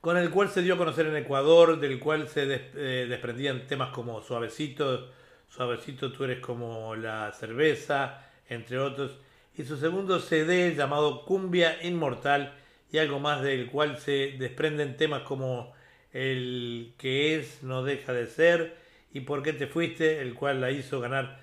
con 0.00 0.16
el 0.16 0.30
cual 0.30 0.48
se 0.48 0.62
dio 0.62 0.74
a 0.74 0.78
conocer 0.78 1.06
en 1.06 1.16
Ecuador, 1.16 1.78
del 1.78 1.98
cual 1.98 2.28
se 2.28 2.42
eh, 2.44 3.06
desprendían 3.08 3.66
temas 3.66 3.90
como 3.90 4.22
Suavecito, 4.22 5.10
Suavecito 5.54 6.10
tú 6.10 6.24
eres 6.24 6.40
como 6.40 6.96
la 6.96 7.30
cerveza, 7.30 8.24
entre 8.48 8.78
otros, 8.78 9.12
y 9.56 9.62
su 9.62 9.76
segundo 9.76 10.18
CD 10.18 10.74
llamado 10.74 11.24
Cumbia 11.24 11.80
Inmortal, 11.84 12.54
y 12.90 12.98
algo 12.98 13.20
más 13.20 13.40
del 13.42 13.70
cual 13.70 13.98
se 13.98 14.34
desprenden 14.36 14.96
temas 14.96 15.22
como 15.22 15.72
El 16.12 16.94
que 16.98 17.36
es 17.36 17.62
no 17.62 17.84
deja 17.84 18.12
de 18.12 18.26
ser 18.26 18.76
y 19.12 19.20
Por 19.20 19.44
qué 19.44 19.52
te 19.52 19.68
fuiste, 19.68 20.20
el 20.20 20.34
cual 20.34 20.60
la 20.60 20.72
hizo 20.72 20.98
ganar 20.98 21.40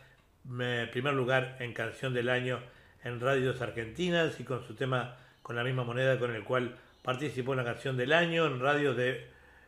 eh, 0.59 0.89
primer 0.91 1.13
lugar 1.13 1.55
en 1.61 1.73
Canción 1.73 2.13
del 2.13 2.27
Año 2.27 2.59
en 3.05 3.21
radios 3.21 3.61
argentinas 3.61 4.37
y 4.41 4.43
con 4.43 4.67
su 4.67 4.75
tema 4.75 5.15
con 5.41 5.55
la 5.55 5.63
misma 5.63 5.85
moneda 5.85 6.19
con 6.19 6.35
el 6.35 6.43
cual 6.43 6.75
participó 7.01 7.53
en 7.53 7.59
la 7.59 7.63
Canción 7.63 7.95
del 7.95 8.11
Año 8.11 8.45
en 8.45 8.59
radios 8.59 8.97
de, 8.97 9.25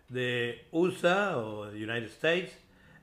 de 0.10 0.66
USA 0.72 1.38
o 1.38 1.70
United 1.70 2.10
States. 2.10 2.60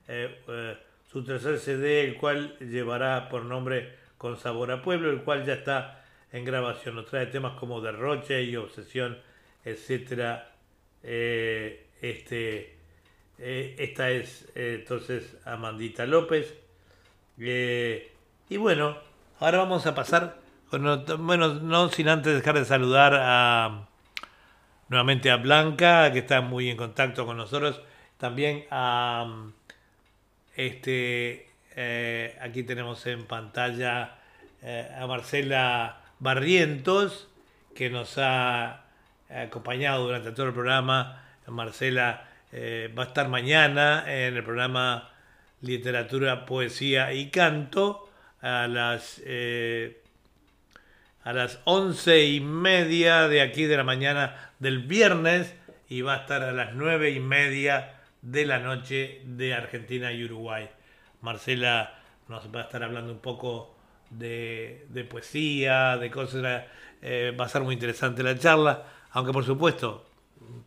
Eh, 0.06 0.38
eh, 0.48 0.76
su 1.10 1.24
tercer 1.24 1.58
CD, 1.58 2.04
el 2.04 2.16
cual 2.16 2.56
llevará 2.58 3.28
por 3.28 3.44
nombre 3.44 3.96
Con 4.18 4.36
Sabor 4.38 4.70
a 4.70 4.82
Pueblo, 4.82 5.10
el 5.10 5.22
cual 5.22 5.44
ya 5.44 5.54
está 5.54 6.04
en 6.32 6.44
grabación. 6.44 6.94
Nos 6.96 7.06
trae 7.06 7.26
temas 7.26 7.58
como 7.58 7.80
Derroche 7.80 8.42
y 8.42 8.54
Obsesión, 8.56 9.18
etcétera. 9.64 10.52
Eh, 11.02 11.86
este, 12.00 12.76
eh, 13.38 13.74
esta 13.78 14.10
es 14.10 14.46
eh, 14.54 14.76
entonces 14.80 15.36
Amandita 15.44 16.06
López. 16.06 16.54
Eh, 17.38 18.12
y 18.48 18.56
bueno, 18.58 18.96
ahora 19.38 19.58
vamos 19.58 19.86
a 19.86 19.94
pasar, 19.94 20.36
ot- 20.70 21.16
bueno, 21.18 21.54
no 21.54 21.88
sin 21.88 22.08
antes 22.08 22.34
dejar 22.34 22.56
de 22.58 22.64
saludar 22.64 23.14
a 23.18 23.88
nuevamente 24.88 25.30
a 25.30 25.36
Blanca, 25.36 26.12
que 26.12 26.18
está 26.20 26.40
muy 26.40 26.68
en 26.68 26.76
contacto 26.76 27.24
con 27.26 27.36
nosotros, 27.36 27.80
también 28.18 28.66
a 28.70 29.50
este 30.56 31.50
eh, 31.76 32.36
aquí 32.40 32.62
tenemos 32.62 33.06
en 33.06 33.24
pantalla 33.24 34.16
eh, 34.62 34.90
a 34.98 35.06
Marcela 35.06 36.00
Barrientos, 36.18 37.28
que 37.74 37.90
nos 37.90 38.18
ha 38.18 38.84
acompañado 39.28 40.04
durante 40.04 40.32
todo 40.32 40.46
el 40.46 40.52
programa. 40.52 41.22
Marcela 41.46 42.28
eh, 42.52 42.92
va 42.96 43.04
a 43.04 43.06
estar 43.06 43.28
mañana 43.28 44.04
en 44.06 44.36
el 44.36 44.44
programa 44.44 45.10
Literatura, 45.62 46.44
Poesía 46.44 47.12
y 47.12 47.30
Canto 47.30 48.10
a 48.42 48.66
las 48.66 49.20
a 51.22 51.32
las 51.34 51.60
once 51.64 52.24
y 52.24 52.40
media 52.40 53.28
de 53.28 53.42
aquí 53.42 53.64
de 53.64 53.76
la 53.76 53.84
mañana 53.84 54.52
del 54.58 54.80
viernes 54.80 55.54
y 55.88 56.00
va 56.00 56.14
a 56.14 56.16
estar 56.18 56.42
a 56.42 56.52
las 56.52 56.74
nueve 56.74 57.10
y 57.10 57.20
media 57.20 57.99
de 58.22 58.46
la 58.46 58.58
noche 58.58 59.22
de 59.24 59.54
Argentina 59.54 60.12
y 60.12 60.24
Uruguay. 60.24 60.68
Marcela 61.22 61.98
nos 62.28 62.54
va 62.54 62.60
a 62.60 62.62
estar 62.64 62.82
hablando 62.82 63.12
un 63.12 63.18
poco 63.20 63.76
de, 64.10 64.86
de 64.88 65.04
poesía, 65.04 65.96
de 65.96 66.10
cosas. 66.10 66.64
eh, 67.02 67.34
va 67.38 67.46
a 67.46 67.48
ser 67.48 67.62
muy 67.62 67.74
interesante 67.74 68.22
la 68.22 68.38
charla, 68.38 68.84
aunque 69.12 69.32
por 69.32 69.44
supuesto, 69.44 70.06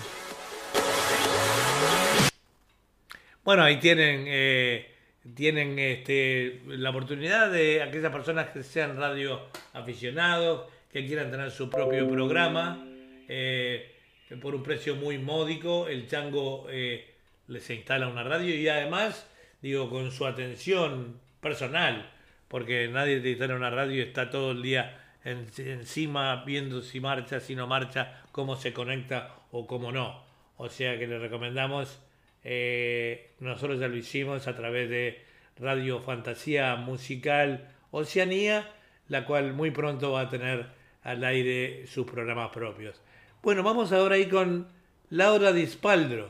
Bueno, 3.44 3.64
ahí 3.64 3.78
tienen, 3.78 4.26
eh, 4.28 4.88
tienen 5.34 5.80
este, 5.80 6.62
la 6.68 6.92
oportunidad 6.92 7.52
de 7.52 7.82
aquellas 7.82 8.12
personas 8.12 8.52
que 8.52 8.62
sean 8.62 8.98
radio 8.98 9.48
aficionados, 9.74 10.70
que 10.94 11.08
quieran 11.08 11.32
tener 11.32 11.50
su 11.50 11.72
propio 11.72 12.08
programa, 12.08 12.86
eh, 13.28 13.96
por 14.40 14.54
un 14.54 14.62
precio 14.62 14.96
muy 14.96 15.18
módico, 15.18 15.88
el 15.88 16.08
Chango 16.08 16.68
eh, 16.70 17.16
les 17.48 17.68
instala 17.68 18.10
una 18.10 18.22
radio 18.22 18.54
y 18.54 18.68
además, 18.68 19.28
digo, 19.64 19.90
con 19.90 20.12
su 20.12 20.28
atención 20.28 21.20
personal, 21.40 22.12
porque 22.48 22.88
nadie 22.90 23.22
te 23.22 23.32
instala 23.32 23.56
una 23.56 23.72
radio 23.72 23.96
y 23.96 24.02
está 24.02 24.30
todo 24.30 24.52
el 24.52 24.62
día 24.62 25.01
en- 25.24 25.48
encima 25.58 26.44
viendo 26.46 26.82
si 26.82 27.00
marcha, 27.00 27.40
si 27.40 27.56
no 27.56 27.68
marcha, 27.68 28.22
cómo 28.32 28.56
se 28.56 28.74
conecta 28.74 29.36
o 29.52 29.68
cómo 29.68 29.92
no. 29.92 30.24
o 30.58 30.70
sea 30.70 30.98
que 31.00 31.08
le 31.08 31.18
recomendamos, 31.18 32.00
eh, 32.44 33.32
nosotros 33.40 33.80
ya 33.80 33.88
lo 33.88 33.96
hicimos 33.98 34.48
a 34.48 34.56
través 34.56 34.90
de 34.90 35.24
Radio 35.58 36.00
Fantasía 36.02 36.76
Musical 36.76 37.68
Oceanía, 37.92 38.70
la 39.08 39.26
cual 39.26 39.54
muy 39.54 39.72
pronto 39.72 40.12
va 40.12 40.22
a 40.22 40.30
tener 40.30 40.68
al 41.04 41.24
aire 41.24 41.88
sus 41.88 42.06
programas 42.06 42.52
propios. 42.52 43.02
Bueno, 43.42 43.64
vamos 43.64 43.92
ahora 43.92 44.16
ahí 44.16 44.28
con 44.28 44.68
Laura 45.10 45.52
Dispaldro, 45.52 46.30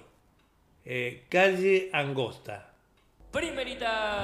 eh, 0.86 1.26
Calle 1.30 1.90
Angosta. 1.92 2.72
Primerita. 3.32 4.22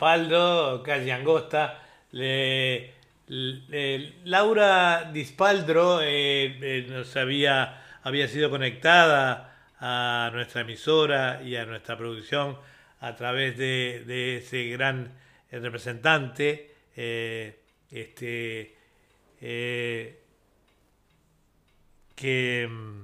Dispaldo, 0.00 0.82
calle 0.82 1.12
Angosta. 1.12 1.78
Laura 4.24 5.10
Dispaldro 5.12 6.00
eh, 6.00 6.56
eh, 6.62 6.86
nos 6.88 7.14
había, 7.16 7.82
había 8.02 8.26
sido 8.26 8.48
conectada 8.48 9.58
a 9.78 10.30
nuestra 10.32 10.62
emisora 10.62 11.42
y 11.42 11.54
a 11.56 11.66
nuestra 11.66 11.98
producción 11.98 12.56
a 13.00 13.14
través 13.14 13.58
de, 13.58 14.38
ese 14.38 14.68
gran 14.70 15.12
eh, 15.50 15.58
representante, 15.58 16.70
este, 16.96 18.74
que... 22.16 22.68
mm, 22.70 23.00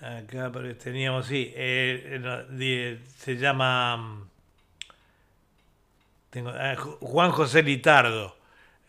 Acá 0.00 0.50
teníamos, 0.82 1.26
sí, 1.26 1.52
se 1.54 3.36
llama 3.36 3.96
mm, 3.98 4.29
tengo, 6.30 6.50
ah, 6.50 6.74
Ju- 6.76 6.98
Juan 7.00 7.30
José 7.32 7.62
Litardo, 7.62 8.36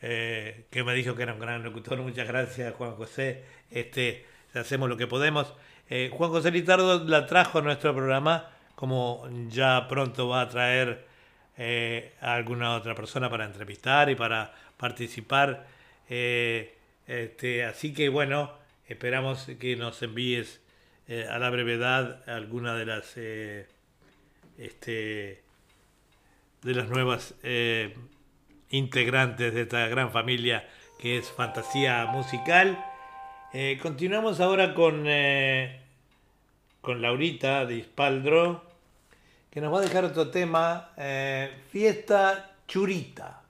eh, 0.01 0.65
que 0.69 0.83
me 0.83 0.93
dijo 0.93 1.15
que 1.15 1.23
era 1.23 1.33
un 1.33 1.39
gran 1.39 1.63
locutor. 1.63 1.97
Muchas 1.99 2.27
gracias, 2.27 2.73
Juan 2.75 2.95
José. 2.95 3.43
Este, 3.69 4.25
hacemos 4.53 4.89
lo 4.89 4.97
que 4.97 5.07
podemos. 5.07 5.53
Eh, 5.89 6.09
Juan 6.13 6.31
José 6.31 6.51
Litardo 6.51 7.03
la 7.05 7.25
trajo 7.25 7.59
a 7.59 7.61
nuestro 7.61 7.93
programa, 7.93 8.49
como 8.75 9.27
ya 9.49 9.87
pronto 9.87 10.27
va 10.27 10.41
a 10.41 10.49
traer 10.49 11.05
eh, 11.57 12.13
a 12.21 12.33
alguna 12.35 12.75
otra 12.75 12.95
persona 12.95 13.29
para 13.29 13.45
entrevistar 13.45 14.09
y 14.09 14.15
para 14.15 14.53
participar. 14.77 15.67
Este, 16.07 17.65
así 17.65 17.93
que 17.93 18.09
bueno, 18.09 18.51
esperamos 18.87 19.47
que 19.59 19.75
nos 19.75 20.01
envíes 20.01 20.61
a 21.29 21.39
la 21.39 21.49
brevedad 21.49 22.27
alguna 22.29 22.75
de 22.75 22.85
las 22.85 23.17
este, 24.57 25.41
de 26.63 26.73
las 26.73 26.87
nuevas 26.89 27.33
eh, 27.43 27.95
integrantes 28.69 29.53
de 29.53 29.61
esta 29.61 29.87
gran 29.87 30.11
familia 30.11 30.67
que 30.99 31.17
es 31.17 31.31
Fantasía 31.31 32.05
Musical. 32.05 32.83
Eh, 33.53 33.79
continuamos 33.81 34.39
ahora 34.39 34.73
con, 34.73 35.03
eh, 35.07 35.81
con 36.81 37.01
Laurita 37.01 37.65
de 37.65 37.77
Ispaldro, 37.77 38.63
que 39.49 39.61
nos 39.61 39.73
va 39.73 39.79
a 39.79 39.81
dejar 39.81 40.05
otro 40.05 40.29
tema, 40.29 40.91
Fiesta 41.71 42.55
Churita. 42.67 43.41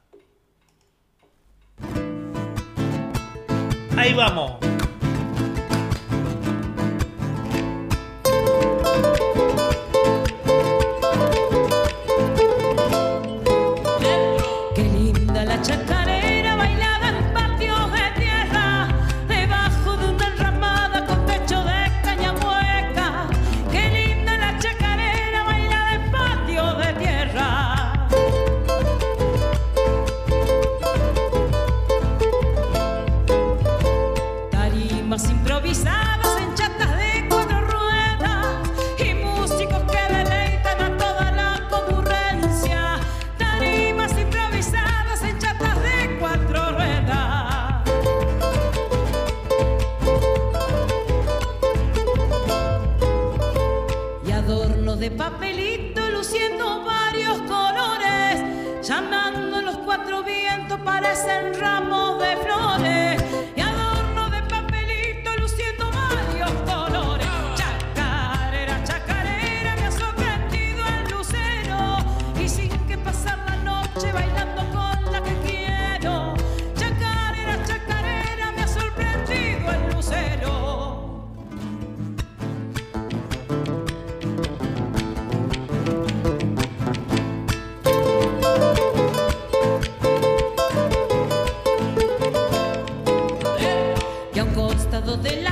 Ahí 3.97 4.13
vamos. 4.13 4.80
De 95.21 95.41
la 95.41 95.50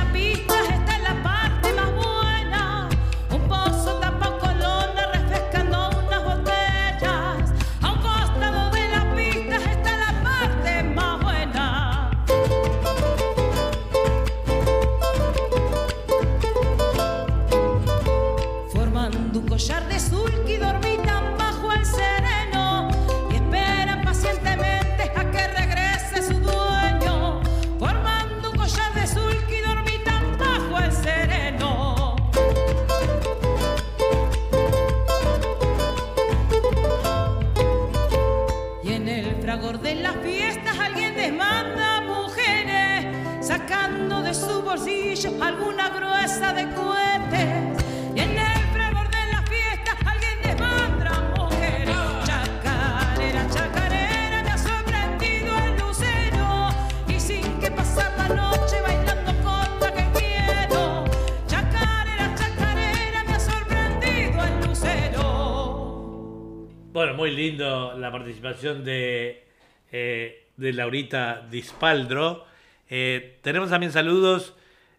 de, 68.84 69.44
eh, 69.92 70.46
de 70.56 70.72
Laurita 70.72 71.46
Dispaldro. 71.50 72.46
Eh, 72.88 73.38
tenemos 73.42 73.70
también 73.70 73.92
saludos. 73.92 74.54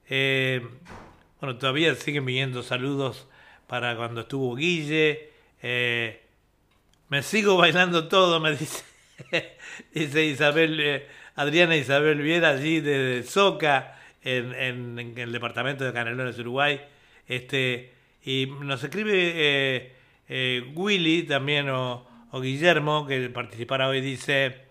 eh, 0.09 0.61
bueno, 1.39 1.57
todavía 1.57 1.95
siguen 1.95 2.25
viniendo 2.25 2.61
saludos 2.61 3.27
para 3.67 3.95
cuando 3.95 4.21
estuvo 4.21 4.55
Guille. 4.55 5.29
Me 7.09 7.23
sigo 7.23 7.57
bailando 7.57 8.07
todo, 8.07 8.39
me 8.39 8.51
dice, 8.55 8.83
dice 9.93 10.25
Isabel, 10.25 11.03
Adriana 11.35 11.75
Isabel 11.75 12.21
Viera, 12.21 12.49
allí 12.49 12.79
de 12.79 13.23
Soca, 13.23 13.99
en, 14.23 14.53
en- 14.53 15.17
el 15.17 15.31
departamento 15.31 15.83
de 15.83 15.93
Canelones, 15.93 16.37
Uruguay. 16.39 16.79
Este, 17.27 17.91
y 18.23 18.45
nos 18.61 18.83
escribe 18.83 19.93
Willy 20.75 21.23
también 21.23 21.67
o 22.31 22.41
Guillermo, 22.41 23.05
que 23.05 23.29
participará 23.29 23.87
hoy, 23.87 24.01
dice, 24.01 24.61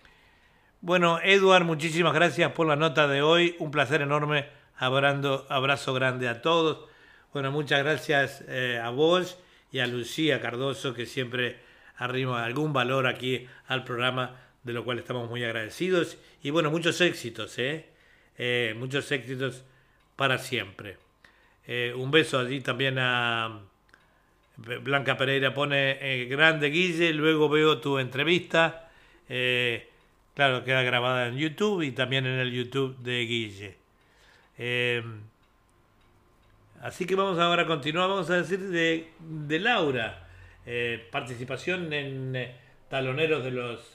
bueno, 0.81 1.21
Edward, 1.23 1.65
muchísimas 1.65 2.15
gracias 2.15 2.53
por 2.53 2.67
la 2.67 2.77
nota 2.77 3.07
de 3.07 3.23
hoy, 3.23 3.57
un 3.59 3.71
placer 3.71 4.03
enorme, 4.03 4.47
abrando, 4.77 5.47
abrazo 5.49 5.93
grande 5.95 6.29
a 6.29 6.43
todos. 6.43 6.89
Bueno, 7.33 7.53
muchas 7.53 7.83
gracias 7.85 8.43
eh, 8.49 8.81
a 8.83 8.91
vos 8.91 9.39
y 9.71 9.79
a 9.79 9.87
Lucía 9.87 10.41
Cardoso, 10.41 10.95
que 10.95 11.07
siempre 11.07 11.59
arrima 11.97 12.45
algún 12.45 12.73
valor 12.73 13.07
aquí 13.07 13.47
al 13.69 13.85
programa, 13.85 14.37
de 14.63 14.73
lo 14.73 14.85
cual 14.85 14.99
estamos 14.99 15.29
muy 15.29 15.45
agradecidos. 15.45 16.17
Y 16.43 16.51
bueno, 16.51 16.71
muchos 16.71 17.01
éxitos, 17.01 17.59
¿eh? 17.59 17.87
Eh, 18.39 18.75
muchos 18.77 19.13
éxitos 19.13 19.65
para 20.17 20.39
siempre. 20.39 20.97
Eh, 21.67 21.93
un 21.95 22.11
beso 22.11 22.39
allí 22.39 22.61
también 22.61 22.99
a 22.99 23.61
Blanca 24.61 25.17
Pereira 25.17 25.55
pone 25.55 25.99
eh, 26.01 26.27
grande 26.27 26.69
Guille, 26.69 27.13
luego 27.15 27.49
veo 27.49 27.81
tu 27.81 27.99
entrevista. 27.99 28.91
Eh, 29.29 29.89
claro, 30.35 30.65
queda 30.65 30.83
grabada 30.83 31.29
en 31.29 31.39
YouTube 31.39 31.83
y 31.83 31.93
también 31.93 32.27
en 32.27 32.39
el 32.39 32.53
YouTube 32.53 32.99
de 32.99 33.21
Guille. 33.25 33.77
Eh, 34.59 35.03
así 36.83 37.07
que 37.07 37.15
vamos 37.15 37.39
ahora 37.39 37.63
a 37.63 37.67
continuar, 37.67 38.09
vamos 38.11 38.29
a 38.29 38.37
decir 38.37 38.59
de, 38.59 39.09
de 39.19 39.59
Laura. 39.61 40.29
Eh, 40.67 41.09
participación 41.11 41.91
en 41.95 42.53
Taloneros 42.91 43.43
de 43.43 43.51
los 43.51 43.95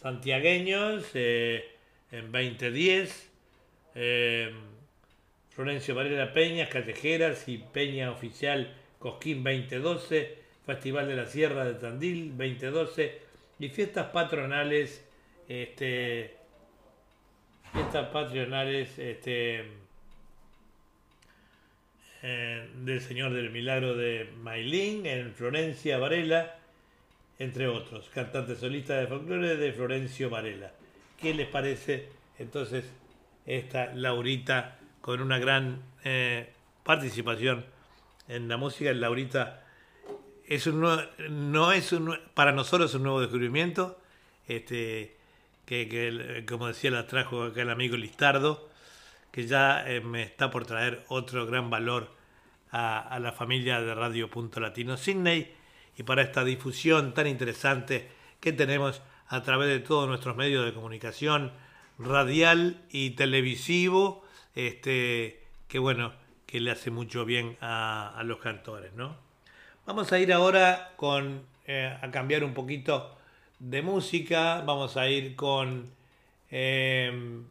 Santiagueños 0.00 1.10
en 1.14 2.30
2010. 2.30 3.30
Florencio 5.50 5.94
Varela 5.94 6.32
Peñas, 6.32 6.68
Callejeras 6.68 7.48
y 7.48 7.58
Peña 7.58 8.10
Oficial 8.10 8.74
Cosquín 8.98 9.42
2012, 9.42 10.38
Festival 10.64 11.08
de 11.08 11.16
la 11.16 11.26
Sierra 11.26 11.64
de 11.64 11.74
Tandil 11.74 12.36
2012 12.36 13.18
y 13.58 13.68
fiestas 13.68 14.10
patronales, 14.10 15.04
este, 15.48 16.36
fiestas 17.72 18.08
patronales 18.08 18.98
este, 18.98 19.64
eh, 22.22 22.68
del 22.74 23.00
Señor 23.00 23.32
del 23.32 23.50
Milagro 23.50 23.94
de 23.96 24.28
Mailín 24.42 25.06
en 25.06 25.34
Florencia 25.34 25.98
Varela, 25.98 26.58
entre 27.38 27.66
otros, 27.68 28.08
cantante 28.10 28.54
solista 28.54 28.98
de 28.98 29.06
folclore 29.06 29.56
de 29.56 29.72
Florencio 29.72 30.30
Varela. 30.30 30.72
¿Qué 31.18 31.34
les 31.34 31.48
parece 31.48 32.08
entonces 32.38 32.84
esta 33.46 33.94
Laurita 33.94 34.79
con 35.10 35.22
una 35.22 35.38
gran 35.38 35.82
eh, 36.04 36.52
participación 36.84 37.66
en 38.28 38.46
la 38.46 38.56
música? 38.56 38.92
Laurita 38.92 39.64
es 40.46 40.68
un 40.68 40.80
no 41.28 41.72
es 41.72 41.92
un, 41.92 42.16
para 42.32 42.52
nosotros 42.52 42.90
es 42.90 42.94
un 42.94 43.02
nuevo 43.02 43.20
descubrimiento, 43.20 44.00
este, 44.46 45.16
que, 45.66 45.88
que 45.88 46.46
como 46.48 46.68
decía 46.68 46.92
la 46.92 47.08
trajo 47.08 47.42
acá 47.42 47.62
el 47.62 47.70
amigo 47.70 47.96
Listardo, 47.96 48.68
que 49.32 49.48
ya 49.48 49.84
eh, 49.84 50.00
me 50.00 50.22
está 50.22 50.48
por 50.48 50.64
traer 50.64 51.04
otro 51.08 51.44
gran 51.44 51.70
valor 51.70 52.14
a, 52.70 53.00
a 53.00 53.18
la 53.18 53.32
familia 53.32 53.80
de 53.80 53.92
Radio 53.96 54.30
Punto 54.30 54.60
Latino 54.60 54.96
Sydney 54.96 55.52
y 55.96 56.04
para 56.04 56.22
esta 56.22 56.44
difusión 56.44 57.14
tan 57.14 57.26
interesante 57.26 58.08
que 58.38 58.52
tenemos 58.52 59.02
a 59.26 59.42
través 59.42 59.68
de 59.68 59.80
todos 59.80 60.08
nuestros 60.08 60.36
medios 60.36 60.64
de 60.64 60.72
comunicación 60.72 61.50
radial 61.98 62.80
y 62.92 63.10
televisivo, 63.10 64.24
este, 64.68 65.40
que 65.68 65.78
bueno, 65.78 66.12
que 66.46 66.60
le 66.60 66.70
hace 66.70 66.90
mucho 66.90 67.24
bien 67.24 67.56
a, 67.60 68.20
los 68.24 68.38
cantores, 68.38 68.92
¿no? 68.94 69.16
Vamos 69.86 70.12
a 70.12 70.18
ir 70.18 70.32
ahora 70.32 70.92
con, 70.96 71.42
eh, 71.66 71.96
a 72.00 72.10
cambiar 72.10 72.44
un 72.44 72.54
poquito 72.54 73.16
de 73.58 73.82
música, 73.82 74.62
vamos 74.62 74.96
a 74.96 75.08
ir 75.08 75.36
con... 75.36 75.90
em, 76.50 77.44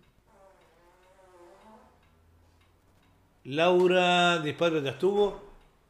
Laura 3.46 4.40
Disparo 4.40 4.80
ya 4.80 4.92
estuvo. 4.92 5.42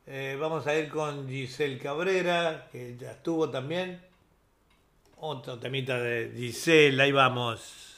Eh, 0.07 0.37
vamos 0.39 0.65
a 0.65 0.75
ir 0.75 0.89
con 0.89 1.27
Giselle 1.27 1.77
Cabrera, 1.77 2.67
que 2.71 2.95
ya 2.97 3.11
estuvo 3.11 3.49
también. 3.49 4.01
Otro 5.17 5.59
temita 5.59 5.99
de 5.99 6.31
Giselle, 6.35 7.01
ahí 7.03 7.11
vamos. 7.11 7.88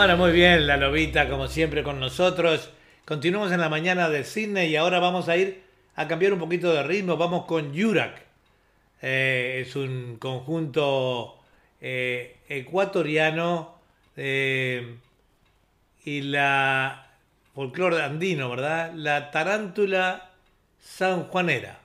Bueno, 0.00 0.16
muy 0.16 0.32
bien, 0.32 0.66
la 0.66 0.78
lobita 0.78 1.28
como 1.28 1.46
siempre 1.46 1.82
con 1.82 2.00
nosotros. 2.00 2.70
Continuamos 3.04 3.52
en 3.52 3.60
la 3.60 3.68
mañana 3.68 4.08
de 4.08 4.24
Sydney 4.24 4.70
y 4.70 4.76
ahora 4.76 4.98
vamos 4.98 5.28
a 5.28 5.36
ir 5.36 5.62
a 5.94 6.08
cambiar 6.08 6.32
un 6.32 6.38
poquito 6.38 6.72
de 6.72 6.82
ritmo. 6.82 7.18
Vamos 7.18 7.44
con 7.44 7.74
Yurak. 7.74 8.22
Eh, 9.02 9.58
es 9.60 9.76
un 9.76 10.16
conjunto 10.18 11.42
eh, 11.82 12.38
ecuatoriano 12.48 13.74
eh, 14.16 14.96
y 16.06 16.22
la 16.22 17.06
folclore 17.54 18.02
andino, 18.02 18.48
¿verdad? 18.48 18.94
La 18.94 19.30
tarántula 19.30 20.30
sanjuanera. 20.78 21.78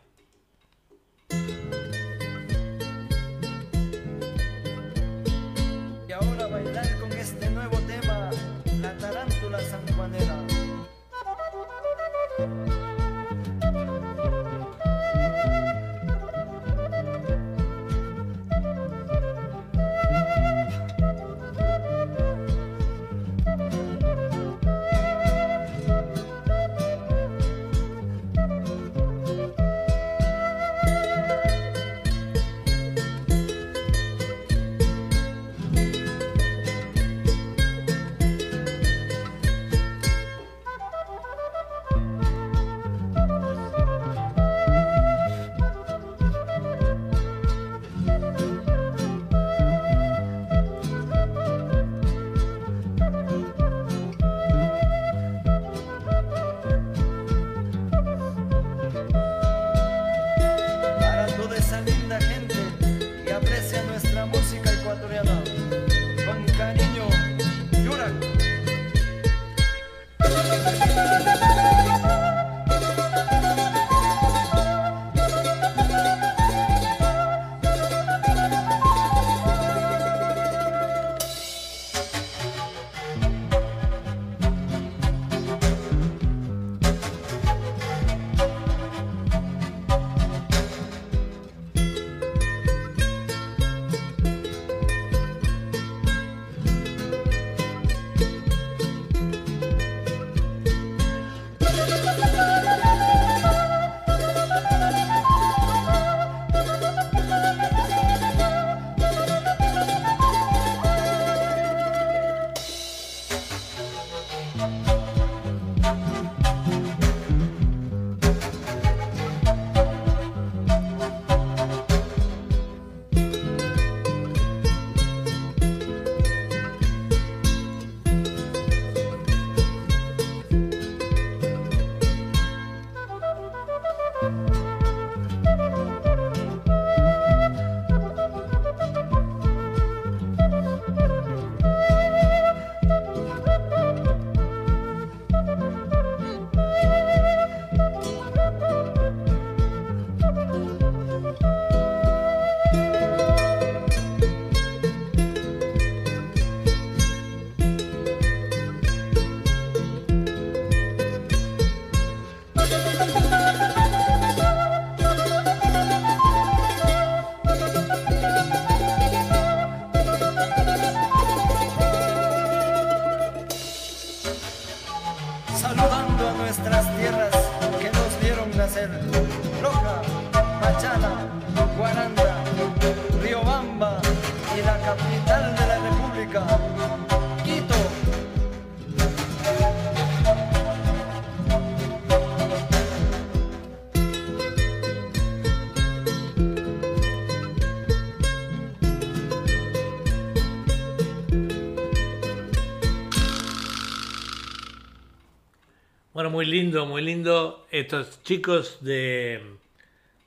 Muy 206.36 206.46
lindo, 206.48 206.86
muy 206.86 207.02
lindo. 207.02 207.66
Estos 207.72 208.22
chicos 208.24 208.84
de, 208.84 209.40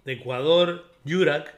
de 0.07 0.13
Ecuador, 0.15 0.91
Yurak, 1.05 1.55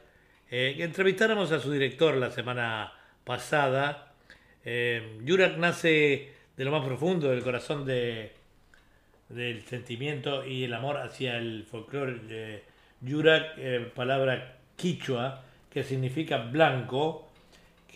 eh, 0.50 0.74
entrevistáramos 0.80 1.52
a 1.52 1.60
su 1.60 1.70
director 1.70 2.16
la 2.16 2.32
semana 2.32 2.92
pasada. 3.22 4.12
Eh, 4.64 5.20
Yurak 5.22 5.56
nace 5.56 6.32
de 6.56 6.64
lo 6.64 6.72
más 6.72 6.84
profundo 6.84 7.28
del 7.28 7.44
corazón 7.44 7.84
de, 7.84 8.32
del 9.28 9.62
sentimiento 9.66 10.44
y 10.44 10.64
el 10.64 10.74
amor 10.74 10.96
hacia 10.96 11.36
el 11.36 11.64
folclore. 11.70 12.18
de 12.18 12.64
Yurak, 13.02 13.52
eh, 13.56 13.88
palabra 13.94 14.56
quichua, 14.74 15.44
que 15.72 15.84
significa 15.84 16.38
blanco, 16.38 17.30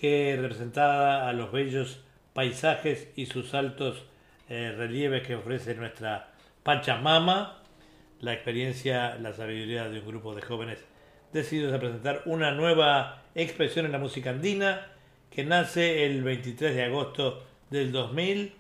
que 0.01 0.39
representaba 0.41 1.29
a 1.29 1.33
los 1.33 1.51
bellos 1.51 1.99
paisajes 2.33 3.09
y 3.17 3.27
sus 3.27 3.55
altos 3.55 4.05
eh, 4.49 4.73
relieves 4.77 5.27
que 5.27 5.35
ofrece 5.35 5.75
nuestra 5.75 6.29
Pachamama, 6.65 7.59
la 8.21 8.33
experiencia, 8.33 9.17
la 9.17 9.35
sabiduría 9.35 9.91
de 9.91 10.01
un 10.01 10.07
grupo 10.07 10.35
de 10.35 10.41
jóvenes 10.41 10.79
decididos 11.31 11.75
a 11.75 11.79
presentar 11.79 12.23
una 12.25 12.53
nueva 12.53 13.23
expresión 13.35 13.85
en 13.85 13.93
la 13.93 13.99
música 13.99 14.31
andina 14.31 14.87
que 15.31 15.45
nace 15.45 16.07
el 16.07 16.23
23 16.23 16.75
de 16.75 16.85
agosto 16.85 17.45
del 17.69 17.93
2000. 17.93 18.55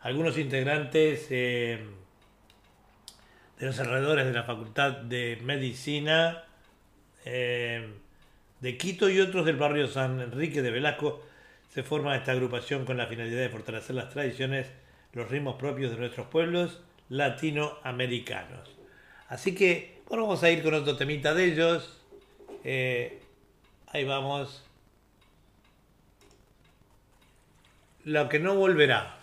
Algunos 0.00 0.36
integrantes 0.38 1.28
eh, 1.30 1.86
de 3.60 3.66
los 3.66 3.78
alrededores 3.78 4.26
de 4.26 4.32
la 4.32 4.42
Facultad 4.42 4.92
de 4.92 5.38
Medicina 5.44 6.42
eh, 7.24 7.88
de 8.60 8.76
Quito 8.76 9.08
y 9.08 9.20
otros 9.20 9.46
del 9.46 9.56
barrio 9.56 9.86
San 9.86 10.20
Enrique 10.20 10.62
de 10.62 10.72
Velasco 10.72 11.24
se 11.68 11.84
forma 11.84 12.16
esta 12.16 12.32
agrupación 12.32 12.84
con 12.84 12.96
la 12.96 13.06
finalidad 13.06 13.42
de 13.42 13.50
fortalecer 13.50 13.94
las 13.94 14.10
tradiciones, 14.10 14.66
los 15.12 15.30
ritmos 15.30 15.54
propios 15.54 15.92
de 15.92 15.98
nuestros 15.98 16.26
pueblos 16.26 16.80
latinoamericanos. 17.08 18.76
Así 19.28 19.54
que, 19.54 20.02
bueno, 20.08 20.24
vamos 20.24 20.42
a 20.42 20.50
ir 20.50 20.62
con 20.62 20.74
otro 20.74 20.96
temita 20.96 21.34
de 21.34 21.44
ellos. 21.44 22.00
Eh, 22.64 23.20
ahí 23.88 24.04
vamos. 24.04 24.66
lo 28.06 28.28
que 28.28 28.38
no 28.38 28.54
volverá. 28.54 29.16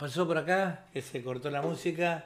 Pasó 0.00 0.26
por 0.26 0.38
acá, 0.38 0.86
que 0.94 1.02
se 1.02 1.22
cortó 1.22 1.50
la 1.50 1.60
música. 1.60 2.24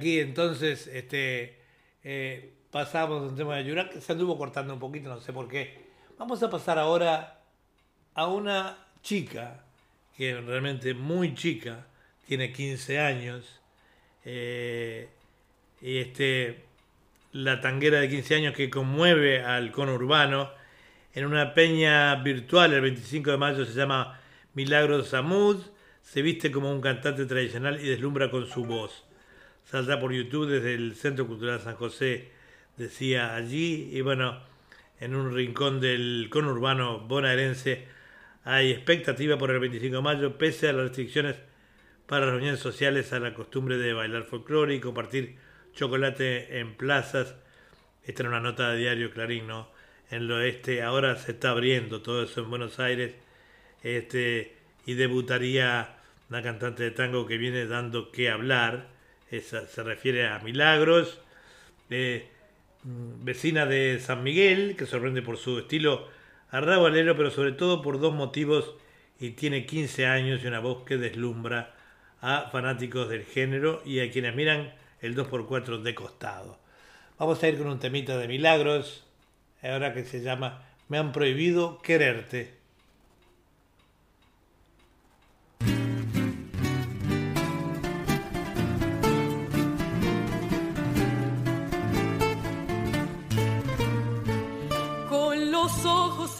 Aquí 0.00 0.18
entonces 0.18 0.86
este, 0.86 1.58
eh, 2.02 2.54
pasamos 2.70 3.30
un 3.30 3.36
tema 3.36 3.56
de 3.56 3.64
Yurak, 3.64 3.92
que 3.92 4.00
se 4.00 4.12
anduvo 4.12 4.38
cortando 4.38 4.72
un 4.72 4.80
poquito, 4.80 5.10
no 5.10 5.20
sé 5.20 5.32
por 5.32 5.46
qué. 5.46 5.90
Vamos 6.18 6.42
a 6.42 6.48
pasar 6.48 6.78
ahora 6.78 7.42
a 8.14 8.26
una 8.26 8.78
chica, 9.02 9.62
que 10.16 10.40
realmente 10.40 10.94
muy 10.94 11.34
chica, 11.34 11.86
tiene 12.26 12.50
15 12.50 12.98
años, 12.98 13.60
eh, 14.24 15.10
y 15.82 15.98
este, 15.98 16.64
la 17.32 17.60
tanguera 17.60 18.00
de 18.00 18.08
15 18.08 18.36
años 18.36 18.54
que 18.54 18.70
conmueve 18.70 19.42
al 19.42 19.70
conurbano 19.70 20.50
en 21.12 21.26
una 21.26 21.52
peña 21.52 22.14
virtual 22.16 22.72
el 22.72 22.80
25 22.80 23.32
de 23.32 23.36
mayo 23.36 23.66
se 23.66 23.74
llama 23.74 24.18
Milagros 24.54 25.08
Samud, 25.08 25.62
se 26.02 26.22
viste 26.22 26.50
como 26.50 26.72
un 26.72 26.80
cantante 26.80 27.26
tradicional 27.26 27.80
y 27.80 27.88
deslumbra 27.88 28.30
con 28.30 28.46
su 28.46 28.64
voz. 28.64 29.09
Saldrá 29.70 30.00
por 30.00 30.12
YouTube 30.12 30.50
desde 30.50 30.74
el 30.74 30.96
Centro 30.96 31.28
Cultural 31.28 31.60
San 31.60 31.76
José, 31.76 32.32
decía 32.76 33.36
allí, 33.36 33.88
y 33.92 34.00
bueno, 34.00 34.42
en 34.98 35.14
un 35.14 35.32
rincón 35.32 35.80
del 35.80 36.26
conurbano 36.28 36.98
bonaerense 36.98 37.86
hay 38.42 38.72
expectativa 38.72 39.38
por 39.38 39.52
el 39.52 39.60
25 39.60 39.94
de 39.94 40.02
mayo, 40.02 40.38
pese 40.38 40.68
a 40.68 40.72
las 40.72 40.88
restricciones 40.88 41.36
para 42.08 42.26
reuniones 42.26 42.58
sociales, 42.58 43.12
a 43.12 43.20
la 43.20 43.32
costumbre 43.32 43.78
de 43.78 43.92
bailar 43.92 44.24
folclore 44.24 44.74
y 44.74 44.80
compartir 44.80 45.36
chocolate 45.72 46.58
en 46.58 46.74
plazas. 46.74 47.36
Esta 48.02 48.24
era 48.24 48.30
una 48.30 48.40
nota 48.40 48.72
de 48.72 48.78
diario 48.78 49.12
Clarín, 49.12 49.46
¿no? 49.46 49.70
En 50.10 50.22
el 50.22 50.32
oeste 50.32 50.82
ahora 50.82 51.14
se 51.14 51.30
está 51.30 51.50
abriendo 51.50 52.02
todo 52.02 52.24
eso 52.24 52.40
en 52.40 52.50
Buenos 52.50 52.80
Aires 52.80 53.14
este, 53.84 54.56
y 54.84 54.94
debutaría 54.94 55.96
una 56.28 56.42
cantante 56.42 56.82
de 56.82 56.90
tango 56.90 57.24
que 57.28 57.38
viene 57.38 57.66
dando 57.66 58.10
que 58.10 58.30
hablar, 58.30 58.98
se 59.30 59.82
refiere 59.82 60.26
a 60.26 60.40
Milagros, 60.40 61.20
eh, 61.88 62.28
vecina 62.82 63.66
de 63.66 64.00
San 64.00 64.22
Miguel, 64.22 64.74
que 64.76 64.86
sorprende 64.86 65.22
por 65.22 65.36
su 65.36 65.58
estilo 65.58 66.08
arrabalero, 66.50 67.16
pero 67.16 67.30
sobre 67.30 67.52
todo 67.52 67.82
por 67.82 68.00
dos 68.00 68.14
motivos, 68.14 68.74
y 69.20 69.30
tiene 69.30 69.66
15 69.66 70.06
años 70.06 70.42
y 70.42 70.46
una 70.46 70.60
voz 70.60 70.84
que 70.84 70.96
deslumbra 70.96 71.74
a 72.20 72.48
fanáticos 72.50 73.08
del 73.08 73.24
género 73.24 73.82
y 73.84 74.00
a 74.00 74.10
quienes 74.10 74.34
miran 74.34 74.74
el 75.00 75.14
2x4 75.14 75.82
de 75.82 75.94
costado. 75.94 76.58
Vamos 77.18 77.42
a 77.42 77.48
ir 77.48 77.58
con 77.58 77.68
un 77.68 77.78
temita 77.78 78.16
de 78.18 78.28
Milagros, 78.28 79.04
ahora 79.62 79.92
que 79.92 80.04
se 80.04 80.22
llama 80.22 80.64
Me 80.88 80.98
han 80.98 81.12
prohibido 81.12 81.80
quererte. 81.82 82.59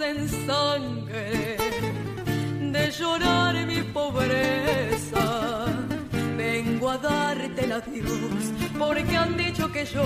En 0.02 0.28
sangre 0.46 1.56
de 2.72 2.90
llorar 2.90 3.54
mi 3.66 3.82
pobreza. 3.82 5.66
Vengo 6.36 6.90
a 6.90 6.98
darte 6.98 7.64
el 7.64 7.72
adiós 7.72 8.42
porque 8.78 9.16
han 9.16 9.36
dicho 9.36 9.70
que 9.70 9.84
yo 9.84 10.02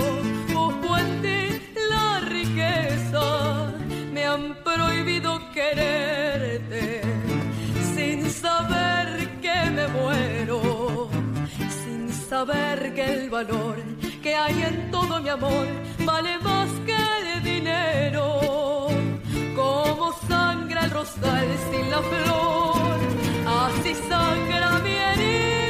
busco 0.53 0.97
en 0.97 1.21
ti 1.21 1.61
la 1.89 2.19
riqueza. 2.21 3.73
Me 4.11 4.25
han 4.25 4.55
prohibido 4.63 5.39
quererte 5.53 7.01
sin 7.95 8.29
saber 8.29 9.39
que 9.41 9.69
me 9.71 9.87
muero, 9.87 11.09
sin 11.83 12.11
saber 12.11 12.93
que 12.93 13.05
el 13.13 13.29
valor 13.29 13.75
que 14.21 14.35
hay 14.35 14.63
en 14.63 14.91
todo 14.91 15.21
mi 15.21 15.29
amor 15.29 15.67
vale 16.03 16.37
más 16.39 16.69
que 16.85 16.95
el 16.95 17.43
dinero. 17.43 18.84
Como 19.55 20.11
sangra 20.27 20.85
el 20.85 20.91
rosal 20.91 21.47
sin 21.71 21.89
la 21.89 22.01
flor, 22.01 22.99
así 23.47 23.95
sangra 24.09 24.79
mi 24.79 24.91
herida. 24.91 25.64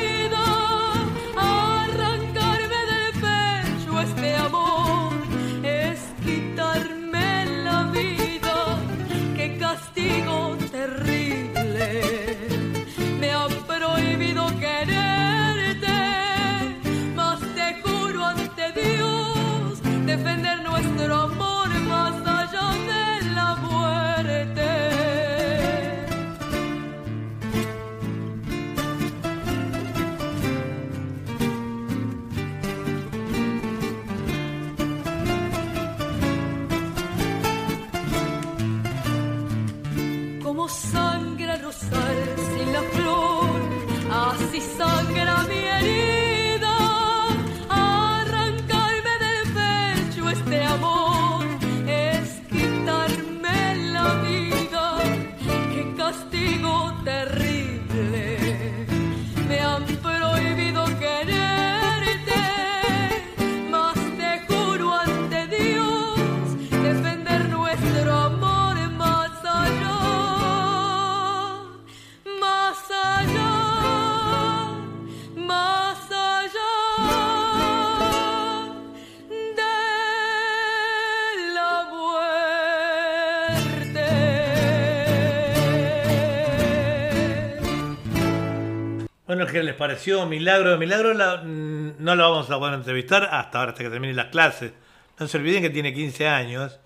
¿Qué 89.55 89.63
les 89.63 89.75
pareció 89.75 90.25
Milagro? 90.25 90.77
Milagro 90.77 91.13
la- 91.13 91.37
mm, 91.37 91.93
no 91.99 92.13
lo 92.15 92.29
vamos 92.29 92.51
a 92.51 92.59
poder 92.59 92.73
entrevistar 92.73 93.23
hasta 93.31 93.59
ahora, 93.59 93.71
hasta 93.71 93.85
que 93.85 93.89
terminen 93.89 94.17
las 94.17 94.25
clases. 94.27 94.73
No 95.17 95.29
se 95.29 95.37
olviden 95.37 95.61
que 95.63 95.69
tiene 95.69 95.93
15 95.93 96.27
años 96.27 96.77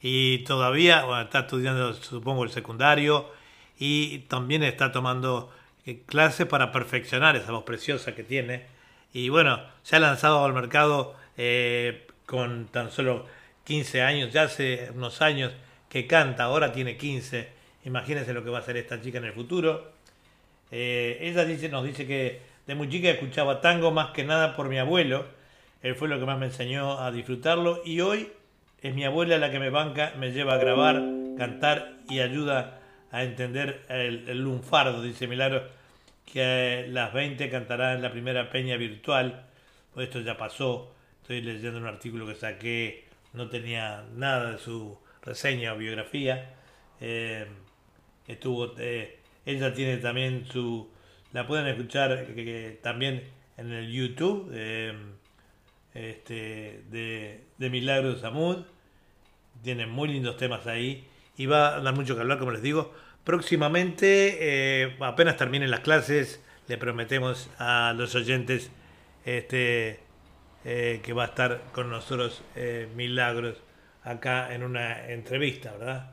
y 0.00 0.38
todavía 0.44 1.04
está 1.22 1.40
estudiando, 1.40 1.92
supongo, 1.94 2.44
el 2.44 2.50
secundario 2.50 3.32
y 3.80 4.18
también 4.28 4.62
está 4.62 4.92
tomando 4.92 5.50
eh, 5.86 6.02
clases 6.06 6.46
para 6.46 6.70
perfeccionar 6.70 7.34
esa 7.34 7.50
voz 7.50 7.64
preciosa 7.64 8.14
que 8.14 8.22
tiene. 8.22 8.66
Y 9.12 9.28
bueno, 9.28 9.60
se 9.82 9.96
ha 9.96 9.98
lanzado 9.98 10.44
al 10.44 10.52
mercado 10.52 11.16
eh, 11.36 12.06
con 12.26 12.66
tan 12.68 12.92
solo 12.92 13.26
15 13.64 14.02
años, 14.02 14.32
ya 14.32 14.42
hace 14.44 14.88
unos 14.94 15.20
años 15.20 15.52
que 15.88 16.06
canta, 16.06 16.44
ahora 16.44 16.70
tiene 16.72 16.96
15. 16.96 17.48
Imagínense 17.86 18.32
lo 18.32 18.44
que 18.44 18.50
va 18.50 18.58
a 18.58 18.60
hacer 18.60 18.76
esta 18.76 19.00
chica 19.02 19.18
en 19.18 19.24
el 19.24 19.32
futuro. 19.32 19.93
Eh, 20.76 21.18
ella 21.20 21.44
dice, 21.44 21.68
nos 21.68 21.84
dice 21.84 22.04
que 22.04 22.40
de 22.66 22.74
muy 22.74 22.88
chica 22.88 23.08
escuchaba 23.08 23.60
tango 23.60 23.92
más 23.92 24.10
que 24.10 24.24
nada 24.24 24.56
por 24.56 24.68
mi 24.68 24.78
abuelo. 24.78 25.24
Él 25.82 25.94
fue 25.94 26.08
lo 26.08 26.18
que 26.18 26.26
más 26.26 26.36
me 26.36 26.46
enseñó 26.46 26.98
a 26.98 27.12
disfrutarlo. 27.12 27.80
Y 27.84 28.00
hoy 28.00 28.32
es 28.82 28.92
mi 28.92 29.04
abuela 29.04 29.38
la 29.38 29.52
que 29.52 29.60
me 29.60 29.70
banca, 29.70 30.14
me 30.18 30.32
lleva 30.32 30.54
a 30.54 30.58
grabar, 30.58 31.00
cantar 31.38 31.92
y 32.10 32.18
ayuda 32.18 32.80
a 33.12 33.22
entender 33.22 33.84
el, 33.88 34.28
el 34.28 34.42
lunfardo, 34.42 35.00
dice 35.00 35.28
Milagro, 35.28 35.62
que 36.32 36.84
a 36.88 36.90
las 36.90 37.12
20 37.12 37.48
cantará 37.50 37.94
en 37.94 38.02
la 38.02 38.10
primera 38.10 38.50
peña 38.50 38.76
virtual. 38.76 39.46
Esto 39.96 40.22
ya 40.22 40.36
pasó. 40.36 40.92
Estoy 41.22 41.40
leyendo 41.40 41.78
un 41.78 41.86
artículo 41.86 42.26
que 42.26 42.34
saqué, 42.34 43.04
no 43.32 43.48
tenía 43.48 44.04
nada 44.16 44.50
de 44.50 44.58
su 44.58 44.98
reseña 45.22 45.72
o 45.74 45.76
biografía. 45.76 46.50
Eh, 47.00 47.46
estuvo 48.26 48.74
eh, 48.78 49.20
ella 49.46 49.72
tiene 49.74 49.98
también 49.98 50.46
su 50.46 50.88
la 51.32 51.46
pueden 51.46 51.66
escuchar 51.66 52.26
que 52.34 52.78
también 52.82 53.24
en 53.56 53.72
el 53.72 53.90
YouTube 53.92 54.50
eh, 54.54 54.94
este, 55.94 56.82
de, 56.90 57.70
Milagros 57.70 58.20
Samud 58.20 58.64
tiene 59.62 59.86
muy 59.86 60.08
lindos 60.08 60.36
temas 60.36 60.66
ahí 60.66 61.06
y 61.36 61.46
va 61.46 61.76
a 61.76 61.80
dar 61.80 61.94
mucho 61.94 62.14
que 62.14 62.20
hablar 62.20 62.38
como 62.38 62.52
les 62.52 62.62
digo. 62.62 62.92
Próximamente 63.24 64.36
eh, 64.40 64.96
apenas 65.00 65.36
terminen 65.36 65.70
las 65.70 65.80
clases 65.80 66.40
le 66.68 66.78
prometemos 66.78 67.50
a 67.58 67.94
los 67.96 68.14
oyentes 68.14 68.70
este 69.24 70.00
eh, 70.64 71.00
que 71.02 71.12
va 71.12 71.24
a 71.24 71.26
estar 71.26 71.62
con 71.72 71.90
nosotros 71.90 72.42
eh, 72.56 72.88
Milagros 72.94 73.56
acá 74.02 74.54
en 74.54 74.62
una 74.62 75.10
entrevista 75.10 75.72
verdad 75.72 76.10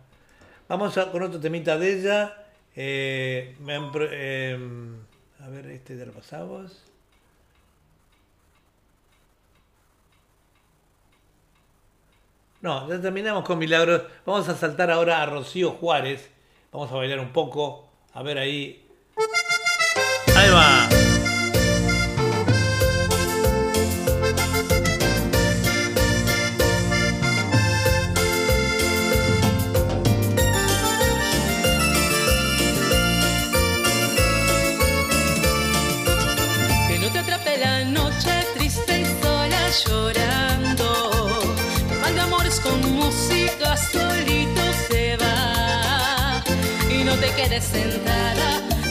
Vamos 0.68 0.98
a- 0.98 1.12
con 1.12 1.22
otro 1.24 1.40
temita 1.40 1.78
de 1.78 2.00
ella. 2.00 2.41
Eh, 2.76 3.56
eh, 3.60 4.60
a 5.40 5.50
ver, 5.50 5.68
este 5.68 5.98
ya 5.98 6.06
lo 6.06 6.14
pasamos. 6.14 6.84
No, 12.62 12.88
ya 12.88 13.02
terminamos 13.02 13.44
con 13.44 13.58
Milagros. 13.58 14.04
Vamos 14.26 14.48
a 14.48 14.56
saltar 14.56 14.92
ahora 14.92 15.22
a 15.22 15.26
Rocío 15.26 15.72
Juárez. 15.72 16.30
Vamos 16.72 16.92
a 16.92 16.96
bailar 16.96 17.20
un 17.20 17.34
poco. 17.34 17.90
A 18.14 18.22
ver 18.22 18.38
ahí. 18.38 18.86
Ahí 20.36 20.50
va. 20.52 20.81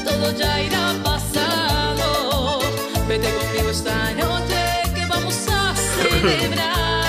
Todo 0.04 0.32
ya 0.36 0.60
irá 0.62 0.94
pasado. 1.02 2.60
Vete 3.08 3.28
conmigo 3.34 3.70
esta 3.70 4.12
noche 4.12 4.82
que 4.94 5.06
vamos 5.06 5.36
a 5.48 5.74
celebrar. 5.76 7.06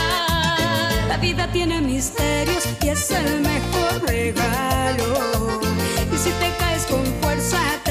La 1.08 1.18
vida 1.18 1.48
tiene 1.52 1.82
misterios 1.82 2.64
y 2.82 2.90
es 2.90 3.12
el 3.12 3.42
mejor 3.42 4.04
regalo. 4.08 5.62
Y 6.14 6.18
si 6.18 6.32
te 6.32 6.52
caes 6.60 6.86
con 6.86 7.06
fuerza 7.22 7.60
te 7.84 7.91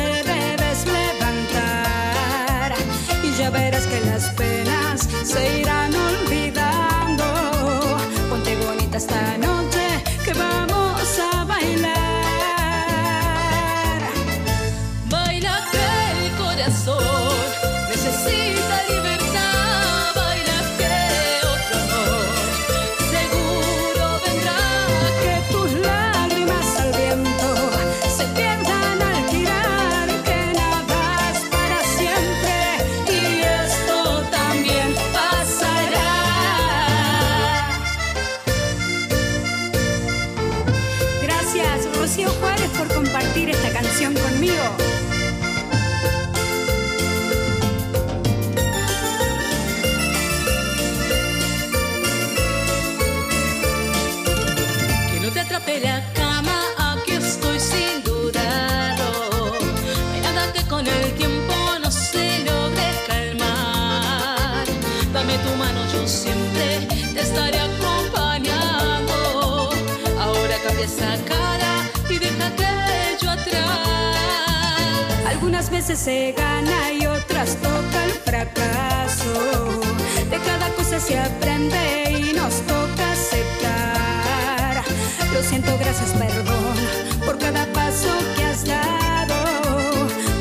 veces 75.81 75.99
se 75.99 76.33
gana 76.33 76.93
y 76.93 77.07
otras 77.07 77.57
toca 77.57 78.05
el 78.05 78.11
fracaso. 78.11 79.81
De 80.29 80.39
cada 80.39 80.69
cosa 80.77 81.01
se 81.01 81.19
aprende 81.19 82.19
y 82.21 82.35
nos 82.35 82.55
toca 82.67 83.13
aceptar. 83.13 84.85
Lo 85.33 85.43
siento, 85.43 85.75
gracias, 85.79 86.11
perdón 86.11 86.77
por 87.25 87.39
cada 87.39 87.65
paso 87.73 88.11
que 88.37 88.45
has 88.45 88.67
dado. 88.67 89.39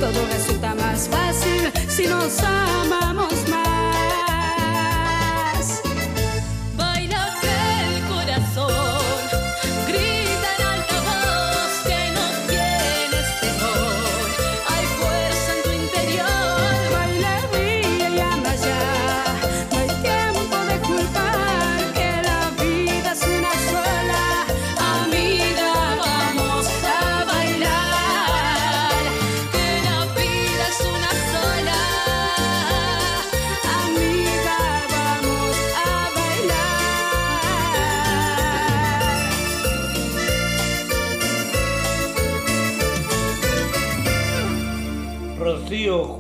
Todo 0.02 0.28
resulta 0.28 0.76
más 0.76 1.08
fácil 1.08 1.72
si 1.88 2.06
nos 2.06 2.38
amamos 2.44 3.34
más. 3.48 4.29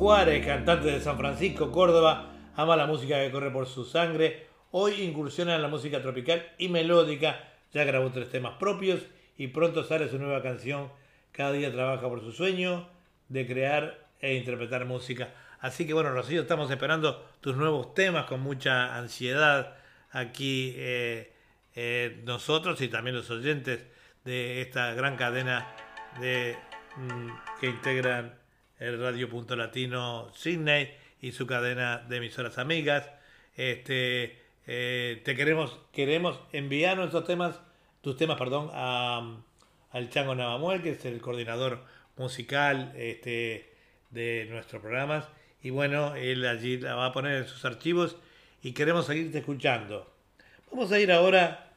Juárez, 0.10 0.44
cantante 0.44 0.88
de 0.88 1.02
San 1.02 1.20
Francisco, 1.20 1.72
Córdoba, 1.72 2.32
ama 2.56 2.76
la 2.76 2.88
música 2.88 3.22
que 3.22 3.30
corre 3.30 3.52
por 3.52 3.68
su 3.68 3.86
sangre. 3.86 4.48
Hoy 4.72 5.04
incursiona 5.04 5.54
en 5.54 5.62
la 5.62 5.68
música 5.68 6.02
tropical 6.02 6.52
y 6.58 6.68
melódica. 6.68 7.48
Ya 7.74 7.84
grabó 7.84 8.10
tres 8.10 8.32
temas 8.32 8.56
propios 8.56 9.02
y 9.38 9.50
pronto 9.50 9.84
sale 9.84 10.10
su 10.10 10.18
nueva 10.18 10.42
canción. 10.42 10.90
Cada 11.32 11.52
día 11.52 11.72
trabaja 11.72 12.10
por 12.10 12.22
su 12.22 12.32
sueño 12.32 12.90
de 13.28 13.46
crear 13.46 14.08
e 14.20 14.34
interpretar 14.34 14.84
música. 14.86 15.32
Así 15.60 15.86
que 15.86 15.94
bueno, 15.94 16.10
Rocío, 16.10 16.42
estamos 16.42 16.72
esperando 16.72 17.30
tus 17.40 17.56
nuevos 17.56 17.94
temas 17.94 18.26
con 18.26 18.40
mucha 18.40 18.98
ansiedad 18.98 19.76
aquí 20.10 20.74
eh, 20.76 21.36
eh, 21.76 22.20
nosotros 22.26 22.82
y 22.82 22.88
también 22.88 23.16
los 23.16 23.30
oyentes 23.30 23.86
de 24.26 24.64
esta 24.64 24.92
gran 24.96 25.18
cadena 25.18 25.68
de, 26.20 26.58
mm, 26.98 27.60
que 27.62 27.68
integran 27.68 28.39
el 28.80 29.00
Radio 29.00 29.30
Punto 29.30 29.56
Latino 29.56 30.32
Sydney 30.34 30.90
y 31.22 31.34
su 31.34 31.46
cadena 31.46 31.98
de 31.98 32.18
emisoras 32.18 32.58
amigas. 32.58 33.10
Este, 33.56 34.40
eh, 34.68 35.22
te 35.26 35.36
queremos, 35.36 35.78
queremos 35.92 36.40
enviar 36.54 36.98
nuestros 36.98 37.26
temas, 37.26 37.60
tus 38.02 38.16
temas, 38.16 38.38
perdón, 38.38 38.70
a, 38.74 39.38
al 39.92 40.10
Chango 40.10 40.34
Navamuel, 40.34 40.82
que 40.82 40.92
es 40.92 41.06
el 41.06 41.20
coordinador 41.20 41.84
musical 42.16 42.94
este, 42.96 43.74
de 44.12 44.48
nuestros 44.50 44.82
programas. 44.82 45.28
Y 45.62 45.72
bueno, 45.72 46.16
él 46.16 46.46
allí 46.46 46.78
la 46.78 46.96
va 46.96 47.08
a 47.08 47.12
poner 47.12 47.36
en 47.36 47.48
sus 47.48 47.66
archivos 47.66 48.16
y 48.64 48.72
queremos 48.72 49.06
seguirte 49.06 49.40
escuchando. 49.40 50.10
Vamos 50.72 50.92
a 50.92 51.00
ir 51.00 51.12
ahora 51.12 51.72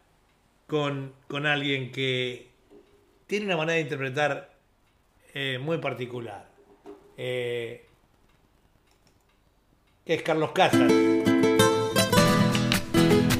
con, 0.68 1.14
con 1.26 1.46
alguien 1.46 1.90
que 1.90 2.48
tiene 3.26 3.46
una 3.46 3.56
manera 3.56 3.76
de 3.76 3.82
interpretar 3.82 4.54
eh, 5.34 5.58
muy 5.58 5.78
particular. 5.78 6.51
Eh, 7.24 7.86
que 10.04 10.14
es 10.14 10.22
Carlos 10.22 10.50
Casas. 10.50 10.90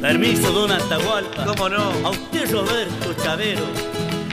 Permiso, 0.00 0.52
don 0.52 0.70
Atahualpa. 0.70 1.44
¿Cómo 1.44 1.68
no? 1.68 1.90
A 2.06 2.10
usted, 2.10 2.48
Roberto 2.52 3.12
Chavero. 3.20 3.64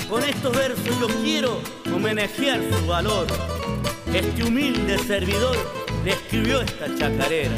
Con 0.07 0.23
estos 0.23 0.55
versos 0.55 0.99
yo 0.99 1.07
quiero 1.23 1.59
homenajear 1.91 2.61
su 2.61 2.85
valor. 2.85 3.26
Este 4.13 4.43
humilde 4.43 4.99
servidor 4.99 5.57
le 6.05 6.11
escribió 6.11 6.61
esta 6.61 6.85
chacarera. 6.95 7.55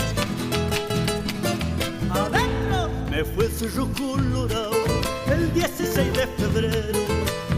Adentro 2.09 2.89
me 3.09 3.25
fue 3.25 3.49
Cerro 3.49 3.91
Colorado 3.91 4.71
el 5.29 5.53
16 5.53 6.13
de 6.13 6.27
febrero, 6.27 6.99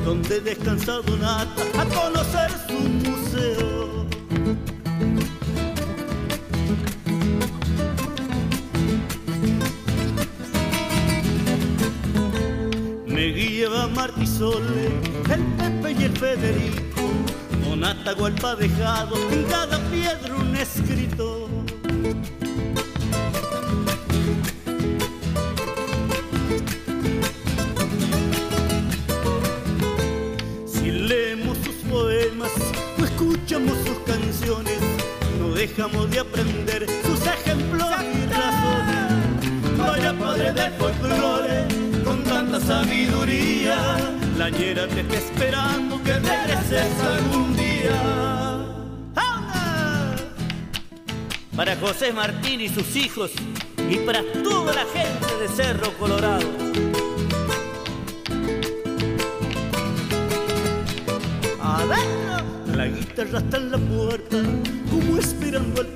donde 0.03 0.41
descansa 0.41 0.93
Donata 1.03 1.61
a 1.80 1.85
conocer 1.85 2.49
su 2.68 3.03
Guiaba 13.64 13.88
Martisole, 13.88 14.88
el 15.31 15.41
Pepe 15.56 15.95
y 15.98 16.03
el 16.03 16.18
Federico, 16.18 17.02
con 17.64 17.81
Atahualpa 17.81 18.57
dejado 18.57 19.15
en 19.31 19.44
cada 19.45 19.80
piedra 19.90 20.35
un 20.35 20.53
escrito. 20.57 21.48
Si 30.65 30.91
leemos 30.91 31.57
sus 31.60 31.76
poemas 31.90 32.52
o 32.99 33.06
escuchamos 33.06 33.77
sus 33.85 33.98
canciones, 33.99 34.80
no 35.40 35.53
dejamos 35.53 36.11
de 36.11 36.19
aprender 36.19 36.85
sus 37.06 37.26
ejemplos 37.26 37.88
y 38.14 38.26
razones. 38.26 39.77
Vaya 39.77 40.14
padre 40.19 40.52
del 40.52 40.73
folclore, 40.73 41.68
sabiduría, 42.65 43.98
la 44.38 44.49
ñera 44.49 44.88
te 44.88 45.02
está 45.02 45.18
esperando 45.18 46.02
que 46.03 46.14
regreses 46.14 46.99
algún 47.02 47.56
día. 47.56 48.02
Para 51.56 51.76
José 51.76 52.11
Martín 52.11 52.61
y 52.61 52.69
sus 52.69 52.95
hijos, 52.95 53.31
y 53.90 53.98
para 53.98 54.23
toda 54.44 54.73
la 54.73 54.85
gente 54.85 55.27
de 55.40 55.48
Cerro 55.49 55.91
Colorado. 55.99 56.48
Adentro. 61.61 62.76
La 62.76 62.88
guitarra 62.88 63.40
está 63.40 63.57
en 63.57 63.72
la 63.72 63.77
puerta, 63.77 64.38
como 64.90 65.18
esperando 65.19 65.81
al 65.81 65.88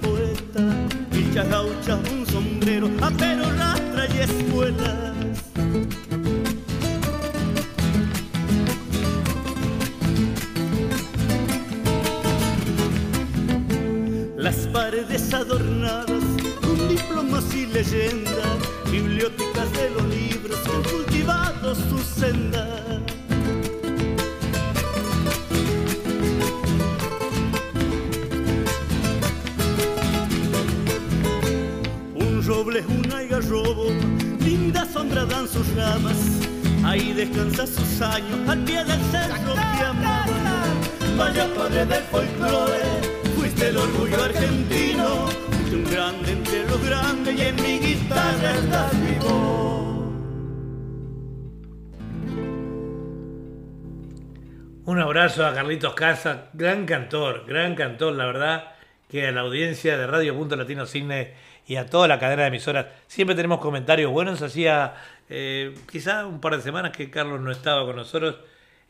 Carlitos 55.78 55.94
Casa, 55.94 56.50
gran 56.54 56.88
cantor, 56.88 57.46
gran 57.48 57.76
cantor, 57.76 58.14
la 58.16 58.26
verdad, 58.26 58.72
que 59.12 59.28
a 59.28 59.32
la 59.32 59.42
audiencia 59.42 59.96
de 59.96 60.08
Radio 60.08 60.34
Punto 60.36 60.56
Latino 60.56 60.88
Cine 60.88 61.34
y 61.68 61.76
a 61.76 61.86
toda 61.86 62.08
la 62.08 62.18
cadena 62.18 62.42
de 62.42 62.48
emisoras 62.48 62.88
siempre 63.06 63.36
tenemos 63.36 63.60
comentarios 63.60 64.12
buenos. 64.12 64.42
Hacía 64.42 64.96
eh, 65.30 65.76
quizá 65.92 66.26
un 66.26 66.42
par 66.42 66.56
de 66.56 66.64
semanas 66.64 66.98
que 66.98 67.12
Carlos 67.12 67.42
no 67.42 67.52
estaba 67.52 67.86
con 67.86 67.96
nosotros. 67.96 68.38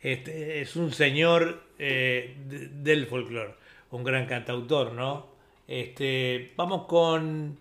Este, 0.00 0.62
es 0.62 0.76
un 0.76 0.90
señor 0.90 1.62
eh, 1.78 2.34
de- 2.46 2.68
del 2.68 3.06
folclore, 3.06 3.54
un 3.90 4.02
gran 4.02 4.24
cantautor, 4.24 4.92
¿no? 4.92 5.26
Este, 5.66 6.54
vamos 6.56 6.86
con 6.86 7.58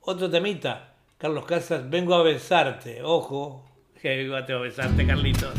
otro 0.00 0.30
temita. 0.30 0.94
Carlos 1.18 1.44
Casas, 1.44 1.90
vengo 1.90 2.14
a 2.14 2.22
besarte. 2.22 3.02
Ojo, 3.02 3.68
que 4.00 4.16
vengo 4.16 4.34
a 4.36 4.40
besarte, 4.40 5.06
Carlitos. 5.06 5.52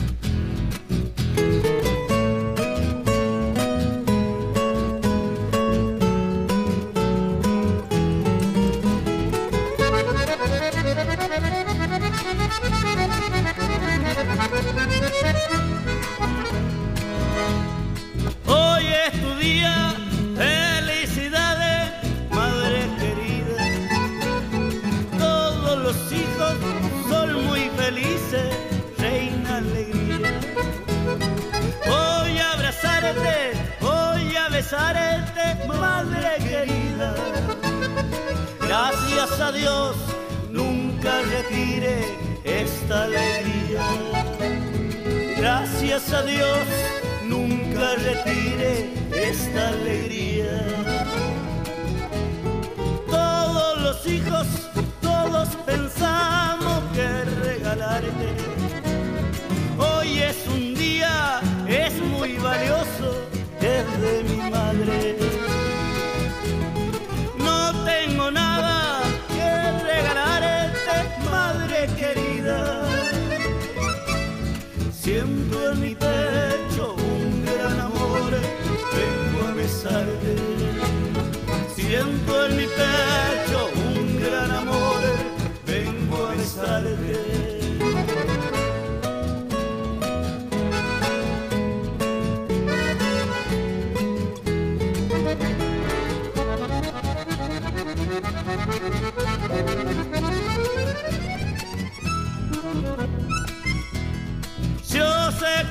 Besarte, 34.71 35.67
madre 35.67 36.37
querida. 36.39 37.13
Gracias 38.61 39.39
a 39.39 39.51
Dios, 39.51 39.95
nunca 40.49 41.21
retire 41.23 41.99
esta 42.45 43.03
alegría. 43.03 43.83
Gracias 45.37 46.13
a 46.13 46.21
Dios, 46.23 46.59
nunca 47.23 47.95
retire 47.95 48.93
esta 49.13 49.69
alegría. 49.69 50.61
Todos 53.09 53.81
los 53.81 54.07
hijos, 54.07 54.47
todos 55.01 55.49
pensamos 55.65 56.81
que 56.93 57.07
regalarte. 57.43 58.29
Hoy 59.77 60.19
es 60.19 60.47
un 60.47 60.75
día, 60.75 61.41
es 61.67 61.93
muy 62.01 62.37
valioso, 62.37 63.30
mi 64.85 65.20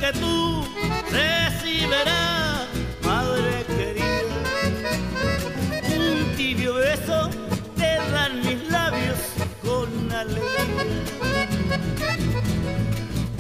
que 0.01 0.13
tú 0.15 0.65
recibirás, 1.11 2.67
madre 3.03 3.65
querida, 3.67 4.37
un 5.95 6.37
tibio 6.37 6.75
beso 6.75 7.29
te 7.77 7.97
dan 8.11 8.41
mis 8.41 8.71
labios 8.71 9.19
con 9.63 10.11
alegría. 10.11 10.65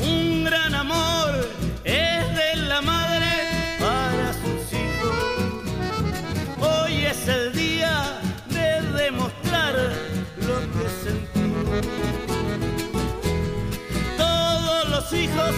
Un 0.02 0.44
gran 0.44 0.74
amor 0.74 1.48
es 1.84 2.36
de 2.36 2.56
la 2.68 2.82
madre 2.82 3.32
para 3.78 4.34
sus 4.42 4.60
hijos. 4.82 5.18
Hoy 6.60 7.06
es 7.06 7.26
el 7.26 7.52
día 7.54 8.20
de 8.48 8.82
demostrar 9.02 9.74
lo 10.46 10.60
que 10.74 10.86
sentimos. 11.04 11.86
Todos 14.18 14.88
los 14.90 15.12
hijos 15.14 15.54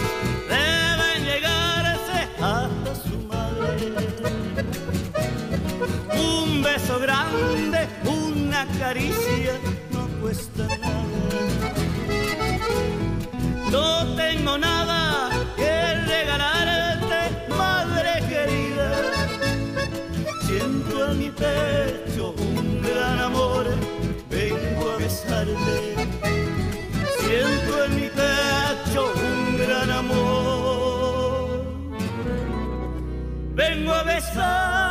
grande, 6.91 7.87
una 8.05 8.65
caricia, 8.77 9.53
no 9.91 10.07
cuesta 10.21 10.63
nada. 10.67 11.03
No 13.71 14.15
tengo 14.15 14.57
nada 14.57 15.29
que 15.55 15.95
regalarte, 16.05 17.47
madre 17.49 18.11
querida. 18.29 18.89
Siento 20.45 21.11
en 21.11 21.19
mi 21.19 21.29
pecho 21.29 22.35
un 22.37 22.81
gran 22.81 23.19
amor, 23.19 23.65
vengo 24.29 24.91
a 24.91 24.97
besarte. 24.97 25.95
Siento 27.19 27.85
en 27.85 27.95
mi 27.95 28.09
pecho 28.09 29.13
un 29.15 29.57
gran 29.57 29.89
amor, 29.89 31.65
vengo 33.55 33.93
a 33.93 34.03
besarte. 34.03 34.82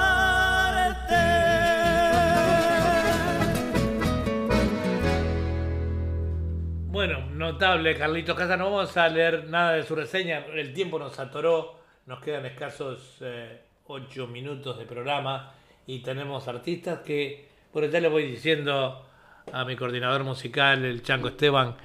Bueno, 7.63 7.97
Carlitos 7.97 8.37
Casa. 8.37 8.57
No 8.57 8.65
vamos 8.65 8.97
a 8.97 9.09
leer 9.09 9.49
nada 9.49 9.75
de 9.75 9.85
su 9.85 9.95
reseña. 9.95 10.45
El 10.53 10.73
tiempo 10.75 10.99
nos 10.99 11.21
atoró. 11.21 11.79
Nos 12.07 12.19
quedan 12.21 12.45
escasos 12.45 13.19
eh, 13.21 13.61
ocho 13.87 14.27
minutos 14.27 14.77
de 14.81 14.85
programa. 14.85 15.53
Y 15.87 16.01
tenemos 16.01 16.49
artistas 16.49 17.03
que, 17.07 17.49
por 17.73 17.89
ya 17.89 18.01
le 18.01 18.09
voy 18.09 18.25
diciendo 18.25 19.07
a 19.53 19.65
mi 19.65 19.77
coordinador 19.77 20.25
musical, 20.25 20.85
el 20.85 21.05
Chanco 21.05 21.29
Esteban 21.29 21.77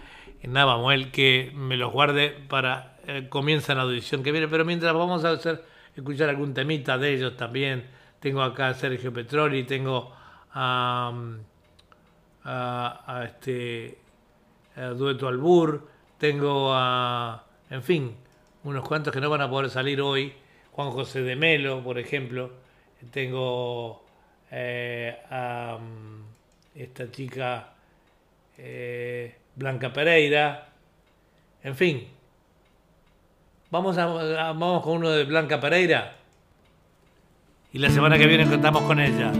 Navamuel, 0.42 1.12
que 1.12 1.52
me 1.54 1.78
los 1.78 1.92
guarde 1.92 2.36
para 2.50 2.98
eh, 3.06 3.28
comienzan 3.30 3.78
la 3.78 3.84
audición 3.84 4.24
que 4.24 4.32
viene. 4.32 4.48
Pero 4.48 4.66
mientras 4.66 4.96
vamos 4.96 5.26
a 5.26 5.30
hacer, 5.30 5.64
escuchar 5.96 6.30
algún 6.30 6.56
temita 6.56 6.98
de 6.98 7.14
ellos 7.14 7.38
también. 7.38 7.86
Tengo 8.20 8.42
acá 8.42 8.70
a 8.70 8.74
Sergio 8.74 9.14
Petroli, 9.14 9.64
tengo 9.64 10.12
a, 10.56 11.14
a 12.44 13.24
este 13.26 14.07
a 14.78 14.90
Dueto 14.90 15.28
Albur, 15.28 15.88
tengo 16.18 16.72
a, 16.74 17.44
en 17.70 17.84
fin, 17.84 18.16
unos 18.64 18.88
cuantos 18.88 19.14
que 19.14 19.20
no 19.22 19.30
van 19.30 19.42
a 19.42 19.50
poder 19.50 19.70
salir 19.70 20.00
hoy. 20.02 20.34
Juan 20.72 20.92
José 20.92 21.22
de 21.24 21.36
Melo, 21.36 21.84
por 21.84 21.98
ejemplo. 21.98 22.52
Tengo 23.12 24.04
eh, 24.52 25.18
a 25.30 25.78
mm, 25.80 26.80
esta 26.80 27.10
chica 27.12 27.74
eh, 28.58 29.36
Blanca 29.56 29.92
Pereira. 29.92 30.70
En 31.64 31.76
fin. 31.76 32.08
Vamos, 33.72 33.98
a, 33.98 34.04
a- 34.04 34.54
vamos 34.54 34.84
con 34.84 34.98
uno 34.98 35.10
de 35.10 35.24
Blanca 35.26 35.60
Pereira. 35.60 36.16
Y 37.74 37.80
la 37.80 37.90
semana 37.90 38.18
que 38.18 38.28
viene 38.28 38.48
contamos 38.48 38.84
con 38.84 39.00
ella. 39.00 39.32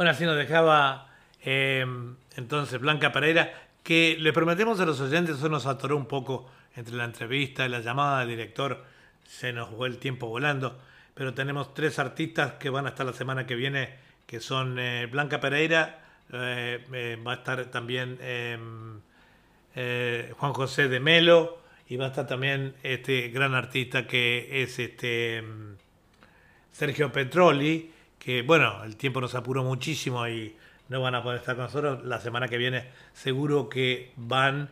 Bueno, 0.00 0.12
así 0.12 0.24
nos 0.24 0.38
dejaba 0.38 1.08
eh, 1.44 1.84
entonces 2.36 2.80
Blanca 2.80 3.12
Pereira, 3.12 3.52
que 3.82 4.16
le 4.18 4.32
prometemos 4.32 4.80
a 4.80 4.86
los 4.86 4.98
oyentes, 4.98 5.36
eso 5.36 5.50
nos 5.50 5.66
atoró 5.66 5.94
un 5.94 6.06
poco 6.06 6.50
entre 6.74 6.94
la 6.94 7.04
entrevista 7.04 7.66
y 7.66 7.68
la 7.68 7.80
llamada 7.80 8.20
del 8.20 8.30
director, 8.30 8.82
se 9.28 9.52
nos 9.52 9.68
fue 9.68 9.88
el 9.88 9.98
tiempo 9.98 10.26
volando, 10.26 10.80
pero 11.12 11.34
tenemos 11.34 11.74
tres 11.74 11.98
artistas 11.98 12.54
que 12.54 12.70
van 12.70 12.86
a 12.86 12.88
estar 12.88 13.04
la 13.04 13.12
semana 13.12 13.46
que 13.46 13.54
viene, 13.56 13.90
que 14.26 14.40
son 14.40 14.78
eh, 14.78 15.04
Blanca 15.04 15.38
Pereira, 15.38 16.00
eh, 16.32 17.18
va 17.22 17.32
a 17.32 17.34
estar 17.34 17.62
también 17.66 18.16
em, 18.22 19.00
Juan 20.32 20.52
José 20.54 20.88
de 20.88 20.98
Melo 20.98 21.58
y 21.90 21.98
va 21.98 22.06
a 22.06 22.08
estar 22.08 22.26
también 22.26 22.74
este 22.82 23.28
gran 23.28 23.54
artista 23.54 24.06
que 24.06 24.62
es 24.62 24.78
este 24.78 25.36
em, 25.36 25.76
Sergio 26.72 27.12
Petroli, 27.12 27.99
que 28.20 28.42
bueno, 28.42 28.84
el 28.84 28.96
tiempo 28.96 29.20
nos 29.20 29.34
apuró 29.34 29.64
muchísimo 29.64 30.28
y 30.28 30.54
no 30.90 31.00
van 31.00 31.14
a 31.14 31.22
poder 31.22 31.40
estar 31.40 31.56
con 31.56 31.64
nosotros. 31.64 32.04
La 32.04 32.20
semana 32.20 32.48
que 32.48 32.58
viene 32.58 32.84
seguro 33.14 33.68
que 33.68 34.12
van 34.16 34.68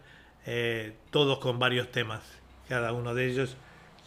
eh, 0.47 0.93
todos 1.11 1.39
con 1.39 1.59
varios 1.59 1.91
temas. 1.91 2.21
Cada 2.69 2.93
uno 2.93 3.15
de 3.15 3.27
ellos 3.27 3.57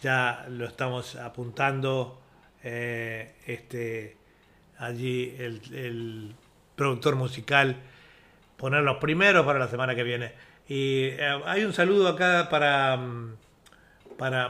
ya 0.02 0.46
lo 0.48 0.66
estamos 0.66 1.16
apuntando. 1.16 2.22
eh, 2.64 3.34
este, 3.48 4.16
allí 4.78 5.36
el, 5.40 6.36
productor 6.76 7.16
musical 7.16 7.76
poner 8.58 8.82
los 8.84 8.98
primeros 8.98 9.46
para 9.46 9.60
la 9.60 9.68
semana 9.68 9.96
que 9.96 10.04
viene. 10.04 10.34
Y 10.68 11.06
eh, 11.06 11.42
hay 11.46 11.64
un 11.64 11.74
saludo 11.74 12.08
acá 12.08 12.48
para, 12.50 12.96
mm, 12.98 13.36
para 14.18 14.50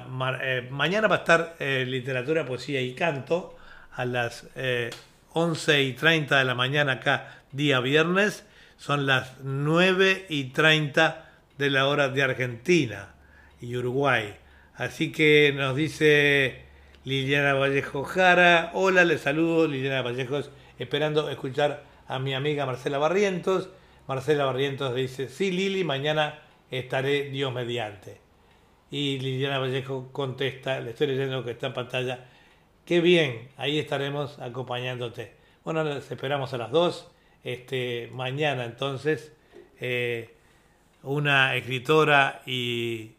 mañana 0.69 1.07
va 1.07 1.15
a 1.15 1.19
estar 1.19 1.55
literatura, 1.59 2.45
poesía 2.45 2.81
y 2.81 2.93
canto 2.93 3.55
a 3.93 4.05
las 4.05 4.47
eh, 4.55 4.89
11 5.33 5.83
y 5.83 5.93
30 5.93 6.39
de 6.39 6.45
la 6.45 6.55
mañana 6.55 6.93
acá, 6.93 7.41
día 7.51 7.79
viernes. 7.79 8.45
Son 8.77 9.05
las 9.05 9.39
9 9.43 10.25
y 10.29 10.45
30 10.45 11.29
de 11.57 11.69
la 11.69 11.87
hora 11.87 12.09
de 12.09 12.23
Argentina 12.23 13.13
y 13.61 13.75
Uruguay. 13.75 14.35
Así 14.75 15.11
que 15.11 15.53
nos 15.55 15.75
dice 15.75 16.63
Liliana 17.03 17.53
Vallejo 17.53 18.03
Jara. 18.03 18.71
Hola, 18.73 19.05
les 19.05 19.21
saludo 19.21 19.67
Liliana 19.67 20.01
Vallejos, 20.01 20.49
esperando 20.79 21.29
escuchar 21.29 21.83
a 22.07 22.19
mi 22.19 22.33
amiga 22.33 22.65
Marcela 22.65 22.97
Barrientos. 22.97 23.69
Marcela 24.07 24.45
Barrientos 24.45 24.95
dice, 24.95 25.29
sí 25.29 25.51
Lili, 25.51 25.83
mañana 25.83 26.39
estaré 26.71 27.29
Dios 27.29 27.53
mediante. 27.53 28.19
Y 28.89 29.19
Liliana 29.19 29.59
Vallejo 29.59 30.11
contesta, 30.11 30.79
le 30.79 30.91
estoy 30.91 31.07
leyendo 31.07 31.45
que 31.45 31.51
está 31.51 31.67
en 31.67 31.73
pantalla, 31.73 32.25
qué 32.91 32.99
bien, 32.99 33.47
ahí 33.55 33.79
estaremos 33.79 34.37
acompañándote. 34.39 35.31
Bueno, 35.63 35.81
les 35.85 36.11
esperamos 36.11 36.53
a 36.53 36.57
las 36.57 36.71
dos. 36.71 37.07
Este, 37.41 38.09
mañana 38.11 38.65
entonces, 38.65 39.31
eh, 39.79 40.29
una 41.01 41.55
escritora 41.55 42.41
y, 42.45 43.11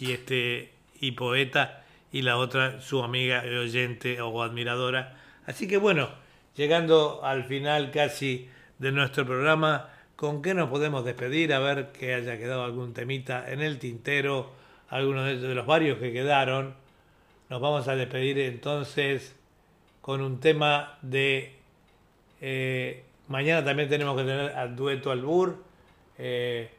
este, 0.00 0.72
y 0.98 1.12
poeta 1.12 1.84
y 2.10 2.22
la 2.22 2.38
otra 2.38 2.80
su 2.80 3.02
amiga 3.02 3.42
oyente 3.42 4.18
o 4.22 4.42
admiradora. 4.42 5.18
Así 5.44 5.68
que 5.68 5.76
bueno, 5.76 6.08
llegando 6.56 7.20
al 7.22 7.44
final 7.44 7.90
casi 7.90 8.48
de 8.78 8.92
nuestro 8.92 9.26
programa, 9.26 9.90
¿con 10.16 10.40
qué 10.40 10.54
nos 10.54 10.70
podemos 10.70 11.04
despedir? 11.04 11.52
A 11.52 11.58
ver 11.58 11.92
que 11.92 12.14
haya 12.14 12.38
quedado 12.38 12.64
algún 12.64 12.94
temita 12.94 13.44
en 13.52 13.60
el 13.60 13.78
tintero, 13.78 14.54
algunos 14.88 15.26
de 15.26 15.54
los 15.54 15.66
varios 15.66 15.98
que 15.98 16.14
quedaron. 16.14 16.87
Nos 17.48 17.60
vamos 17.60 17.88
a 17.88 17.96
despedir 17.96 18.38
entonces 18.38 19.34
con 20.00 20.20
un 20.20 20.38
tema 20.40 20.98
de... 21.02 21.56
eh, 22.40 23.04
mañana 23.28 23.64
también 23.64 23.88
tenemos 23.88 24.16
que 24.16 24.24
tener 24.24 24.50
al 24.52 24.76
dueto 24.76 25.10
Albur, 25.10 25.64
eh, 26.18 26.70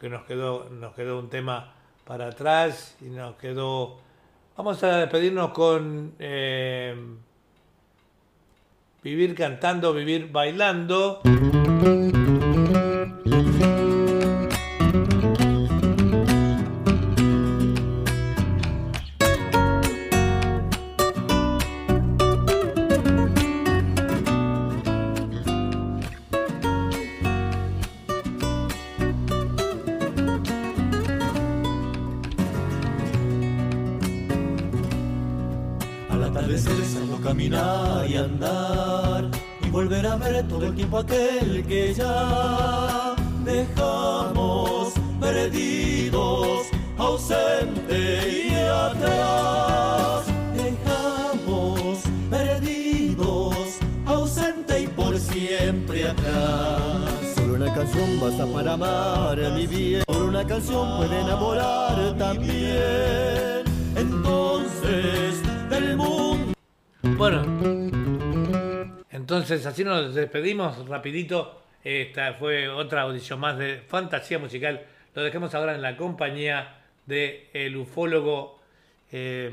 que 0.00 0.08
nos 0.08 0.24
quedó, 0.24 0.68
nos 0.70 0.94
quedó 0.94 1.18
un 1.18 1.28
tema 1.28 1.74
para 2.04 2.28
atrás 2.28 2.96
y 3.00 3.06
nos 3.06 3.36
quedó... 3.36 3.98
Vamos 4.56 4.82
a 4.82 4.98
despedirnos 4.98 5.50
con 5.50 6.14
eh, 6.18 6.96
Vivir 9.06 9.36
cantando, 9.36 9.92
vivir 9.94 10.32
bailando. 10.32 11.20
Así 69.76 69.84
nos 69.84 70.14
despedimos 70.14 70.88
rapidito. 70.88 71.60
Esta 71.84 72.32
fue 72.32 72.66
otra 72.66 73.02
audición 73.02 73.40
más 73.40 73.58
de 73.58 73.82
fantasía 73.86 74.38
musical. 74.38 74.86
Lo 75.14 75.22
dejamos 75.22 75.54
ahora 75.54 75.74
en 75.74 75.82
la 75.82 75.98
compañía 75.98 76.78
de 77.04 77.50
el 77.52 77.76
ufólogo 77.76 78.58
eh, 79.12 79.52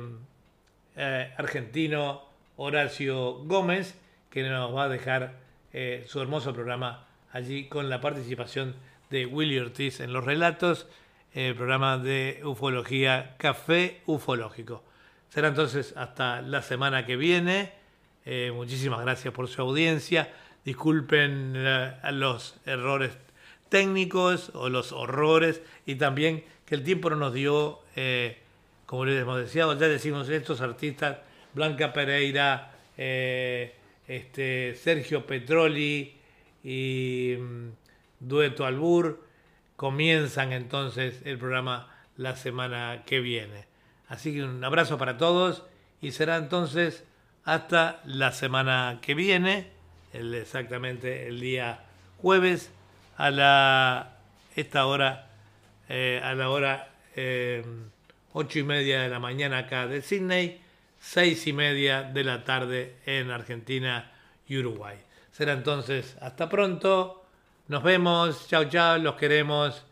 eh, 0.95 1.33
argentino 1.35 2.21
Horacio 2.55 3.33
Gómez, 3.43 3.99
que 4.29 4.43
nos 4.43 4.73
va 4.73 4.85
a 4.85 4.87
dejar 4.87 5.33
eh, 5.73 6.05
su 6.07 6.21
hermoso 6.21 6.53
programa 6.53 7.05
allí 7.33 7.67
con 7.67 7.89
la 7.89 7.99
participación 7.99 8.75
de 9.09 9.25
Willy 9.25 9.59
Ortiz 9.59 9.99
en 9.99 10.13
los 10.13 10.23
relatos, 10.23 10.87
el 11.33 11.53
programa 11.53 11.97
de 11.97 12.39
ufología 12.45 13.35
Café 13.35 13.99
Ufológico. 14.05 14.85
Será 15.27 15.49
entonces 15.49 15.93
hasta 15.97 16.41
la 16.41 16.61
semana 16.61 17.05
que 17.05 17.17
viene. 17.17 17.82
Eh, 18.25 18.51
muchísimas 18.53 19.01
gracias 19.01 19.33
por 19.33 19.47
su 19.47 19.61
audiencia. 19.61 20.33
Disculpen 20.63 21.53
eh, 21.55 21.93
los 22.11 22.55
errores 22.65 23.11
técnicos 23.69 24.51
o 24.53 24.69
los 24.69 24.91
horrores 24.91 25.61
y 25.85 25.95
también 25.95 26.43
que 26.65 26.75
el 26.75 26.83
tiempo 26.83 27.09
no 27.09 27.17
nos 27.17 27.33
dio, 27.33 27.79
eh, 27.95 28.37
como 28.85 29.05
les 29.05 29.21
hemos 29.21 29.39
deseado, 29.39 29.77
ya 29.77 29.87
decimos 29.87 30.29
estos 30.29 30.61
artistas, 30.61 31.17
Blanca 31.53 31.91
Pereira, 31.91 32.71
este, 32.95 34.75
Sergio 34.75 35.25
Petroli 35.25 36.13
y 36.63 37.35
mm, 37.37 37.69
Dueto 38.19 38.65
Albur, 38.65 39.23
comienzan 39.75 40.53
entonces 40.53 41.21
el 41.25 41.37
programa 41.37 41.93
la 42.15 42.35
semana 42.35 43.03
que 43.05 43.19
viene. 43.19 43.65
Así 44.07 44.33
que 44.33 44.43
un 44.43 44.63
abrazo 44.63 44.97
para 44.97 45.17
todos 45.17 45.63
y 46.01 46.11
será 46.11 46.37
entonces 46.37 47.03
hasta 47.45 48.01
la 48.05 48.31
semana 48.31 48.99
que 49.01 49.15
viene, 49.15 49.71
exactamente 50.13 51.27
el 51.27 51.39
día 51.39 51.83
jueves 52.21 52.71
a 53.17 53.31
la 53.31 54.17
esta 54.55 54.85
hora 54.85 55.27
eh, 55.89 56.21
a 56.23 56.33
la 56.33 56.49
hora 56.49 56.89
eh, 57.15 57.63
ocho 58.33 58.59
y 58.59 58.63
media 58.63 59.01
de 59.01 59.09
la 59.09 59.19
mañana 59.19 59.59
acá 59.59 59.87
de 59.87 60.01
Sydney, 60.01 60.61
seis 60.99 61.45
y 61.47 61.53
media 61.53 62.03
de 62.03 62.23
la 62.23 62.43
tarde 62.43 62.95
en 63.05 63.31
Argentina 63.31 64.11
y 64.47 64.57
Uruguay. 64.57 64.97
Será 65.31 65.53
entonces 65.53 66.15
hasta 66.21 66.49
pronto. 66.49 67.25
Nos 67.67 67.83
vemos. 67.83 68.47
Chao, 68.47 68.65
chao. 68.65 68.97
Los 68.97 69.15
queremos. 69.15 69.83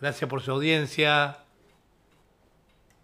Gracias 0.00 0.28
por 0.28 0.42
su 0.42 0.52
audiencia. 0.52 1.38